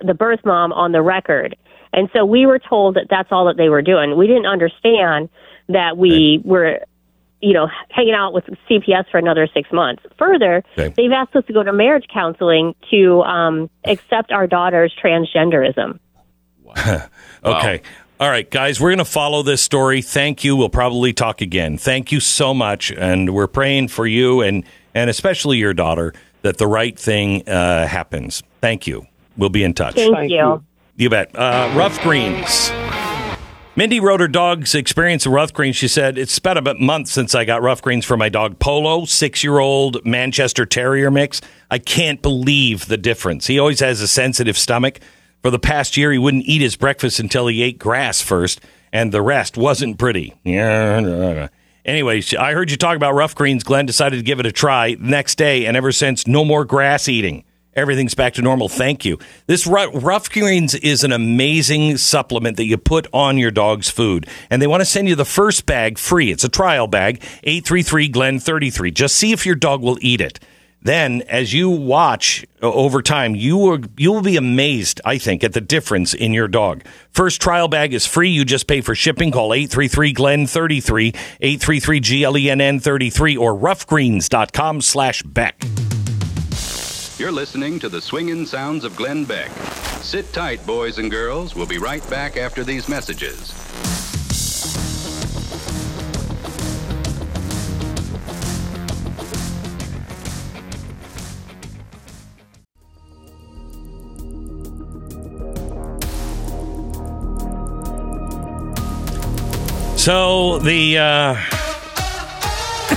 the 0.00 0.14
birth 0.14 0.40
mom 0.44 0.72
on 0.72 0.92
the 0.92 1.02
record. 1.02 1.56
And 1.96 2.08
so 2.12 2.24
we 2.24 2.46
were 2.46 2.58
told 2.60 2.94
that 2.94 3.06
that's 3.10 3.32
all 3.32 3.46
that 3.46 3.56
they 3.56 3.68
were 3.68 3.82
doing. 3.82 4.16
We 4.16 4.26
didn't 4.28 4.46
understand 4.46 5.28
that 5.68 5.96
we 5.96 6.40
were, 6.44 6.80
you 7.40 7.52
know, 7.54 7.68
hanging 7.90 8.14
out 8.14 8.32
with 8.34 8.44
CPS 8.70 9.10
for 9.10 9.18
another 9.18 9.48
six 9.52 9.72
months. 9.72 10.02
Further, 10.18 10.62
Okay. 10.78 10.92
they've 10.96 11.10
asked 11.10 11.34
us 11.34 11.44
to 11.46 11.52
go 11.52 11.62
to 11.62 11.72
marriage 11.72 12.04
counseling 12.12 12.74
to 12.90 13.22
um, 13.22 13.68
accept 13.84 14.30
our 14.30 14.46
daughter's 14.46 14.94
transgenderism. 15.02 15.98
Okay. 17.44 17.82
All 18.18 18.28
right, 18.30 18.50
guys, 18.50 18.80
we're 18.80 18.88
going 18.90 18.98
to 18.98 19.04
follow 19.04 19.42
this 19.42 19.62
story. 19.62 20.00
Thank 20.02 20.42
you. 20.42 20.56
We'll 20.56 20.68
probably 20.70 21.12
talk 21.12 21.40
again. 21.42 21.76
Thank 21.78 22.10
you 22.12 22.18
so 22.20 22.54
much. 22.54 22.90
And 22.90 23.34
we're 23.34 23.46
praying 23.46 23.88
for 23.88 24.06
you 24.06 24.40
and, 24.40 24.64
and 24.94 25.10
especially 25.10 25.58
your 25.58 25.74
daughter 25.74 26.14
that 26.42 26.56
the 26.58 26.66
right 26.66 26.98
thing 26.98 27.46
uh, 27.48 27.86
happens. 27.86 28.42
Thank 28.60 28.86
you. 28.86 29.06
We'll 29.36 29.50
be 29.50 29.62
in 29.62 29.74
touch. 29.74 29.94
Thank, 29.96 30.14
Thank 30.14 30.30
you. 30.30 30.36
you. 30.38 30.64
You 30.96 31.10
bet. 31.10 31.30
Uh, 31.34 31.72
rough 31.76 32.00
greens. 32.02 32.70
Mindy 33.78 34.00
wrote 34.00 34.20
her 34.20 34.28
dog's 34.28 34.74
experience 34.74 35.26
of 35.26 35.32
rough 35.32 35.52
greens. 35.52 35.76
She 35.76 35.88
said, 35.88 36.16
It's 36.16 36.38
about 36.38 36.56
a 36.56 36.74
month 36.76 37.08
since 37.08 37.34
I 37.34 37.44
got 37.44 37.60
rough 37.60 37.82
greens 37.82 38.06
for 38.06 38.16
my 38.16 38.30
dog 38.30 38.58
Polo, 38.58 39.04
six 39.04 39.44
year 39.44 39.58
old 39.58 40.04
Manchester 40.06 40.64
Terrier 40.64 41.10
mix. 41.10 41.42
I 41.70 41.78
can't 41.78 42.22
believe 42.22 42.86
the 42.86 42.96
difference. 42.96 43.46
He 43.46 43.58
always 43.58 43.80
has 43.80 44.00
a 44.00 44.08
sensitive 44.08 44.56
stomach. 44.56 45.00
For 45.42 45.50
the 45.50 45.58
past 45.58 45.98
year, 45.98 46.10
he 46.10 46.18
wouldn't 46.18 46.46
eat 46.46 46.62
his 46.62 46.74
breakfast 46.76 47.20
until 47.20 47.46
he 47.46 47.62
ate 47.62 47.78
grass 47.78 48.22
first, 48.22 48.62
and 48.92 49.12
the 49.12 49.20
rest 49.20 49.58
wasn't 49.58 49.98
pretty. 49.98 50.34
Yeah. 50.42 51.48
Anyway, 51.84 52.22
I 52.38 52.52
heard 52.52 52.70
you 52.70 52.78
talk 52.78 52.96
about 52.96 53.14
rough 53.14 53.34
greens. 53.34 53.62
Glenn 53.62 53.84
decided 53.84 54.16
to 54.16 54.22
give 54.22 54.40
it 54.40 54.46
a 54.46 54.52
try 54.52 54.96
next 54.98 55.36
day, 55.36 55.66
and 55.66 55.76
ever 55.76 55.92
since, 55.92 56.26
no 56.26 56.46
more 56.46 56.64
grass 56.64 57.08
eating 57.08 57.44
everything's 57.76 58.14
back 58.14 58.34
to 58.34 58.42
normal. 58.42 58.68
Thank 58.68 59.04
you. 59.04 59.18
This 59.46 59.66
Rough 59.66 60.30
Greens 60.30 60.74
is 60.74 61.04
an 61.04 61.12
amazing 61.12 61.98
supplement 61.98 62.56
that 62.56 62.64
you 62.64 62.76
put 62.76 63.06
on 63.12 63.38
your 63.38 63.50
dog's 63.50 63.90
food. 63.90 64.26
And 64.50 64.60
they 64.60 64.66
want 64.66 64.80
to 64.80 64.86
send 64.86 65.08
you 65.08 65.14
the 65.14 65.24
first 65.24 65.66
bag 65.66 65.98
free. 65.98 66.32
It's 66.32 66.44
a 66.44 66.48
trial 66.48 66.86
bag, 66.86 67.22
833 67.44 68.08
Glen 68.08 68.38
33. 68.40 68.90
Just 68.90 69.16
see 69.16 69.32
if 69.32 69.46
your 69.46 69.54
dog 69.54 69.82
will 69.82 69.98
eat 70.00 70.20
it. 70.20 70.40
Then, 70.82 71.22
as 71.22 71.52
you 71.52 71.68
watch 71.68 72.46
uh, 72.62 72.70
over 72.70 73.02
time, 73.02 73.34
you 73.34 73.56
will, 73.56 73.80
you 73.96 74.12
will 74.12 74.22
be 74.22 74.36
amazed, 74.36 75.00
I 75.04 75.18
think, 75.18 75.42
at 75.42 75.52
the 75.52 75.60
difference 75.60 76.14
in 76.14 76.32
your 76.32 76.46
dog. 76.46 76.84
First 77.10 77.40
trial 77.40 77.66
bag 77.66 77.92
is 77.92 78.06
free. 78.06 78.30
You 78.30 78.44
just 78.44 78.68
pay 78.68 78.82
for 78.82 78.94
shipping. 78.94 79.32
Call 79.32 79.52
833 79.52 80.12
Glen 80.12 80.46
33, 80.46 81.08
833 81.08 82.00
G 82.00 82.24
L 82.24 82.38
E 82.38 82.48
N 82.50 82.60
N 82.60 82.78
33, 82.78 83.36
or 83.36 83.52
roughgreens.com 83.52 84.80
slash 84.80 85.22
Beck. 85.24 85.64
You're 87.18 87.32
listening 87.32 87.78
to 87.78 87.88
the 87.88 88.02
swinging 88.02 88.44
sounds 88.44 88.84
of 88.84 88.94
Glenn 88.94 89.24
Beck. 89.24 89.50
Sit 90.02 90.30
tight, 90.34 90.64
boys 90.66 90.98
and 90.98 91.10
girls. 91.10 91.56
We'll 91.56 91.64
be 91.64 91.78
right 91.78 92.06
back 92.10 92.36
after 92.36 92.62
these 92.62 92.90
messages. 92.90 93.54
So 109.96 110.58
the 110.58 110.98
uh, 110.98 111.55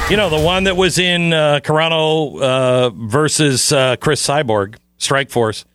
you 0.10 0.18
know, 0.18 0.30
the 0.30 0.40
one 0.40 0.66
that 0.66 0.76
was 0.76 1.00
in 1.00 1.34
uh, 1.34 1.60
Carano 1.64 2.42
uh, 2.42 2.90
versus 2.92 3.72
uh, 3.72 3.96
Cris 3.96 4.26
Cyborg, 4.26 4.78
Strikeforce. 5.00 5.66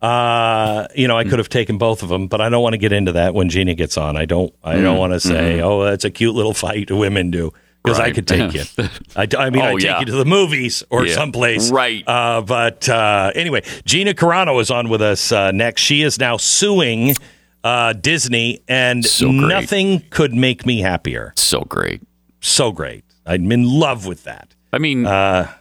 Uh, 0.00 0.88
you 0.94 1.06
know, 1.06 1.18
I 1.18 1.24
could 1.24 1.38
have 1.38 1.50
taken 1.50 1.76
both 1.76 2.02
of 2.02 2.08
them, 2.08 2.26
but 2.26 2.40
I 2.40 2.48
don't 2.48 2.62
want 2.62 2.72
to 2.72 2.78
get 2.78 2.92
into 2.92 3.12
that 3.12 3.34
when 3.34 3.50
Gina 3.50 3.74
gets 3.74 3.98
on. 3.98 4.16
I 4.16 4.24
don't. 4.24 4.54
I 4.64 4.76
don't 4.76 4.96
mm. 4.96 4.98
want 4.98 5.12
to 5.12 5.20
say, 5.20 5.58
mm-hmm. 5.58 5.66
"Oh, 5.66 5.84
that's 5.84 6.04
a 6.06 6.10
cute 6.10 6.34
little 6.34 6.54
fight 6.54 6.90
women 6.90 7.30
do," 7.30 7.52
because 7.82 7.98
right. 7.98 8.08
I 8.08 8.12
could 8.12 8.26
take 8.26 8.54
you. 8.54 8.62
I, 9.16 9.28
I 9.36 9.50
mean, 9.50 9.60
oh, 9.60 9.66
I 9.66 9.74
take 9.74 9.82
yeah. 9.84 10.00
you 10.00 10.06
to 10.06 10.12
the 10.12 10.24
movies 10.24 10.82
or 10.88 11.04
yeah. 11.04 11.14
someplace, 11.14 11.70
right? 11.70 12.02
Uh, 12.06 12.40
but 12.40 12.88
uh, 12.88 13.32
anyway, 13.34 13.62
Gina 13.84 14.14
Carano 14.14 14.58
is 14.62 14.70
on 14.70 14.88
with 14.88 15.02
us 15.02 15.32
uh, 15.32 15.50
next. 15.50 15.82
She 15.82 16.00
is 16.00 16.18
now 16.18 16.38
suing 16.38 17.14
uh, 17.62 17.92
Disney, 17.92 18.62
and 18.68 19.04
so 19.04 19.30
nothing 19.30 20.02
could 20.08 20.32
make 20.32 20.64
me 20.64 20.80
happier. 20.80 21.34
So 21.36 21.60
great, 21.60 22.00
so 22.40 22.72
great. 22.72 23.04
I'm 23.26 23.50
in 23.52 23.64
love 23.64 24.06
with 24.06 24.24
that. 24.24 24.54
I 24.72 24.78
mean, 24.78 25.04
uh, 25.04 25.52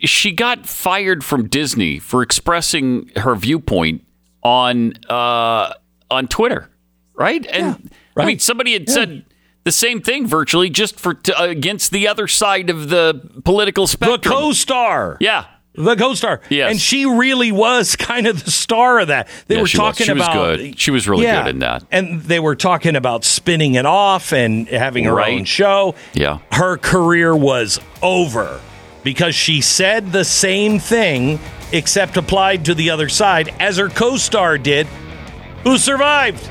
she 0.00 0.32
got 0.32 0.66
fired 0.66 1.24
from 1.24 1.48
Disney 1.48 1.98
for 1.98 2.22
expressing 2.22 3.10
her 3.16 3.36
viewpoint 3.36 4.04
on 4.42 4.94
uh, 5.08 5.74
on 6.10 6.26
Twitter, 6.28 6.68
right? 7.14 7.46
And 7.46 7.66
yeah, 7.66 7.90
right. 8.14 8.24
I 8.24 8.26
mean, 8.26 8.38
somebody 8.40 8.72
had 8.72 8.88
yeah. 8.88 8.94
said 8.94 9.24
the 9.64 9.72
same 9.72 10.00
thing 10.00 10.26
virtually, 10.26 10.70
just 10.70 10.98
for 10.98 11.20
uh, 11.38 11.44
against 11.44 11.92
the 11.92 12.08
other 12.08 12.26
side 12.26 12.68
of 12.68 12.88
the 12.88 13.30
political 13.44 13.86
spectrum. 13.86 14.20
The 14.22 14.28
co-star, 14.28 15.18
yeah, 15.20 15.44
the 15.78 15.96
co-star. 15.96 16.40
Yes. 16.48 16.70
And 16.70 16.80
she 16.80 17.06
really 17.06 17.52
was 17.52 17.96
kind 17.96 18.26
of 18.26 18.44
the 18.44 18.50
star 18.50 19.00
of 19.00 19.08
that. 19.08 19.28
They 19.46 19.56
yeah, 19.56 19.62
were 19.62 19.68
talking 19.68 20.06
she 20.06 20.12
about 20.12 20.36
was 20.36 20.56
good. 20.58 20.78
She 20.78 20.90
was 20.90 21.08
really 21.08 21.24
yeah, 21.24 21.44
good 21.44 21.50
in 21.50 21.58
that. 21.60 21.84
And 21.90 22.22
they 22.22 22.40
were 22.40 22.56
talking 22.56 22.96
about 22.96 23.24
spinning 23.24 23.74
it 23.74 23.86
off 23.86 24.32
and 24.32 24.68
having 24.68 25.04
her 25.04 25.14
right. 25.14 25.38
own 25.38 25.44
show. 25.44 25.94
Yeah. 26.12 26.40
Her 26.52 26.76
career 26.76 27.34
was 27.34 27.80
over 28.02 28.60
because 29.04 29.34
she 29.34 29.60
said 29.60 30.12
the 30.12 30.24
same 30.24 30.78
thing 30.78 31.38
except 31.72 32.16
applied 32.16 32.64
to 32.64 32.74
the 32.74 32.90
other 32.90 33.08
side 33.08 33.54
as 33.60 33.76
her 33.76 33.88
co-star 33.88 34.58
did 34.58 34.86
who 35.64 35.78
survived. 35.78 36.48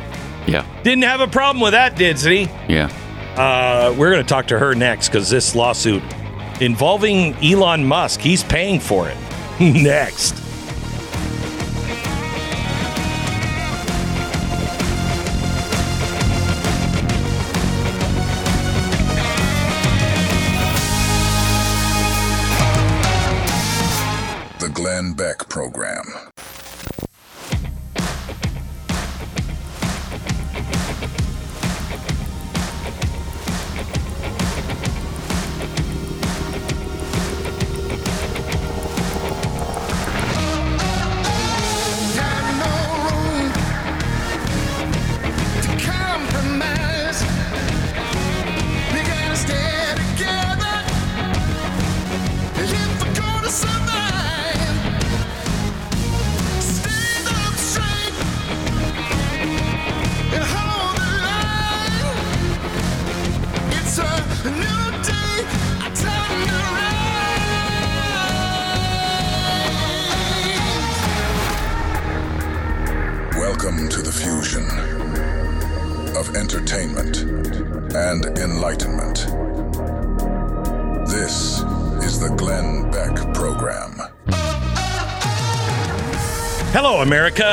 Yeah. 0.48 0.66
Didn't 0.84 1.04
have 1.04 1.20
a 1.20 1.28
problem 1.28 1.62
with 1.62 1.74
that, 1.74 1.98
did 1.98 2.18
he? 2.20 2.44
Yeah. 2.70 2.92
Uh, 3.36 3.94
we're 3.98 4.12
going 4.12 4.24
to 4.24 4.28
talk 4.28 4.48
to 4.48 4.58
her 4.58 4.74
next 4.74 5.10
because 5.10 5.30
this 5.30 5.54
lawsuit 5.56 6.02
involving 6.62 7.36
Elon 7.44 7.86
Musk. 7.86 8.20
He's 8.20 8.44
paying 8.44 8.80
for 8.80 9.10
it. 9.10 9.18
Next. 9.60 10.36
The 24.60 24.70
Glenn 24.74 25.14
Beck 25.14 25.48
Program. 25.50 26.27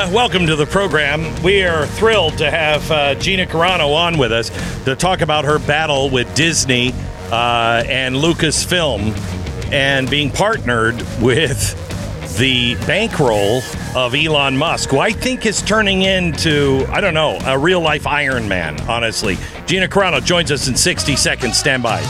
America. 0.05 0.15
Welcome 0.15 0.47
to 0.47 0.55
the 0.55 0.65
program. 0.65 1.43
We 1.43 1.63
are 1.63 1.85
thrilled 1.85 2.37
to 2.37 2.49
have 2.49 2.89
uh, 2.91 3.15
Gina 3.15 3.45
Carano 3.45 3.93
on 3.95 4.17
with 4.17 4.31
us 4.31 4.49
to 4.85 4.95
talk 4.95 5.21
about 5.21 5.45
her 5.45 5.59
battle 5.59 6.09
with 6.09 6.33
Disney 6.35 6.93
uh, 7.31 7.83
and 7.87 8.15
Lucasfilm 8.15 9.15
and 9.71 10.09
being 10.09 10.31
partnered 10.31 10.95
with 11.21 11.81
the 12.37 12.75
bankroll 12.85 13.61
of 13.95 14.13
Elon 14.13 14.57
Musk, 14.57 14.89
who 14.89 14.99
I 14.99 15.11
think 15.11 15.45
is 15.45 15.61
turning 15.61 16.01
into, 16.01 16.85
I 16.89 17.01
don't 17.01 17.13
know, 17.13 17.37
a 17.45 17.57
real 17.57 17.81
life 17.81 18.07
Iron 18.07 18.47
Man, 18.47 18.79
honestly. 18.89 19.37
Gina 19.65 19.87
Carano 19.87 20.23
joins 20.23 20.51
us 20.51 20.67
in 20.67 20.75
60 20.75 21.15
seconds. 21.15 21.57
Stand 21.57 21.83
by. 21.83 22.01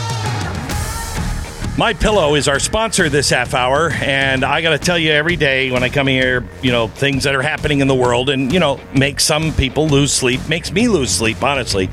My 1.78 1.92
Pillow 1.92 2.36
is 2.36 2.48
our 2.48 2.58
sponsor 2.58 3.10
this 3.10 3.28
half 3.28 3.52
hour, 3.52 3.90
and 3.90 4.42
I 4.46 4.62
got 4.62 4.70
to 4.70 4.78
tell 4.78 4.98
you 4.98 5.12
every 5.12 5.36
day 5.36 5.70
when 5.70 5.82
I 5.82 5.90
come 5.90 6.06
here, 6.06 6.42
you 6.62 6.72
know, 6.72 6.88
things 6.88 7.24
that 7.24 7.34
are 7.34 7.42
happening 7.42 7.80
in 7.80 7.86
the 7.86 7.94
world, 7.94 8.30
and 8.30 8.50
you 8.50 8.58
know, 8.58 8.80
make 8.94 9.20
some 9.20 9.52
people 9.52 9.86
lose 9.86 10.10
sleep, 10.10 10.40
makes 10.48 10.72
me 10.72 10.88
lose 10.88 11.10
sleep, 11.10 11.42
honestly. 11.42 11.90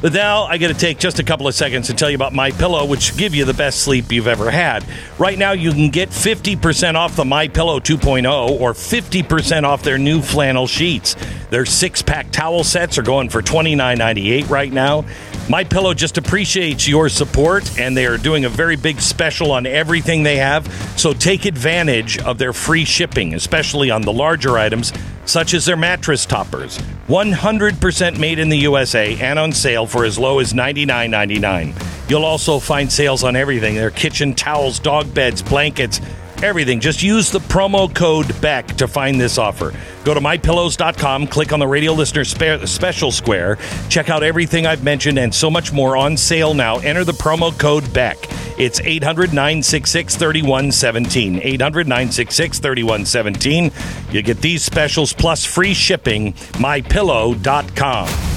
But 0.00 0.14
now 0.14 0.44
I 0.44 0.56
got 0.56 0.68
to 0.68 0.74
take 0.74 0.98
just 0.98 1.18
a 1.18 1.22
couple 1.22 1.46
of 1.46 1.54
seconds 1.54 1.88
to 1.88 1.94
tell 1.94 2.08
you 2.08 2.16
about 2.16 2.32
My 2.32 2.50
Pillow, 2.50 2.86
which 2.86 3.14
give 3.18 3.34
you 3.34 3.44
the 3.44 3.52
best 3.52 3.80
sleep 3.80 4.10
you've 4.10 4.26
ever 4.26 4.50
had. 4.50 4.86
Right 5.18 5.38
now, 5.38 5.52
you 5.52 5.70
can 5.72 5.90
get 5.90 6.08
50% 6.08 6.94
off 6.94 7.14
the 7.14 7.24
My 7.26 7.46
Pillow 7.46 7.78
2.0 7.78 8.58
or 8.58 8.72
50% 8.72 9.64
off 9.64 9.82
their 9.82 9.98
new 9.98 10.22
flannel 10.22 10.66
sheets. 10.66 11.14
Their 11.50 11.66
six-pack 11.66 12.30
towel 12.30 12.64
sets 12.64 12.96
are 12.96 13.02
going 13.02 13.28
for 13.28 13.42
$29.98 13.42 14.48
right 14.48 14.72
now. 14.72 15.04
My 15.48 15.62
Pillow 15.62 15.94
just 15.94 16.18
appreciates 16.18 16.88
your 16.88 17.08
support, 17.08 17.78
and 17.78 17.96
they 17.96 18.06
are 18.06 18.18
doing 18.18 18.44
a 18.44 18.48
very 18.48 18.74
big 18.74 19.00
special 19.00 19.52
on 19.52 19.64
everything 19.64 20.24
they 20.24 20.38
have. 20.38 20.66
So 20.96 21.12
take 21.12 21.44
advantage 21.44 22.18
of 22.18 22.38
their 22.38 22.52
free 22.52 22.84
shipping, 22.84 23.32
especially 23.32 23.88
on 23.88 24.02
the 24.02 24.12
larger 24.12 24.58
items, 24.58 24.92
such 25.24 25.54
as 25.54 25.64
their 25.64 25.76
mattress 25.76 26.26
toppers. 26.26 26.78
100% 27.06 28.18
made 28.18 28.40
in 28.40 28.48
the 28.48 28.58
USA 28.58 29.16
and 29.20 29.38
on 29.38 29.52
sale 29.52 29.86
for 29.86 30.04
as 30.04 30.18
low 30.18 30.40
as 30.40 30.52
$99.99. 30.52 32.10
You'll 32.10 32.24
also 32.24 32.58
find 32.58 32.90
sales 32.90 33.22
on 33.22 33.36
everything 33.36 33.76
their 33.76 33.92
kitchen 33.92 34.34
towels, 34.34 34.80
dog 34.80 35.14
beds, 35.14 35.42
blankets 35.42 36.00
everything. 36.42 36.80
Just 36.80 37.02
use 37.02 37.30
the 37.30 37.38
promo 37.38 37.92
code 37.94 38.40
BECK 38.40 38.68
to 38.76 38.88
find 38.88 39.20
this 39.20 39.38
offer. 39.38 39.72
Go 40.04 40.14
to 40.14 40.20
mypillows.com, 40.20 41.26
click 41.26 41.52
on 41.52 41.60
the 41.60 41.66
radio 41.66 41.92
listener 41.92 42.24
spe- 42.24 42.66
special 42.66 43.10
square, 43.10 43.58
check 43.88 44.10
out 44.10 44.22
everything 44.22 44.66
I've 44.66 44.84
mentioned 44.84 45.18
and 45.18 45.34
so 45.34 45.50
much 45.50 45.72
more 45.72 45.96
on 45.96 46.16
sale 46.16 46.54
now. 46.54 46.78
Enter 46.78 47.04
the 47.04 47.12
promo 47.12 47.56
code 47.58 47.92
BECK. 47.92 48.16
It's 48.58 48.80
800 48.80 49.34
966 49.34 50.16
3117. 50.16 51.40
800 51.42 51.86
966 51.86 52.58
3117. 52.58 53.70
You 54.10 54.22
get 54.22 54.40
these 54.40 54.62
specials 54.62 55.12
plus 55.12 55.44
free 55.44 55.74
shipping. 55.74 56.32
MyPillow.com. 56.32 58.35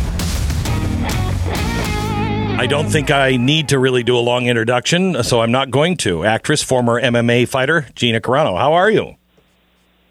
I 2.60 2.68
don't 2.68 2.90
think 2.90 3.10
I 3.10 3.38
need 3.38 3.70
to 3.70 3.80
really 3.80 4.04
do 4.04 4.18
a 4.18 4.20
long 4.20 4.48
introduction, 4.48 5.24
so 5.24 5.40
I'm 5.40 5.52
not 5.54 5.72
going 5.72 5.96
to. 6.00 6.26
Actress, 6.26 6.62
former 6.62 7.02
MMA 7.02 7.48
fighter, 7.48 7.88
Gina 7.96 8.20
Carano. 8.20 8.58
How 8.58 8.74
are 8.74 8.92
you? 8.92 9.16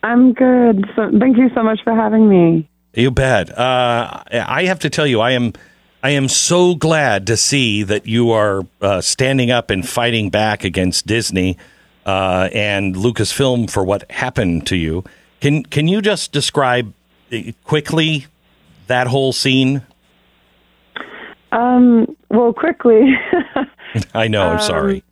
I'm 0.03 0.33
good. 0.33 0.87
So, 0.97 1.11
thank 1.21 1.37
you 1.37 1.51
so 1.55 1.63
much 1.63 1.81
for 1.85 1.95
having 1.95 2.27
me. 2.27 2.67
You 2.95 3.11
bet. 3.11 3.51
Uh, 3.51 4.23
I 4.33 4.65
have 4.65 4.79
to 4.79 4.89
tell 4.89 5.07
you, 5.07 5.21
I 5.21 5.33
am, 5.33 5.53
I 6.03 6.13
am 6.13 6.27
so 6.27 6.75
glad 6.75 7.27
to 7.27 7.37
see 7.37 7.83
that 7.83 8.07
you 8.07 8.31
are 8.31 8.63
uh, 8.81 9.03
standing 9.03 9.51
up 9.51 9.69
and 9.69 9.87
fighting 9.87 10.31
back 10.31 10.65
against 10.65 11.07
Disney 11.07 11.59
uh, 12.07 12.49
and 12.55 12.95
Lucasfilm 12.95 13.71
for 13.71 13.85
what 13.85 14.11
happened 14.11 14.67
to 14.69 14.77
you. 14.77 15.05
Can 15.43 15.65
Can 15.65 15.87
you 15.87 16.01
just 16.01 16.33
describe 16.33 16.95
uh, 17.31 17.53
quickly 17.65 18.25
that 18.87 19.07
whole 19.07 19.35
scene? 19.35 19.83
Um, 21.53 22.17
well, 22.31 22.53
quickly. 22.53 23.15
I 24.15 24.29
know. 24.29 24.43
I'm 24.47 24.53
Um, 24.59 24.61
sorry. 24.61 25.03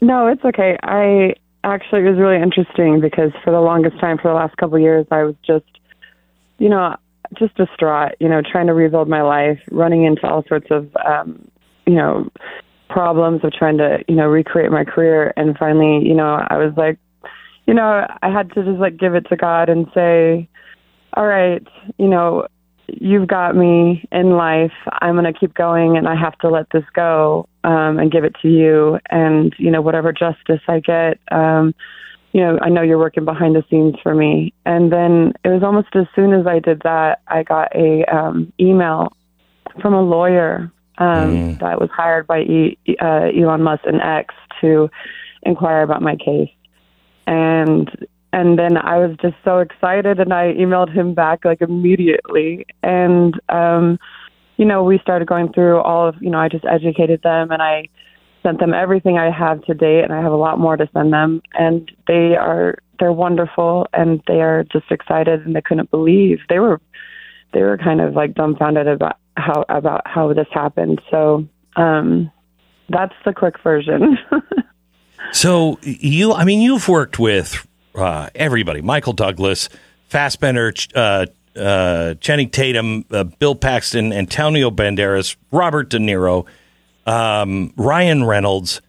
no, 0.00 0.26
it's 0.26 0.44
okay. 0.44 0.76
I 0.82 1.34
actually 1.64 2.00
it 2.06 2.10
was 2.10 2.18
really 2.18 2.42
interesting 2.42 3.00
because 3.00 3.30
for 3.44 3.50
the 3.52 3.60
longest 3.60 3.98
time, 4.00 4.18
for 4.18 4.28
the 4.28 4.34
last 4.34 4.56
couple 4.56 4.76
of 4.76 4.82
years, 4.82 5.06
I 5.10 5.22
was 5.24 5.34
just, 5.46 5.66
you 6.58 6.68
know, 6.68 6.96
just 7.38 7.54
distraught. 7.56 8.12
You 8.20 8.28
know, 8.28 8.42
trying 8.42 8.66
to 8.66 8.74
rebuild 8.74 9.08
my 9.08 9.22
life, 9.22 9.60
running 9.70 10.04
into 10.04 10.26
all 10.28 10.44
sorts 10.48 10.66
of, 10.70 10.88
um, 11.06 11.48
you 11.86 11.94
know, 11.94 12.28
problems 12.88 13.44
of 13.44 13.52
trying 13.52 13.78
to, 13.78 13.98
you 14.08 14.16
know, 14.16 14.26
recreate 14.26 14.72
my 14.72 14.84
career. 14.84 15.32
And 15.36 15.56
finally, 15.56 16.04
you 16.06 16.14
know, 16.14 16.44
I 16.48 16.56
was 16.56 16.72
like, 16.76 16.98
you 17.66 17.74
know, 17.74 18.06
I 18.22 18.30
had 18.30 18.52
to 18.54 18.64
just 18.64 18.78
like 18.78 18.96
give 18.96 19.14
it 19.14 19.26
to 19.28 19.36
God 19.36 19.68
and 19.68 19.86
say, 19.94 20.48
all 21.14 21.26
right, 21.26 21.64
you 21.98 22.08
know, 22.08 22.48
you've 23.00 23.28
got 23.28 23.56
me 23.56 24.06
in 24.12 24.30
life. 24.30 24.72
I'm 25.00 25.14
going 25.14 25.32
to 25.32 25.38
keep 25.38 25.54
going 25.54 25.96
and 25.96 26.08
I 26.08 26.14
have 26.14 26.36
to 26.38 26.48
let 26.48 26.66
this 26.72 26.84
go 26.94 27.48
um, 27.64 27.98
and 27.98 28.10
give 28.10 28.24
it 28.24 28.34
to 28.42 28.48
you. 28.48 28.98
And, 29.10 29.54
you 29.58 29.70
know, 29.70 29.82
whatever 29.82 30.12
justice 30.12 30.60
I 30.68 30.80
get, 30.80 31.18
um, 31.30 31.74
you 32.32 32.40
know, 32.40 32.58
I 32.62 32.68
know 32.68 32.82
you're 32.82 32.98
working 32.98 33.24
behind 33.24 33.56
the 33.56 33.64
scenes 33.68 33.96
for 34.02 34.14
me. 34.14 34.52
And 34.64 34.92
then 34.92 35.32
it 35.44 35.48
was 35.48 35.62
almost 35.62 35.88
as 35.94 36.06
soon 36.14 36.32
as 36.32 36.46
I 36.46 36.60
did 36.60 36.82
that, 36.82 37.20
I 37.26 37.42
got 37.42 37.74
a 37.74 38.04
um, 38.04 38.52
email 38.60 39.12
from 39.80 39.94
a 39.94 40.02
lawyer 40.02 40.72
um, 40.98 41.56
that 41.60 41.80
was 41.80 41.90
hired 41.92 42.26
by 42.26 42.40
e- 42.40 42.78
uh, 43.00 43.28
Elon 43.36 43.62
Musk 43.62 43.82
and 43.86 44.00
X 44.00 44.34
to 44.60 44.90
inquire 45.42 45.82
about 45.82 46.02
my 46.02 46.16
case. 46.16 46.50
And 47.26 47.88
and 48.32 48.58
then 48.58 48.76
I 48.76 48.98
was 48.98 49.16
just 49.20 49.36
so 49.44 49.58
excited, 49.58 50.20
and 50.20 50.32
I 50.32 50.54
emailed 50.54 50.92
him 50.92 51.14
back 51.14 51.44
like 51.44 51.60
immediately. 51.60 52.66
And 52.82 53.34
um, 53.48 53.98
you 54.56 54.64
know, 54.64 54.84
we 54.84 54.98
started 54.98 55.26
going 55.28 55.52
through 55.52 55.80
all 55.80 56.08
of 56.08 56.16
you 56.20 56.30
know, 56.30 56.38
I 56.38 56.48
just 56.48 56.64
educated 56.64 57.22
them, 57.22 57.50
and 57.50 57.62
I 57.62 57.88
sent 58.42 58.60
them 58.60 58.72
everything 58.72 59.18
I 59.18 59.30
have 59.30 59.62
to 59.64 59.74
date, 59.74 60.02
and 60.04 60.12
I 60.12 60.22
have 60.22 60.32
a 60.32 60.36
lot 60.36 60.58
more 60.58 60.76
to 60.76 60.88
send 60.92 61.12
them. 61.12 61.42
And 61.54 61.90
they 62.06 62.36
are 62.36 62.78
they're 62.98 63.12
wonderful, 63.12 63.86
and 63.92 64.22
they 64.26 64.40
are 64.40 64.64
just 64.64 64.90
excited, 64.90 65.44
and 65.44 65.56
they 65.56 65.62
couldn't 65.62 65.90
believe 65.90 66.38
they 66.48 66.58
were 66.58 66.80
they 67.52 67.62
were 67.62 67.78
kind 67.78 68.00
of 68.00 68.14
like 68.14 68.34
dumbfounded 68.34 68.86
about 68.86 69.16
how 69.36 69.64
about 69.68 70.02
how 70.06 70.32
this 70.32 70.48
happened. 70.52 71.00
So 71.10 71.48
um, 71.76 72.30
that's 72.88 73.14
the 73.24 73.32
quick 73.32 73.54
version. 73.62 74.18
So 75.32 75.78
you, 75.82 76.32
I 76.32 76.44
mean, 76.44 76.60
you've 76.60 76.88
worked 76.88 77.18
with 77.18 77.66
uh, 77.94 78.28
everybody: 78.34 78.80
Michael 78.82 79.12
Douglas, 79.12 79.68
Fassbender, 80.08 80.72
uh, 80.94 81.26
uh, 81.56 82.14
Channing 82.14 82.50
Tatum, 82.50 83.04
uh, 83.10 83.24
Bill 83.24 83.54
Paxton, 83.54 84.12
Antonio 84.12 84.70
Banderas, 84.70 85.36
Robert 85.50 85.90
De 85.90 85.98
Niro, 85.98 86.46
um, 87.06 87.72
Ryan 87.76 88.24
Reynolds. 88.24 88.80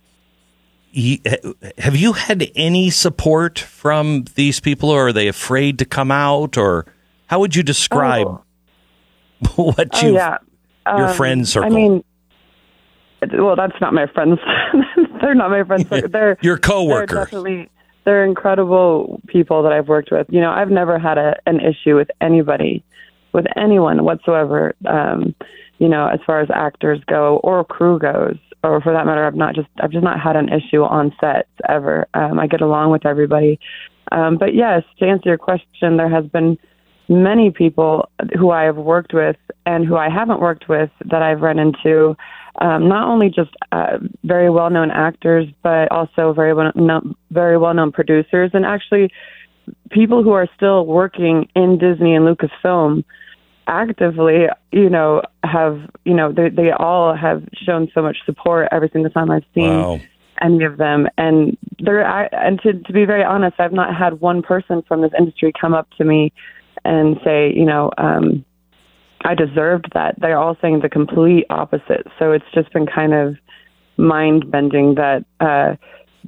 Have 1.78 1.96
you 1.96 2.14
had 2.14 2.52
any 2.56 2.90
support 2.90 3.58
from 3.60 4.26
these 4.36 4.60
people, 4.60 4.90
or 4.90 5.08
are 5.08 5.14
they 5.14 5.28
afraid 5.30 5.80
to 5.80 5.86
come 5.86 6.12
out, 6.12 6.58
or 6.58 6.86
how 7.28 7.40
would 7.40 7.56
you 7.56 7.64
describe 7.64 8.28
what 9.56 9.90
oh 9.94 10.06
you, 10.08 10.14
yeah, 10.16 10.38
your 10.98 11.08
Um, 11.08 11.14
friend 11.16 11.48
circle? 11.48 11.72
I 11.72 11.74
mean, 11.74 12.04
well, 13.38 13.56
that's 13.56 13.80
not 13.80 13.94
my 13.94 14.06
friends. 14.08 14.40
they're 15.22 15.34
not 15.36 15.50
my 15.50 15.64
friends. 15.64 15.86
They're 15.90 16.38
your 16.42 16.56
They're 16.56 16.58
coworkers. 16.58 17.18
definitely 17.18 17.70
they're 18.06 18.26
incredible 18.26 19.22
people 19.28 19.64
that 19.64 19.72
I've 19.72 19.88
worked 19.88 20.12
with. 20.12 20.28
You 20.30 20.42
know, 20.42 20.52
I've 20.52 20.72
never 20.72 20.98
had 20.98 21.18
a, 21.18 21.36
an 21.46 21.60
issue 21.60 21.96
with 21.96 22.10
anybody, 22.20 22.84
with 23.34 23.46
anyone 23.56 24.04
whatsoever. 24.04 24.74
Um, 24.88 25.36
you 25.80 25.88
know, 25.88 26.08
as 26.08 26.20
far 26.26 26.42
as 26.42 26.50
actors 26.54 27.00
go 27.08 27.38
or 27.38 27.64
crew 27.64 28.00
goes, 28.00 28.38
or 28.64 28.82
for 28.82 28.94
that 28.94 29.06
matter, 29.06 29.26
I've 29.26 29.36
not 29.36 29.56
just 29.56 29.68
I've 29.80 29.92
just 29.92 30.04
not 30.04 30.20
had 30.20 30.36
an 30.36 30.50
issue 30.50 30.84
on 30.84 31.14
sets 31.20 31.50
ever. 31.68 32.08
Um, 32.14 32.40
I 32.40 32.48
get 32.48 32.62
along 32.62 32.92
with 32.92 33.06
everybody. 33.06 33.60
Um, 34.12 34.38
but 34.38 34.54
yes, 34.54 34.84
to 35.00 35.06
answer 35.06 35.30
your 35.30 35.38
question, 35.38 35.98
there 35.98 36.10
has 36.10 36.26
been 36.26 36.58
many 37.10 37.50
people 37.50 38.10
who 38.38 38.52
I 38.52 38.64
have 38.64 38.78
worked 38.78 39.14
with 39.14 39.38
and 39.66 39.86
who 39.86 39.98
I 39.98 40.10
haven't 40.10 40.40
worked 40.40 40.70
with 40.70 40.90
that 41.06 41.22
I've 41.22 41.42
run 41.42 41.60
into. 41.60 42.16
Um, 42.60 42.90
not 42.90 43.08
only 43.08 43.30
just 43.30 43.52
uh, 43.72 43.98
very 44.24 44.50
well-known 44.50 44.92
actors, 44.92 45.48
but 45.64 45.90
also 45.92 46.34
very 46.34 46.54
well 46.54 46.72
known, 46.76 47.16
very 47.32 47.58
well-known 47.58 47.92
producers, 47.92 48.52
and 48.54 48.66
actually 48.66 49.12
people 49.90 50.24
who 50.24 50.32
are 50.32 50.48
still 50.56 50.86
working 50.86 51.48
in 51.56 51.78
Disney 51.78 52.14
and 52.14 52.26
Lucasfilm 52.26 53.04
actively. 53.68 54.48
You 54.72 54.90
know, 54.90 55.22
have 55.44 55.80
you 56.04 56.14
know 56.14 56.32
they 56.32 56.50
they 56.50 56.72
all 56.72 57.16
have 57.16 57.44
shown 57.54 57.90
so 57.94 58.02
much 58.02 58.18
support 58.26 58.68
every 58.72 58.90
single 58.92 59.12
time 59.12 59.32
I've 59.32 59.46
seen 59.54 59.64
Wow. 59.64 60.02
any 60.42 60.64
of 60.66 60.78
them. 60.78 61.08
And 61.18 61.58
there, 61.80 62.06
I, 62.06 62.28
and 62.34 62.62
to 62.64 62.74
to 62.74 62.94
be 62.94 63.06
very 63.06 63.24
honest, 63.24 63.60
I've 63.60 63.74
not 63.74 63.96
had 63.96 64.20
one 64.20 64.42
person 64.42 64.82
from 64.88 65.02
this 65.02 65.12
industry 65.18 65.54
come 65.60 65.74
up 65.74 65.90
to 65.98 66.04
me 66.04 66.34
and 66.84 67.18
say, 67.24 67.54
you 67.54 67.66
know, 67.66 67.92
um, 67.98 68.44
I 69.24 69.36
deserved 69.36 69.90
that. 69.94 70.16
They're 70.20 70.38
all 70.38 70.58
saying 70.62 70.82
the 70.82 70.90
complete 70.90 71.46
opposite. 71.50 72.08
So 72.18 72.32
it's 72.32 72.46
just 72.54 72.72
been 72.74 72.88
kind 72.88 73.14
of 73.14 73.38
mind 73.98 74.50
bending 74.50 74.96
that 74.96 75.26
uh, 75.40 75.76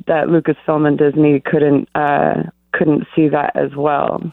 that 0.07 0.27
Lucasfilm 0.27 0.87
and 0.87 0.97
Disney 0.97 1.39
couldn't 1.39 1.89
uh, 1.95 2.43
couldn't 2.71 3.05
see 3.15 3.29
that 3.29 3.55
as 3.55 3.75
well. 3.75 4.31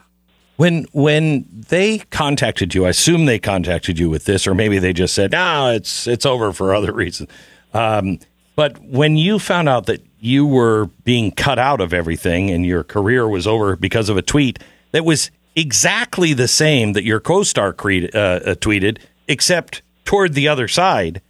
When 0.56 0.86
when 0.92 1.46
they 1.50 1.98
contacted 2.10 2.74
you, 2.74 2.84
I 2.86 2.90
assume 2.90 3.24
they 3.24 3.38
contacted 3.38 3.98
you 3.98 4.10
with 4.10 4.24
this, 4.26 4.46
or 4.46 4.54
maybe 4.54 4.78
they 4.78 4.92
just 4.92 5.14
said, 5.14 5.32
"No, 5.32 5.70
it's 5.70 6.06
it's 6.06 6.26
over 6.26 6.52
for 6.52 6.74
other 6.74 6.92
reasons." 6.92 7.30
Um, 7.72 8.18
but 8.56 8.78
when 8.82 9.16
you 9.16 9.38
found 9.38 9.68
out 9.68 9.86
that 9.86 10.04
you 10.18 10.44
were 10.44 10.86
being 11.04 11.30
cut 11.30 11.58
out 11.58 11.80
of 11.80 11.94
everything 11.94 12.50
and 12.50 12.66
your 12.66 12.84
career 12.84 13.26
was 13.26 13.46
over 13.46 13.74
because 13.74 14.10
of 14.10 14.18
a 14.18 14.22
tweet 14.22 14.58
that 14.92 15.04
was 15.04 15.30
exactly 15.56 16.32
the 16.32 16.48
same 16.48 16.92
that 16.94 17.04
your 17.04 17.20
co-star 17.20 17.72
creed, 17.72 18.14
uh, 18.14 18.18
uh, 18.18 18.54
tweeted, 18.54 18.98
except 19.28 19.82
toward 20.04 20.34
the 20.34 20.48
other 20.48 20.68
side, 20.68 21.20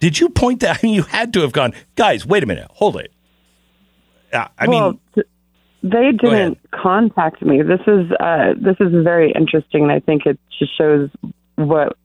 did 0.00 0.20
you 0.20 0.28
point 0.28 0.60
that? 0.60 0.78
I 0.82 0.86
mean, 0.86 0.94
you 0.94 1.02
had 1.02 1.32
to 1.34 1.40
have 1.40 1.52
gone, 1.52 1.72
guys. 1.94 2.26
Wait 2.26 2.42
a 2.42 2.46
minute, 2.46 2.68
hold 2.70 2.96
it. 2.96 3.12
Uh, 4.32 4.48
I 4.58 4.66
well, 4.66 4.90
mean, 4.90 5.00
th- 5.14 5.26
they 5.82 6.12
didn't 6.12 6.58
contact 6.72 7.42
me. 7.42 7.62
This 7.62 7.80
is 7.86 8.10
uh, 8.20 8.54
this 8.56 8.76
is 8.80 8.92
very 9.04 9.32
interesting, 9.32 9.84
and 9.84 9.92
I 9.92 10.00
think 10.00 10.26
it 10.26 10.38
just 10.58 10.76
shows 10.76 11.10
what 11.54 11.96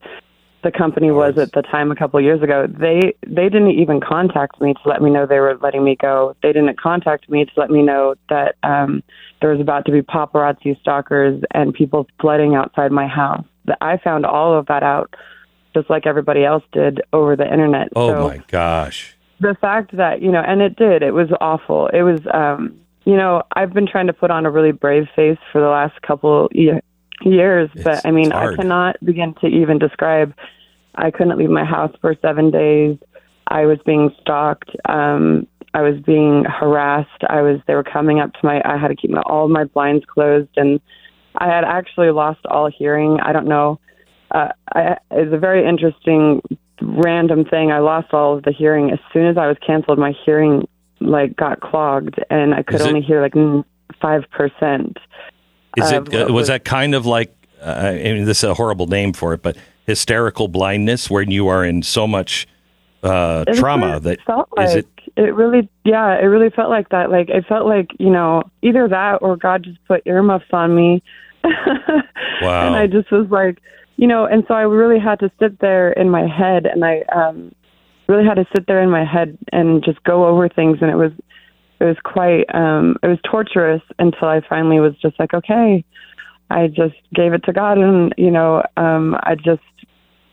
the 0.64 0.72
company 0.72 1.12
was 1.12 1.38
at 1.38 1.52
the 1.54 1.62
time 1.64 1.92
a 1.92 1.96
couple 1.96 2.20
of 2.20 2.24
years 2.24 2.42
ago. 2.42 2.68
They 2.68 3.14
they 3.26 3.50
didn't 3.50 3.72
even 3.72 4.00
contact 4.00 4.62
me 4.62 4.74
to 4.74 4.80
let 4.90 5.02
me 5.02 5.10
know 5.10 5.26
they 5.26 5.40
were 5.40 5.58
letting 5.62 5.84
me 5.84 5.96
go. 5.96 6.36
They 6.44 6.54
didn't 6.54 6.80
contact 6.80 7.30
me 7.30 7.46
to 7.46 7.52
let 7.58 7.70
me 7.70 7.82
know 7.82 8.16
that 8.30 8.56
um, 8.64 9.04
there 9.42 9.50
was 9.50 9.60
about 9.60 9.86
to 9.86 9.92
be 9.92 10.02
paparazzi 10.02 10.80
stalkers 10.80 11.44
and 11.54 11.74
people 11.74 12.08
flooding 12.20 12.56
outside 12.56 12.92
my 12.92 13.08
house. 13.08 13.46
That 13.66 13.78
I 13.82 13.98
found 13.98 14.26
all 14.26 14.58
of 14.58 14.68
that 14.68 14.84
out 14.84 15.16
just 15.74 15.90
like 15.90 16.06
everybody 16.06 16.44
else 16.44 16.64
did 16.72 17.02
over 17.14 17.36
the 17.36 17.52
internet. 17.52 17.90
Oh 17.96 18.10
so 18.10 18.28
my 18.28 18.42
gosh. 18.48 19.16
the 19.40 19.56
fact 19.60 19.96
that 19.98 20.22
you 20.22 20.32
know, 20.32 20.42
and 20.42 20.62
it 20.62 20.76
did. 20.76 21.02
It 21.04 21.14
was 21.14 21.30
awful. 21.40 21.88
It 21.88 22.04
was, 22.04 22.20
um, 22.34 22.80
you 23.06 23.16
know, 23.16 23.44
I've 23.56 23.74
been 23.74 23.88
trying 23.88 24.08
to 24.08 24.14
put 24.14 24.32
on 24.32 24.46
a 24.46 24.52
really 24.52 24.72
brave 24.72 25.08
face 25.16 25.40
for 25.52 25.60
the 25.62 25.68
last 25.68 26.00
couple 26.02 26.50
ye- 26.52 26.80
years, 27.24 27.70
but 27.84 28.06
I 28.06 28.12
mean, 28.12 28.32
I 28.32 28.56
cannot 28.56 29.04
begin 29.04 29.34
to 29.42 29.48
even 29.48 29.80
describe. 29.80 30.34
I 30.96 31.10
couldn't 31.10 31.38
leave 31.38 31.50
my 31.50 31.64
house 31.64 31.96
for 32.02 32.16
seven 32.22 32.52
days. 32.52 32.98
I 33.48 33.66
was 33.66 33.80
being 33.86 34.12
stalked. 34.22 34.70
Um, 34.88 35.48
I 35.74 35.82
was 35.82 36.00
being 36.02 36.44
harassed. 36.46 37.24
I 37.30 37.42
was. 37.42 37.60
They 37.68 37.76
were 37.76 37.84
coming 37.84 38.20
up 38.20 38.34
to 38.34 38.40
my. 38.44 38.62
I 38.66 38.78
had 38.78 38.90
to 38.90 38.96
keep 38.96 39.12
my, 39.12 39.22
all 39.22 39.48
my 39.48 39.64
blinds 39.64 40.06
closed, 40.06 40.50
and 40.58 40.82
I 41.36 41.48
had 41.48 41.64
actually 41.64 42.12
lost 42.12 42.46
all 42.46 42.70
hearing. 42.70 43.20
I 43.22 43.32
don't 43.32 43.48
know. 43.48 43.80
Uh, 44.32 44.50
I, 44.74 44.98
it's 45.12 45.34
a 45.34 45.38
very 45.38 45.68
interesting 45.68 46.42
random 46.82 47.46
thing. 47.46 47.72
I 47.72 47.80
lost 47.80 48.14
all 48.14 48.38
of 48.38 48.44
the 48.44 48.52
hearing 48.52 48.92
as 48.92 49.00
soon 49.14 49.28
as 49.28 49.38
I 49.38 49.48
was 49.48 49.58
canceled. 49.66 49.98
My 49.98 50.14
hearing 50.26 50.68
like 51.00 51.36
got 51.36 51.62
clogged, 51.62 52.20
and 52.30 52.54
I 52.54 52.64
could 52.64 52.82
it- 52.82 52.88
only 52.88 53.02
hear 53.02 53.22
like 53.22 53.34
five 54.02 54.24
percent. 54.32 54.98
Is 55.78 55.90
it 55.90 56.14
uh, 56.14 56.26
what 56.26 56.32
was 56.32 56.48
that 56.48 56.66
kind 56.66 56.94
of 56.96 57.06
like 57.06 57.34
uh, 57.62 57.94
I 57.94 57.94
mean 57.94 58.26
this 58.26 58.40
is 58.40 58.44
a 58.44 58.54
horrible 58.54 58.88
name 58.88 59.14
for 59.14 59.34
it, 59.34 59.42
but 59.42 59.56
hysterical 59.86 60.48
blindness 60.48 61.10
when 61.10 61.32
you 61.32 61.48
are 61.48 61.64
in 61.64 61.82
so 61.82 62.08
much 62.08 62.48
uh, 63.04 63.46
trauma 63.54 64.00
that 64.02 64.22
felt 64.22 64.50
is 64.60 64.76
it 64.76 64.88
It 65.18 65.36
really, 65.36 65.70
yeah, 65.84 66.18
it 66.20 66.26
really 66.26 66.50
felt 66.50 66.70
like 66.70 66.90
that. 66.90 67.12
Like 67.12 67.30
it 67.30 67.46
felt 67.48 67.66
like 67.66 67.90
you 68.00 68.10
know 68.10 68.44
either 68.62 68.88
that 68.88 69.20
or 69.22 69.38
God 69.38 69.64
just 69.64 69.84
put 69.88 70.02
earmuffs 70.06 70.46
on 70.52 70.76
me, 70.76 71.04
wow. 71.44 72.68
and 72.68 72.76
I 72.76 72.88
just 72.88 73.12
was 73.12 73.28
like, 73.30 73.60
you 73.98 74.08
know, 74.08 74.26
and 74.26 74.44
so 74.48 74.54
I 74.54 74.62
really 74.62 75.00
had 75.00 75.20
to 75.20 75.32
sit 75.40 75.60
there 75.60 75.92
in 75.92 76.10
my 76.10 76.28
head, 76.28 76.66
and 76.66 76.84
I 76.86 77.02
um 77.14 77.54
really 78.08 78.26
had 78.26 78.36
to 78.36 78.46
sit 78.56 78.68
there 78.68 78.82
in 78.82 78.90
my 78.90 79.06
head 79.06 79.38
and 79.52 79.84
just 79.84 80.04
go 80.04 80.26
over 80.28 80.50
things, 80.50 80.78
and 80.82 80.90
it 80.90 80.96
was 80.96 81.12
it 81.80 81.86
was 81.86 81.98
quite 82.04 82.44
um 82.54 82.96
it 83.04 83.08
was 83.08 83.20
torturous 83.30 83.82
until 84.00 84.28
I 84.28 84.42
finally 84.48 84.80
was 84.80 84.94
just 85.02 85.20
like, 85.20 85.34
okay, 85.34 85.84
I 86.50 86.68
just 86.68 86.96
gave 87.14 87.34
it 87.34 87.44
to 87.46 87.54
God, 87.54 87.78
and 87.78 88.14
you 88.18 88.32
know, 88.32 88.64
um 88.78 89.16
I 89.24 89.36
just 89.36 89.62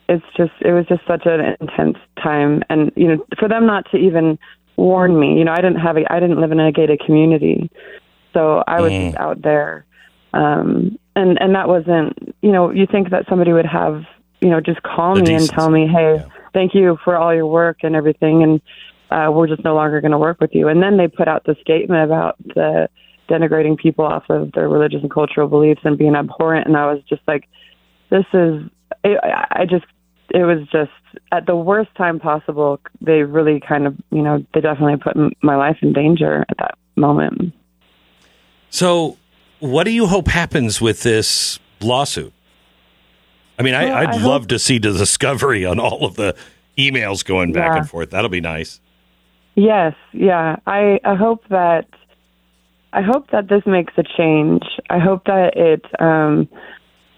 it's 0.08 0.24
just 0.36 0.52
it 0.60 0.72
was 0.72 0.86
just 0.86 1.02
such 1.06 1.22
an 1.26 1.56
intense 1.60 1.98
time 2.22 2.62
and 2.70 2.90
you 2.96 3.08
know 3.08 3.24
for 3.38 3.48
them 3.48 3.66
not 3.66 3.88
to 3.90 3.98
even 3.98 4.38
warn 4.78 5.18
me. 5.18 5.36
You 5.38 5.44
know 5.44 5.52
i 5.52 5.60
didn't 5.60 5.80
have 5.80 5.96
a 5.98 6.10
i 6.12 6.20
didn't 6.20 6.40
live 6.40 6.52
in 6.52 6.60
a 6.60 6.72
gated 6.72 7.00
community. 7.04 7.70
So 8.34 8.62
i 8.66 8.80
was 8.80 8.92
Mm. 8.92 9.04
just 9.10 9.16
out 9.20 9.42
there. 9.42 9.84
Um 10.32 10.98
and 11.16 11.36
and 11.40 11.54
that 11.54 11.68
wasn't 11.68 12.16
you 12.42 12.52
know 12.52 12.70
you 12.70 12.86
think 12.86 13.10
that 13.10 13.24
somebody 13.28 13.52
would 13.52 13.66
have 13.66 14.02
you 14.40 14.48
know 14.50 14.60
just 14.60 14.82
call 14.82 15.16
The 15.16 15.22
me 15.22 15.34
and 15.34 15.50
tell 15.50 15.68
me 15.70 15.86
hey 15.86 16.18
thank 16.54 16.74
you 16.74 16.96
for 17.04 17.16
all 17.16 17.34
your 17.34 17.46
work 17.46 17.78
and 17.82 17.96
everything 17.96 18.42
and 18.42 18.60
uh 19.10 19.30
we're 19.32 19.48
just 19.48 19.64
no 19.64 19.74
longer 19.74 20.00
going 20.00 20.12
to 20.12 20.18
work 20.18 20.40
with 20.40 20.54
you. 20.54 20.68
And 20.68 20.82
then 20.82 20.96
they 20.96 21.08
put 21.08 21.28
out 21.28 21.44
the 21.44 21.56
statement 21.60 22.04
about 22.04 22.36
the 22.54 22.88
denigrating 23.28 23.76
people 23.76 24.04
off 24.06 24.24
of 24.30 24.52
their 24.52 24.68
religious 24.68 25.02
and 25.02 25.10
cultural 25.10 25.48
beliefs 25.48 25.82
and 25.84 25.98
being 25.98 26.14
abhorrent 26.14 26.66
and 26.66 26.76
i 26.78 26.86
was 26.90 27.02
just 27.08 27.20
like 27.26 27.44
this 28.10 28.24
is 28.32 28.62
it, 29.04 29.18
I 29.22 29.62
I 29.62 29.64
just 29.66 29.84
it 30.30 30.44
was 30.44 30.60
just 30.72 30.90
at 31.32 31.46
the 31.46 31.56
worst 31.56 31.94
time 31.96 32.18
possible. 32.20 32.80
They 33.00 33.22
really 33.22 33.60
kind 33.60 33.86
of 33.86 33.96
you 34.10 34.22
know 34.22 34.44
they 34.54 34.60
definitely 34.60 34.96
put 34.96 35.16
m- 35.16 35.32
my 35.42 35.56
life 35.56 35.78
in 35.82 35.92
danger 35.92 36.44
at 36.48 36.56
that 36.58 36.74
moment. 36.96 37.52
So, 38.70 39.16
what 39.60 39.84
do 39.84 39.90
you 39.90 40.06
hope 40.06 40.28
happens 40.28 40.80
with 40.80 41.02
this 41.02 41.58
lawsuit? 41.80 42.32
I 43.58 43.62
mean, 43.62 43.74
Well, 43.74 43.94
I, 43.96 44.00
I'd 44.02 44.08
I 44.10 44.16
love 44.22 44.42
hope- 44.42 44.48
to 44.48 44.58
see 44.58 44.78
the 44.78 44.92
discovery 45.04 45.64
on 45.64 45.78
all 45.80 46.04
of 46.04 46.16
the 46.16 46.36
emails 46.76 47.24
going 47.24 47.52
back 47.52 47.72
Yeah. 47.72 47.78
and 47.78 47.88
forth. 47.88 48.10
That'll 48.10 48.28
be 48.30 48.40
nice. 48.40 48.80
Yes, 49.54 49.94
yeah. 50.12 50.56
I 50.66 51.00
I 51.04 51.14
hope 51.16 51.42
that 51.48 51.86
I 52.92 53.02
hope 53.02 53.30
that 53.32 53.48
this 53.48 53.62
makes 53.66 53.92
a 53.96 54.04
change. 54.16 54.62
I 54.88 54.98
hope 54.98 55.24
that 55.24 55.56
it 55.56 55.84
um 56.00 56.48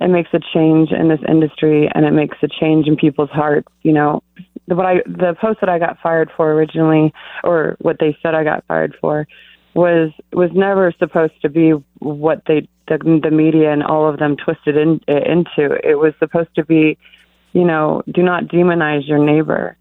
it 0.01 0.09
makes 0.09 0.31
a 0.33 0.41
change 0.55 0.91
in 0.93 1.09
this 1.09 1.21
industry 1.29 1.89
and 1.95 2.05
it 2.05 2.13
makes 2.13 2.37
a 2.43 2.49
change 2.49 2.87
in 2.87 2.97
people's 2.97 3.31
hearts, 3.31 3.69
you 3.83 3.93
know. 3.93 4.23
What 4.67 4.87
I 4.87 4.97
the 5.07 5.35
post 5.41 5.61
that 5.61 5.69
I 5.69 5.79
got 5.79 5.99
fired 6.01 6.31
for 6.37 6.53
originally 6.53 7.13
or 7.43 7.77
what 7.81 7.97
they 7.99 8.17
said 8.23 8.35
I 8.35 8.45
got 8.45 8.65
fired 8.67 8.95
for 9.01 9.27
was 9.75 10.13
was 10.33 10.51
never 10.55 10.93
supposed 10.99 11.41
to 11.43 11.49
be 11.49 11.73
what 11.99 12.43
they 12.47 12.69
the, 12.89 13.21
the 13.23 13.31
media 13.31 13.73
and 13.73 13.83
all 13.83 14.09
of 14.09 14.19
them 14.19 14.37
twisted 14.37 14.77
in, 14.77 15.01
it 15.09 15.27
into. 15.27 15.77
It 15.83 15.99
was 15.99 16.13
supposed 16.19 16.55
to 16.55 16.65
be, 16.65 16.99
you 17.53 17.65
know, 17.65 18.03
do 18.13 18.23
not 18.23 18.45
demonize 18.45 19.09
your 19.09 19.19
neighbor 19.19 19.77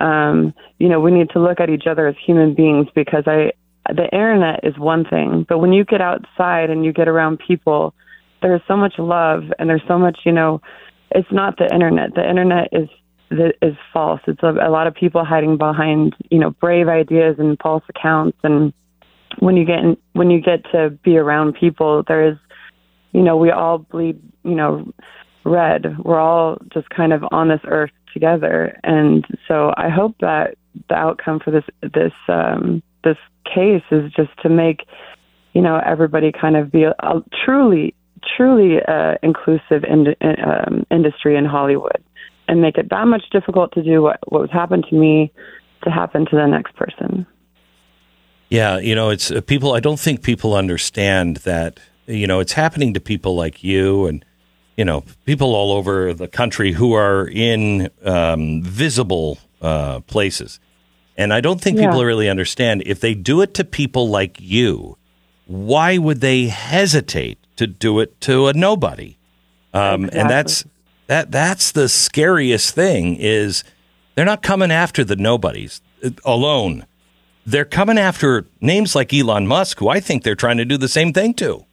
um, 0.00 0.54
you 0.78 0.88
know, 0.88 1.00
we 1.00 1.10
need 1.10 1.30
to 1.30 1.40
look 1.40 1.60
at 1.60 1.70
each 1.70 1.86
other 1.88 2.06
as 2.06 2.16
human 2.24 2.54
beings 2.54 2.88
because 2.94 3.24
I, 3.26 3.52
the 3.88 4.04
internet 4.12 4.60
is 4.62 4.78
one 4.78 5.04
thing, 5.04 5.46
but 5.48 5.58
when 5.58 5.72
you 5.72 5.84
get 5.84 6.00
outside 6.00 6.70
and 6.70 6.84
you 6.84 6.92
get 6.92 7.08
around 7.08 7.40
people, 7.46 7.94
there's 8.48 8.62
so 8.68 8.76
much 8.76 8.94
love 8.98 9.44
and 9.58 9.68
there's 9.68 9.82
so 9.88 9.98
much, 9.98 10.20
you 10.24 10.32
know, 10.32 10.60
it's 11.10 11.30
not 11.32 11.56
the 11.56 11.72
internet. 11.72 12.14
The 12.14 12.28
internet 12.28 12.68
is 12.72 12.88
is 13.30 13.74
false. 13.92 14.20
It's 14.26 14.42
a, 14.42 14.50
a 14.50 14.70
lot 14.70 14.86
of 14.86 14.94
people 14.94 15.24
hiding 15.24 15.56
behind, 15.56 16.14
you 16.30 16.38
know, 16.38 16.50
brave 16.50 16.88
ideas 16.88 17.36
and 17.38 17.58
false 17.60 17.82
accounts. 17.88 18.38
And 18.44 18.72
when 19.38 19.56
you 19.56 19.64
get 19.64 19.78
in, 19.78 19.96
when 20.12 20.30
you 20.30 20.40
get 20.40 20.62
to 20.72 20.90
be 21.02 21.16
around 21.16 21.54
people, 21.58 22.04
there 22.06 22.28
is, 22.28 22.36
you 23.12 23.22
know, 23.22 23.36
we 23.36 23.50
all 23.50 23.78
bleed, 23.78 24.20
you 24.44 24.54
know, 24.54 24.92
red. 25.44 25.96
We're 26.04 26.20
all 26.20 26.58
just 26.72 26.90
kind 26.90 27.12
of 27.12 27.24
on 27.32 27.48
this 27.48 27.60
earth 27.66 27.90
together, 28.12 28.78
and 28.84 29.26
so 29.48 29.72
I 29.76 29.88
hope 29.88 30.16
that 30.20 30.56
the 30.88 30.94
outcome 30.94 31.40
for 31.40 31.50
this 31.50 31.64
this 31.82 32.12
um, 32.28 32.82
this 33.02 33.16
case 33.44 33.82
is 33.90 34.12
just 34.12 34.30
to 34.42 34.48
make 34.48 34.86
you 35.54 35.62
know 35.62 35.80
everybody 35.84 36.30
kind 36.30 36.56
of 36.56 36.70
be 36.70 36.84
a 36.84 36.92
truly 37.44 37.94
truly 38.36 38.78
uh, 38.86 39.14
inclusive 39.22 39.84
in, 39.84 40.14
um, 40.22 40.86
industry 40.90 41.36
in 41.36 41.44
Hollywood, 41.44 42.02
and 42.48 42.60
make 42.60 42.76
it 42.78 42.90
that 42.90 43.06
much 43.06 43.24
difficult 43.30 43.72
to 43.72 43.82
do 43.82 44.02
what 44.02 44.18
what 44.28 44.40
was 44.40 44.50
happened 44.50 44.86
to 44.90 44.94
me 44.96 45.32
to 45.82 45.90
happen 45.90 46.26
to 46.26 46.36
the 46.36 46.46
next 46.46 46.74
person. 46.76 47.26
Yeah, 48.50 48.78
you 48.78 48.94
know, 48.94 49.10
it's 49.10 49.30
uh, 49.30 49.40
people. 49.40 49.72
I 49.72 49.80
don't 49.80 49.98
think 49.98 50.22
people 50.22 50.54
understand 50.54 51.38
that. 51.38 51.80
You 52.06 52.26
know, 52.26 52.40
it's 52.40 52.52
happening 52.52 52.92
to 52.94 53.00
people 53.00 53.34
like 53.34 53.64
you 53.64 54.06
and 54.06 54.24
you 54.76 54.84
know 54.84 55.04
people 55.24 55.54
all 55.54 55.72
over 55.72 56.12
the 56.12 56.28
country 56.28 56.72
who 56.72 56.92
are 56.92 57.26
in 57.26 57.88
um, 58.04 58.62
visible 58.62 59.38
uh, 59.62 60.00
places, 60.00 60.60
and 61.16 61.32
I 61.32 61.40
don't 61.40 61.60
think 61.60 61.78
people 61.78 62.00
Yeah. 62.00 62.06
really 62.06 62.28
understand 62.28 62.82
if 62.84 63.00
they 63.00 63.14
do 63.14 63.40
it 63.40 63.54
to 63.54 63.64
people 63.64 64.08
like 64.08 64.38
you. 64.40 64.98
Why 65.46 65.98
would 65.98 66.20
they 66.20 66.46
hesitate 66.46 67.38
to 67.56 67.66
do 67.66 68.00
it 68.00 68.20
to 68.22 68.48
a 68.48 68.52
nobody? 68.52 69.16
Um, 69.72 70.08
And 70.12 70.30
that's 70.30 70.64
that. 71.06 71.30
That's 71.30 71.72
the 71.72 71.88
scariest 71.88 72.74
thing 72.74 73.16
is 73.16 73.64
they're 74.14 74.24
not 74.24 74.42
coming 74.42 74.70
after 74.70 75.04
the 75.04 75.16
nobodies 75.16 75.80
uh, 76.04 76.10
alone. 76.24 76.86
They're 77.46 77.64
coming 77.64 77.98
after 77.98 78.46
names 78.60 78.94
like 78.94 79.12
Elon 79.12 79.46
Musk, 79.46 79.78
who 79.78 79.88
I 79.88 80.00
think 80.00 80.22
they're 80.22 80.34
trying 80.34 80.56
to 80.58 80.64
do 80.64 80.78
the 80.78 80.88
same 80.88 81.12
thing 81.12 81.34
to. 81.34 81.64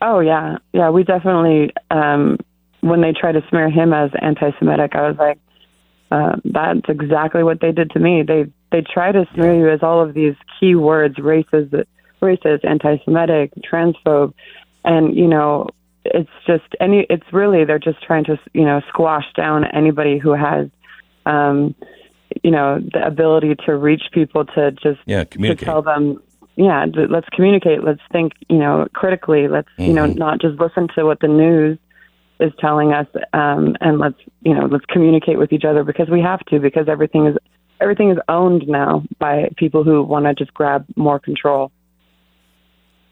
Oh 0.00 0.20
yeah, 0.20 0.58
yeah. 0.72 0.90
We 0.90 1.02
definitely 1.02 1.72
um, 1.90 2.38
when 2.80 3.00
they 3.00 3.12
try 3.12 3.32
to 3.32 3.42
smear 3.48 3.70
him 3.70 3.92
as 3.92 4.10
anti-Semitic, 4.20 4.94
I 4.94 5.08
was 5.08 5.16
like, 5.18 5.38
uh, 6.10 6.36
that's 6.44 6.88
exactly 6.88 7.42
what 7.42 7.60
they 7.60 7.72
did 7.72 7.90
to 7.90 7.98
me. 7.98 8.22
They 8.22 8.46
they 8.70 8.82
try 8.82 9.12
to 9.12 9.26
smear 9.34 9.54
you 9.54 9.68
as 9.70 9.82
all 9.82 10.00
of 10.00 10.14
these 10.14 10.34
key 10.58 10.74
words: 10.74 11.16
racist, 11.16 11.84
racist, 12.22 12.64
anti-Semitic, 12.64 13.52
transphobe, 13.70 14.32
and 14.88 15.14
you 15.16 15.28
know, 15.28 15.68
it's 16.04 16.30
just 16.46 16.64
any. 16.80 17.06
It's 17.08 17.32
really 17.32 17.64
they're 17.64 17.78
just 17.78 18.02
trying 18.02 18.24
to 18.24 18.38
you 18.54 18.64
know 18.64 18.80
squash 18.88 19.26
down 19.36 19.64
anybody 19.66 20.18
who 20.18 20.32
has. 20.34 20.68
Um, 21.26 21.74
you 22.44 22.50
know 22.50 22.78
the 22.92 23.04
ability 23.06 23.54
to 23.66 23.74
reach 23.74 24.02
people 24.12 24.44
to 24.44 24.70
just 24.72 25.00
Yeah, 25.06 25.20
to 25.20 25.26
communicate. 25.26 25.66
tell 25.66 25.80
them 25.82 26.22
yeah 26.56 26.84
let's 27.08 27.26
communicate 27.34 27.82
let's 27.82 28.02
think 28.12 28.32
you 28.50 28.58
know 28.58 28.86
critically 28.92 29.48
let's 29.48 29.68
you 29.78 29.92
know 29.94 30.04
Mhm. 30.06 30.18
not 30.18 30.40
just 30.40 30.60
listen 30.60 30.88
to 30.94 31.04
what 31.04 31.20
the 31.20 31.26
news 31.28 31.78
is 32.38 32.52
telling 32.60 32.92
us 32.92 33.06
um 33.32 33.76
and 33.80 33.98
let's 33.98 34.18
you 34.42 34.54
know 34.54 34.66
let's 34.66 34.84
communicate 34.86 35.38
with 35.38 35.52
each 35.54 35.64
other 35.64 35.82
because 35.84 36.08
we 36.10 36.20
have 36.20 36.40
to 36.50 36.60
because 36.60 36.86
everything 36.86 37.26
is 37.26 37.36
everything 37.80 38.10
is 38.10 38.18
owned 38.28 38.68
now 38.68 39.02
by 39.18 39.48
people 39.56 39.82
who 39.82 40.02
want 40.02 40.26
to 40.26 40.34
just 40.34 40.52
grab 40.52 40.84
more 40.96 41.18
control 41.18 41.72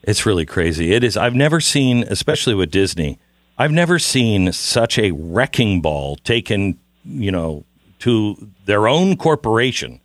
It's 0.07 0.25
really 0.25 0.47
crazy. 0.47 0.93
It 0.93 1.03
is. 1.03 1.17
I've 1.17 1.35
never 1.35 1.61
seen, 1.61 2.05
especially 2.05 2.55
with 2.55 2.71
Disney, 2.71 3.19
I've 3.59 3.73
never 3.73 3.99
seen 3.99 4.53
such 4.53 4.99
a 4.99 5.11
wrecking 5.11 5.81
ball 5.81 6.17
taken, 6.17 6.79
you 7.05 7.33
know, 7.33 7.65
to 8.01 8.37
their 8.67 8.87
own 8.87 9.17
corporation, 9.17 10.01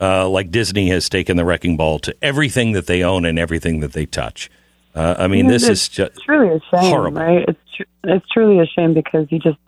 uh, 0.00 0.28
like 0.28 0.50
Disney 0.50 0.88
has 0.90 1.08
taken 1.08 1.36
the 1.36 1.44
wrecking 1.44 1.76
ball 1.76 1.98
to 2.00 2.14
everything 2.22 2.72
that 2.72 2.86
they 2.86 3.02
own 3.02 3.24
and 3.24 3.38
everything 3.38 3.80
that 3.80 3.92
they 3.92 4.04
touch. 4.04 4.50
Uh, 4.94 5.14
I 5.18 5.28
mean, 5.28 5.46
this 5.46 5.62
it's 5.62 5.82
is 5.82 5.88
just 5.88 6.22
truly 6.24 6.48
a 6.48 6.60
shame 6.70 6.90
horrible. 6.90 7.20
right 7.20 7.44
it's 7.48 7.58
tr- 7.76 7.82
it's 8.04 8.28
truly 8.30 8.58
a 8.58 8.66
shame 8.66 8.94
because 8.94 9.30
you 9.30 9.38
just 9.38 9.58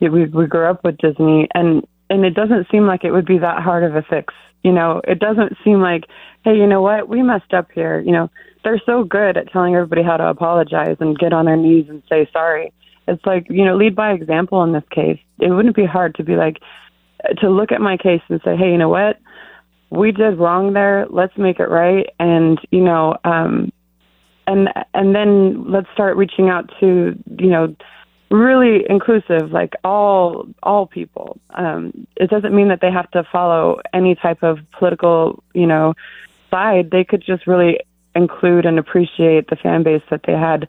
we 0.00 0.26
we 0.26 0.46
grew 0.46 0.66
up 0.66 0.84
with 0.84 0.98
Disney, 0.98 1.48
and 1.54 1.86
and 2.10 2.24
it 2.24 2.34
doesn't 2.34 2.68
seem 2.70 2.86
like 2.86 3.04
it 3.04 3.10
would 3.10 3.26
be 3.26 3.38
that 3.38 3.62
hard 3.62 3.84
of 3.84 3.96
a 3.96 4.02
fix. 4.02 4.34
You 4.62 4.72
know, 4.72 5.00
it 5.06 5.18
doesn't 5.18 5.56
seem 5.64 5.80
like, 5.80 6.04
hey, 6.44 6.56
you 6.56 6.66
know 6.66 6.82
what, 6.82 7.08
we 7.08 7.22
messed 7.22 7.54
up 7.54 7.70
here. 7.72 8.00
You 8.00 8.12
know, 8.12 8.30
they're 8.66 8.82
so 8.84 9.04
good 9.04 9.36
at 9.36 9.48
telling 9.52 9.76
everybody 9.76 10.02
how 10.02 10.16
to 10.16 10.26
apologize 10.26 10.96
and 10.98 11.16
get 11.16 11.32
on 11.32 11.44
their 11.44 11.56
knees 11.56 11.86
and 11.88 12.02
say 12.08 12.28
sorry. 12.32 12.72
It's 13.06 13.24
like, 13.24 13.46
you 13.48 13.64
know, 13.64 13.76
lead 13.76 13.94
by 13.94 14.10
example 14.10 14.64
in 14.64 14.72
this 14.72 14.82
case. 14.90 15.20
It 15.38 15.50
wouldn't 15.50 15.76
be 15.76 15.86
hard 15.86 16.16
to 16.16 16.24
be 16.24 16.34
like, 16.34 16.56
to 17.38 17.48
look 17.48 17.70
at 17.70 17.80
my 17.80 17.96
case 17.96 18.22
and 18.28 18.40
say, 18.44 18.56
hey, 18.56 18.72
you 18.72 18.76
know 18.76 18.88
what, 18.88 19.20
we 19.90 20.10
did 20.10 20.40
wrong 20.40 20.72
there. 20.72 21.06
Let's 21.08 21.38
make 21.38 21.60
it 21.60 21.68
right. 21.68 22.08
And, 22.18 22.58
you 22.72 22.80
know, 22.80 23.16
um, 23.22 23.72
and 24.48 24.68
and 24.94 25.14
then 25.14 25.70
let's 25.70 25.88
start 25.92 26.16
reaching 26.16 26.48
out 26.48 26.68
to 26.80 27.16
you 27.38 27.50
know 27.50 27.74
really 28.30 28.84
inclusive 28.88 29.50
like 29.50 29.72
all 29.82 30.46
all 30.62 30.86
people 30.86 31.40
um 31.54 32.06
it 32.16 32.30
doesn't 32.30 32.54
mean 32.54 32.68
that 32.68 32.80
they 32.80 32.90
have 32.90 33.10
to 33.10 33.24
follow 33.32 33.80
any 33.92 34.14
type 34.14 34.44
of 34.44 34.58
political 34.78 35.42
you 35.52 35.66
know 35.66 35.94
side 36.48 36.90
they 36.92 37.02
could 37.02 37.24
just 37.26 37.44
really 37.48 37.80
include 38.16 38.66
and 38.66 38.78
appreciate 38.78 39.48
the 39.48 39.56
fan 39.56 39.82
base 39.82 40.02
that 40.10 40.22
they 40.26 40.32
had 40.32 40.68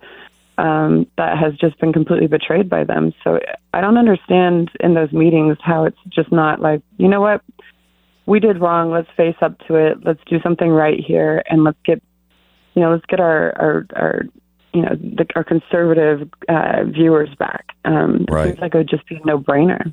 um 0.57 1.07
that 1.17 1.37
has 1.37 1.53
just 1.55 1.79
been 1.79 1.93
completely 1.93 2.27
betrayed 2.27 2.69
by 2.69 2.83
them 2.83 3.13
so 3.23 3.39
i 3.73 3.81
don't 3.81 3.97
understand 3.97 4.69
in 4.79 4.93
those 4.95 5.11
meetings 5.11 5.57
how 5.61 5.85
it's 5.85 5.97
just 6.09 6.31
not 6.31 6.61
like 6.61 6.81
you 6.97 7.07
know 7.07 7.21
what 7.21 7.41
we 8.25 8.39
did 8.39 8.59
wrong 8.59 8.91
let's 8.91 9.09
face 9.15 9.35
up 9.41 9.57
to 9.67 9.75
it 9.75 9.97
let's 10.03 10.21
do 10.25 10.39
something 10.41 10.69
right 10.69 10.99
here 10.99 11.43
and 11.49 11.63
let's 11.63 11.77
get 11.85 12.01
you 12.77 12.83
know, 12.83 12.91
let's 12.91 13.05
get 13.07 13.19
our 13.19 13.59
our, 13.59 13.85
our 13.95 14.21
you 14.71 14.83
know 14.83 14.95
the, 14.95 15.25
our 15.35 15.43
conservative 15.43 16.29
uh, 16.47 16.83
viewers 16.83 17.33
back. 17.39 17.75
Um, 17.85 18.27
Right. 18.29 18.45
It 18.45 18.49
seems 18.51 18.59
like 18.59 18.75
it 18.75 18.77
would 18.77 18.89
just 18.89 19.07
be 19.07 19.15
a 19.15 19.25
no 19.25 19.39
brainer. 19.39 19.91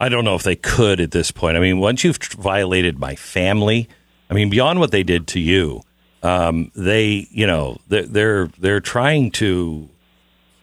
I 0.00 0.08
don't 0.08 0.24
know 0.24 0.34
if 0.34 0.42
they 0.42 0.56
could 0.56 1.00
at 1.00 1.12
this 1.12 1.30
point. 1.30 1.56
I 1.56 1.60
mean, 1.60 1.78
once 1.78 2.02
you've 2.02 2.18
violated 2.36 2.98
my 2.98 3.14
family, 3.14 3.88
I 4.28 4.34
mean, 4.34 4.50
beyond 4.50 4.80
what 4.80 4.90
they 4.90 5.04
did 5.04 5.28
to 5.28 5.38
you, 5.38 5.82
um, 6.22 6.70
they, 6.74 7.26
you 7.30 7.46
know, 7.46 7.78
they're 7.88 8.06
they're, 8.06 8.46
they're 8.58 8.80
trying 8.80 9.30
to 9.32 9.88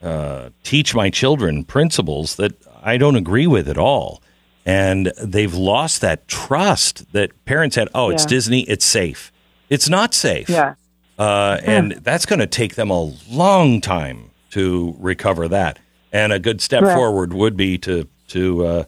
uh, 0.02 0.50
teach 0.64 0.96
my 0.96 1.10
children 1.10 1.64
principles 1.64 2.36
that 2.38 2.54
I 2.82 2.98
don't 2.98 3.16
agree 3.18 3.48
with 3.48 3.68
at 3.68 3.78
all, 3.78 4.22
and 4.66 5.12
they've 5.22 5.54
lost 5.54 6.02
that 6.02 6.28
trust 6.28 7.12
that 7.14 7.32
parents 7.46 7.76
had. 7.76 7.90
Oh, 7.94 8.10
it's 8.10 8.24
Yeah. 8.24 8.30
Disney, 8.30 8.62
it's 8.62 8.86
safe. 8.86 9.32
It's 9.70 9.90
not 9.90 10.14
safe. 10.14 10.50
Yeah. 10.50 10.76
Uh, 11.18 11.58
and 11.66 11.92
that's 12.04 12.26
going 12.26 12.40
to 12.40 12.48
take 12.48 12.76
them 12.76 12.90
a 12.90 13.12
long 13.30 13.82
time 13.82 14.32
to 14.52 14.96
recover 15.00 15.48
that. 15.50 15.78
And 16.14 16.32
a 16.32 16.40
good 16.40 16.62
step 16.62 16.82
Right. 16.84 16.96
forward 16.96 17.34
would 17.34 17.58
be 17.58 17.78
to 17.80 18.08
to 18.30 18.66
uh, 18.66 18.84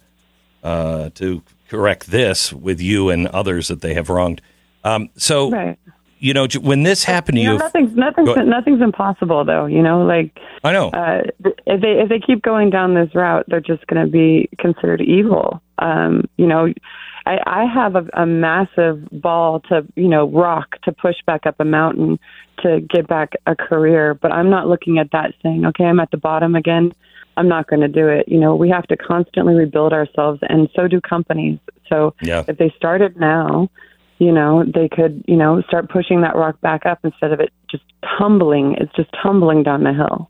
uh, 0.64 1.10
to 1.16 1.44
correct 1.68 2.10
this 2.10 2.54
with 2.54 2.80
you 2.82 3.10
and 3.10 3.28
others 3.28 3.68
that 3.68 3.82
they 3.82 3.94
have 3.94 4.10
wronged. 4.10 4.42
Um, 4.84 5.10
so, 5.18 5.52
Right. 5.52 5.78
You 6.22 6.34
know, 6.36 6.48
when 6.62 6.84
this 6.84 7.04
happened 7.04 7.36
to 7.38 7.42
You 7.42 7.52
you, 7.54 7.58
know, 7.58 7.66
nothing's 7.66 7.96
nothing's 7.96 8.30
nothing's 8.46 8.82
impossible 8.82 9.44
though. 9.44 9.66
You 9.66 9.82
know, 9.82 10.04
like 10.04 10.38
I 10.64 10.72
know. 10.72 10.90
uh, 10.90 11.24
if 11.66 11.82
they 11.82 12.00
if 12.00 12.10
they 12.10 12.20
keep 12.20 12.44
going 12.44 12.70
down 12.70 12.94
this 12.94 13.14
route, 13.16 13.46
they're 13.48 13.60
just 13.60 13.86
going 13.88 14.06
to 14.06 14.10
be 14.12 14.48
considered 14.60 15.02
evil. 15.02 15.62
Um, 15.80 16.26
you 16.38 16.46
know, 16.46 16.72
I, 17.26 17.40
I 17.48 17.66
have 17.66 17.96
a, 17.96 18.08
a 18.14 18.26
massive 18.28 19.08
ball 19.12 19.62
to 19.70 19.86
you 19.96 20.08
know 20.08 20.30
rock 20.30 20.80
to 20.84 20.92
push 20.92 21.16
back 21.26 21.46
up 21.48 21.56
a 21.60 21.66
mountain 21.66 22.20
to 22.62 22.82
get 22.82 23.08
back 23.08 23.32
a 23.48 23.56
career, 23.56 24.14
but 24.14 24.32
I'm 24.32 24.52
not 24.52 24.68
looking 24.68 25.00
at 25.00 25.10
that 25.14 25.34
saying, 25.42 25.66
okay, 25.66 25.86
I'm 25.86 26.00
at 26.00 26.12
the 26.12 26.18
bottom 26.18 26.54
again. 26.56 26.94
I'm 27.36 27.48
not 27.48 27.66
going 27.68 27.80
to 27.80 27.88
do 27.88 28.08
it. 28.08 28.28
You 28.28 28.40
know, 28.40 28.56
we 28.56 28.70
have 28.70 28.86
to 28.88 28.98
constantly 28.98 29.56
rebuild 29.56 29.94
ourselves, 29.94 30.40
and 30.48 30.70
so 30.76 30.88
do 30.88 31.02
companies. 31.02 31.58
So 31.90 32.14
Yeah. 32.22 32.44
if 32.48 32.58
they 32.58 32.72
started 32.78 33.18
now, 33.18 33.70
you 34.22 34.32
know, 34.32 34.64
they 34.64 34.88
could, 34.88 35.24
you 35.28 35.36
know, 35.36 35.62
start 35.64 35.90
pushing 35.90 36.22
that 36.22 36.36
rock 36.36 36.62
back 36.62 36.86
up 36.86 37.00
instead 37.04 37.32
of 37.32 37.40
it 37.40 37.52
just 37.70 37.84
tumbling. 38.20 38.76
It's 38.80 38.94
just 38.96 39.10
tumbling 39.24 39.64
down 39.64 39.84
the 39.84 39.94
hill. 39.94 40.30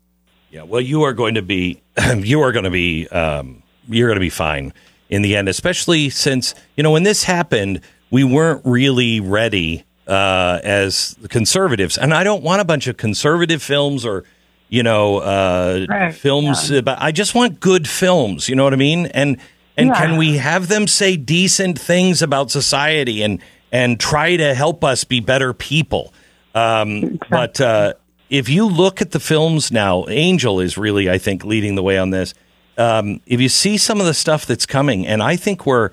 Yeah, 0.50 0.62
well, 0.62 0.80
you 0.80 1.02
are 1.02 1.12
going 1.12 1.34
to 1.34 1.42
be, 1.42 1.82
you 2.16 2.40
are 2.40 2.52
going 2.52 2.64
to 2.64 2.70
be, 2.70 3.06
um, 3.08 3.62
you're 3.88 4.08
going 4.08 4.16
to 4.16 4.20
be 4.20 4.30
fine 4.30 4.72
in 5.10 5.20
the 5.20 5.36
end, 5.36 5.46
especially 5.46 6.08
since 6.08 6.54
you 6.74 6.82
know 6.82 6.90
when 6.90 7.02
this 7.02 7.24
happened, 7.24 7.82
we 8.10 8.24
weren't 8.24 8.62
really 8.64 9.20
ready 9.20 9.84
uh, 10.06 10.58
as 10.64 11.14
conservatives, 11.28 11.98
and 11.98 12.14
I 12.14 12.24
don't 12.24 12.42
want 12.42 12.62
a 12.62 12.64
bunch 12.64 12.86
of 12.86 12.96
conservative 12.96 13.62
films 13.62 14.06
or 14.06 14.24
you 14.70 14.82
know 14.82 15.18
uh, 15.18 15.84
Right, 15.86 16.14
films, 16.14 16.70
but 16.80 16.96
I 16.98 17.12
just 17.12 17.34
want 17.34 17.60
good 17.60 17.86
films. 17.86 18.48
You 18.48 18.56
know 18.56 18.64
what 18.64 18.72
I 18.72 18.76
mean? 18.76 19.04
And 19.06 19.36
and 19.76 19.88
Yeah. 19.88 19.94
can 19.94 20.16
we 20.16 20.38
have 20.38 20.68
them 20.68 20.86
say 20.86 21.16
decent 21.18 21.78
things 21.78 22.22
about 22.22 22.50
society 22.50 23.22
and 23.22 23.38
and 23.72 23.98
try 23.98 24.36
to 24.36 24.54
help 24.54 24.84
us 24.84 25.02
be 25.04 25.18
better 25.20 25.52
people? 25.52 26.12
Um, 26.54 27.18
But 27.30 27.60
uh, 27.60 27.94
if 28.30 28.48
you 28.48 28.66
look 28.66 29.00
at 29.02 29.10
the 29.10 29.20
films 29.20 29.72
now, 29.72 30.04
Angel 30.08 30.60
is 30.60 30.78
really, 30.78 31.10
I 31.10 31.18
think, 31.18 31.44
leading 31.44 31.74
the 31.74 31.82
way 31.82 31.98
on 31.98 32.10
this. 32.10 32.34
Um, 32.78 33.20
if 33.26 33.40
you 33.40 33.48
see 33.48 33.76
some 33.78 34.00
of 34.00 34.06
the 34.06 34.14
stuff 34.14 34.46
that's 34.46 34.66
coming, 34.66 35.06
and 35.06 35.22
I 35.22 35.36
think 35.36 35.66
we're 35.66 35.90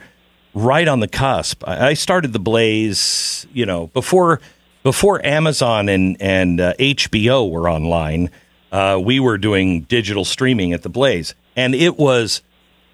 right 0.53 0.87
on 0.87 0.99
the 0.99 1.07
cusp. 1.07 1.63
I 1.67 1.89
I 1.89 1.93
started 1.93 2.33
the 2.33 2.39
Blaze, 2.39 3.47
you 3.53 3.65
know, 3.65 3.87
before 3.87 4.39
before 4.83 5.23
Amazon 5.25 5.89
and 5.89 6.17
and 6.21 6.59
uh, 6.59 6.73
HBO 6.79 7.49
were 7.49 7.69
online. 7.69 8.29
Uh, 8.71 8.99
we 9.03 9.19
were 9.19 9.37
doing 9.37 9.81
digital 9.81 10.23
streaming 10.23 10.73
at 10.73 10.83
the 10.83 10.89
Blaze, 10.89 11.33
and 11.55 11.73
it 11.75 11.97
was 11.97 12.41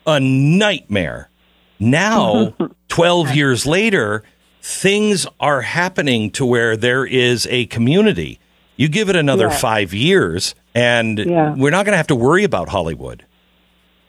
a 0.08 0.20
nightmare. 0.20 1.30
Now, 1.80 2.54
12 2.88 3.36
years 3.36 3.66
later, 3.66 4.24
things 4.68 5.28
are 5.40 5.62
happening 5.62 6.32
to 6.32 6.44
where 6.44 6.76
there 6.76 7.06
is 7.06 7.48
a 7.52 7.68
community. 7.68 8.40
You 8.78 8.90
give 8.90 9.10
it 9.10 9.16
another 9.16 9.46
Yeah. 9.46 9.58
five 9.58 9.94
years, 9.94 10.56
and 10.74 11.20
Yeah. 11.20 11.54
we're 11.56 11.70
not 11.70 11.86
going 11.86 11.94
to 11.94 11.98
have 11.98 12.08
to 12.08 12.16
worry 12.16 12.44
about 12.44 12.70
Hollywood. 12.70 13.24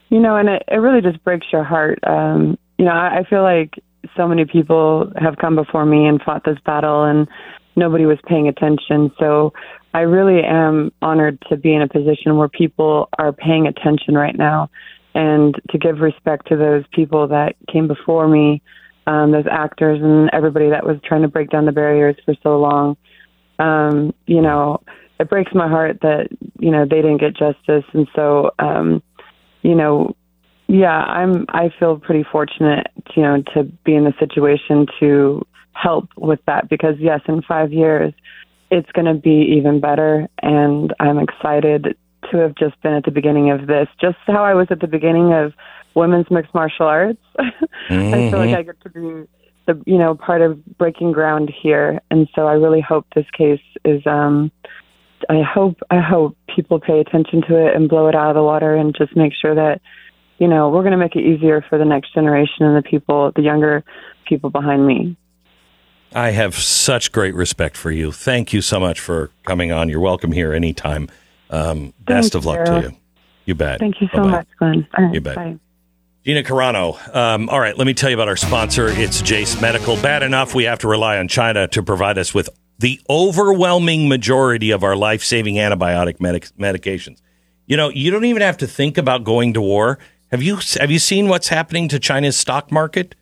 You 0.09 0.19
know, 0.19 0.35
and 0.37 0.49
it, 0.49 0.63
it 0.67 0.77
really 0.77 1.03
just 1.03 1.23
breaks 1.25 1.47
your 1.53 1.63
heart. 1.63 1.99
Um, 2.05 2.57
you 2.79 2.87
know, 2.87 2.93
I, 2.93 3.19
I 3.19 3.25
feel 3.25 3.43
like 3.43 3.75
so 4.17 4.27
many 4.27 4.47
people 4.47 5.13
have 5.17 5.37
come 5.37 5.57
before 5.57 5.85
me 5.85 6.07
and 6.07 6.23
fought 6.23 6.45
this 6.45 6.59
battle, 6.65 7.05
and 7.05 7.29
nobody 7.77 8.07
was 8.07 8.19
paying 8.27 8.49
attention. 8.49 9.13
So 9.19 9.53
I 9.93 10.01
really 10.01 10.43
am 10.43 10.91
honored 11.03 11.39
to 11.51 11.59
be 11.59 11.75
in 11.75 11.83
a 11.83 11.89
position 11.89 12.39
where 12.39 12.49
people 12.49 13.11
are 13.19 13.31
paying 13.33 13.67
attention 13.67 14.15
right 14.15 14.35
now 14.37 14.71
and 15.15 15.55
to 15.71 15.77
give 15.77 16.01
respect 16.01 16.49
to 16.49 16.57
those 16.57 16.85
people 16.93 17.29
that 17.29 17.57
came 17.71 17.89
before 17.89 18.27
me, 18.27 18.63
um, 19.07 19.33
those 19.33 19.47
actors 19.51 20.01
and 20.03 20.31
everybody 20.33 20.71
that 20.71 20.85
was 20.85 20.97
trying 21.05 21.23
to 21.23 21.29
break 21.29 21.51
down 21.51 21.67
the 21.67 21.73
barriers 21.73 22.17
for 22.25 22.35
so 22.43 22.59
long. 22.59 22.97
Um, 23.59 24.13
you 24.27 24.43
know, 24.43 24.83
it 25.19 25.31
breaks 25.31 25.53
my 25.55 25.69
heart 25.69 25.99
that, 26.03 26.29
you 26.59 26.71
know, 26.71 26.85
they 26.85 26.97
didn't 26.97 27.19
get 27.19 27.37
justice. 27.37 27.85
And 27.93 28.09
so, 28.15 28.51
um, 28.59 29.03
you 29.63 29.75
know, 29.75 30.15
yeah, 30.69 30.99
I'm. 30.99 31.47
I 31.51 31.71
feel 31.79 31.99
pretty 31.99 32.25
fortunate, 32.31 32.89
you 33.15 33.23
know, 33.23 33.43
to 33.55 33.65
be 33.85 33.95
in 33.95 34.05
the 34.05 34.13
situation 34.19 34.87
to 34.99 35.47
help 35.73 36.09
with 36.17 36.41
that 36.47 36.69
because 36.69 36.97
yes, 36.99 37.21
in 37.29 37.43
five 37.43 37.73
years, 37.73 38.13
it's 38.71 38.91
going 38.93 39.07
to 39.07 39.15
be 39.15 39.55
even 39.57 39.81
better, 39.81 40.29
and 40.43 40.93
I'm 40.99 41.19
excited 41.19 41.97
to 42.31 42.39
have 42.39 42.57
just 42.57 42.81
been 42.83 42.95
at 42.95 43.05
the 43.05 43.13
beginning 43.13 43.51
of 43.53 43.69
this, 43.69 43.87
just 44.01 44.17
how 44.27 44.43
I 44.43 44.55
was 44.55 44.67
at 44.71 44.81
the 44.81 44.89
beginning 44.89 45.33
of 45.33 45.53
women's 45.97 46.31
mixed 46.31 46.55
martial 46.55 46.87
arts. 46.87 47.19
I 47.39 47.51
feel 47.89 48.39
like 48.39 48.51
Mhm. 48.51 48.57
I 48.57 48.63
get 48.63 48.81
to 48.83 48.91
be 48.91 49.29
the 49.67 49.83
you 49.87 49.99
know 49.99 50.15
part 50.15 50.43
of 50.43 50.65
breaking 50.79 51.11
ground 51.13 51.51
here, 51.63 52.01
and 52.11 52.29
so 52.37 52.47
I 52.47 52.53
really 52.53 52.81
hope 52.81 53.07
this 53.17 53.27
case 53.33 53.61
is. 53.85 54.07
um 54.07 54.53
I 55.31 55.41
hope 55.43 55.79
I 55.91 55.99
hope 55.99 56.37
people 56.55 56.79
pay 56.79 57.01
attention 57.01 57.41
to 57.49 57.57
it 57.57 57.75
and 57.75 57.89
blow 57.89 58.07
it 58.07 58.15
out 58.15 58.29
of 58.29 58.37
the 58.37 58.43
water 58.43 58.75
and 58.77 58.95
just 58.97 59.17
make 59.17 59.33
sure 59.33 59.55
that 59.55 59.81
you 60.39 60.47
know 60.47 60.69
we're 60.69 60.83
going 60.83 60.93
to 60.93 60.99
make 60.99 61.17
it 61.17 61.25
easier 61.25 61.65
for 61.69 61.79
the 61.79 61.87
next 61.87 62.13
generation 62.15 62.67
and 62.67 62.77
the 62.77 62.83
people, 62.83 63.33
the 63.35 63.43
younger 63.43 63.83
people 64.27 64.51
behind 64.51 64.87
me. 64.87 65.17
I 66.15 66.31
have 66.31 66.55
such 66.55 67.13
great 67.13 67.35
respect 67.35 67.77
for 67.79 67.91
you. 67.91 68.13
Thank 68.13 68.53
you 68.53 68.61
so 68.61 68.79
much 68.79 69.01
for 69.01 69.31
coming 69.45 69.73
on. 69.73 69.89
You're 69.89 70.01
welcome 70.01 70.33
here 70.33 70.53
anytime. 70.53 71.09
Um, 71.51 71.93
best 72.01 72.35
of 72.35 72.45
luck 72.45 72.59
you. 72.61 72.65
to 72.67 72.81
you. 72.83 72.97
You 73.47 73.55
bet. 73.55 73.81
Thank 73.81 74.01
you 74.01 74.09
so 74.15 74.19
Bye-bye. 74.23 74.31
much, 74.31 74.49
Glenn. 74.59 74.87
Right, 74.99 75.15
You 75.15 75.21
bet. 75.21 75.37
Bye. 75.37 75.59
Gina 76.27 76.43
Carano. 76.43 77.15
Um, 77.15 77.49
all 77.49 77.61
right, 77.61 77.79
let 77.79 77.87
me 77.87 77.95
tell 77.95 78.11
you 78.11 78.17
about 78.17 78.27
our 78.27 78.37
sponsor. 78.37 78.89
It's 78.89 79.23
Jase 79.23 79.61
Medical. 79.61 79.95
Bad 79.95 80.25
enough 80.25 80.57
we 80.57 80.65
have 80.65 80.81
to 80.81 80.89
rely 80.89 81.19
on 81.19 81.29
China 81.29 81.69
to 81.69 81.85
provide 81.85 82.19
us 82.19 82.35
with 82.35 82.49
the 82.81 83.01
overwhelming 83.09 84.09
majority 84.09 84.73
of 84.73 84.83
our 84.83 84.97
life 84.97 85.23
saving 85.23 85.55
antibiotic 85.55 86.21
medic- 86.21 86.51
medications. 86.59 87.21
You 87.67 87.77
know, 87.77 87.91
you 87.91 88.11
don't 88.11 88.25
even 88.25 88.43
have 88.43 88.57
to 88.57 88.67
think 88.67 88.99
about 88.99 89.23
going 89.23 89.55
to 89.55 89.61
war. 89.61 90.01
Have 90.33 90.43
you 90.43 90.59
have 90.81 90.91
you 90.91 90.99
seen 90.99 91.29
what's 91.29 91.47
happening 91.47 91.87
to 91.91 92.01
China's 92.01 92.37
stock 92.37 92.73
market? 92.73 93.15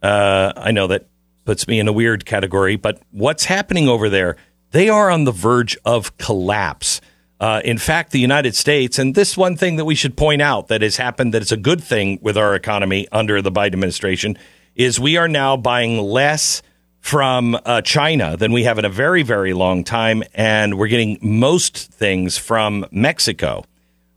Uh, 0.00 0.52
I 0.56 0.70
know 0.70 0.86
that 0.86 1.08
puts 1.44 1.66
me 1.66 1.80
in 1.80 1.88
a 1.88 1.92
weird 1.92 2.24
category, 2.24 2.76
but 2.76 3.02
what's 3.10 3.46
happening 3.46 3.88
over 3.88 4.08
there? 4.08 4.36
They 4.70 4.88
are 4.88 5.10
on 5.10 5.24
the 5.24 5.32
verge 5.32 5.76
of 5.84 6.16
collapse. 6.18 7.00
Uh, 7.44 7.60
in 7.62 7.76
fact, 7.76 8.10
the 8.10 8.18
United 8.18 8.56
States, 8.56 8.98
and 8.98 9.14
this 9.14 9.36
one 9.36 9.54
thing 9.54 9.76
that 9.76 9.84
we 9.84 9.94
should 9.94 10.16
point 10.16 10.40
out 10.40 10.68
that 10.68 10.80
has 10.80 10.96
happened 10.96 11.34
that 11.34 11.42
is 11.42 11.52
a 11.52 11.58
good 11.58 11.84
thing 11.84 12.18
with 12.22 12.38
our 12.38 12.54
economy 12.54 13.06
under 13.12 13.42
the 13.42 13.52
Biden 13.52 13.74
administration 13.74 14.38
is 14.74 14.98
we 14.98 15.18
are 15.18 15.28
now 15.28 15.54
buying 15.54 15.98
less 15.98 16.62
from 17.00 17.54
uh, 17.66 17.82
China 17.82 18.34
than 18.38 18.50
we 18.50 18.64
have 18.64 18.78
in 18.78 18.86
a 18.86 18.88
very, 18.88 19.22
very 19.22 19.52
long 19.52 19.84
time, 19.84 20.22
and 20.32 20.78
we're 20.78 20.88
getting 20.88 21.18
most 21.20 21.76
things 21.92 22.38
from 22.38 22.86
Mexico. 22.90 23.62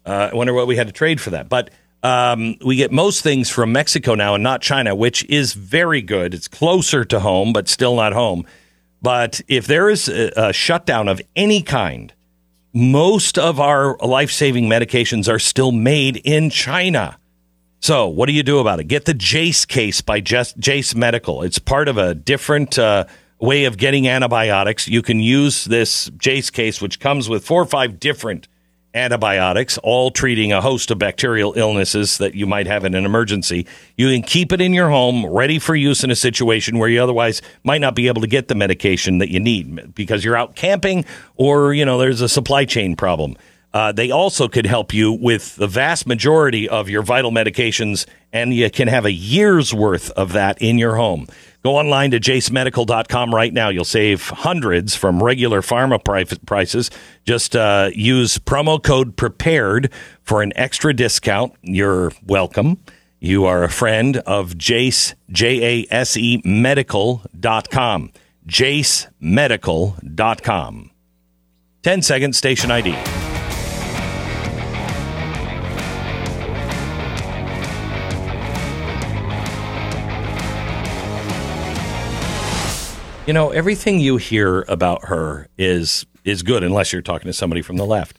Uh, 0.05 0.29
I 0.31 0.33
wonder 0.33 0.53
what 0.53 0.65
we 0.65 0.77
had 0.77 0.87
to 0.87 0.93
trade 0.93 1.19
for 1.19 1.31
that, 1.31 1.49
but 1.49 1.69
um, 2.03 2.55
we 2.65 2.77
get 2.77 2.93
most 2.93 3.23
things 3.23 3.49
from 3.49 3.73
Mexico 3.73 4.15
now 4.15 4.35
and 4.35 4.43
not 4.43 4.61
China, 4.61 4.95
which 4.95 5.25
is 5.25 5.51
very 5.51 6.01
good. 6.01 6.33
It's 6.33 6.47
closer 6.47 7.03
to 7.03 7.19
home, 7.19 7.51
but 7.51 7.67
still 7.67 7.97
not 7.97 8.13
home. 8.13 8.45
But 9.01 9.41
if 9.49 9.67
there 9.67 9.89
is 9.89 10.07
a, 10.07 10.31
a 10.37 10.53
shutdown 10.53 11.09
of 11.09 11.21
any 11.35 11.61
kind, 11.61 12.13
most 12.77 13.39
of 13.39 13.59
our 13.59 13.97
life 13.97 14.29
saving 14.29 14.65
medications 14.65 15.27
are 15.27 15.39
still 15.39 15.71
made 15.71 16.17
in 16.17 16.51
China. 16.51 17.17
So, 17.79 18.07
what 18.07 18.27
do 18.27 18.33
you 18.33 18.43
do 18.43 18.59
about 18.59 18.79
it? 18.79 18.83
Get 18.83 19.05
the 19.05 19.15
Jase 19.15 19.65
case 19.65 20.01
by 20.01 20.19
Just, 20.19 20.59
Jase 20.59 20.93
Medical. 20.93 21.41
It's 21.41 21.57
part 21.57 21.87
of 21.87 21.97
a 21.97 22.13
different 22.13 22.77
uh, 22.77 23.05
way 23.39 23.65
of 23.65 23.77
getting 23.77 24.07
antibiotics. 24.07 24.87
You 24.87 25.01
can 25.01 25.19
use 25.19 25.65
this 25.65 26.11
Jase 26.17 26.51
case, 26.51 26.79
which 26.79 26.99
comes 26.99 27.27
with 27.27 27.43
four 27.43 27.61
or 27.61 27.65
five 27.65 27.99
different 27.99 28.47
antibiotics, 28.97 29.77
all 29.79 30.11
treating 30.11 30.51
a 30.51 30.61
host 30.61 30.91
of 30.91 30.99
bacterial 30.99 31.53
illnesses 31.55 32.17
that 32.17 32.35
you 32.35 32.45
might 32.45 32.67
have 32.67 32.83
in 32.83 32.95
an 32.95 33.05
emergency. 33.05 33.65
You 33.95 34.09
can 34.09 34.23
keep 34.23 34.51
it 34.51 34.59
in 34.59 34.73
your 34.73 34.89
home, 34.89 35.25
ready 35.25 35.59
for 35.59 35.75
use 35.75 36.03
in 36.03 36.11
a 36.11 36.15
situation 36.15 36.79
where 36.79 36.89
you 36.89 37.01
otherwise 37.01 37.41
might 37.63 37.81
not 37.81 37.95
be 37.95 38.07
able 38.07 38.21
to 38.21 38.27
get 38.27 38.47
the 38.47 38.55
medication 38.55 39.19
that 39.19 39.29
you 39.31 39.39
need 39.39 39.93
because 39.95 40.25
you're 40.25 40.35
out 40.35 40.55
camping 40.55 41.05
or, 41.35 41.73
you 41.73 41.85
know, 41.85 41.97
there's 41.97 42.21
a 42.21 42.29
supply 42.29 42.65
chain 42.65 42.95
problem. 42.95 43.37
Uh, 43.73 43.91
they 43.91 44.09
also 44.09 44.47
could 44.47 44.65
help 44.65 44.93
you 44.93 45.11
with 45.11 45.55
the 45.57 45.67
vast 45.67 46.07
majority 46.07 46.67
of 46.67 46.89
your 46.89 47.03
vital 47.03 47.31
medications, 47.31 48.07
and 48.33 48.53
you 48.53 48.69
can 48.71 48.87
have 48.87 49.05
a 49.05 49.11
year's 49.11 49.73
worth 49.73 50.09
of 50.11 50.33
that 50.33 50.59
in 50.61 50.77
your 50.77 50.95
home. 50.95 51.27
Go 51.63 51.75
online 51.75 52.11
to 52.11 52.19
jasemedical.com 52.19 53.33
right 53.33 53.51
now. 53.51 53.69
You'll 53.69 53.83
save 53.83 54.29
hundreds 54.29 54.95
from 54.95 55.21
regular 55.21 55.61
pharma 55.61 56.01
prices. 56.45 56.91
Just 57.25 57.55
uh, 57.55 57.89
use 57.93 58.37
promo 58.37 58.81
code 58.81 59.17
PREPARED 59.17 59.91
for 60.23 60.41
an 60.41 60.53
extra 60.55 60.93
discount. 60.93 61.53
You're 61.61 62.11
welcome. 62.25 62.79
You 63.19 63.45
are 63.45 63.63
a 63.63 63.69
friend 63.69 64.17
of 64.17 64.57
Jase, 64.57 65.15
J 65.31 65.81
A 65.81 65.93
S 65.93 66.15
E 66.15 66.41
medical.com. 66.45 68.11
jasemedical.com. 68.47 70.91
10 71.83 72.01
second 72.01 72.35
station 72.35 72.71
ID. 72.71 73.16
You 83.27 83.33
know, 83.33 83.49
everything 83.51 83.99
you 83.99 84.17
hear 84.17 84.61
about 84.69 85.05
her 85.05 85.47
is 85.57 86.05
is 86.23 86.43
good 86.43 86.63
unless 86.63 86.91
you're 86.93 87.01
talking 87.01 87.27
to 87.27 87.33
somebody 87.33 87.61
from 87.61 87.75
the 87.77 87.85
left. 87.85 88.17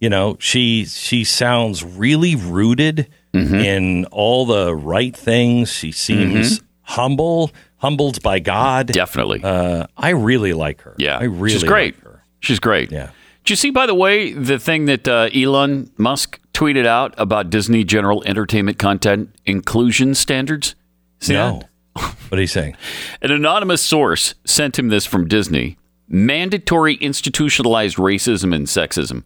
You 0.00 0.10
know, 0.10 0.36
she 0.38 0.84
she 0.84 1.24
sounds 1.24 1.82
really 1.84 2.36
rooted 2.36 3.08
Mm-hmm. 3.32 3.54
in 3.54 4.04
all 4.06 4.44
the 4.44 4.74
right 4.74 5.16
things. 5.16 5.72
She 5.72 5.92
seems 5.92 6.58
Mhm. 6.58 6.62
humble, 6.82 7.52
humbled 7.76 8.20
by 8.24 8.40
God. 8.40 8.88
Definitely. 8.88 9.40
Uh, 9.44 9.86
I 9.96 10.08
really 10.10 10.52
like 10.52 10.80
her. 10.82 10.96
Yeah, 10.98 11.16
I 11.16 11.24
really 11.24 11.52
she's 11.52 11.62
great. 11.62 11.94
like 11.94 12.02
her. 12.04 12.24
She's 12.40 12.58
great. 12.58 12.90
Yeah. 12.90 13.10
Did 13.44 13.50
you 13.50 13.54
see, 13.56 13.70
by 13.70 13.86
the 13.86 13.94
way, 13.94 14.32
the 14.32 14.58
thing 14.58 14.86
that 14.86 15.06
uh, 15.06 15.28
Elon 15.32 15.92
Musk 15.96 16.40
tweeted 16.52 16.86
out 16.86 17.14
about 17.18 17.50
Disney 17.50 17.84
General 17.84 18.20
Entertainment 18.26 18.78
Content 18.78 19.30
Inclusion 19.46 20.16
Standards? 20.16 20.74
See 21.20 21.32
No. 21.34 21.60
that? 21.60 21.69
What 21.94 22.38
are 22.38 22.40
you 22.40 22.46
saying? 22.46 22.76
An 23.22 23.32
anonymous 23.32 23.82
source 23.82 24.34
sent 24.44 24.78
him 24.78 24.88
this 24.88 25.04
from 25.04 25.26
Disney. 25.26 25.76
Mandatory 26.08 26.94
institutionalized 26.94 27.96
racism 27.96 28.54
and 28.54 28.66
sexism. 28.66 29.24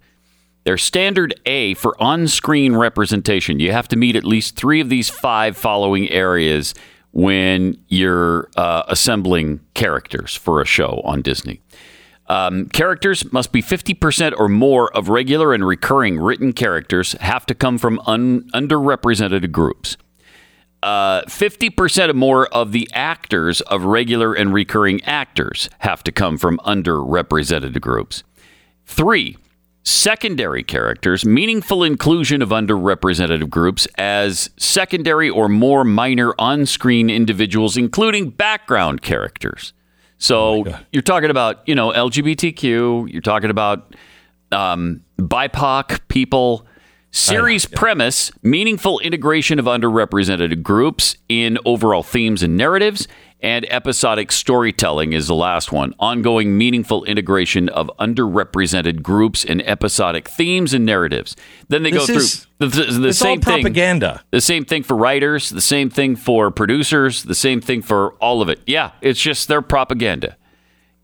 Their 0.65 0.79
standard 0.79 1.39
A 1.45 1.75
for 1.75 1.95
on 2.03 2.27
screen 2.29 2.75
representation. 2.75 3.61
You 3.61 3.73
have 3.73 3.89
to 3.89 3.97
meet 3.97 4.17
at 4.17 4.25
least 4.25 4.57
three 4.57 4.81
of 4.81 4.89
these 4.89 5.11
five 5.11 5.57
following 5.57 6.09
areas 6.11 6.75
when 7.13 7.79
you're 7.89 8.49
uh, 8.57 8.83
assembling 8.89 9.61
characters 9.75 10.35
for 10.35 10.61
a 10.61 10.65
show 10.65 11.01
on 11.05 11.23
Disney. 11.23 11.61
Um, 12.27 12.67
characters 12.71 13.31
must 13.33 13.53
be 13.53 13.63
50% 13.63 14.33
or 14.39 14.49
more 14.49 14.95
of 14.97 15.11
regular 15.11 15.53
and 15.53 15.67
recurring 15.67 16.19
written 16.19 16.55
characters, 16.55 17.13
have 17.21 17.45
to 17.47 17.55
come 17.55 17.77
from 17.77 18.01
un- 18.07 18.49
underrepresented 18.55 19.53
groups. 19.53 19.99
Uh, 20.85 21.25
50% 21.25 22.11
or 22.11 22.13
more 22.13 22.47
of 22.49 22.73
the 22.73 22.87
actors 22.93 23.63
of 23.63 23.85
regular 23.85 24.35
and 24.35 24.53
recurring 24.53 25.03
actors 25.05 25.71
have 25.79 26.05
to 26.05 26.13
come 26.13 26.37
from 26.37 26.59
underrepresented 26.59 27.81
groups. 27.81 28.23
Three, 28.85 29.39
secondary 29.83 30.63
characters, 30.63 31.25
meaningful 31.25 31.85
inclusion 31.85 32.43
of 32.43 32.51
underrepresented 32.51 33.49
groups 33.49 33.89
as 33.97 34.51
secondary 34.59 35.31
or 35.31 35.49
more 35.49 35.85
minor 35.85 36.35
on 36.39 36.67
screen 36.67 37.09
individuals, 37.09 37.79
including 37.79 38.29
background 38.29 39.01
characters. 39.01 39.73
So 40.19 40.67
you're 40.93 41.03
talking 41.03 41.31
about, 41.31 41.67
you 41.67 41.75
know, 41.75 41.93
LGBTQ, 41.93 43.11
you're 43.11 43.23
talking 43.23 43.49
about 43.49 43.97
um, 44.53 45.03
BIPOC 45.19 46.01
people. 46.09 46.67
Series 47.19 47.65
premise 47.65 48.33
meaningful 48.43 48.99
integration 48.99 49.61
of 49.61 49.67
underrepresented 49.67 50.65
groups 50.65 51.17
in 51.29 51.59
overall 51.65 52.03
themes 52.03 52.43
and 52.43 52.57
narratives, 52.57 53.07
and 53.41 53.65
episodic 53.73 54.33
storytelling 54.33 55.13
is 55.13 55.29
the 55.29 55.35
last 55.37 55.71
one. 55.71 55.95
Ongoing 56.01 56.59
meaningful 56.59 57.05
integration 57.05 57.69
of 57.69 57.89
underrepresented 58.01 59.01
groups 59.01 59.45
in 59.45 59.61
episodic 59.61 60.27
themes 60.27 60.75
and 60.75 60.85
narratives. 60.85 61.37
Then 61.69 61.85
they 61.85 61.93
This 61.93 62.07
go 62.09 62.15
is- 62.15 62.35
through 62.59 62.69
the, 62.69 62.77
the, 62.85 62.93
the 62.99 63.09
it's 63.11 63.23
all 63.23 63.27
same 63.29 63.41
thing. 63.41 63.63
propaganda. 63.63 64.25
The 64.33 64.41
same 64.41 64.65
thing 64.65 64.83
for 64.83 64.97
writers, 64.97 65.51
the 65.51 65.61
same 65.61 65.91
thing 65.91 66.17
for 66.17 66.51
producers, 66.51 67.23
the 67.23 67.35
same 67.37 67.61
thing 67.61 67.83
for 67.83 68.15
all 68.15 68.43
of 68.43 68.49
it. 68.49 68.59
Yeah, 68.67 68.91
it's 69.01 69.21
just 69.21 69.47
their 69.47 69.63
propaganda. 69.63 70.37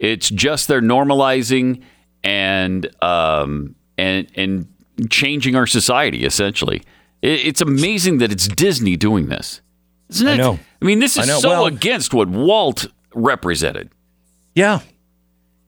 It's 0.01 0.29
just 0.29 0.67
their 0.67 0.81
normalizing 0.81 1.83
and 2.25 2.91
um, 3.01 3.77
and 3.97 4.27
and 4.35 4.67
changing 5.09 5.57
our 5.57 5.67
society 5.67 6.25
essentially. 6.25 6.83
It's 7.23 7.61
amazing 7.61 8.19
that 8.19 8.33
it's 8.33 8.49
Disney 8.49 8.97
doing 8.97 9.29
this, 9.29 9.61
isn't 10.09 10.27
it? 10.27 10.33
I 10.33 10.37
know. 10.37 10.59
I 10.81 10.85
mean, 10.85 10.99
this 11.01 11.17
is 11.19 11.27
so 11.41 11.49
Well- 11.51 11.67
against 11.67 12.15
what 12.15 12.29
Walt 12.29 12.87
represented. 13.15 13.91
Yeah. 14.55 14.81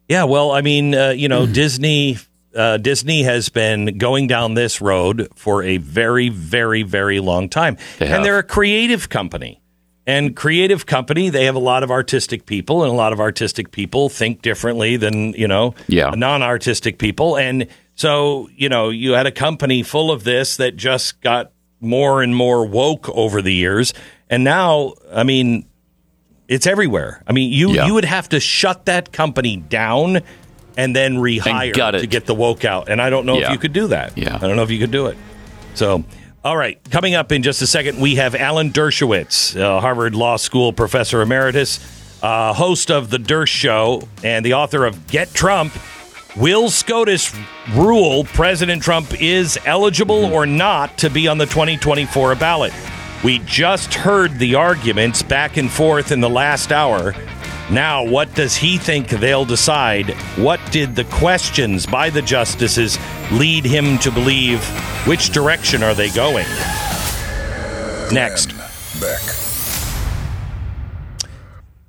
Yeah. 0.09 0.25
Well, 0.25 0.51
I 0.53 0.61
mean, 0.63 0.95
uh, 0.95 1.11
you 1.11 1.29
know, 1.29 1.47
Disney. 1.63 2.19
Uh, 2.55 2.77
Disney 2.77 3.23
has 3.23 3.49
been 3.49 3.97
going 3.97 4.27
down 4.27 4.53
this 4.53 4.83
road 4.83 5.27
for 5.37 5.63
a 5.63 5.79
very, 5.79 6.29
very, 6.29 6.83
very 6.83 7.19
long 7.19 7.49
time, 7.49 7.79
and 7.99 8.23
they're 8.23 8.37
a 8.39 8.43
creative 8.43 9.09
company. 9.09 9.63
And 10.07 10.37
creative 10.37 10.85
company, 10.85 11.31
they 11.31 11.47
have 11.47 11.55
a 11.55 11.59
lot 11.61 11.83
of 11.83 11.91
artistic 11.91 12.45
people, 12.45 12.83
and 12.83 12.93
a 12.93 12.95
lot 12.95 13.15
of 13.15 13.21
artistic 13.21 13.71
people 13.71 14.11
think 14.11 14.43
differently 14.43 14.99
than 14.99 15.33
you 15.33 15.49
know, 15.49 15.75
Yeah. 15.89 16.11
non-artistic 16.11 16.99
people. 16.99 17.39
And 17.39 17.69
so, 17.95 18.49
you 18.57 18.69
know, 18.69 18.91
you 18.91 19.13
had 19.13 19.27
a 19.27 19.33
company 19.33 19.83
full 19.83 20.11
of 20.11 20.25
this 20.25 20.57
that 20.57 20.77
just 20.77 21.21
got 21.21 21.53
more 21.81 22.23
and 22.23 22.35
more 22.35 22.65
woke 22.67 23.09
over 23.11 23.43
the 23.43 23.53
years, 23.53 23.93
and 24.31 24.45
now, 24.45 24.95
I 25.13 25.25
mean, 25.25 25.67
it's 26.49 26.67
everywhere. 26.67 27.23
I 27.27 27.33
mean, 27.33 27.53
you 27.53 27.71
Yeah. 27.73 27.87
you 27.87 27.95
would 27.95 28.05
have 28.05 28.29
to 28.31 28.41
shut 28.41 28.87
that 28.87 29.13
company 29.13 29.57
down 29.57 30.21
and 30.77 30.95
then 30.97 31.17
rehire 31.19 31.95
it. 31.95 32.01
to 32.01 32.07
get 32.07 32.27
the 32.27 32.35
woke 32.35 32.65
out. 32.65 32.89
And 32.89 33.01
I 33.01 33.11
don't 33.11 33.27
know 33.27 33.39
if 33.39 33.51
you 33.51 33.59
could 33.59 33.73
do 33.73 33.89
that. 33.89 34.17
Yeah. 34.17 34.37
I 34.37 34.47
don't 34.47 34.57
know 34.57 34.63
if 34.63 34.71
you 34.71 34.79
could 34.79 34.91
do 34.91 35.07
it. 35.07 35.17
So, 35.75 36.05
all 36.45 36.57
right, 36.57 36.79
coming 36.91 37.15
up 37.15 37.31
in 37.33 37.43
just 37.43 37.63
a 37.63 37.67
second, 37.67 38.01
we 38.01 38.17
have 38.17 38.35
Alan 38.35 38.71
Dershowitz, 38.71 39.59
uh, 39.59 39.81
Harvard 39.81 40.15
Law 40.15 40.37
School 40.37 40.73
professor 40.73 41.21
emeritus, 41.23 41.79
uh, 42.23 42.53
host 42.53 42.91
of 42.91 43.11
the 43.11 43.19
Dersh 43.19 43.49
Show, 43.49 44.09
and 44.25 44.45
the 44.45 44.55
author 44.55 44.85
of 44.85 45.07
Get 45.07 45.33
Trump. 45.35 45.73
Will 46.37 46.71
SCOTUS 46.71 47.37
rule 47.75 48.25
President 48.25 48.83
Trump 48.83 49.21
is 49.21 49.59
eligible 49.67 50.25
or 50.33 50.47
not 50.47 50.97
to 50.99 51.11
be 51.11 51.29
on 51.29 51.37
the 51.37 51.45
2024 51.45 52.37
ballot? 52.37 52.73
We 53.23 53.41
just 53.41 53.93
heard 53.93 54.39
the 54.39 54.55
arguments 54.55 55.23
back 55.23 55.59
and 55.59 55.71
forth 55.71 56.11
in 56.11 56.21
the 56.21 56.31
last 56.31 56.73
hour. 56.73 57.15
Now, 57.71 58.03
what 58.07 58.35
does 58.35 58.57
he 58.57 58.79
think 58.79 59.11
they'll 59.11 59.45
decide? 59.45 60.13
What 60.39 60.59
did 60.73 60.97
the 60.97 61.05
questions 61.05 61.85
by 61.85 62.09
the 62.09 62.23
justices 62.23 62.99
lead 63.31 63.67
him 63.67 63.99
to 63.99 64.11
believe? 64.11 64.65
Which 65.07 65.31
direction 65.31 65.83
are 65.83 65.95
they 65.95 66.09
going? 66.09 66.47
Next. 68.11 68.55
Beck. 68.99 69.52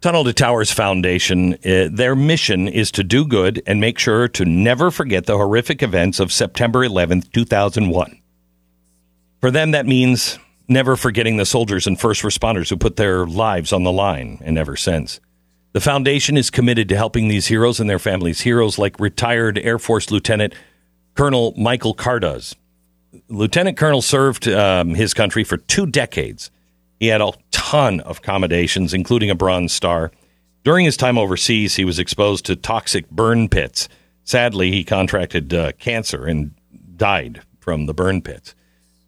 Tunnel 0.03 0.25
to 0.25 0.34
Towers 0.34 0.69
Foundation, 0.69 1.53
uh, 1.53 1.88
their 1.89 2.13
mission 2.13 2.67
is 2.67 2.91
to 2.91 3.05
do 3.05 3.25
good 3.25 3.63
and 3.65 3.80
make 3.80 3.97
sure 3.97 4.27
to 4.27 4.43
never 4.43 4.91
forget 4.91 5.27
the 5.27 5.38
horrific 5.38 5.81
events 5.81 6.19
of 6.19 6.30
September 6.30 6.85
11th, 6.85 7.31
2001. 7.31 8.21
For 9.39 9.49
them, 9.49 9.71
that 9.71 9.85
means 9.85 10.39
never 10.67 10.97
forgetting 10.97 11.38
the 11.38 11.45
soldiers 11.45 11.88
and 11.88 11.97
first 11.97 12.21
responders 12.21 12.69
who 12.69 12.75
put 12.75 12.97
their 12.97 13.25
lives 13.25 13.71
on 13.71 13.84
the 13.84 13.93
line 13.93 14.39
and 14.43 14.57
ever 14.57 14.75
since. 14.75 15.21
The 15.71 15.80
foundation 15.80 16.35
is 16.35 16.49
committed 16.49 16.89
to 16.89 16.97
helping 16.97 17.30
these 17.30 17.47
heroes 17.47 17.80
and 17.80 17.89
their 17.89 17.97
families, 17.97 18.41
heroes 18.41 18.77
like 18.77 18.99
retired 18.99 19.57
Air 19.57 19.80
Force 19.80 20.11
Lieutenant 20.11 20.53
Colonel 21.15 21.53
Michael 21.55 21.95
Cardoz. 21.95 22.55
Lieutenant 23.30 23.77
Colonel 23.77 24.01
served 24.01 24.49
um, 24.49 24.95
his 24.95 25.13
country 25.13 25.45
for 25.45 25.55
two 25.55 25.85
decades. 25.85 26.51
He 26.99 27.07
had 27.07 27.22
a 27.22 27.34
ton 27.52 27.99
of 28.02 28.20
accommodations, 28.20 28.94
including 28.94 29.30
a 29.30 29.36
Bronze 29.36 29.74
Star. 29.74 30.11
During 30.64 30.86
his 30.86 30.98
time 30.98 31.18
overseas, 31.18 31.76
he 31.76 31.86
was 31.86 31.99
exposed 31.99 32.45
to 32.45 32.56
toxic 32.56 33.10
burn 33.10 33.49
pits. 33.49 33.90
Sadly, 34.24 34.72
he 34.72 34.84
contracted 34.84 35.53
uh, 35.53 35.74
cancer 35.74 36.26
and 36.26 36.52
died 36.95 37.41
from 37.60 37.86
the 37.86 37.94
burn 37.94 38.22
pits. 38.22 38.56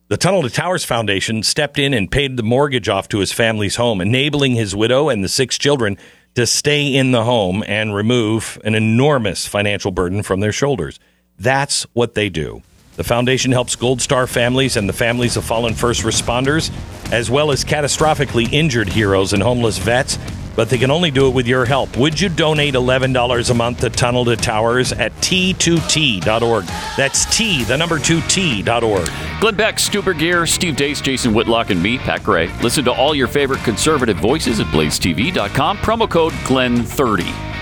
The 0.08 0.18
Tunnel 0.18 0.44
to 0.44 0.50
Towers 0.50 0.84
Foundation 0.84 1.42
stepped 1.42 1.80
in 1.80 1.94
and 1.94 2.12
paid 2.12 2.38
the 2.38 2.44
mortgage 2.44 2.90
off 2.90 3.08
to 3.10 3.20
his 3.20 3.32
family's 3.32 3.78
home, 3.78 4.02
enabling 4.02 4.54
his 4.54 4.76
widow 4.76 5.10
and 5.10 5.24
the 5.24 5.30
six 5.30 5.58
children 5.58 5.98
to 6.36 6.46
stay 6.46 6.94
in 6.94 7.12
the 7.12 7.24
home 7.24 7.64
and 7.66 7.96
remove 7.96 8.60
an 8.64 8.76
enormous 8.76 9.48
financial 9.48 9.92
burden 9.92 10.22
from 10.22 10.42
their 10.42 10.52
shoulders. 10.52 11.00
That's 11.40 11.84
what 11.94 12.14
they 12.14 12.30
do. 12.30 12.62
The 12.96 13.04
foundation 13.04 13.52
helps 13.52 13.76
Gold 13.76 14.02
Star 14.02 14.26
families 14.26 14.78
and 14.78 14.88
the 14.88 14.94
families 14.94 15.36
of 15.36 15.44
fallen 15.44 15.74
first 15.74 16.04
responders, 16.04 16.72
as 17.12 17.30
well 17.30 17.52
as 17.52 17.66
catastrophically 17.66 18.52
injured 18.54 18.88
heroes 18.88 19.34
and 19.34 19.44
homeless 19.44 19.78
vets, 19.78 20.18
but 20.56 20.70
they 20.70 20.78
can 20.78 20.90
only 20.90 21.12
do 21.12 21.28
it 21.28 21.34
with 21.34 21.48
your 21.48 21.66
help. 21.66 21.98
Would 21.98 22.20
you 22.20 22.30
donate 22.30 22.74
$11 22.74 23.50
a 23.50 23.54
month 23.54 23.82
to 23.82 23.90
Tunnel 23.90 24.24
to 24.26 24.38
Towers 24.38 24.94
at 24.94 25.12
T2T.org? 25.16 26.66
That's 26.96 27.38
T, 27.38 27.66
the 27.66 27.76
number 27.76 28.00
2T.org. 28.00 29.10
Glenn 29.42 29.56
Beck, 29.56 29.78
Stu 29.80 30.02
Burguiere, 30.02 30.48
Steve 30.48 30.76
Deace, 30.76 31.02
Jason 31.02 31.34
Whitlock, 31.34 31.72
and 31.72 31.84
me, 31.84 31.98
Pat 31.98 32.24
Gray. 32.24 32.48
Listen 32.62 32.86
to 32.86 32.94
all 32.94 33.14
your 33.14 33.28
favorite 33.28 33.60
conservative 33.66 34.18
voices 34.18 34.62
at 34.62 34.68
blazetv.com. 34.68 35.78
Promo 35.80 36.10
code 36.10 36.32
GLENN30. 36.46 37.55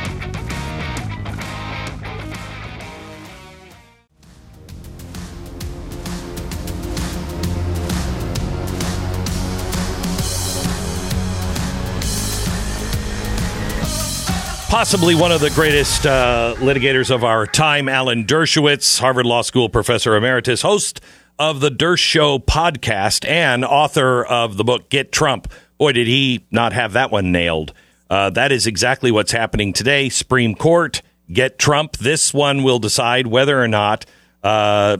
Possibly 14.73 15.13
one 15.13 15.31
of 15.31 15.39
the 15.39 15.51
greatest 15.51 16.03
uh, 16.03 16.55
litigators 16.57 17.13
of 17.13 17.23
our 17.23 17.45
time, 17.45 17.87
Alan 17.87 18.25
Dershowitz, 18.25 18.99
Harvard 18.99 19.27
Law 19.27 19.43
School 19.43 19.69
professor 19.69 20.15
emeritus, 20.15 20.63
host 20.63 20.99
of 21.37 21.59
the 21.59 21.69
Dersh 21.69 21.99
Show 21.99 22.39
podcast, 22.39 23.23
and 23.29 23.63
author 23.63 24.25
of 24.25 24.57
the 24.57 24.63
book 24.63 24.89
Get 24.89 25.11
Trump. 25.11 25.53
Boy, 25.77 25.91
did 25.91 26.07
he 26.07 26.47
not 26.49 26.73
have 26.73 26.93
that 26.93 27.11
one 27.11 27.31
nailed. 27.31 27.71
Uh, 28.09 28.31
that 28.31 28.51
is 28.51 28.65
exactly 28.65 29.11
what's 29.11 29.31
happening 29.31 29.73
today. 29.73 30.09
Supreme 30.09 30.55
Court, 30.55 31.03
Get 31.31 31.59
Trump. 31.59 31.97
This 31.97 32.33
one 32.33 32.63
will 32.63 32.79
decide 32.79 33.27
whether 33.27 33.61
or 33.61 33.67
not 33.67 34.07
uh, 34.41 34.97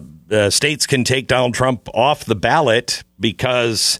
states 0.51 0.85
can 0.85 1.03
take 1.03 1.25
Donald 1.25 1.55
Trump 1.55 1.89
off 1.95 2.25
the 2.25 2.35
ballot 2.35 3.03
because 3.19 3.97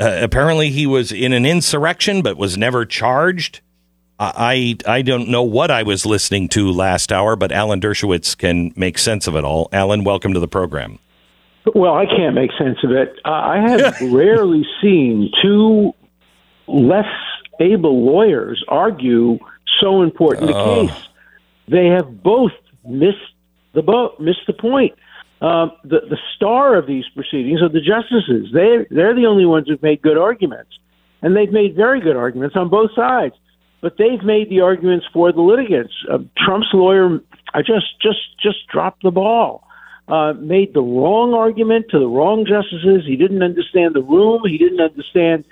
uh, 0.00 0.18
apparently 0.22 0.70
he 0.70 0.88
was 0.88 1.12
in 1.12 1.32
an 1.32 1.46
insurrection 1.46 2.20
but 2.20 2.36
was 2.36 2.58
never 2.58 2.84
charged. 2.84 3.60
I 4.18 4.76
I 4.86 5.02
don't 5.02 5.28
know 5.28 5.42
what 5.42 5.70
I 5.70 5.82
was 5.82 6.06
listening 6.06 6.48
to 6.50 6.70
last 6.70 7.12
hour, 7.12 7.36
but 7.36 7.50
Alan 7.50 7.80
Dershowitz 7.80 8.36
can 8.36 8.72
make 8.76 8.98
sense 8.98 9.26
of 9.26 9.34
it 9.36 9.44
all. 9.44 9.68
Alan, 9.72 10.04
welcome 10.04 10.32
to 10.34 10.40
the 10.40 10.48
program. 10.48 10.98
Well, 11.74 11.94
I 11.94 12.06
can't 12.06 12.34
make 12.34 12.50
sense 12.58 12.78
of 12.84 12.92
it. 12.92 13.16
Uh, 13.24 13.30
I 13.30 13.58
have 13.68 14.00
rarely 14.12 14.64
seen 14.80 15.30
two 15.42 15.92
less 16.68 17.08
able 17.60 18.04
lawyers 18.04 18.62
argue 18.68 19.38
so 19.80 20.02
important 20.02 20.50
a 20.50 20.54
Oh. 20.56 20.86
case. 20.86 21.08
They 21.68 21.86
have 21.86 22.22
both 22.22 22.52
missed 22.86 23.16
the 23.72 23.82
boat, 23.82 24.20
missed 24.20 24.46
the 24.46 24.52
point. 24.52 24.92
Um, 25.40 25.72
the 25.82 26.00
the 26.08 26.18
star 26.36 26.76
of 26.76 26.86
these 26.86 27.04
proceedings 27.16 27.60
are 27.62 27.68
the 27.68 27.80
justices. 27.80 28.50
They 28.52 28.86
they're 28.90 29.14
the 29.14 29.26
only 29.26 29.44
ones 29.44 29.66
who've 29.68 29.82
made 29.82 30.02
good 30.02 30.16
arguments, 30.16 30.70
and 31.20 31.36
they've 31.36 31.50
made 31.52 31.74
very 31.74 32.00
good 32.00 32.16
arguments 32.16 32.54
on 32.56 32.68
both 32.68 32.90
sides. 32.94 33.34
But 33.84 33.98
they've 33.98 34.22
made 34.22 34.48
the 34.48 34.60
arguments 34.62 35.04
for 35.12 35.30
the 35.30 35.42
litigants. 35.42 35.92
Uh, 36.10 36.20
Trump's 36.38 36.68
lawyer, 36.72 37.20
I 37.52 37.60
just 37.60 38.00
just 38.00 38.22
just 38.42 38.66
dropped 38.72 39.02
the 39.02 39.10
ball. 39.10 39.62
Uh, 40.08 40.32
made 40.32 40.72
the 40.72 40.80
wrong 40.80 41.34
argument 41.34 41.90
to 41.90 41.98
the 41.98 42.06
wrong 42.06 42.46
justices. 42.46 43.04
He 43.06 43.16
didn't 43.16 43.42
understand 43.42 43.94
the 43.94 44.00
room. 44.00 44.40
He 44.46 44.56
didn't 44.56 44.80
understand 44.80 45.44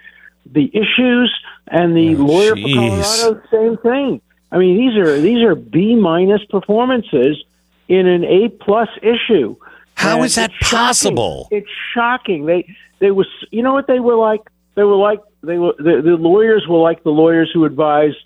the 0.50 0.70
issues. 0.74 1.30
And 1.68 1.94
the 1.94 2.16
lawyer 2.16 2.54
jeez. 2.54 2.62
for 2.62 3.34
Colorado, 3.34 3.42
same 3.50 3.76
thing. 3.76 4.20
I 4.50 4.56
mean, 4.56 4.78
these 4.78 4.96
are 4.96 5.20
these 5.20 5.42
are 5.44 5.54
B 5.54 5.94
minus 5.94 6.42
performances 6.46 7.44
in 7.88 8.06
an 8.06 8.24
A 8.24 8.48
plus 8.48 8.88
issue. 9.02 9.56
How 9.94 10.16
And 10.16 10.24
is 10.24 10.36
that 10.36 10.52
it's 10.58 10.68
shocking. 10.68 10.78
possible? 10.86 11.48
It's 11.50 11.68
shocking. 11.92 12.46
They 12.46 12.74
they 12.98 13.10
was 13.10 13.26
you 13.50 13.62
know 13.62 13.74
what 13.74 13.88
they 13.88 14.00
were 14.00 14.16
like. 14.16 14.40
They 14.74 14.84
were 14.84 14.96
like 14.96 15.20
they 15.42 15.58
were 15.58 15.74
the, 15.78 16.00
the 16.04 16.16
lawyers 16.18 16.66
were 16.68 16.78
like 16.78 17.02
the 17.04 17.10
lawyers 17.10 17.50
who 17.52 17.64
advised 17.64 18.16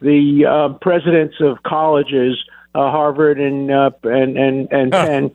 the 0.00 0.44
uh, 0.44 0.78
presidents 0.78 1.36
of 1.40 1.62
colleges, 1.62 2.36
uh, 2.74 2.90
Harvard 2.90 3.40
and 3.40 3.70
uh, 3.70 3.90
and 4.02 4.36
and 4.36 4.68
and 4.72 4.92
Penn 4.92 5.30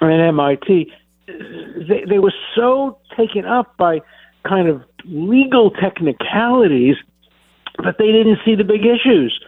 and 0.00 0.22
MIT. 0.22 0.92
They 1.26 2.04
they 2.08 2.18
were 2.18 2.34
so 2.54 2.98
taken 3.16 3.44
up 3.44 3.76
by 3.76 4.00
kind 4.46 4.68
of 4.68 4.82
legal 5.04 5.70
technicalities 5.70 6.96
that 7.82 7.96
they 7.98 8.12
didn't 8.12 8.38
see 8.44 8.54
the 8.54 8.64
big 8.64 8.82
issues. 8.84 9.38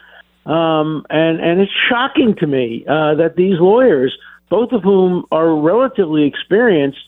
Um, 0.46 1.04
and 1.10 1.40
and 1.40 1.60
it's 1.60 1.72
shocking 1.88 2.34
to 2.36 2.46
me 2.46 2.84
uh, 2.88 3.14
that 3.16 3.34
these 3.36 3.58
lawyers, 3.60 4.16
both 4.48 4.72
of 4.72 4.82
whom 4.82 5.26
are 5.30 5.54
relatively 5.54 6.24
experienced, 6.24 7.00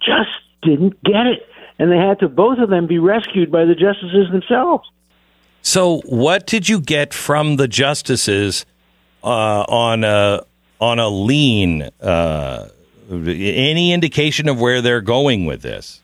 just 0.00 0.30
didn't 0.62 1.02
get 1.02 1.26
it, 1.26 1.48
and 1.82 1.90
they 1.90 1.96
had 1.96 2.20
to 2.20 2.28
both 2.28 2.58
of 2.58 2.70
them 2.70 2.86
be 2.86 3.00
rescued 3.00 3.50
by 3.50 3.64
the 3.64 3.74
justices 3.74 4.30
themselves. 4.30 4.88
So, 5.62 6.00
what 6.04 6.46
did 6.46 6.68
you 6.68 6.80
get 6.80 7.12
from 7.12 7.56
the 7.56 7.66
justices 7.66 8.64
uh, 9.24 9.64
on 9.68 10.04
a 10.04 10.44
on 10.80 11.00
a 11.00 11.08
lean? 11.08 11.90
Uh, 12.00 12.68
any 13.10 13.92
indication 13.92 14.48
of 14.48 14.60
where 14.60 14.80
they're 14.80 15.00
going 15.00 15.44
with 15.44 15.62
this? 15.62 16.00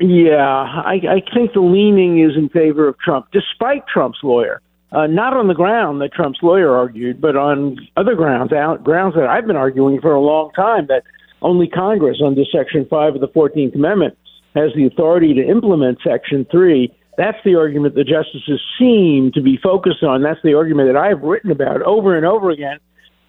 Yeah, 0.00 0.36
I, 0.36 0.94
I 1.08 1.22
think 1.32 1.52
the 1.52 1.60
leaning 1.60 2.18
is 2.20 2.36
in 2.36 2.48
favor 2.48 2.88
of 2.88 2.98
Trump, 2.98 3.26
despite 3.32 3.86
Trump's 3.86 4.18
lawyer. 4.24 4.60
Uh, 4.90 5.06
not 5.06 5.34
on 5.34 5.46
the 5.46 5.54
ground 5.54 6.02
that 6.02 6.12
Trump's 6.12 6.40
lawyer 6.42 6.76
argued, 6.76 7.20
but 7.20 7.36
on 7.36 7.78
other 7.96 8.16
grounds, 8.16 8.52
out, 8.52 8.82
grounds 8.82 9.14
that 9.14 9.26
I've 9.26 9.46
been 9.46 9.56
arguing 9.56 10.00
for 10.00 10.12
a 10.12 10.20
long 10.20 10.50
time 10.52 10.88
that 10.88 11.04
only 11.40 11.68
Congress, 11.68 12.18
under 12.22 12.42
Section 12.44 12.86
5 12.90 13.14
of 13.14 13.20
the 13.20 13.28
14th 13.28 13.74
Amendment, 13.74 14.18
has 14.54 14.72
the 14.74 14.86
authority 14.86 15.34
to 15.34 15.42
implement 15.46 15.98
Section 16.04 16.46
3. 16.50 16.92
That's 17.16 17.38
the 17.44 17.56
argument 17.56 17.94
the 17.94 18.04
justices 18.04 18.60
seem 18.78 19.32
to 19.32 19.40
be 19.42 19.56
focused 19.58 20.02
on. 20.02 20.22
That's 20.22 20.40
the 20.42 20.54
argument 20.54 20.88
that 20.92 20.96
I've 20.96 21.22
written 21.22 21.50
about 21.50 21.82
over 21.82 22.16
and 22.16 22.24
over 22.24 22.50
again. 22.50 22.78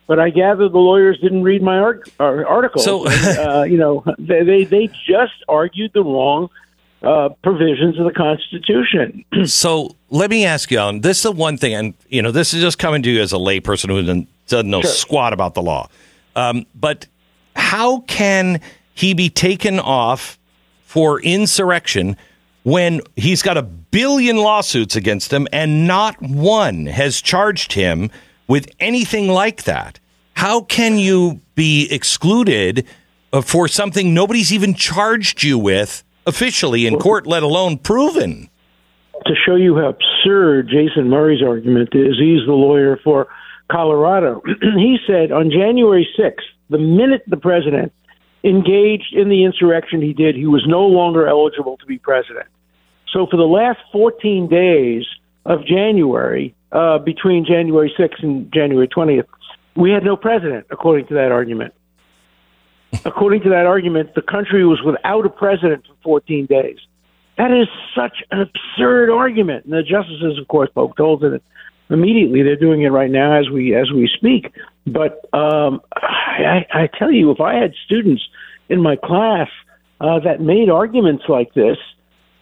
But 0.07 0.19
I 0.19 0.29
gather 0.31 0.67
the 0.69 0.77
lawyers 0.79 1.17
didn't 1.21 1.43
read 1.43 1.61
my 1.61 1.77
art, 1.79 2.09
ar- 2.19 2.45
article. 2.45 2.81
So- 2.81 3.07
uh, 3.07 3.63
you 3.63 3.77
know, 3.77 4.03
they, 4.19 4.43
they 4.43 4.63
they 4.65 4.87
just 5.07 5.33
argued 5.47 5.91
the 5.93 6.03
wrong 6.03 6.49
uh, 7.01 7.29
provisions 7.41 7.97
of 7.99 8.05
the 8.05 8.11
Constitution. 8.13 9.23
so 9.45 9.95
let 10.09 10.29
me 10.29 10.45
ask 10.45 10.71
you, 10.71 10.77
Alan. 10.77 11.01
This 11.01 11.17
is 11.17 11.23
the 11.23 11.31
one 11.31 11.57
thing, 11.57 11.73
and 11.73 11.93
you 12.09 12.21
know, 12.21 12.31
this 12.31 12.53
is 12.53 12.61
just 12.61 12.79
coming 12.79 13.01
to 13.03 13.09
you 13.09 13.21
as 13.21 13.31
a 13.33 13.37
layperson 13.37 13.89
who 13.89 13.99
doesn't, 14.01 14.27
doesn't 14.47 14.69
know 14.69 14.81
Sure. 14.81 14.91
squat 14.91 15.33
about 15.33 15.53
the 15.53 15.61
law. 15.61 15.89
Um, 16.35 16.65
but 16.75 17.07
how 17.55 17.99
can 18.01 18.59
he 18.93 19.13
be 19.13 19.29
taken 19.29 19.79
off 19.79 20.37
for 20.93 21.19
insurrection 21.21 22.15
when 22.61 23.01
he's 23.15 23.41
got 23.41 23.57
a 23.57 23.63
billion 23.63 24.37
lawsuits 24.37 24.95
against 24.95 25.33
him 25.33 25.47
and 25.51 25.87
not 25.87 26.21
one 26.21 26.85
has 26.85 27.19
charged 27.19 27.73
him 27.73 28.11
with 28.47 28.69
anything 28.79 29.27
like 29.27 29.63
that? 29.63 29.99
How 30.35 30.61
can 30.61 30.99
you 30.99 31.41
be 31.55 31.87
excluded 31.89 32.85
uh, 33.31 33.41
for 33.41 33.67
something 33.67 34.13
nobody's 34.13 34.53
even 34.53 34.75
charged 34.75 35.41
you 35.41 35.57
with 35.57 36.03
officially 36.27 36.85
in 36.85 36.99
court, 36.99 37.25
let 37.25 37.41
alone 37.41 37.79
proven? 37.79 38.51
to 39.25 39.33
show 39.47 39.55
you 39.55 39.75
how 39.77 39.95
absurd 39.95 40.67
Jason 40.67 41.09
Murray's 41.09 41.41
argument 41.41 41.89
is, 41.93 42.19
he's 42.19 42.45
the 42.45 42.53
lawyer 42.53 42.99
for 43.03 43.29
Colorado. 43.71 44.43
he 44.75 44.97
said 45.07 45.31
on 45.31 45.49
January 45.49 46.05
6th, 46.19 46.43
the 46.69 46.77
minute 46.77 47.23
the 47.27 47.37
president 47.37 47.93
engaged 48.43 49.13
in 49.13 49.29
the 49.29 49.43
insurrection 49.43 50.01
he 50.01 50.13
did, 50.13 50.35
he 50.35 50.47
was 50.47 50.65
no 50.67 50.85
longer 50.85 51.27
eligible 51.27 51.77
to 51.77 51.85
be 51.85 51.97
president. 51.97 52.47
So 53.11 53.27
for 53.29 53.37
the 53.37 53.43
last 53.43 53.79
14 53.91 54.47
days 54.47 55.05
of 55.45 55.65
January, 55.65 56.55
uh, 56.73 56.97
between 56.97 57.45
January 57.45 57.93
6th 57.97 58.23
and 58.23 58.51
January 58.51 58.87
20th. 58.87 59.27
We 59.75 59.91
had 59.91 60.03
no 60.03 60.15
president, 60.15 60.65
according 60.71 61.07
to 61.07 61.13
that 61.13 61.31
argument. 61.31 61.73
according 63.05 63.41
to 63.43 63.49
that 63.49 63.65
argument, 63.65 64.13
the 64.15 64.21
country 64.21 64.65
was 64.65 64.81
without 64.83 65.25
a 65.25 65.29
president 65.29 65.85
for 65.87 65.95
14 66.03 66.47
days. 66.47 66.77
That 67.37 67.51
is 67.51 67.67
such 67.95 68.17
an 68.31 68.41
absurd 68.41 69.09
argument. 69.09 69.65
And 69.65 69.73
the 69.73 69.83
justices, 69.83 70.37
of 70.39 70.47
course, 70.47 70.69
poked 70.73 70.99
holes 70.99 71.23
in 71.23 71.35
it 71.35 71.43
immediately. 71.89 72.43
They're 72.43 72.55
doing 72.55 72.81
it 72.81 72.89
right 72.89 73.09
now 73.09 73.33
as 73.39 73.49
we 73.49 73.75
as 73.75 73.91
we 73.91 74.07
speak. 74.15 74.51
But 74.85 75.27
um, 75.33 75.81
I, 76.33 76.83
I 76.83 76.87
tell 76.87 77.11
you, 77.11 77.31
if 77.31 77.39
I 77.39 77.55
had 77.55 77.73
students 77.85 78.23
in 78.69 78.81
my 78.81 78.95
class 78.95 79.49
uh, 80.01 80.19
that 80.19 80.41
made 80.41 80.69
arguments 80.69 81.25
like 81.27 81.53
this, 81.53 81.77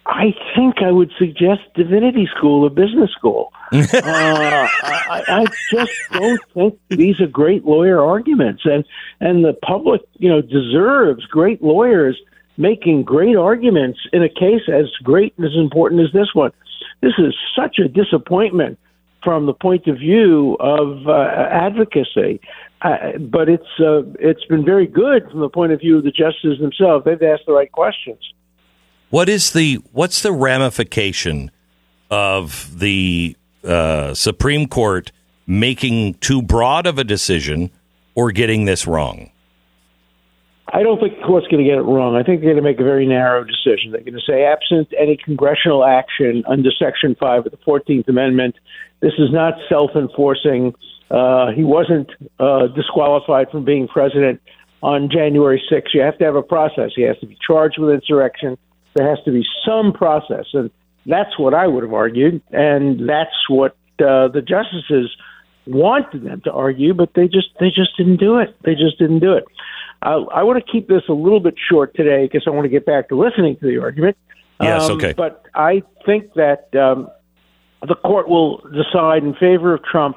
I 0.04 0.34
think 0.56 0.76
I 0.82 0.90
would 0.90 1.12
suggest 1.16 1.60
divinity 1.74 2.28
school 2.36 2.64
or 2.64 2.70
business 2.70 3.10
school. 3.12 3.52
uh, 3.72 3.86
I, 4.02 5.22
I 5.28 5.46
just 5.70 5.92
don't 6.12 6.40
think 6.52 6.78
these 6.88 7.20
are 7.20 7.28
great 7.28 7.64
lawyer 7.64 8.04
arguments, 8.04 8.62
and 8.64 8.84
and 9.20 9.44
the 9.44 9.52
public, 9.52 10.02
you 10.18 10.28
know, 10.28 10.42
deserves 10.42 11.24
great 11.26 11.62
lawyers 11.62 12.20
making 12.56 13.04
great 13.04 13.36
arguments 13.36 14.00
in 14.12 14.22
a 14.22 14.28
case 14.28 14.62
as 14.68 14.86
great 15.02 15.34
and 15.36 15.46
as 15.46 15.56
important 15.56 16.02
as 16.02 16.12
this 16.12 16.34
one. 16.34 16.50
This 17.00 17.14
is 17.18 17.34
such 17.56 17.78
a 17.78 17.88
disappointment 17.88 18.78
from 19.22 19.46
the 19.46 19.54
point 19.54 19.86
of 19.86 19.98
view 19.98 20.56
of 20.60 21.08
uh, 21.08 21.48
advocacy. 21.50 22.40
But 22.82 23.48
it's 23.48 23.68
uh, 23.78 24.02
it's 24.18 24.44
been 24.46 24.64
very 24.64 24.86
good 24.86 25.30
from 25.30 25.40
the 25.40 25.48
point 25.48 25.72
of 25.72 25.80
view 25.80 25.98
of 25.98 26.04
the 26.04 26.10
justices 26.10 26.58
themselves. 26.58 27.04
They've 27.04 27.22
asked 27.22 27.44
the 27.46 27.52
right 27.52 27.70
questions. 27.70 28.18
What 29.10 29.28
is 29.28 29.52
the 29.52 29.78
what's 29.92 30.22
the 30.22 30.32
ramification 30.32 31.50
of 32.10 32.78
the 32.78 33.36
uh, 33.62 34.14
Supreme 34.14 34.66
Court 34.66 35.12
making 35.46 36.14
too 36.14 36.42
broad 36.42 36.86
of 36.86 36.98
a 36.98 37.04
decision 37.04 37.70
or 38.14 38.32
getting 38.32 38.64
this 38.64 38.86
wrong? 38.86 39.30
I 40.74 40.82
don't 40.82 40.98
think 40.98 41.18
the 41.18 41.26
court's 41.26 41.46
going 41.48 41.62
to 41.62 41.68
get 41.68 41.78
it 41.78 41.82
wrong. 41.82 42.16
I 42.16 42.22
think 42.22 42.40
they're 42.40 42.54
going 42.54 42.56
to 42.56 42.68
make 42.68 42.80
a 42.80 42.84
very 42.84 43.06
narrow 43.06 43.44
decision. 43.44 43.92
They're 43.92 44.00
going 44.00 44.14
to 44.14 44.20
say, 44.26 44.44
absent 44.44 44.88
any 44.98 45.18
congressional 45.18 45.84
action 45.84 46.42
under 46.48 46.70
Section 46.70 47.14
5 47.20 47.46
of 47.46 47.52
the 47.52 47.58
14th 47.58 48.08
Amendment, 48.08 48.54
this 49.00 49.12
is 49.18 49.30
not 49.30 49.54
self 49.68 49.90
enforcing. 49.94 50.74
Uh, 51.12 51.52
he 51.52 51.62
wasn't 51.62 52.10
uh, 52.40 52.68
disqualified 52.68 53.50
from 53.50 53.64
being 53.64 53.86
president 53.86 54.40
on 54.82 55.10
January 55.10 55.62
6th. 55.70 55.92
You 55.92 56.00
have 56.00 56.16
to 56.18 56.24
have 56.24 56.36
a 56.36 56.42
process. 56.42 56.90
He 56.96 57.02
has 57.02 57.18
to 57.18 57.26
be 57.26 57.36
charged 57.46 57.78
with 57.78 57.90
insurrection. 57.90 58.56
There 58.94 59.08
has 59.08 59.22
to 59.26 59.30
be 59.30 59.44
some 59.64 59.92
process. 59.92 60.46
And 60.54 60.70
that's 61.04 61.38
what 61.38 61.52
I 61.52 61.66
would 61.66 61.82
have 61.82 61.92
argued. 61.92 62.40
And 62.50 63.08
that's 63.08 63.48
what 63.48 63.72
uh, 64.00 64.28
the 64.28 64.40
justices 64.40 65.14
wanted 65.66 66.24
them 66.24 66.40
to 66.44 66.52
argue, 66.52 66.94
but 66.94 67.10
they 67.14 67.26
just 67.26 67.48
they 67.60 67.68
just 67.68 67.96
didn't 67.96 68.16
do 68.16 68.38
it. 68.38 68.56
They 68.64 68.74
just 68.74 68.98
didn't 68.98 69.20
do 69.20 69.34
it. 69.34 69.44
Uh, 70.02 70.24
I 70.34 70.42
want 70.42 70.64
to 70.64 70.72
keep 70.72 70.88
this 70.88 71.02
a 71.08 71.12
little 71.12 71.40
bit 71.40 71.54
short 71.70 71.94
today 71.94 72.26
because 72.26 72.44
I 72.46 72.50
want 72.50 72.64
to 72.64 72.68
get 72.70 72.84
back 72.84 73.08
to 73.10 73.16
listening 73.16 73.56
to 73.58 73.66
the 73.66 73.78
argument. 73.78 74.16
Yes, 74.60 74.84
Um, 74.84 74.92
okay. 74.92 75.12
But 75.12 75.44
I 75.54 75.82
think 76.04 76.34
that 76.34 76.74
um, 76.74 77.08
the 77.86 77.94
court 77.94 78.28
will 78.28 78.58
decide 78.72 79.22
in 79.22 79.34
favor 79.34 79.74
of 79.74 79.84
Trump 79.84 80.16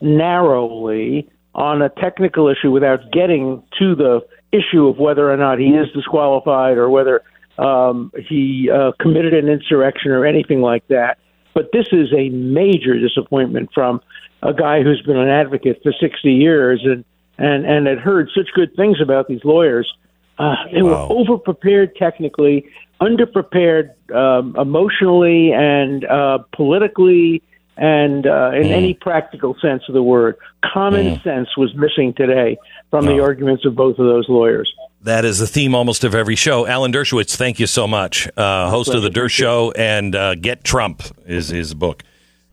narrowly 0.00 1.28
on 1.54 1.82
a 1.82 1.88
technical 1.88 2.48
issue 2.48 2.70
without 2.70 3.10
getting 3.12 3.62
to 3.78 3.94
the 3.94 4.20
issue 4.52 4.86
of 4.86 4.98
whether 4.98 5.30
or 5.30 5.36
not 5.36 5.58
he 5.58 5.68
is 5.68 5.88
disqualified 5.94 6.76
or 6.76 6.90
whether 6.90 7.22
um, 7.58 8.12
he 8.28 8.70
uh, 8.70 8.92
committed 9.00 9.32
an 9.32 9.48
insurrection 9.48 10.10
or 10.10 10.26
anything 10.26 10.60
like 10.60 10.86
that. 10.88 11.18
But 11.54 11.70
this 11.72 11.86
is 11.92 12.12
a 12.12 12.28
major 12.28 12.98
disappointment 12.98 13.70
from 13.72 14.00
a 14.42 14.52
guy 14.52 14.82
who's 14.82 15.00
been 15.02 15.16
an 15.16 15.28
advocate 15.28 15.80
for 15.82 15.92
60 15.92 16.30
years 16.30 16.82
and 16.84 17.04
and 17.38 17.66
and 17.66 17.86
had 17.86 17.98
heard 17.98 18.30
such 18.34 18.48
good 18.54 18.74
things 18.76 18.98
about 19.00 19.28
these 19.28 19.44
lawyers. 19.44 19.92
Uh, 20.38 20.54
they 20.72 20.82
Wow. 20.82 21.08
were 21.08 21.24
overprepared 21.24 21.94
technically, 21.96 22.66
underprepared 23.00 23.90
um, 24.14 24.54
emotionally 24.56 25.52
and 25.52 26.04
uh, 26.04 26.38
politically, 26.52 27.42
and 27.76 28.26
uh, 28.26 28.52
in 28.54 28.66
any 28.66 28.94
practical 28.94 29.56
sense 29.60 29.82
of 29.88 29.94
the 29.94 30.02
word. 30.02 30.36
Common 30.64 31.20
sense 31.20 31.56
was 31.56 31.74
missing 31.74 32.14
today 32.14 32.56
from 32.90 33.06
the 33.06 33.20
arguments 33.20 33.64
of 33.64 33.74
both 33.74 33.98
of 33.98 34.06
those 34.06 34.28
lawyers. 34.28 34.72
That 35.02 35.24
is 35.24 35.38
the 35.38 35.46
theme 35.46 35.74
almost 35.74 36.02
of 36.04 36.14
every 36.14 36.36
show. 36.36 36.66
Alan 36.66 36.92
Dershowitz, 36.92 37.36
thank 37.36 37.60
you 37.60 37.66
so 37.66 37.86
much. 37.86 38.28
Uh, 38.36 38.70
host 38.70 38.92
of 38.92 39.02
the 39.02 39.10
Dersh 39.10 39.30
Show 39.30 39.70
and 39.72 40.14
uh, 40.14 40.34
Get 40.34 40.64
Trump 40.64 41.02
is 41.26 41.48
his 41.48 41.74
book. 41.74 42.02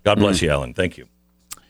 God 0.04 0.20
bless 0.20 0.42
you, 0.42 0.50
Alan. 0.50 0.74
Thank 0.74 0.98
you. 0.98 1.08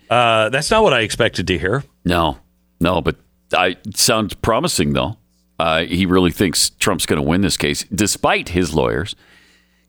Uh, 0.09 0.49
that's 0.49 0.69
not 0.69 0.83
what 0.83 0.93
I 0.93 1.01
expected 1.01 1.47
to 1.47 1.57
hear. 1.57 1.83
No, 2.03 2.37
no, 2.79 3.01
but 3.01 3.15
I 3.53 3.77
sounds 3.95 4.33
promising 4.33 4.93
though. 4.93 5.17
Uh, 5.59 5.83
he 5.85 6.05
really 6.05 6.31
thinks 6.31 6.71
Trump's 6.71 7.05
going 7.05 7.21
to 7.21 7.27
win 7.27 7.41
this 7.41 7.57
case, 7.57 7.85
despite 7.93 8.49
his 8.49 8.73
lawyers. 8.73 9.15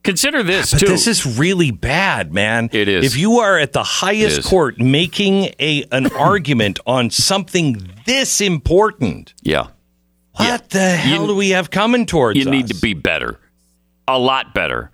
Consider 0.04 0.42
this 0.42 0.70
But 0.72 0.80
too. 0.80 0.86
this 0.86 1.06
is 1.06 1.38
really 1.38 1.70
bad, 1.70 2.32
man. 2.32 2.68
It 2.72 2.88
is. 2.88 3.04
If 3.06 3.16
you 3.18 3.38
are 3.40 3.58
at 3.58 3.72
the 3.72 3.82
highest 3.82 4.44
court 4.44 4.78
making 4.78 5.52
a 5.58 5.84
an 5.90 6.06
argument 6.16 6.78
on 6.86 7.10
something 7.10 7.90
this 8.06 8.40
important, 8.40 9.34
yeah. 9.42 9.68
what 10.36 10.68
the 10.70 10.90
hell 10.90 11.26
do 11.26 11.34
we 11.34 11.50
have 11.50 11.70
coming 11.70 12.04
towards 12.06 12.38
You 12.38 12.44
us? 12.44 12.50
need 12.50 12.68
to 12.68 12.74
be 12.80 12.92
better, 12.94 13.40
a 14.06 14.18
lot 14.18 14.54
better. 14.54 14.90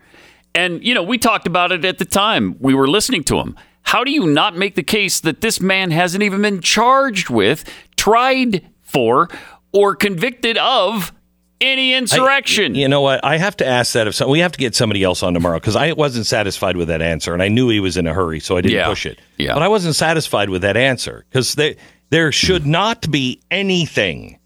And 0.54 0.82
you 0.84 0.94
know, 0.94 1.02
we 1.02 1.18
talked 1.18 1.46
about 1.46 1.72
it 1.72 1.84
at 1.84 1.98
the 1.98 2.04
time 2.04 2.56
we 2.60 2.72
were 2.74 2.88
listening 2.88 3.24
to 3.24 3.38
him. 3.38 3.56
How 3.82 4.04
do 4.04 4.12
you 4.12 4.26
not 4.26 4.56
make 4.56 4.76
the 4.76 4.82
case 4.84 5.18
that 5.20 5.40
this 5.40 5.60
man 5.60 5.90
hasn't 5.90 6.22
even 6.22 6.42
been 6.42 6.60
charged 6.60 7.30
with, 7.30 7.64
tried 7.96 8.64
for, 8.82 9.28
or 9.72 9.96
convicted 9.96 10.56
of 10.58 11.12
any 11.60 11.94
insurrection? 11.94 12.74
I- 12.74 12.78
you 12.78 12.88
know 12.88 13.00
what? 13.00 13.24
I 13.24 13.36
have 13.38 13.56
to 13.58 13.66
ask 13.66 13.92
that 13.94 14.06
of 14.06 14.14
some. 14.14 14.30
We 14.30 14.38
have 14.40 14.52
to 14.52 14.58
get 14.58 14.74
somebody 14.74 15.02
else 15.02 15.22
on 15.22 15.34
tomorrow 15.34 15.58
because 15.58 15.76
I 15.76 15.92
wasn't 15.92 16.26
satisfied 16.26 16.76
with 16.76 16.88
that 16.88 17.02
answer, 17.02 17.32
and 17.34 17.42
I 17.42 17.48
knew 17.48 17.68
he 17.68 17.80
was 17.80 17.96
in 17.96 18.06
a 18.06 18.14
hurry, 18.14 18.40
so 18.40 18.56
I 18.56 18.60
didn't 18.60 18.76
Yeah. 18.76 18.88
push 18.88 19.06
it. 19.06 19.18
Yeah. 19.38 19.54
But 19.54 19.62
I 19.62 19.68
wasn't 19.68 19.94
satisfied 19.96 20.50
with 20.50 20.62
that 20.62 20.76
answer 20.76 21.24
because 21.28 21.54
there 21.54 21.74
there 22.10 22.32
should 22.32 22.66
not 22.66 23.08
be 23.10 23.40
anything 23.50 24.38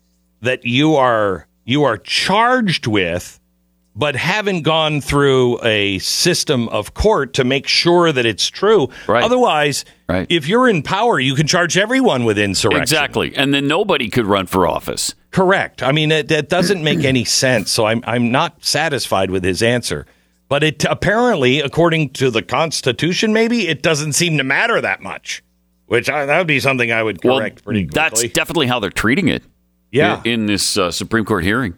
that 0.42 0.66
you 0.66 0.96
are 0.96 1.46
you 1.64 1.84
are 1.84 1.96
charged 1.96 2.86
with, 2.86 3.40
but 3.96 4.16
haven't 4.16 4.62
gone 4.62 5.00
through 5.00 5.58
a 5.62 5.98
system 6.00 6.68
of 6.70 6.94
court 6.94 7.34
to 7.34 7.44
make 7.44 7.68
sure 7.68 8.10
that 8.12 8.26
it's 8.26 8.48
true. 8.48 8.88
Right. 9.06 9.22
Otherwise, 9.22 9.84
Right. 10.08 10.26
if 10.28 10.48
you're 10.48 10.68
in 10.68 10.82
power, 10.82 11.20
you 11.20 11.34
can 11.34 11.46
charge 11.46 11.78
everyone 11.78 12.24
with 12.24 12.38
insurrection. 12.38 12.82
Exactly. 12.82 13.34
And 13.36 13.54
then 13.54 13.66
nobody 13.68 14.10
could 14.10 14.26
run 14.26 14.46
for 14.46 14.66
office. 14.66 15.14
Correct. 15.30 15.82
I 15.82 15.92
mean, 15.92 16.10
it, 16.12 16.28
that 16.28 16.48
doesn't 16.48 16.82
make 16.82 17.04
any 17.04 17.24
sense. 17.24 17.70
So 17.70 17.86
I'm 17.86 18.02
I'm 18.06 18.30
not 18.30 18.64
satisfied 18.64 19.30
with 19.30 19.44
his 19.44 19.62
answer. 19.62 20.06
But 20.48 20.62
it 20.62 20.84
apparently, 20.84 21.60
according 21.60 22.10
to 22.10 22.30
the 22.30 22.42
Constitution, 22.42 23.32
maybe 23.32 23.66
it 23.66 23.82
doesn't 23.82 24.12
seem 24.12 24.36
to 24.38 24.44
matter 24.44 24.80
that 24.80 25.00
much. 25.02 25.42
Which 25.86 26.08
I, 26.10 26.26
that 26.26 26.38
would 26.38 26.46
be 26.46 26.60
something 26.60 26.92
I 26.92 27.02
would 27.02 27.20
correct 27.22 27.64
pretty 27.64 27.84
quickly. 27.86 27.94
That's 28.00 28.22
definitely 28.32 28.66
how 28.66 28.78
they're 28.80 28.90
treating 28.90 29.28
it. 29.28 29.42
Yeah. 29.90 30.20
In, 30.24 30.40
in 30.42 30.46
this 30.46 30.76
uh, 30.76 30.90
Supreme 30.90 31.24
Court 31.24 31.44
hearing. 31.44 31.74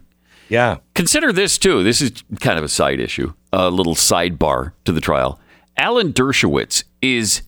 Yeah. 0.49 0.79
Consider 0.95 1.33
this 1.33 1.59
too. 1.59 1.83
This 1.83 2.01
is 2.01 2.23
kind 2.41 2.59
of 2.59 2.65
a 2.65 2.69
side 2.69 3.01
issue, 3.01 3.33
a 3.53 3.71
little 3.71 3.95
sidebar 3.95 4.73
to 4.85 4.93
the 4.93 5.01
trial. 5.01 5.41
Alan 5.77 6.13
Dershowitz 6.13 6.85
is 7.03 7.43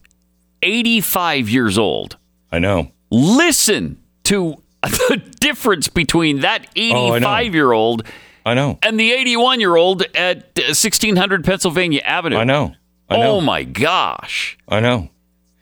85 0.62 1.48
years 1.48 1.78
old. 1.78 2.16
I 2.50 2.58
know. 2.58 2.92
Listen 3.10 3.98
to 4.24 4.56
the 4.82 5.22
difference 5.40 5.88
between 5.88 6.40
that 6.40 6.66
Oh, 6.76 7.14
85 7.16 7.54
year 7.54 7.72
old 7.72 8.04
I 8.44 8.54
know. 8.54 8.78
and 8.82 8.98
the 8.98 9.12
81 9.12 9.60
year 9.60 9.76
old 9.76 10.02
at 10.14 10.38
uh, 10.58 10.62
1600 10.74 11.44
Pennsylvania 11.44 12.00
Avenue. 12.04 12.36
I 12.36 12.44
know. 12.44 12.74
I 13.08 13.16
know. 13.16 13.36
Oh 13.36 13.40
my 13.40 13.64
gosh. 13.64 14.58
I 14.68 14.80
know. 14.80 15.10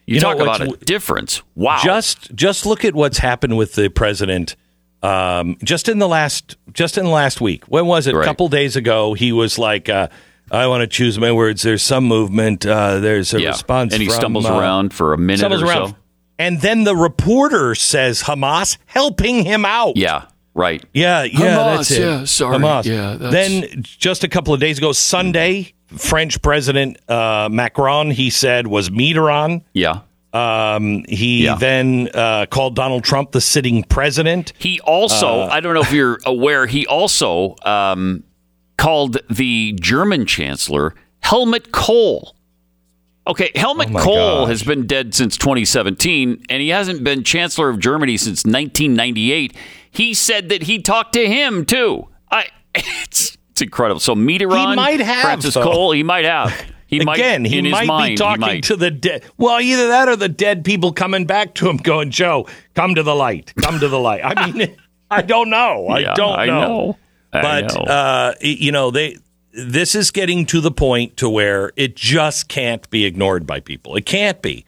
You, 0.06 0.16
You 0.16 0.20
know 0.20 0.34
talk 0.34 0.42
about 0.42 0.60
a 0.60 0.76
difference. 0.84 1.42
Wow. 1.54 1.80
Just 1.82 2.34
just 2.34 2.66
look 2.66 2.84
at 2.84 2.94
what's 2.94 3.18
happened 3.18 3.56
with 3.56 3.74
the 3.74 3.88
president. 3.88 4.54
Um, 5.02 5.56
just 5.62 5.88
in 5.88 5.98
the 5.98 6.08
last 6.08 6.56
just 6.72 6.98
in 6.98 7.04
the 7.04 7.10
last 7.10 7.40
week. 7.40 7.64
When 7.66 7.86
was 7.86 8.06
it? 8.06 8.14
A 8.14 8.24
couple 8.24 8.48
days 8.48 8.76
ago, 8.76 9.14
he 9.14 9.30
was 9.32 9.58
like, 9.58 9.88
uh, 9.88 10.08
"I 10.50 10.66
want 10.66 10.80
to 10.82 10.86
choose 10.86 11.18
my 11.18 11.32
words." 11.32 11.62
There's 11.62 11.82
some 11.82 12.04
movement. 12.04 12.66
Uh, 12.66 12.98
there's 13.00 13.32
a 13.34 13.40
Yeah. 13.40 13.48
response, 13.50 13.92
And 13.92 14.02
he 14.02 14.08
from, 14.08 14.16
stumbles 14.16 14.46
uh, 14.46 14.54
around 14.54 14.92
for 14.94 15.12
a 15.12 15.18
minute 15.18 15.42
or 15.52 15.64
around. 15.64 15.88
so. 15.90 15.96
And 16.38 16.60
then 16.60 16.84
the 16.84 16.94
reporter 16.96 17.74
says 17.74 18.22
Hamas 18.24 18.76
helping 18.86 19.44
him 19.44 19.64
out. 19.64 19.96
Yeah, 19.96 20.24
right. 20.54 20.82
Yeah, 20.92 21.22
yeah, 21.22 21.38
Hamas, 21.38 21.76
that's 21.76 21.90
it. 21.92 22.00
yeah, 22.00 22.24
sorry. 22.24 22.58
Hamas. 22.58 22.84
Yeah, 22.84 23.16
that's- 23.16 23.32
Then 23.32 23.82
just 23.82 24.22
a 24.24 24.28
couple 24.28 24.52
of 24.52 24.60
days 24.60 24.76
ago, 24.78 24.92
Sunday, 24.92 25.72
French 25.96 26.42
President 26.42 26.98
uh, 27.08 27.48
Macron, 27.50 28.10
he 28.10 28.28
said, 28.28 28.66
was 28.66 28.90
Mitterrand. 28.90 29.62
Yeah. 29.72 30.00
Um, 30.36 31.04
he 31.08 31.44
Yeah. 31.44 31.54
then 31.56 32.08
uh, 32.14 32.46
called 32.46 32.74
Donald 32.76 33.04
Trump 33.04 33.32
the 33.32 33.40
sitting 33.40 33.84
president. 33.84 34.52
He 34.58 34.80
also, 34.80 35.40
Uh, 35.42 35.48
I 35.50 35.60
don't 35.60 35.74
know 35.74 35.80
if 35.80 35.92
you're 35.92 36.18
aware, 36.26 36.66
he 36.66 36.86
also 36.86 37.54
um, 37.64 38.22
called 38.76 39.18
the 39.30 39.76
German 39.80 40.26
chancellor 40.26 40.94
Helmut 41.20 41.72
Kohl. 41.72 42.34
Okay, 43.28 43.50
Helmut 43.56 43.88
Oh 43.92 43.98
Kohl 43.98 44.14
gosh. 44.42 44.48
has 44.50 44.62
been 44.62 44.86
dead 44.86 45.12
since 45.14 45.36
2017, 45.36 46.44
and 46.48 46.62
he 46.62 46.68
hasn't 46.68 47.02
been 47.02 47.24
Chancellor 47.24 47.68
of 47.68 47.80
Germany 47.80 48.16
since 48.16 48.44
1998. 48.44 49.52
He 49.90 50.14
said 50.14 50.48
that 50.50 50.62
he 50.64 50.78
talked 50.80 51.12
to 51.14 51.26
him 51.26 51.64
too. 51.64 52.06
I, 52.30 52.46
it's 52.74 53.36
it's 53.50 53.62
incredible. 53.62 53.98
So 54.00 54.14
Mitterrand, 54.14 54.70
He 54.70 54.76
might 54.76 55.00
have, 55.00 55.22
Francis 55.22 55.54
though. 55.54 55.64
Kohl, 55.64 55.92
he 55.92 56.02
might 56.04 56.24
have. 56.24 56.52
He 56.98 57.04
might 57.04 57.18
Again, 57.18 57.44
he 57.44 57.58
in 57.58 57.64
his 57.64 57.72
might 57.72 57.86
mind, 57.86 58.12
be 58.12 58.16
talking 58.16 58.40
might. 58.40 58.64
to 58.64 58.76
the 58.76 58.90
dead. 58.90 59.24
Well, 59.36 59.60
either 59.60 59.88
that 59.88 60.08
or 60.08 60.16
the 60.16 60.28
dead 60.28 60.64
people 60.64 60.92
coming 60.92 61.24
back 61.26 61.54
to 61.56 61.68
him, 61.68 61.76
going, 61.78 62.10
"Joe, 62.10 62.46
come 62.74 62.94
to 62.94 63.02
the 63.02 63.14
light. 63.14 63.52
Come 63.60 63.80
to 63.80 63.88
the 63.88 63.98
light." 63.98 64.20
I 64.24 64.50
mean, 64.50 64.76
I 65.10 65.22
don't 65.22 65.50
know. 65.50 65.86
I 65.88 65.98
Yeah, 66.00 66.14
don't 66.14 66.38
I 66.38 66.46
know. 66.46 66.60
know. 66.60 66.98
I 67.32 67.42
But 67.42 67.74
know. 67.74 67.82
Uh, 67.82 68.34
you 68.40 68.72
know, 68.72 68.90
they 68.90 69.16
this 69.52 69.94
is 69.94 70.10
getting 70.10 70.44
to 70.46 70.60
the 70.60 70.70
point 70.70 71.16
to 71.18 71.28
where 71.30 71.72
it 71.76 71.96
just 71.96 72.48
can't 72.48 72.88
be 72.90 73.04
ignored 73.06 73.46
by 73.46 73.60
people. 73.60 73.96
It 73.96 74.04
can't 74.04 74.40
be. 74.42 74.64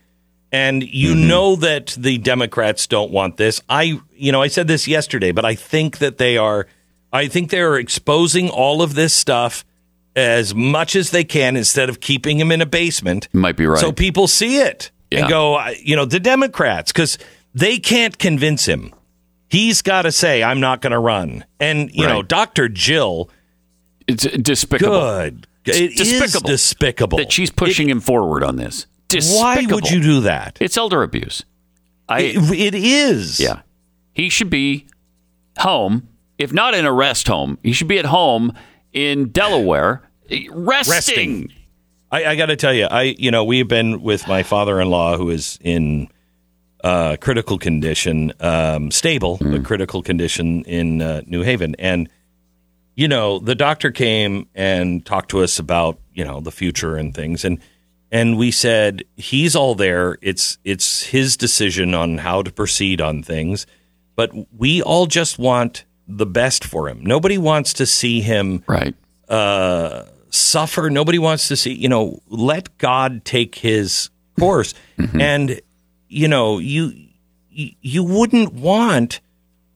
And 0.50 0.82
you 0.82 1.10
Mm-hmm. 1.12 1.28
know 1.28 1.56
that 1.56 1.94
the 1.98 2.16
Democrats 2.16 2.86
don't 2.86 3.10
want 3.10 3.36
this. 3.36 3.60
I, 3.68 4.00
you 4.16 4.32
know, 4.32 4.40
I 4.40 4.48
said 4.48 4.66
this 4.66 4.88
yesterday, 4.88 5.30
but 5.30 5.44
I 5.44 5.54
think 5.54 5.98
that 5.98 6.16
they 6.18 6.38
are. 6.38 6.66
I 7.12 7.26
think 7.28 7.50
they're 7.50 7.76
exposing 7.76 8.48
all 8.48 8.80
of 8.80 8.94
this 8.94 9.14
stuff 9.14 9.64
as 10.18 10.54
much 10.54 10.96
as 10.96 11.10
they 11.10 11.24
can 11.24 11.56
instead 11.56 11.88
of 11.88 12.00
keeping 12.00 12.38
him 12.38 12.50
in 12.52 12.60
a 12.60 12.66
basement. 12.66 13.28
You 13.32 13.40
might 13.40 13.56
be 13.56 13.66
right. 13.66 13.78
So 13.78 13.92
people 13.92 14.26
see 14.28 14.58
it 14.58 14.90
Yeah. 15.10 15.20
and 15.20 15.28
go, 15.28 15.64
you 15.82 15.96
know, 15.96 16.04
the 16.04 16.20
Democrats, 16.20 16.92
because 16.92 17.18
they 17.54 17.78
can't 17.78 18.18
convince 18.18 18.66
him. 18.66 18.92
He's 19.48 19.80
got 19.82 20.02
to 20.02 20.12
say, 20.12 20.42
I'm 20.42 20.60
not 20.60 20.82
going 20.82 20.90
to 20.92 20.98
run. 20.98 21.44
And, 21.58 21.90
you 21.94 22.06
know, 22.06 22.22
Dr. 22.22 22.68
Jill, 22.68 23.30
it's 24.06 24.24
despicable. 24.24 24.90
good. 25.00 25.46
It's 25.64 25.78
It 25.78 25.90
is 25.92 25.96
despicable. 26.20 26.48
despicable. 26.48 27.18
that 27.18 27.32
she's 27.32 27.50
pushing 27.50 27.88
him 27.88 28.00
forward 28.00 28.42
on 28.44 28.56
this. 28.56 28.86
Why 29.10 29.64
would 29.70 29.90
you 29.90 30.02
do 30.02 30.20
that? 30.22 30.58
It's 30.60 30.76
elder 30.76 31.02
abuse. 31.02 31.42
I, 32.08 32.20
It- 32.20 32.50
it 32.52 32.74
is. 32.74 33.40
Yeah. 33.40 33.60
He 34.12 34.28
should 34.28 34.50
be 34.50 34.86
home, 35.58 36.08
if 36.38 36.52
not 36.52 36.74
in 36.74 36.84
a 36.84 36.92
rest 36.92 37.28
home, 37.28 37.58
he 37.62 37.72
should 37.72 37.88
be 37.88 37.98
at 37.98 38.06
home 38.06 38.52
in 38.92 39.28
Delaware 39.30 40.02
resting. 40.50 40.92
Resting. 40.92 41.52
I, 42.10 42.24
I 42.24 42.36
got 42.36 42.46
to 42.46 42.56
tell 42.56 42.72
you, 42.72 42.86
I 42.86 43.02
you 43.18 43.30
know 43.30 43.44
we've 43.44 43.68
been 43.68 44.02
with 44.02 44.26
my 44.26 44.42
father-in-law 44.42 45.16
who 45.16 45.30
is 45.30 45.58
in 45.62 46.08
uh, 46.82 47.16
critical 47.20 47.58
condition, 47.58 48.32
um, 48.40 48.90
stable 48.90 49.38
but 49.40 49.64
critical 49.64 50.02
condition 50.02 50.64
in 50.64 51.02
uh, 51.02 51.22
New 51.26 51.42
Haven, 51.42 51.74
and 51.78 52.08
you 52.94 53.08
know 53.08 53.38
the 53.38 53.54
doctor 53.54 53.90
came 53.90 54.48
and 54.54 55.04
talked 55.04 55.30
to 55.30 55.42
us 55.42 55.58
about 55.58 55.98
you 56.14 56.24
know 56.24 56.40
the 56.40 56.52
future 56.52 56.96
and 56.96 57.14
things, 57.14 57.44
and 57.44 57.58
and 58.10 58.38
we 58.38 58.50
said 58.50 59.02
he's 59.16 59.54
all 59.54 59.74
there. 59.74 60.16
It's 60.22 60.56
it's 60.64 61.02
his 61.02 61.36
decision 61.36 61.94
on 61.94 62.18
how 62.18 62.42
to 62.42 62.50
proceed 62.50 63.02
on 63.02 63.22
things, 63.22 63.66
but 64.16 64.30
we 64.56 64.80
all 64.80 65.06
just 65.06 65.38
want 65.38 65.84
the 66.06 66.26
best 66.26 66.64
for 66.64 66.88
him. 66.88 67.04
Nobody 67.04 67.36
wants 67.36 67.74
to 67.74 67.84
see 67.84 68.22
him 68.22 68.64
right 68.66 68.94
uh, 69.28 70.04
suffer. 70.30 70.90
Nobody 70.90 71.18
wants 71.18 71.48
to 71.48 71.56
see, 71.56 71.72
you 71.74 71.88
know, 71.88 72.22
let 72.28 72.76
God 72.78 73.24
take 73.24 73.56
his 73.56 74.10
course. 74.38 74.74
Mm-hmm. 74.98 75.20
And, 75.20 75.60
you 76.08 76.26
know, 76.26 76.58
you, 76.58 76.92
you 77.50 78.02
wouldn't 78.02 78.52
want 78.52 79.20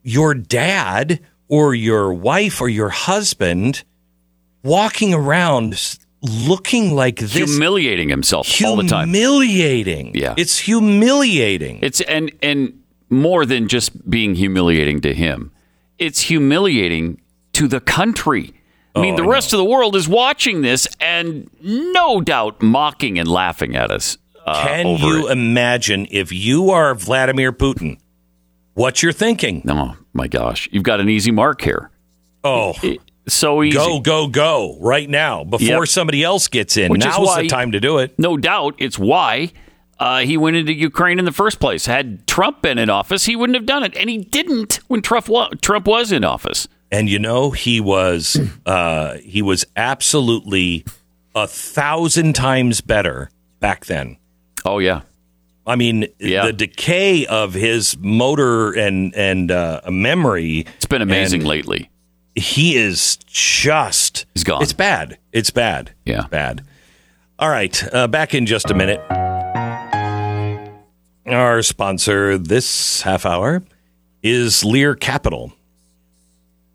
your 0.03 0.35
dad 0.35 1.21
or 1.47 1.77
your 1.77 2.13
wife 2.13 2.61
or 2.61 2.69
your 2.69 2.89
husband 2.89 3.85
walking 4.65 5.15
around 5.15 5.99
looking 6.23 6.95
like 6.95 7.17
this. 7.17 7.35
humiliating 7.35 8.09
himself 8.09 8.49
all 8.65 8.77
the 8.77 8.85
time. 8.85 9.09
Humiliating. 9.09 10.15
Yeah. 10.15 10.35
It's 10.37 10.59
humiliating. 10.59 11.81
It's 11.83 12.01
and 12.01 12.33
and 12.43 12.83
more 13.11 13.45
than 13.45 13.69
just 13.69 14.09
being 14.09 14.35
humiliating 14.35 15.01
to 15.03 15.13
him. 15.15 15.53
It's 15.99 16.23
humiliating 16.23 17.21
to 17.55 17.69
the 17.69 17.81
country. 17.81 18.55
I 18.95 19.01
mean, 19.01 19.15
Oh, 19.15 19.17
the 19.19 19.23
I 19.25 19.27
rest 19.29 19.53
of 19.53 19.59
the 19.59 19.65
world 19.65 19.97
is 19.97 20.07
watching 20.09 20.63
this 20.63 20.87
and 21.01 21.49
no 21.63 22.21
doubt 22.21 22.63
mocking 22.63 23.19
and 23.19 23.27
laughing 23.29 23.75
at 23.75 23.91
us. 23.91 24.19
Uh, 24.45 24.63
Can 24.67 24.99
you 24.99 25.29
it. 25.29 25.33
imagine 25.33 26.07
if 26.11 26.33
you 26.33 26.71
are 26.71 26.95
Vladimir 26.95 27.53
Putin, 27.53 27.99
what 28.75 29.03
you're 29.03 29.13
thinking? 29.13 29.63
Oh 29.69 29.97
my 30.13 30.29
gosh, 30.29 30.69
you've 30.73 30.83
got 30.83 31.01
an 31.01 31.09
easy 31.09 31.31
mark 31.31 31.63
here. 31.63 31.91
Oh, 32.45 32.75
so 33.29 33.63
easy. 33.63 33.77
Go, 33.79 34.01
go, 34.01 34.27
go 34.27 34.77
right 34.81 35.09
now 35.09 35.45
before 35.45 35.67
Yep. 35.85 35.89
somebody 35.89 36.25
else 36.25 36.49
gets 36.49 36.77
in. 36.77 36.91
Which 36.91 37.01
is 37.07 37.17
Now's 37.17 37.37
the 37.37 37.47
time 37.47 37.73
to 37.73 37.81
do 37.81 37.99
it. 37.99 38.19
No 38.19 38.37
doubt, 38.37 38.75
it's 38.79 38.99
why 38.99 39.53
uh, 40.01 40.19
he 40.21 40.37
went 40.37 40.57
into 40.57 40.73
Ukraine 40.73 41.21
in 41.21 41.25
the 41.25 41.31
first 41.33 41.61
place. 41.61 41.87
Had 41.87 42.27
Trump 42.27 42.63
been 42.63 42.79
in 42.79 42.91
office, 42.91 43.25
he 43.27 43.37
wouldn't 43.37 43.55
have 43.57 43.65
done 43.67 43.85
it, 43.85 43.97
and 43.97 44.11
he 44.11 44.19
didn't 44.19 44.81
when 44.89 45.03
Trump 45.03 45.29
wa- 45.29 45.51
Trump 45.63 45.87
was 45.87 46.11
in 46.11 46.25
office. 46.25 46.67
And 46.93 47.09
you 47.09 47.19
know, 47.19 47.51
he 47.51 47.81
was 47.81 48.39
uh, 48.67 49.15
he 49.17 49.43
was 49.43 49.65
absolutely 49.75 50.85
a 51.35 51.49
thousand 51.49 52.35
times 52.35 52.81
better 52.81 53.31
back 53.59 53.87
then. 53.87 54.19
Oh 54.65 54.79
yeah. 54.79 55.01
I 55.67 55.77
mean, 55.77 56.07
the 56.19 56.53
decay 56.53 57.25
of 57.27 57.55
his 57.55 57.97
motor 57.99 58.73
and 58.73 59.15
and 59.15 59.51
uh, 59.51 59.81
memory. 59.91 60.67
It's 60.77 60.87
been 60.87 61.03
amazing 61.03 61.45
lately. 61.45 61.89
He 62.35 62.77
is 62.77 63.19
just. 63.27 64.27
He's 64.35 64.45
gone. 64.45 64.63
It's 64.63 64.73
bad. 64.73 65.19
It's 65.33 65.51
bad. 65.51 65.93
Yeah. 66.05 66.27
Bad. 66.31 66.65
All 67.39 67.49
right. 67.49 67.83
Uh, 67.95 68.09
back 68.09 68.35
in 68.35 68.47
just 68.47 68.71
a 68.71 68.75
minute. 68.75 69.01
Our 71.27 71.63
sponsor 71.63 72.39
this 72.39 73.03
half 73.03 73.25
hour 73.25 73.63
is 74.23 74.65
Lear 74.65 74.95
Capital. 74.95 75.53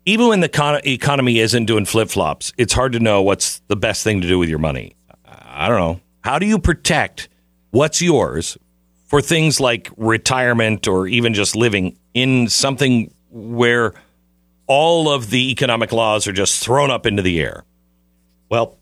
Even 0.08 0.28
when 0.28 0.40
the 0.40 0.48
con- 0.48 0.80
economy 0.86 1.38
isn't 1.38 1.66
doing 1.66 1.84
flip 1.84 2.08
flops, 2.08 2.50
it's 2.56 2.72
hard 2.72 2.92
to 2.92 2.98
know 2.98 3.20
what's 3.20 3.58
the 3.68 3.76
best 3.76 4.02
thing 4.02 4.22
to 4.22 4.26
do 4.26 4.38
with 4.38 4.48
your 4.48 4.58
money. 4.58 4.96
I 5.26 5.68
don't 5.68 5.78
know. 5.78 6.00
How 6.22 6.38
do 6.38 6.46
you 6.46 6.58
protect 6.58 7.28
what's 7.72 8.00
yours 8.00 8.56
for 9.04 9.20
things 9.20 9.60
like 9.60 9.90
retirement 9.98 10.88
or 10.88 11.06
even 11.06 11.34
just 11.34 11.54
living 11.54 11.98
in 12.14 12.48
something 12.48 13.12
where 13.30 13.92
all 14.66 15.10
of 15.10 15.28
the 15.28 15.50
economic 15.50 15.92
laws 15.92 16.26
are 16.26 16.32
just 16.32 16.64
thrown 16.64 16.90
up 16.90 17.04
into 17.04 17.20
the 17.20 17.38
air? 17.38 17.64
Well, 18.48 18.78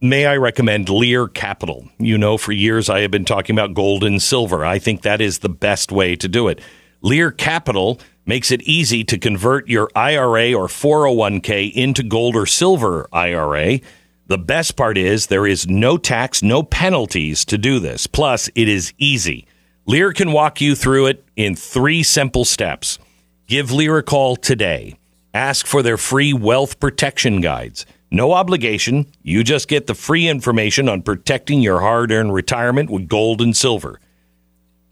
may 0.00 0.26
I 0.26 0.38
recommend 0.38 0.88
Lear 0.88 1.28
Capital? 1.28 1.88
You 1.98 2.18
know, 2.18 2.36
for 2.36 2.50
years 2.50 2.90
I 2.90 3.02
have 3.02 3.12
been 3.12 3.24
talking 3.24 3.54
about 3.54 3.74
gold 3.74 4.02
and 4.02 4.20
silver. 4.20 4.64
I 4.64 4.80
think 4.80 5.02
that 5.02 5.20
is 5.20 5.38
the 5.38 5.48
best 5.48 5.92
way 5.92 6.16
to 6.16 6.26
do 6.26 6.48
it. 6.48 6.60
Lear 7.00 7.30
Capital 7.30 8.00
makes 8.26 8.50
it 8.50 8.62
easy 8.62 9.04
to 9.04 9.18
convert 9.18 9.68
your 9.68 9.90
IRA 9.94 10.54
or 10.54 10.66
401k 10.66 11.72
into 11.72 12.02
gold 12.02 12.36
or 12.36 12.46
silver 12.46 13.08
IRA. 13.12 13.80
The 14.26 14.38
best 14.38 14.76
part 14.76 14.96
is 14.96 15.26
there 15.26 15.46
is 15.46 15.68
no 15.68 15.98
tax, 15.98 16.42
no 16.42 16.62
penalties 16.62 17.44
to 17.46 17.58
do 17.58 17.78
this. 17.78 18.06
Plus, 18.06 18.48
it 18.54 18.68
is 18.68 18.94
easy. 18.96 19.46
Lear 19.86 20.12
can 20.12 20.32
walk 20.32 20.60
you 20.60 20.74
through 20.74 21.06
it 21.06 21.24
in 21.36 21.54
three 21.54 22.02
simple 22.02 22.44
steps. 22.46 22.98
Give 23.46 23.70
Lear 23.70 23.98
a 23.98 24.02
call 24.02 24.36
today. 24.36 24.96
Ask 25.34 25.66
for 25.66 25.82
their 25.82 25.98
free 25.98 26.32
wealth 26.32 26.80
protection 26.80 27.42
guides. 27.42 27.84
No 28.10 28.32
obligation. 28.32 29.06
You 29.22 29.44
just 29.44 29.68
get 29.68 29.86
the 29.86 29.94
free 29.94 30.28
information 30.28 30.88
on 30.88 31.02
protecting 31.02 31.60
your 31.60 31.80
hard 31.80 32.12
earned 32.12 32.32
retirement 32.32 32.88
with 32.88 33.08
gold 33.08 33.42
and 33.42 33.54
silver. 33.54 34.00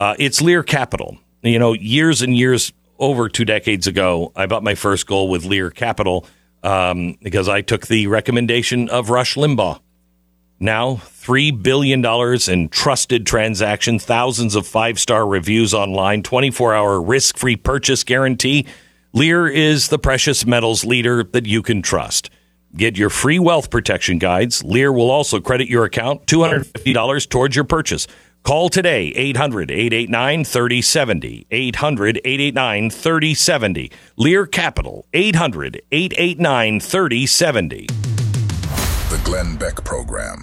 Uh, 0.01 0.17
it's 0.19 0.43
Lear 0.43 0.63
Capital. 0.63 1.19
You 1.43 1.59
know, 1.59 1.73
years 1.73 2.21
and 2.21 2.37
years, 2.37 2.73
over 3.03 3.29
two 3.29 3.45
decades 3.45 3.89
ago, 3.89 4.33
I 4.37 4.47
bought 4.47 4.63
my 4.63 4.77
first 4.77 5.09
gold 5.09 5.29
with 5.29 5.45
Lear 5.45 5.71
Capital 5.71 6.25
um, 6.63 7.19
because 7.21 7.49
I 7.49 7.61
took 7.61 7.89
the 7.89 8.07
recommendation 8.07 8.89
of 8.89 9.11
Rush 9.11 9.35
Limbaugh. 9.35 9.81
Now, 10.61 10.95
$3 10.95 11.61
billion 11.61 12.05
in 12.49 12.69
trusted 12.69 13.27
transactions, 13.27 14.05
thousands 14.05 14.55
of 14.55 14.69
five 14.69 15.01
star 15.01 15.27
reviews 15.27 15.75
online, 15.75 16.23
24 16.23 16.73
hour 16.73 17.03
risk 17.03 17.37
free 17.37 17.57
purchase 17.57 18.05
guarantee. 18.05 18.67
Lear 19.13 19.49
is 19.49 19.89
the 19.89 19.99
precious 19.99 20.47
metals 20.47 20.85
leader 20.85 21.25
that 21.25 21.45
you 21.45 21.61
can 21.61 21.83
trust. 21.83 22.31
Get 22.77 22.97
your 22.97 23.11
free 23.11 23.41
wealth 23.41 23.69
protection 23.71 24.19
guides. 24.19 24.63
Lear 24.63 24.93
will 24.93 25.11
also 25.11 25.41
credit 25.41 25.69
your 25.69 25.85
account 25.85 26.27
$250 26.27 27.29
towards 27.29 27.57
your 27.57 27.65
purchase. 27.65 28.07
Call 28.43 28.69
today 28.69 29.13
800 29.15 29.71
889 29.71 30.45
3070. 30.45 31.47
800 31.51 32.21
889 32.25 32.91
3070. 32.91 33.91
Lear 34.17 34.47
Capital 34.47 35.07
800 35.13 35.83
889 35.93 36.81
3070. 36.81 37.87
The 37.87 39.21
Glenn 39.25 39.57
Beck 39.57 39.85
Program. 39.85 40.43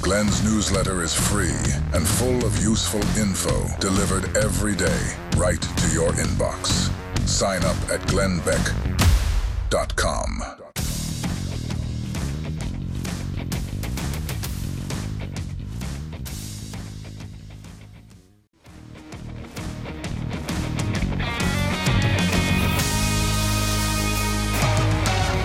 Glenn's 0.00 0.44
newsletter 0.44 1.02
is 1.02 1.12
free 1.14 1.58
and 1.92 2.06
full 2.06 2.44
of 2.46 2.62
useful 2.62 3.02
info 3.18 3.66
delivered 3.80 4.36
every 4.36 4.76
day 4.76 5.00
right 5.36 5.60
to 5.60 5.88
your 5.92 6.10
inbox. 6.12 6.88
Sign 7.28 7.64
up 7.64 7.76
at 7.90 8.00
glennbeck.com. 8.02 10.59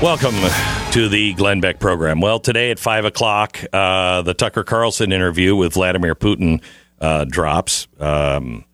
Welcome 0.05 0.35
to 0.91 1.09
the 1.09 1.33
Glenn 1.33 1.61
Beck 1.61 1.79
program. 1.79 2.21
Well, 2.21 2.39
today 2.39 2.69
at 2.69 2.77
5 2.77 3.05
o'clock, 3.05 3.59
uh, 3.73 4.21
the 4.21 4.35
Tucker 4.35 4.63
Carlson 4.63 5.11
interview 5.11 5.55
with 5.55 5.73
Vladimir 5.73 6.13
Putin 6.13 6.61
uh, 7.01 7.25
drops. 7.25 7.87
Um, 7.99 8.65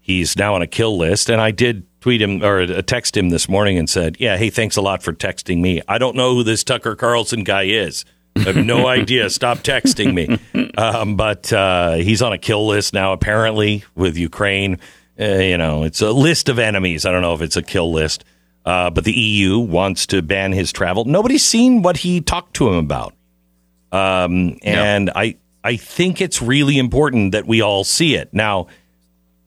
he's 0.00 0.38
now 0.38 0.54
on 0.54 0.62
a 0.62 0.66
kill 0.66 0.96
list, 0.96 1.28
and 1.28 1.42
I 1.42 1.50
did 1.50 1.86
tweet 2.00 2.22
him 2.22 2.42
or 2.42 2.62
uh, 2.62 2.80
text 2.80 3.18
him 3.18 3.28
this 3.28 3.50
morning 3.50 3.76
and 3.76 3.88
said, 3.88 4.16
Yeah, 4.18 4.38
hey, 4.38 4.48
thanks 4.48 4.78
a 4.78 4.80
lot 4.80 5.02
for 5.02 5.12
texting 5.12 5.60
me. 5.60 5.82
I 5.86 5.98
don't 5.98 6.16
know 6.16 6.34
who 6.34 6.42
this 6.42 6.64
Tucker 6.64 6.96
Carlson 6.96 7.44
guy 7.44 7.64
is. 7.64 8.06
I 8.34 8.44
have 8.44 8.56
no 8.56 8.86
idea. 8.88 9.28
Stop 9.28 9.58
texting 9.58 10.14
me. 10.14 10.70
Um, 10.78 11.16
but 11.16 11.52
uh, 11.52 11.96
he's 11.96 12.22
on 12.22 12.32
a 12.32 12.38
kill 12.38 12.66
list 12.66 12.94
now, 12.94 13.12
apparently, 13.12 13.84
with 13.94 14.16
Ukraine. 14.16 14.78
Uh, 15.20 15.34
you 15.34 15.58
know, 15.58 15.82
it's 15.82 16.00
a 16.00 16.12
list 16.12 16.48
of 16.48 16.58
enemies. 16.58 17.04
I 17.04 17.12
don't 17.12 17.20
know 17.20 17.34
if 17.34 17.42
it's 17.42 17.58
a 17.58 17.62
kill 17.62 17.92
list. 17.92 18.24
Uh, 18.68 18.90
but 18.90 19.02
the 19.04 19.14
EU 19.14 19.58
wants 19.60 20.08
to 20.08 20.20
ban 20.20 20.52
his 20.52 20.72
travel. 20.72 21.06
Nobody's 21.06 21.42
seen 21.42 21.80
what 21.80 21.96
he 21.96 22.20
talked 22.20 22.52
to 22.56 22.68
him 22.68 22.74
about. 22.74 23.14
Um, 23.90 24.58
and 24.62 25.08
I, 25.08 25.38
I 25.64 25.76
think 25.76 26.20
it's 26.20 26.42
really 26.42 26.76
important 26.76 27.32
that 27.32 27.46
we 27.46 27.62
all 27.62 27.82
see 27.82 28.14
it. 28.14 28.34
Now, 28.34 28.66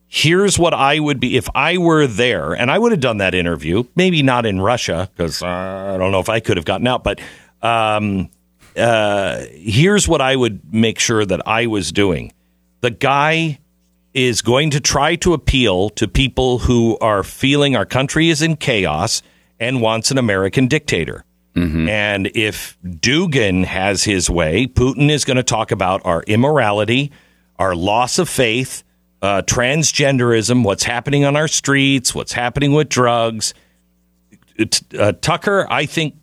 here's 0.07 0.57
what 0.57 0.73
I 0.73 0.99
would 0.99 1.19
be 1.19 1.37
if 1.37 1.47
I 1.53 1.77
were 1.77 2.07
there, 2.07 2.53
and 2.53 2.71
I 2.71 2.79
would 2.79 2.93
have 2.93 2.99
done 2.99 3.19
that 3.19 3.35
interview, 3.35 3.83
maybe 3.95 4.23
not 4.23 4.47
in 4.47 4.59
Russia, 4.59 5.07
because 5.15 5.43
uh, 5.43 5.45
I 5.45 5.97
don't 5.99 6.11
know 6.11 6.19
if 6.19 6.29
I 6.29 6.39
could 6.39 6.57
have 6.57 6.65
gotten 6.65 6.87
out, 6.87 7.03
but 7.03 7.21
um, 7.61 8.27
uh, 8.75 9.45
here's 9.51 10.07
what 10.07 10.21
I 10.21 10.35
would 10.35 10.73
make 10.73 10.97
sure 10.97 11.23
that 11.23 11.47
I 11.47 11.67
was 11.67 11.91
doing. 11.91 12.33
The 12.79 12.89
guy 12.89 13.59
is 14.13 14.41
going 14.41 14.69
to 14.71 14.79
try 14.79 15.15
to 15.15 15.33
appeal 15.33 15.89
to 15.91 16.07
people 16.07 16.59
who 16.59 16.97
are 16.99 17.23
feeling 17.23 17.75
our 17.75 17.85
country 17.85 18.29
is 18.29 18.41
in 18.41 18.57
chaos 18.57 19.21
and 19.59 19.81
wants 19.81 20.11
an 20.11 20.17
American 20.17 20.67
dictator. 20.67 21.23
And 21.89 22.31
if 22.33 22.77
Dugin 22.83 23.65
has 23.65 24.03
his 24.05 24.29
way, 24.29 24.67
Putin 24.67 25.09
is 25.09 25.25
going 25.25 25.37
to 25.37 25.43
talk 25.43 25.71
about 25.71 26.01
our 26.05 26.23
immorality, 26.23 27.11
our 27.59 27.75
loss 27.75 28.19
of 28.19 28.29
faith, 28.29 28.83
uh, 29.21 29.41
transgenderism, 29.43 30.63
what's 30.63 30.83
happening 30.83 31.25
on 31.25 31.35
our 31.35 31.47
streets, 31.47 32.15
what's 32.15 32.33
happening 32.33 32.71
with 32.73 32.89
drugs. 32.89 33.53
Uh, 34.97 35.11
Tucker, 35.21 35.67
I 35.69 35.85
think, 35.85 36.15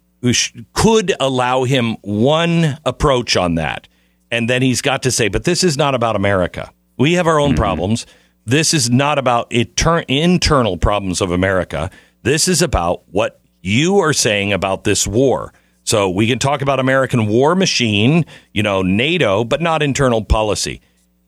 could 0.72 1.14
allow 1.20 1.64
him 1.64 1.96
one 2.02 2.78
approach 2.84 3.36
on 3.36 3.56
that. 3.56 3.86
And 4.30 4.48
then 4.48 4.62
he's 4.62 4.82
got 4.82 5.02
to 5.04 5.10
say, 5.10 5.28
but 5.28 5.44
this 5.44 5.62
is 5.62 5.76
not 5.76 5.94
about 5.94 6.16
America. 6.16 6.72
We 6.98 7.14
have 7.14 7.26
our 7.26 7.40
own 7.40 7.54
problems. 7.54 8.06
This 8.44 8.74
is 8.74 8.90
not 8.90 9.18
about 9.18 9.50
eter- 9.50 10.04
internal 10.08 10.76
problems 10.76 11.20
of 11.20 11.30
America. 11.30 11.90
This 12.22 12.48
is 12.48 12.60
about 12.60 13.02
what 13.10 13.40
you 13.62 13.98
are 13.98 14.12
saying 14.12 14.52
about 14.52 14.84
this 14.84 15.06
war. 15.06 15.52
So 15.84 16.10
we 16.10 16.26
can 16.26 16.38
talk 16.38 16.60
about 16.60 16.80
American 16.80 17.28
war 17.28 17.54
machine, 17.54 18.26
you 18.52 18.62
know, 18.62 18.82
NATO, 18.82 19.44
but 19.44 19.62
not 19.62 19.82
internal 19.82 20.24
policy. 20.24 20.80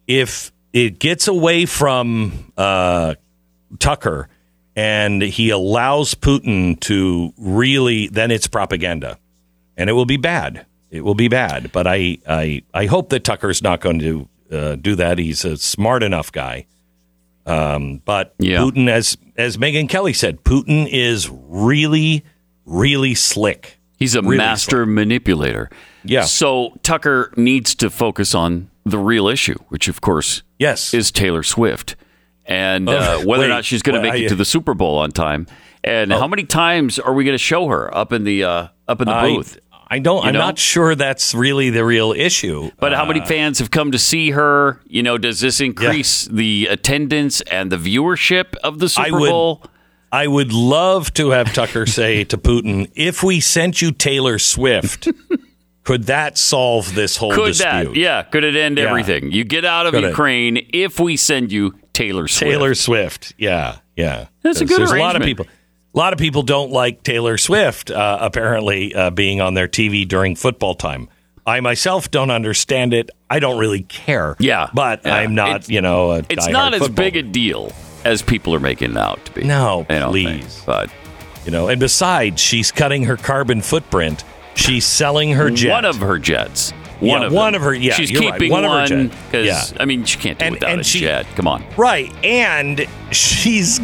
If 0.07 0.53
it 0.73 0.99
gets 0.99 1.29
away 1.29 1.67
from 1.67 2.53
uh, 2.57 3.15
Tucker 3.79 4.29
and 4.77 5.23
he 5.23 5.51
allows 5.51 6.15
Putin 6.15 6.79
to 6.81 7.33
really, 7.39 8.09
then 8.09 8.31
it's 8.31 8.47
propaganda, 8.47 9.19
and 9.77 9.91
it 9.91 9.95
will 9.95 10.07
be 10.07 10.17
bad. 10.17 10.67
It 10.91 11.05
will 11.05 11.15
be 11.15 11.29
bad. 11.29 11.73
But 11.73 11.87
I, 11.87 12.19
I, 12.29 12.63
I 12.75 12.87
hope 12.87 13.11
that 13.11 13.25
Tucker's 13.25 13.63
not 13.63 13.81
going 13.81 14.01
to 14.01 14.29
uh, 14.51 14.77
do 14.77 14.95
that. 14.97 15.19
He's 15.19 15.45
a 15.45 15.57
smart 15.57 16.03
enough 16.03 16.33
guy. 16.33 16.67
Um, 17.47 18.03
but 18.05 18.37
Putin, 18.39 18.89
as 18.89 19.17
as 19.37 19.57
Megyn 19.57 19.89
Kelly 19.89 20.13
said, 20.13 20.45
Putin 20.45 20.89
is 20.91 21.29
really, 21.31 22.25
really 22.67 23.15
slick. 23.15 23.79
He's 23.99 24.15
a 24.15 24.23
Really 24.23 24.37
master 24.39 24.87
manipulator. 24.87 25.71
Yeah. 26.05 26.23
So 26.25 26.75
Tucker 26.83 27.33
needs 27.37 27.75
to 27.77 27.91
focus 27.91 28.35
on 28.35 28.71
the 28.85 28.99
real 28.99 29.29
issue, 29.29 29.57
which 29.69 29.89
of 29.89 30.01
course, 30.01 30.43
yes, 30.59 30.95
is 30.95 31.11
Taylor 31.13 31.43
Swift, 31.43 31.97
and 32.47 32.89
Oh, 32.89 32.97
uh, 32.97 33.19
whether 33.25 33.43
wait, 33.43 33.47
or 33.47 33.49
not 33.49 33.65
she's 33.65 33.83
going 33.83 33.97
to 33.97 34.03
make 34.03 34.15
I- 34.15 34.25
it 34.25 34.29
to 34.31 34.35
the 34.35 34.45
Super 34.47 34.73
Bowl 34.75 34.99
on 34.99 35.11
time, 35.11 35.47
and 35.85 36.11
how 36.13 36.27
many 36.29 36.45
times 36.45 36.99
are 36.99 37.13
we 37.13 37.25
going 37.25 37.35
to 37.35 37.39
show 37.39 37.69
her 37.69 37.95
up 37.95 38.13
in 38.13 38.25
the 38.25 38.45
uh, 38.45 38.69
up 38.89 39.01
in 39.01 39.07
the 39.07 39.13
I- 39.15 39.35
booth? 39.35 39.59
I 39.93 39.99
don't. 39.99 40.23
You 40.23 40.29
I'm 40.29 40.35
know? 40.35 40.39
not 40.41 40.59
sure 40.59 40.95
that's 40.95 41.35
really 41.35 41.69
the 41.71 41.85
real 41.85 42.13
issue. 42.13 42.71
But 42.79 42.93
how 42.93 43.05
many 43.05 43.21
Uh, 43.21 43.27
fans 43.27 43.59
have 43.59 43.71
come 43.73 43.91
to 43.91 43.99
see 43.99 44.31
her? 44.31 44.81
You 44.87 45.03
know, 45.03 45.19
does 45.19 45.41
this 45.41 45.61
increase 45.61 46.27
the 46.27 46.69
attendance 46.71 47.41
and 47.43 47.73
the 47.73 47.77
viewership 47.77 48.55
of 48.63 48.79
the 48.79 48.89
Super 48.89 49.09
I 49.09 49.11
would, 49.11 49.31
Bowl? 49.31 49.65
I 50.13 50.27
would 50.29 50.53
love 50.53 51.13
to 51.15 51.31
have 51.31 51.53
Tucker 51.53 51.87
say 51.87 52.23
to 52.33 52.39
Putin, 52.39 52.89
"If 52.95 53.23
we 53.25 53.41
sent 53.41 53.83
you 53.83 53.91
Taylor 53.91 54.39
Swift, 54.39 55.09
could 55.85 56.05
that 56.05 56.39
solve 56.39 56.95
this 56.95 57.17
whole 57.17 57.33
Could 57.35 57.49
dispute?" 57.49 57.69
that? 57.95 57.97
Yeah. 57.97 58.23
Could 58.23 58.45
it 58.45 58.55
end 58.55 58.79
Yeah. 58.79 58.85
everything? 58.89 59.33
You 59.33 59.43
get 59.45 59.65
out 59.65 59.87
of 59.87 59.93
Could 59.93 60.05
it? 60.05 60.09
Ukraine 60.11 60.67
if 60.73 61.01
we 61.01 61.17
send 61.17 61.51
you 61.51 61.75
Taylor 61.93 62.29
Swift. 62.29 62.51
Taylor 62.53 62.75
Swift. 62.77 63.35
Yeah, 63.39 63.79
yeah. 63.97 64.27
That's 64.43 64.61
a 64.61 64.65
good 64.65 64.79
There's 64.79 64.93
a 64.93 64.99
lot 64.99 65.17
of 65.17 65.23
people. 65.23 65.47
A 65.93 65.99
lot 65.99 66.13
of 66.13 66.19
people 66.19 66.43
don't 66.43 66.71
like 66.71 67.03
Taylor 67.03 67.37
Swift. 67.37 67.91
Uh, 67.91 68.19
apparently, 68.21 68.95
uh, 68.95 69.11
being 69.11 69.41
on 69.41 69.55
their 69.55 69.67
TV 69.69 70.07
during 70.07 70.37
football 70.37 70.75
time. 70.75 71.09
I 71.47 71.61
myself 71.61 72.11
don't 72.11 72.31
understand 72.31 72.95
it. 72.95 73.11
I 73.29 73.41
don't 73.41 73.59
really 73.59 73.83
care. 73.83 74.37
Yeah, 74.39 74.69
but 74.73 75.01
yeah. 75.05 75.15
I'm 75.17 75.35
not. 75.35 75.49
It's- 75.51 75.69
you 75.69 75.81
know, 75.81 76.13
a 76.13 76.19
It's 76.29 76.47
not 76.49 76.75
as 76.75 76.89
big 76.89 77.17
a 77.17 77.23
deal 77.23 77.73
as 78.05 78.23
people 78.23 78.55
are 78.55 78.61
making 78.61 78.93
it 78.93 78.97
out 78.97 79.25
to 79.25 79.33
be. 79.33 79.43
No, 79.45 79.85
please. 79.89 80.55
think, 80.57 80.67
but 80.67 80.91
You 81.45 81.51
know, 81.51 81.69
and 81.69 81.81
besides, 81.81 82.41
she's 82.41 82.71
cutting 82.71 83.05
her 83.05 83.17
carbon 83.17 83.61
footprint. 83.63 84.23
She's 84.55 84.85
selling 84.87 85.33
her 85.33 85.51
jet. 85.51 85.71
one 85.71 85.85
of 85.87 85.97
her 85.97 86.19
jets. 86.19 86.71
One 87.01 87.23
Yeah, 87.23 87.27
of 87.29 87.33
one 87.33 87.55
of 87.55 87.63
her- 87.63 87.73
yeah, 87.75 87.95
she's 87.95 88.11
you're 88.11 88.21
right. 88.23 88.35
keeping 88.35 88.53
One 88.53 88.65
of 88.65 88.71
her 88.91 88.95
one 88.97 89.09
because 89.27 89.47
Yeah. 89.47 89.63
I 89.81 89.87
mean 89.87 90.05
she 90.05 90.19
can't 90.19 90.39
do 90.39 90.45
And- 90.45 90.55
without 90.55 90.71
and 90.71 90.81
a 90.83 90.85
she- 90.85 91.01
jet. 91.01 91.27
Come 91.35 91.49
on. 91.49 91.65
Right, 91.79 92.13
and 92.23 92.87
she's 93.11 93.81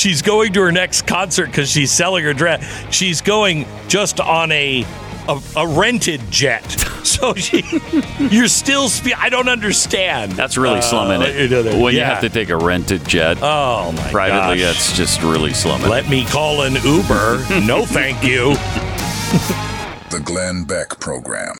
she's 0.00 0.22
going 0.22 0.52
to 0.54 0.60
her 0.62 0.72
next 0.72 1.06
concert 1.06 1.46
because 1.46 1.70
she's 1.70 1.92
selling 1.92 2.24
her 2.24 2.32
dress. 2.34 2.64
She's 2.94 3.20
going 3.20 3.66
just 3.88 4.18
on 4.20 4.50
a 4.52 4.84
a, 5.28 5.40
a 5.56 5.66
rented 5.68 6.20
jet, 6.30 6.62
so 7.04 7.34
she 7.34 7.62
you're 8.18 8.48
still. 8.48 8.88
Spe- 8.88 9.16
I 9.16 9.28
don't 9.28 9.48
understand. 9.48 10.32
That's 10.32 10.56
really 10.56 10.78
Uh, 10.78 10.82
slumming 10.82 11.20
you 11.20 11.26
it. 11.26 11.50
know, 11.50 11.62
that- 11.62 11.80
when 11.80 11.94
you 11.94 12.00
have 12.02 12.22
to 12.22 12.30
take 12.30 12.48
a 12.48 12.56
rented 12.56 13.06
jet. 13.06 13.38
Oh 13.42 13.92
my 13.92 14.10
privately, 14.10 14.58
gosh. 14.58 14.74
that's 14.74 14.96
just 14.96 15.22
really 15.22 15.52
slumming. 15.52 15.88
Let 15.88 16.08
me 16.08 16.24
call 16.24 16.62
an 16.62 16.74
Uber. 16.74 17.60
no, 17.66 17.84
thank 17.84 18.24
you. 18.24 18.54
The 20.10 20.18
Glenn 20.18 20.64
Beck 20.64 20.98
Program. 20.98 21.54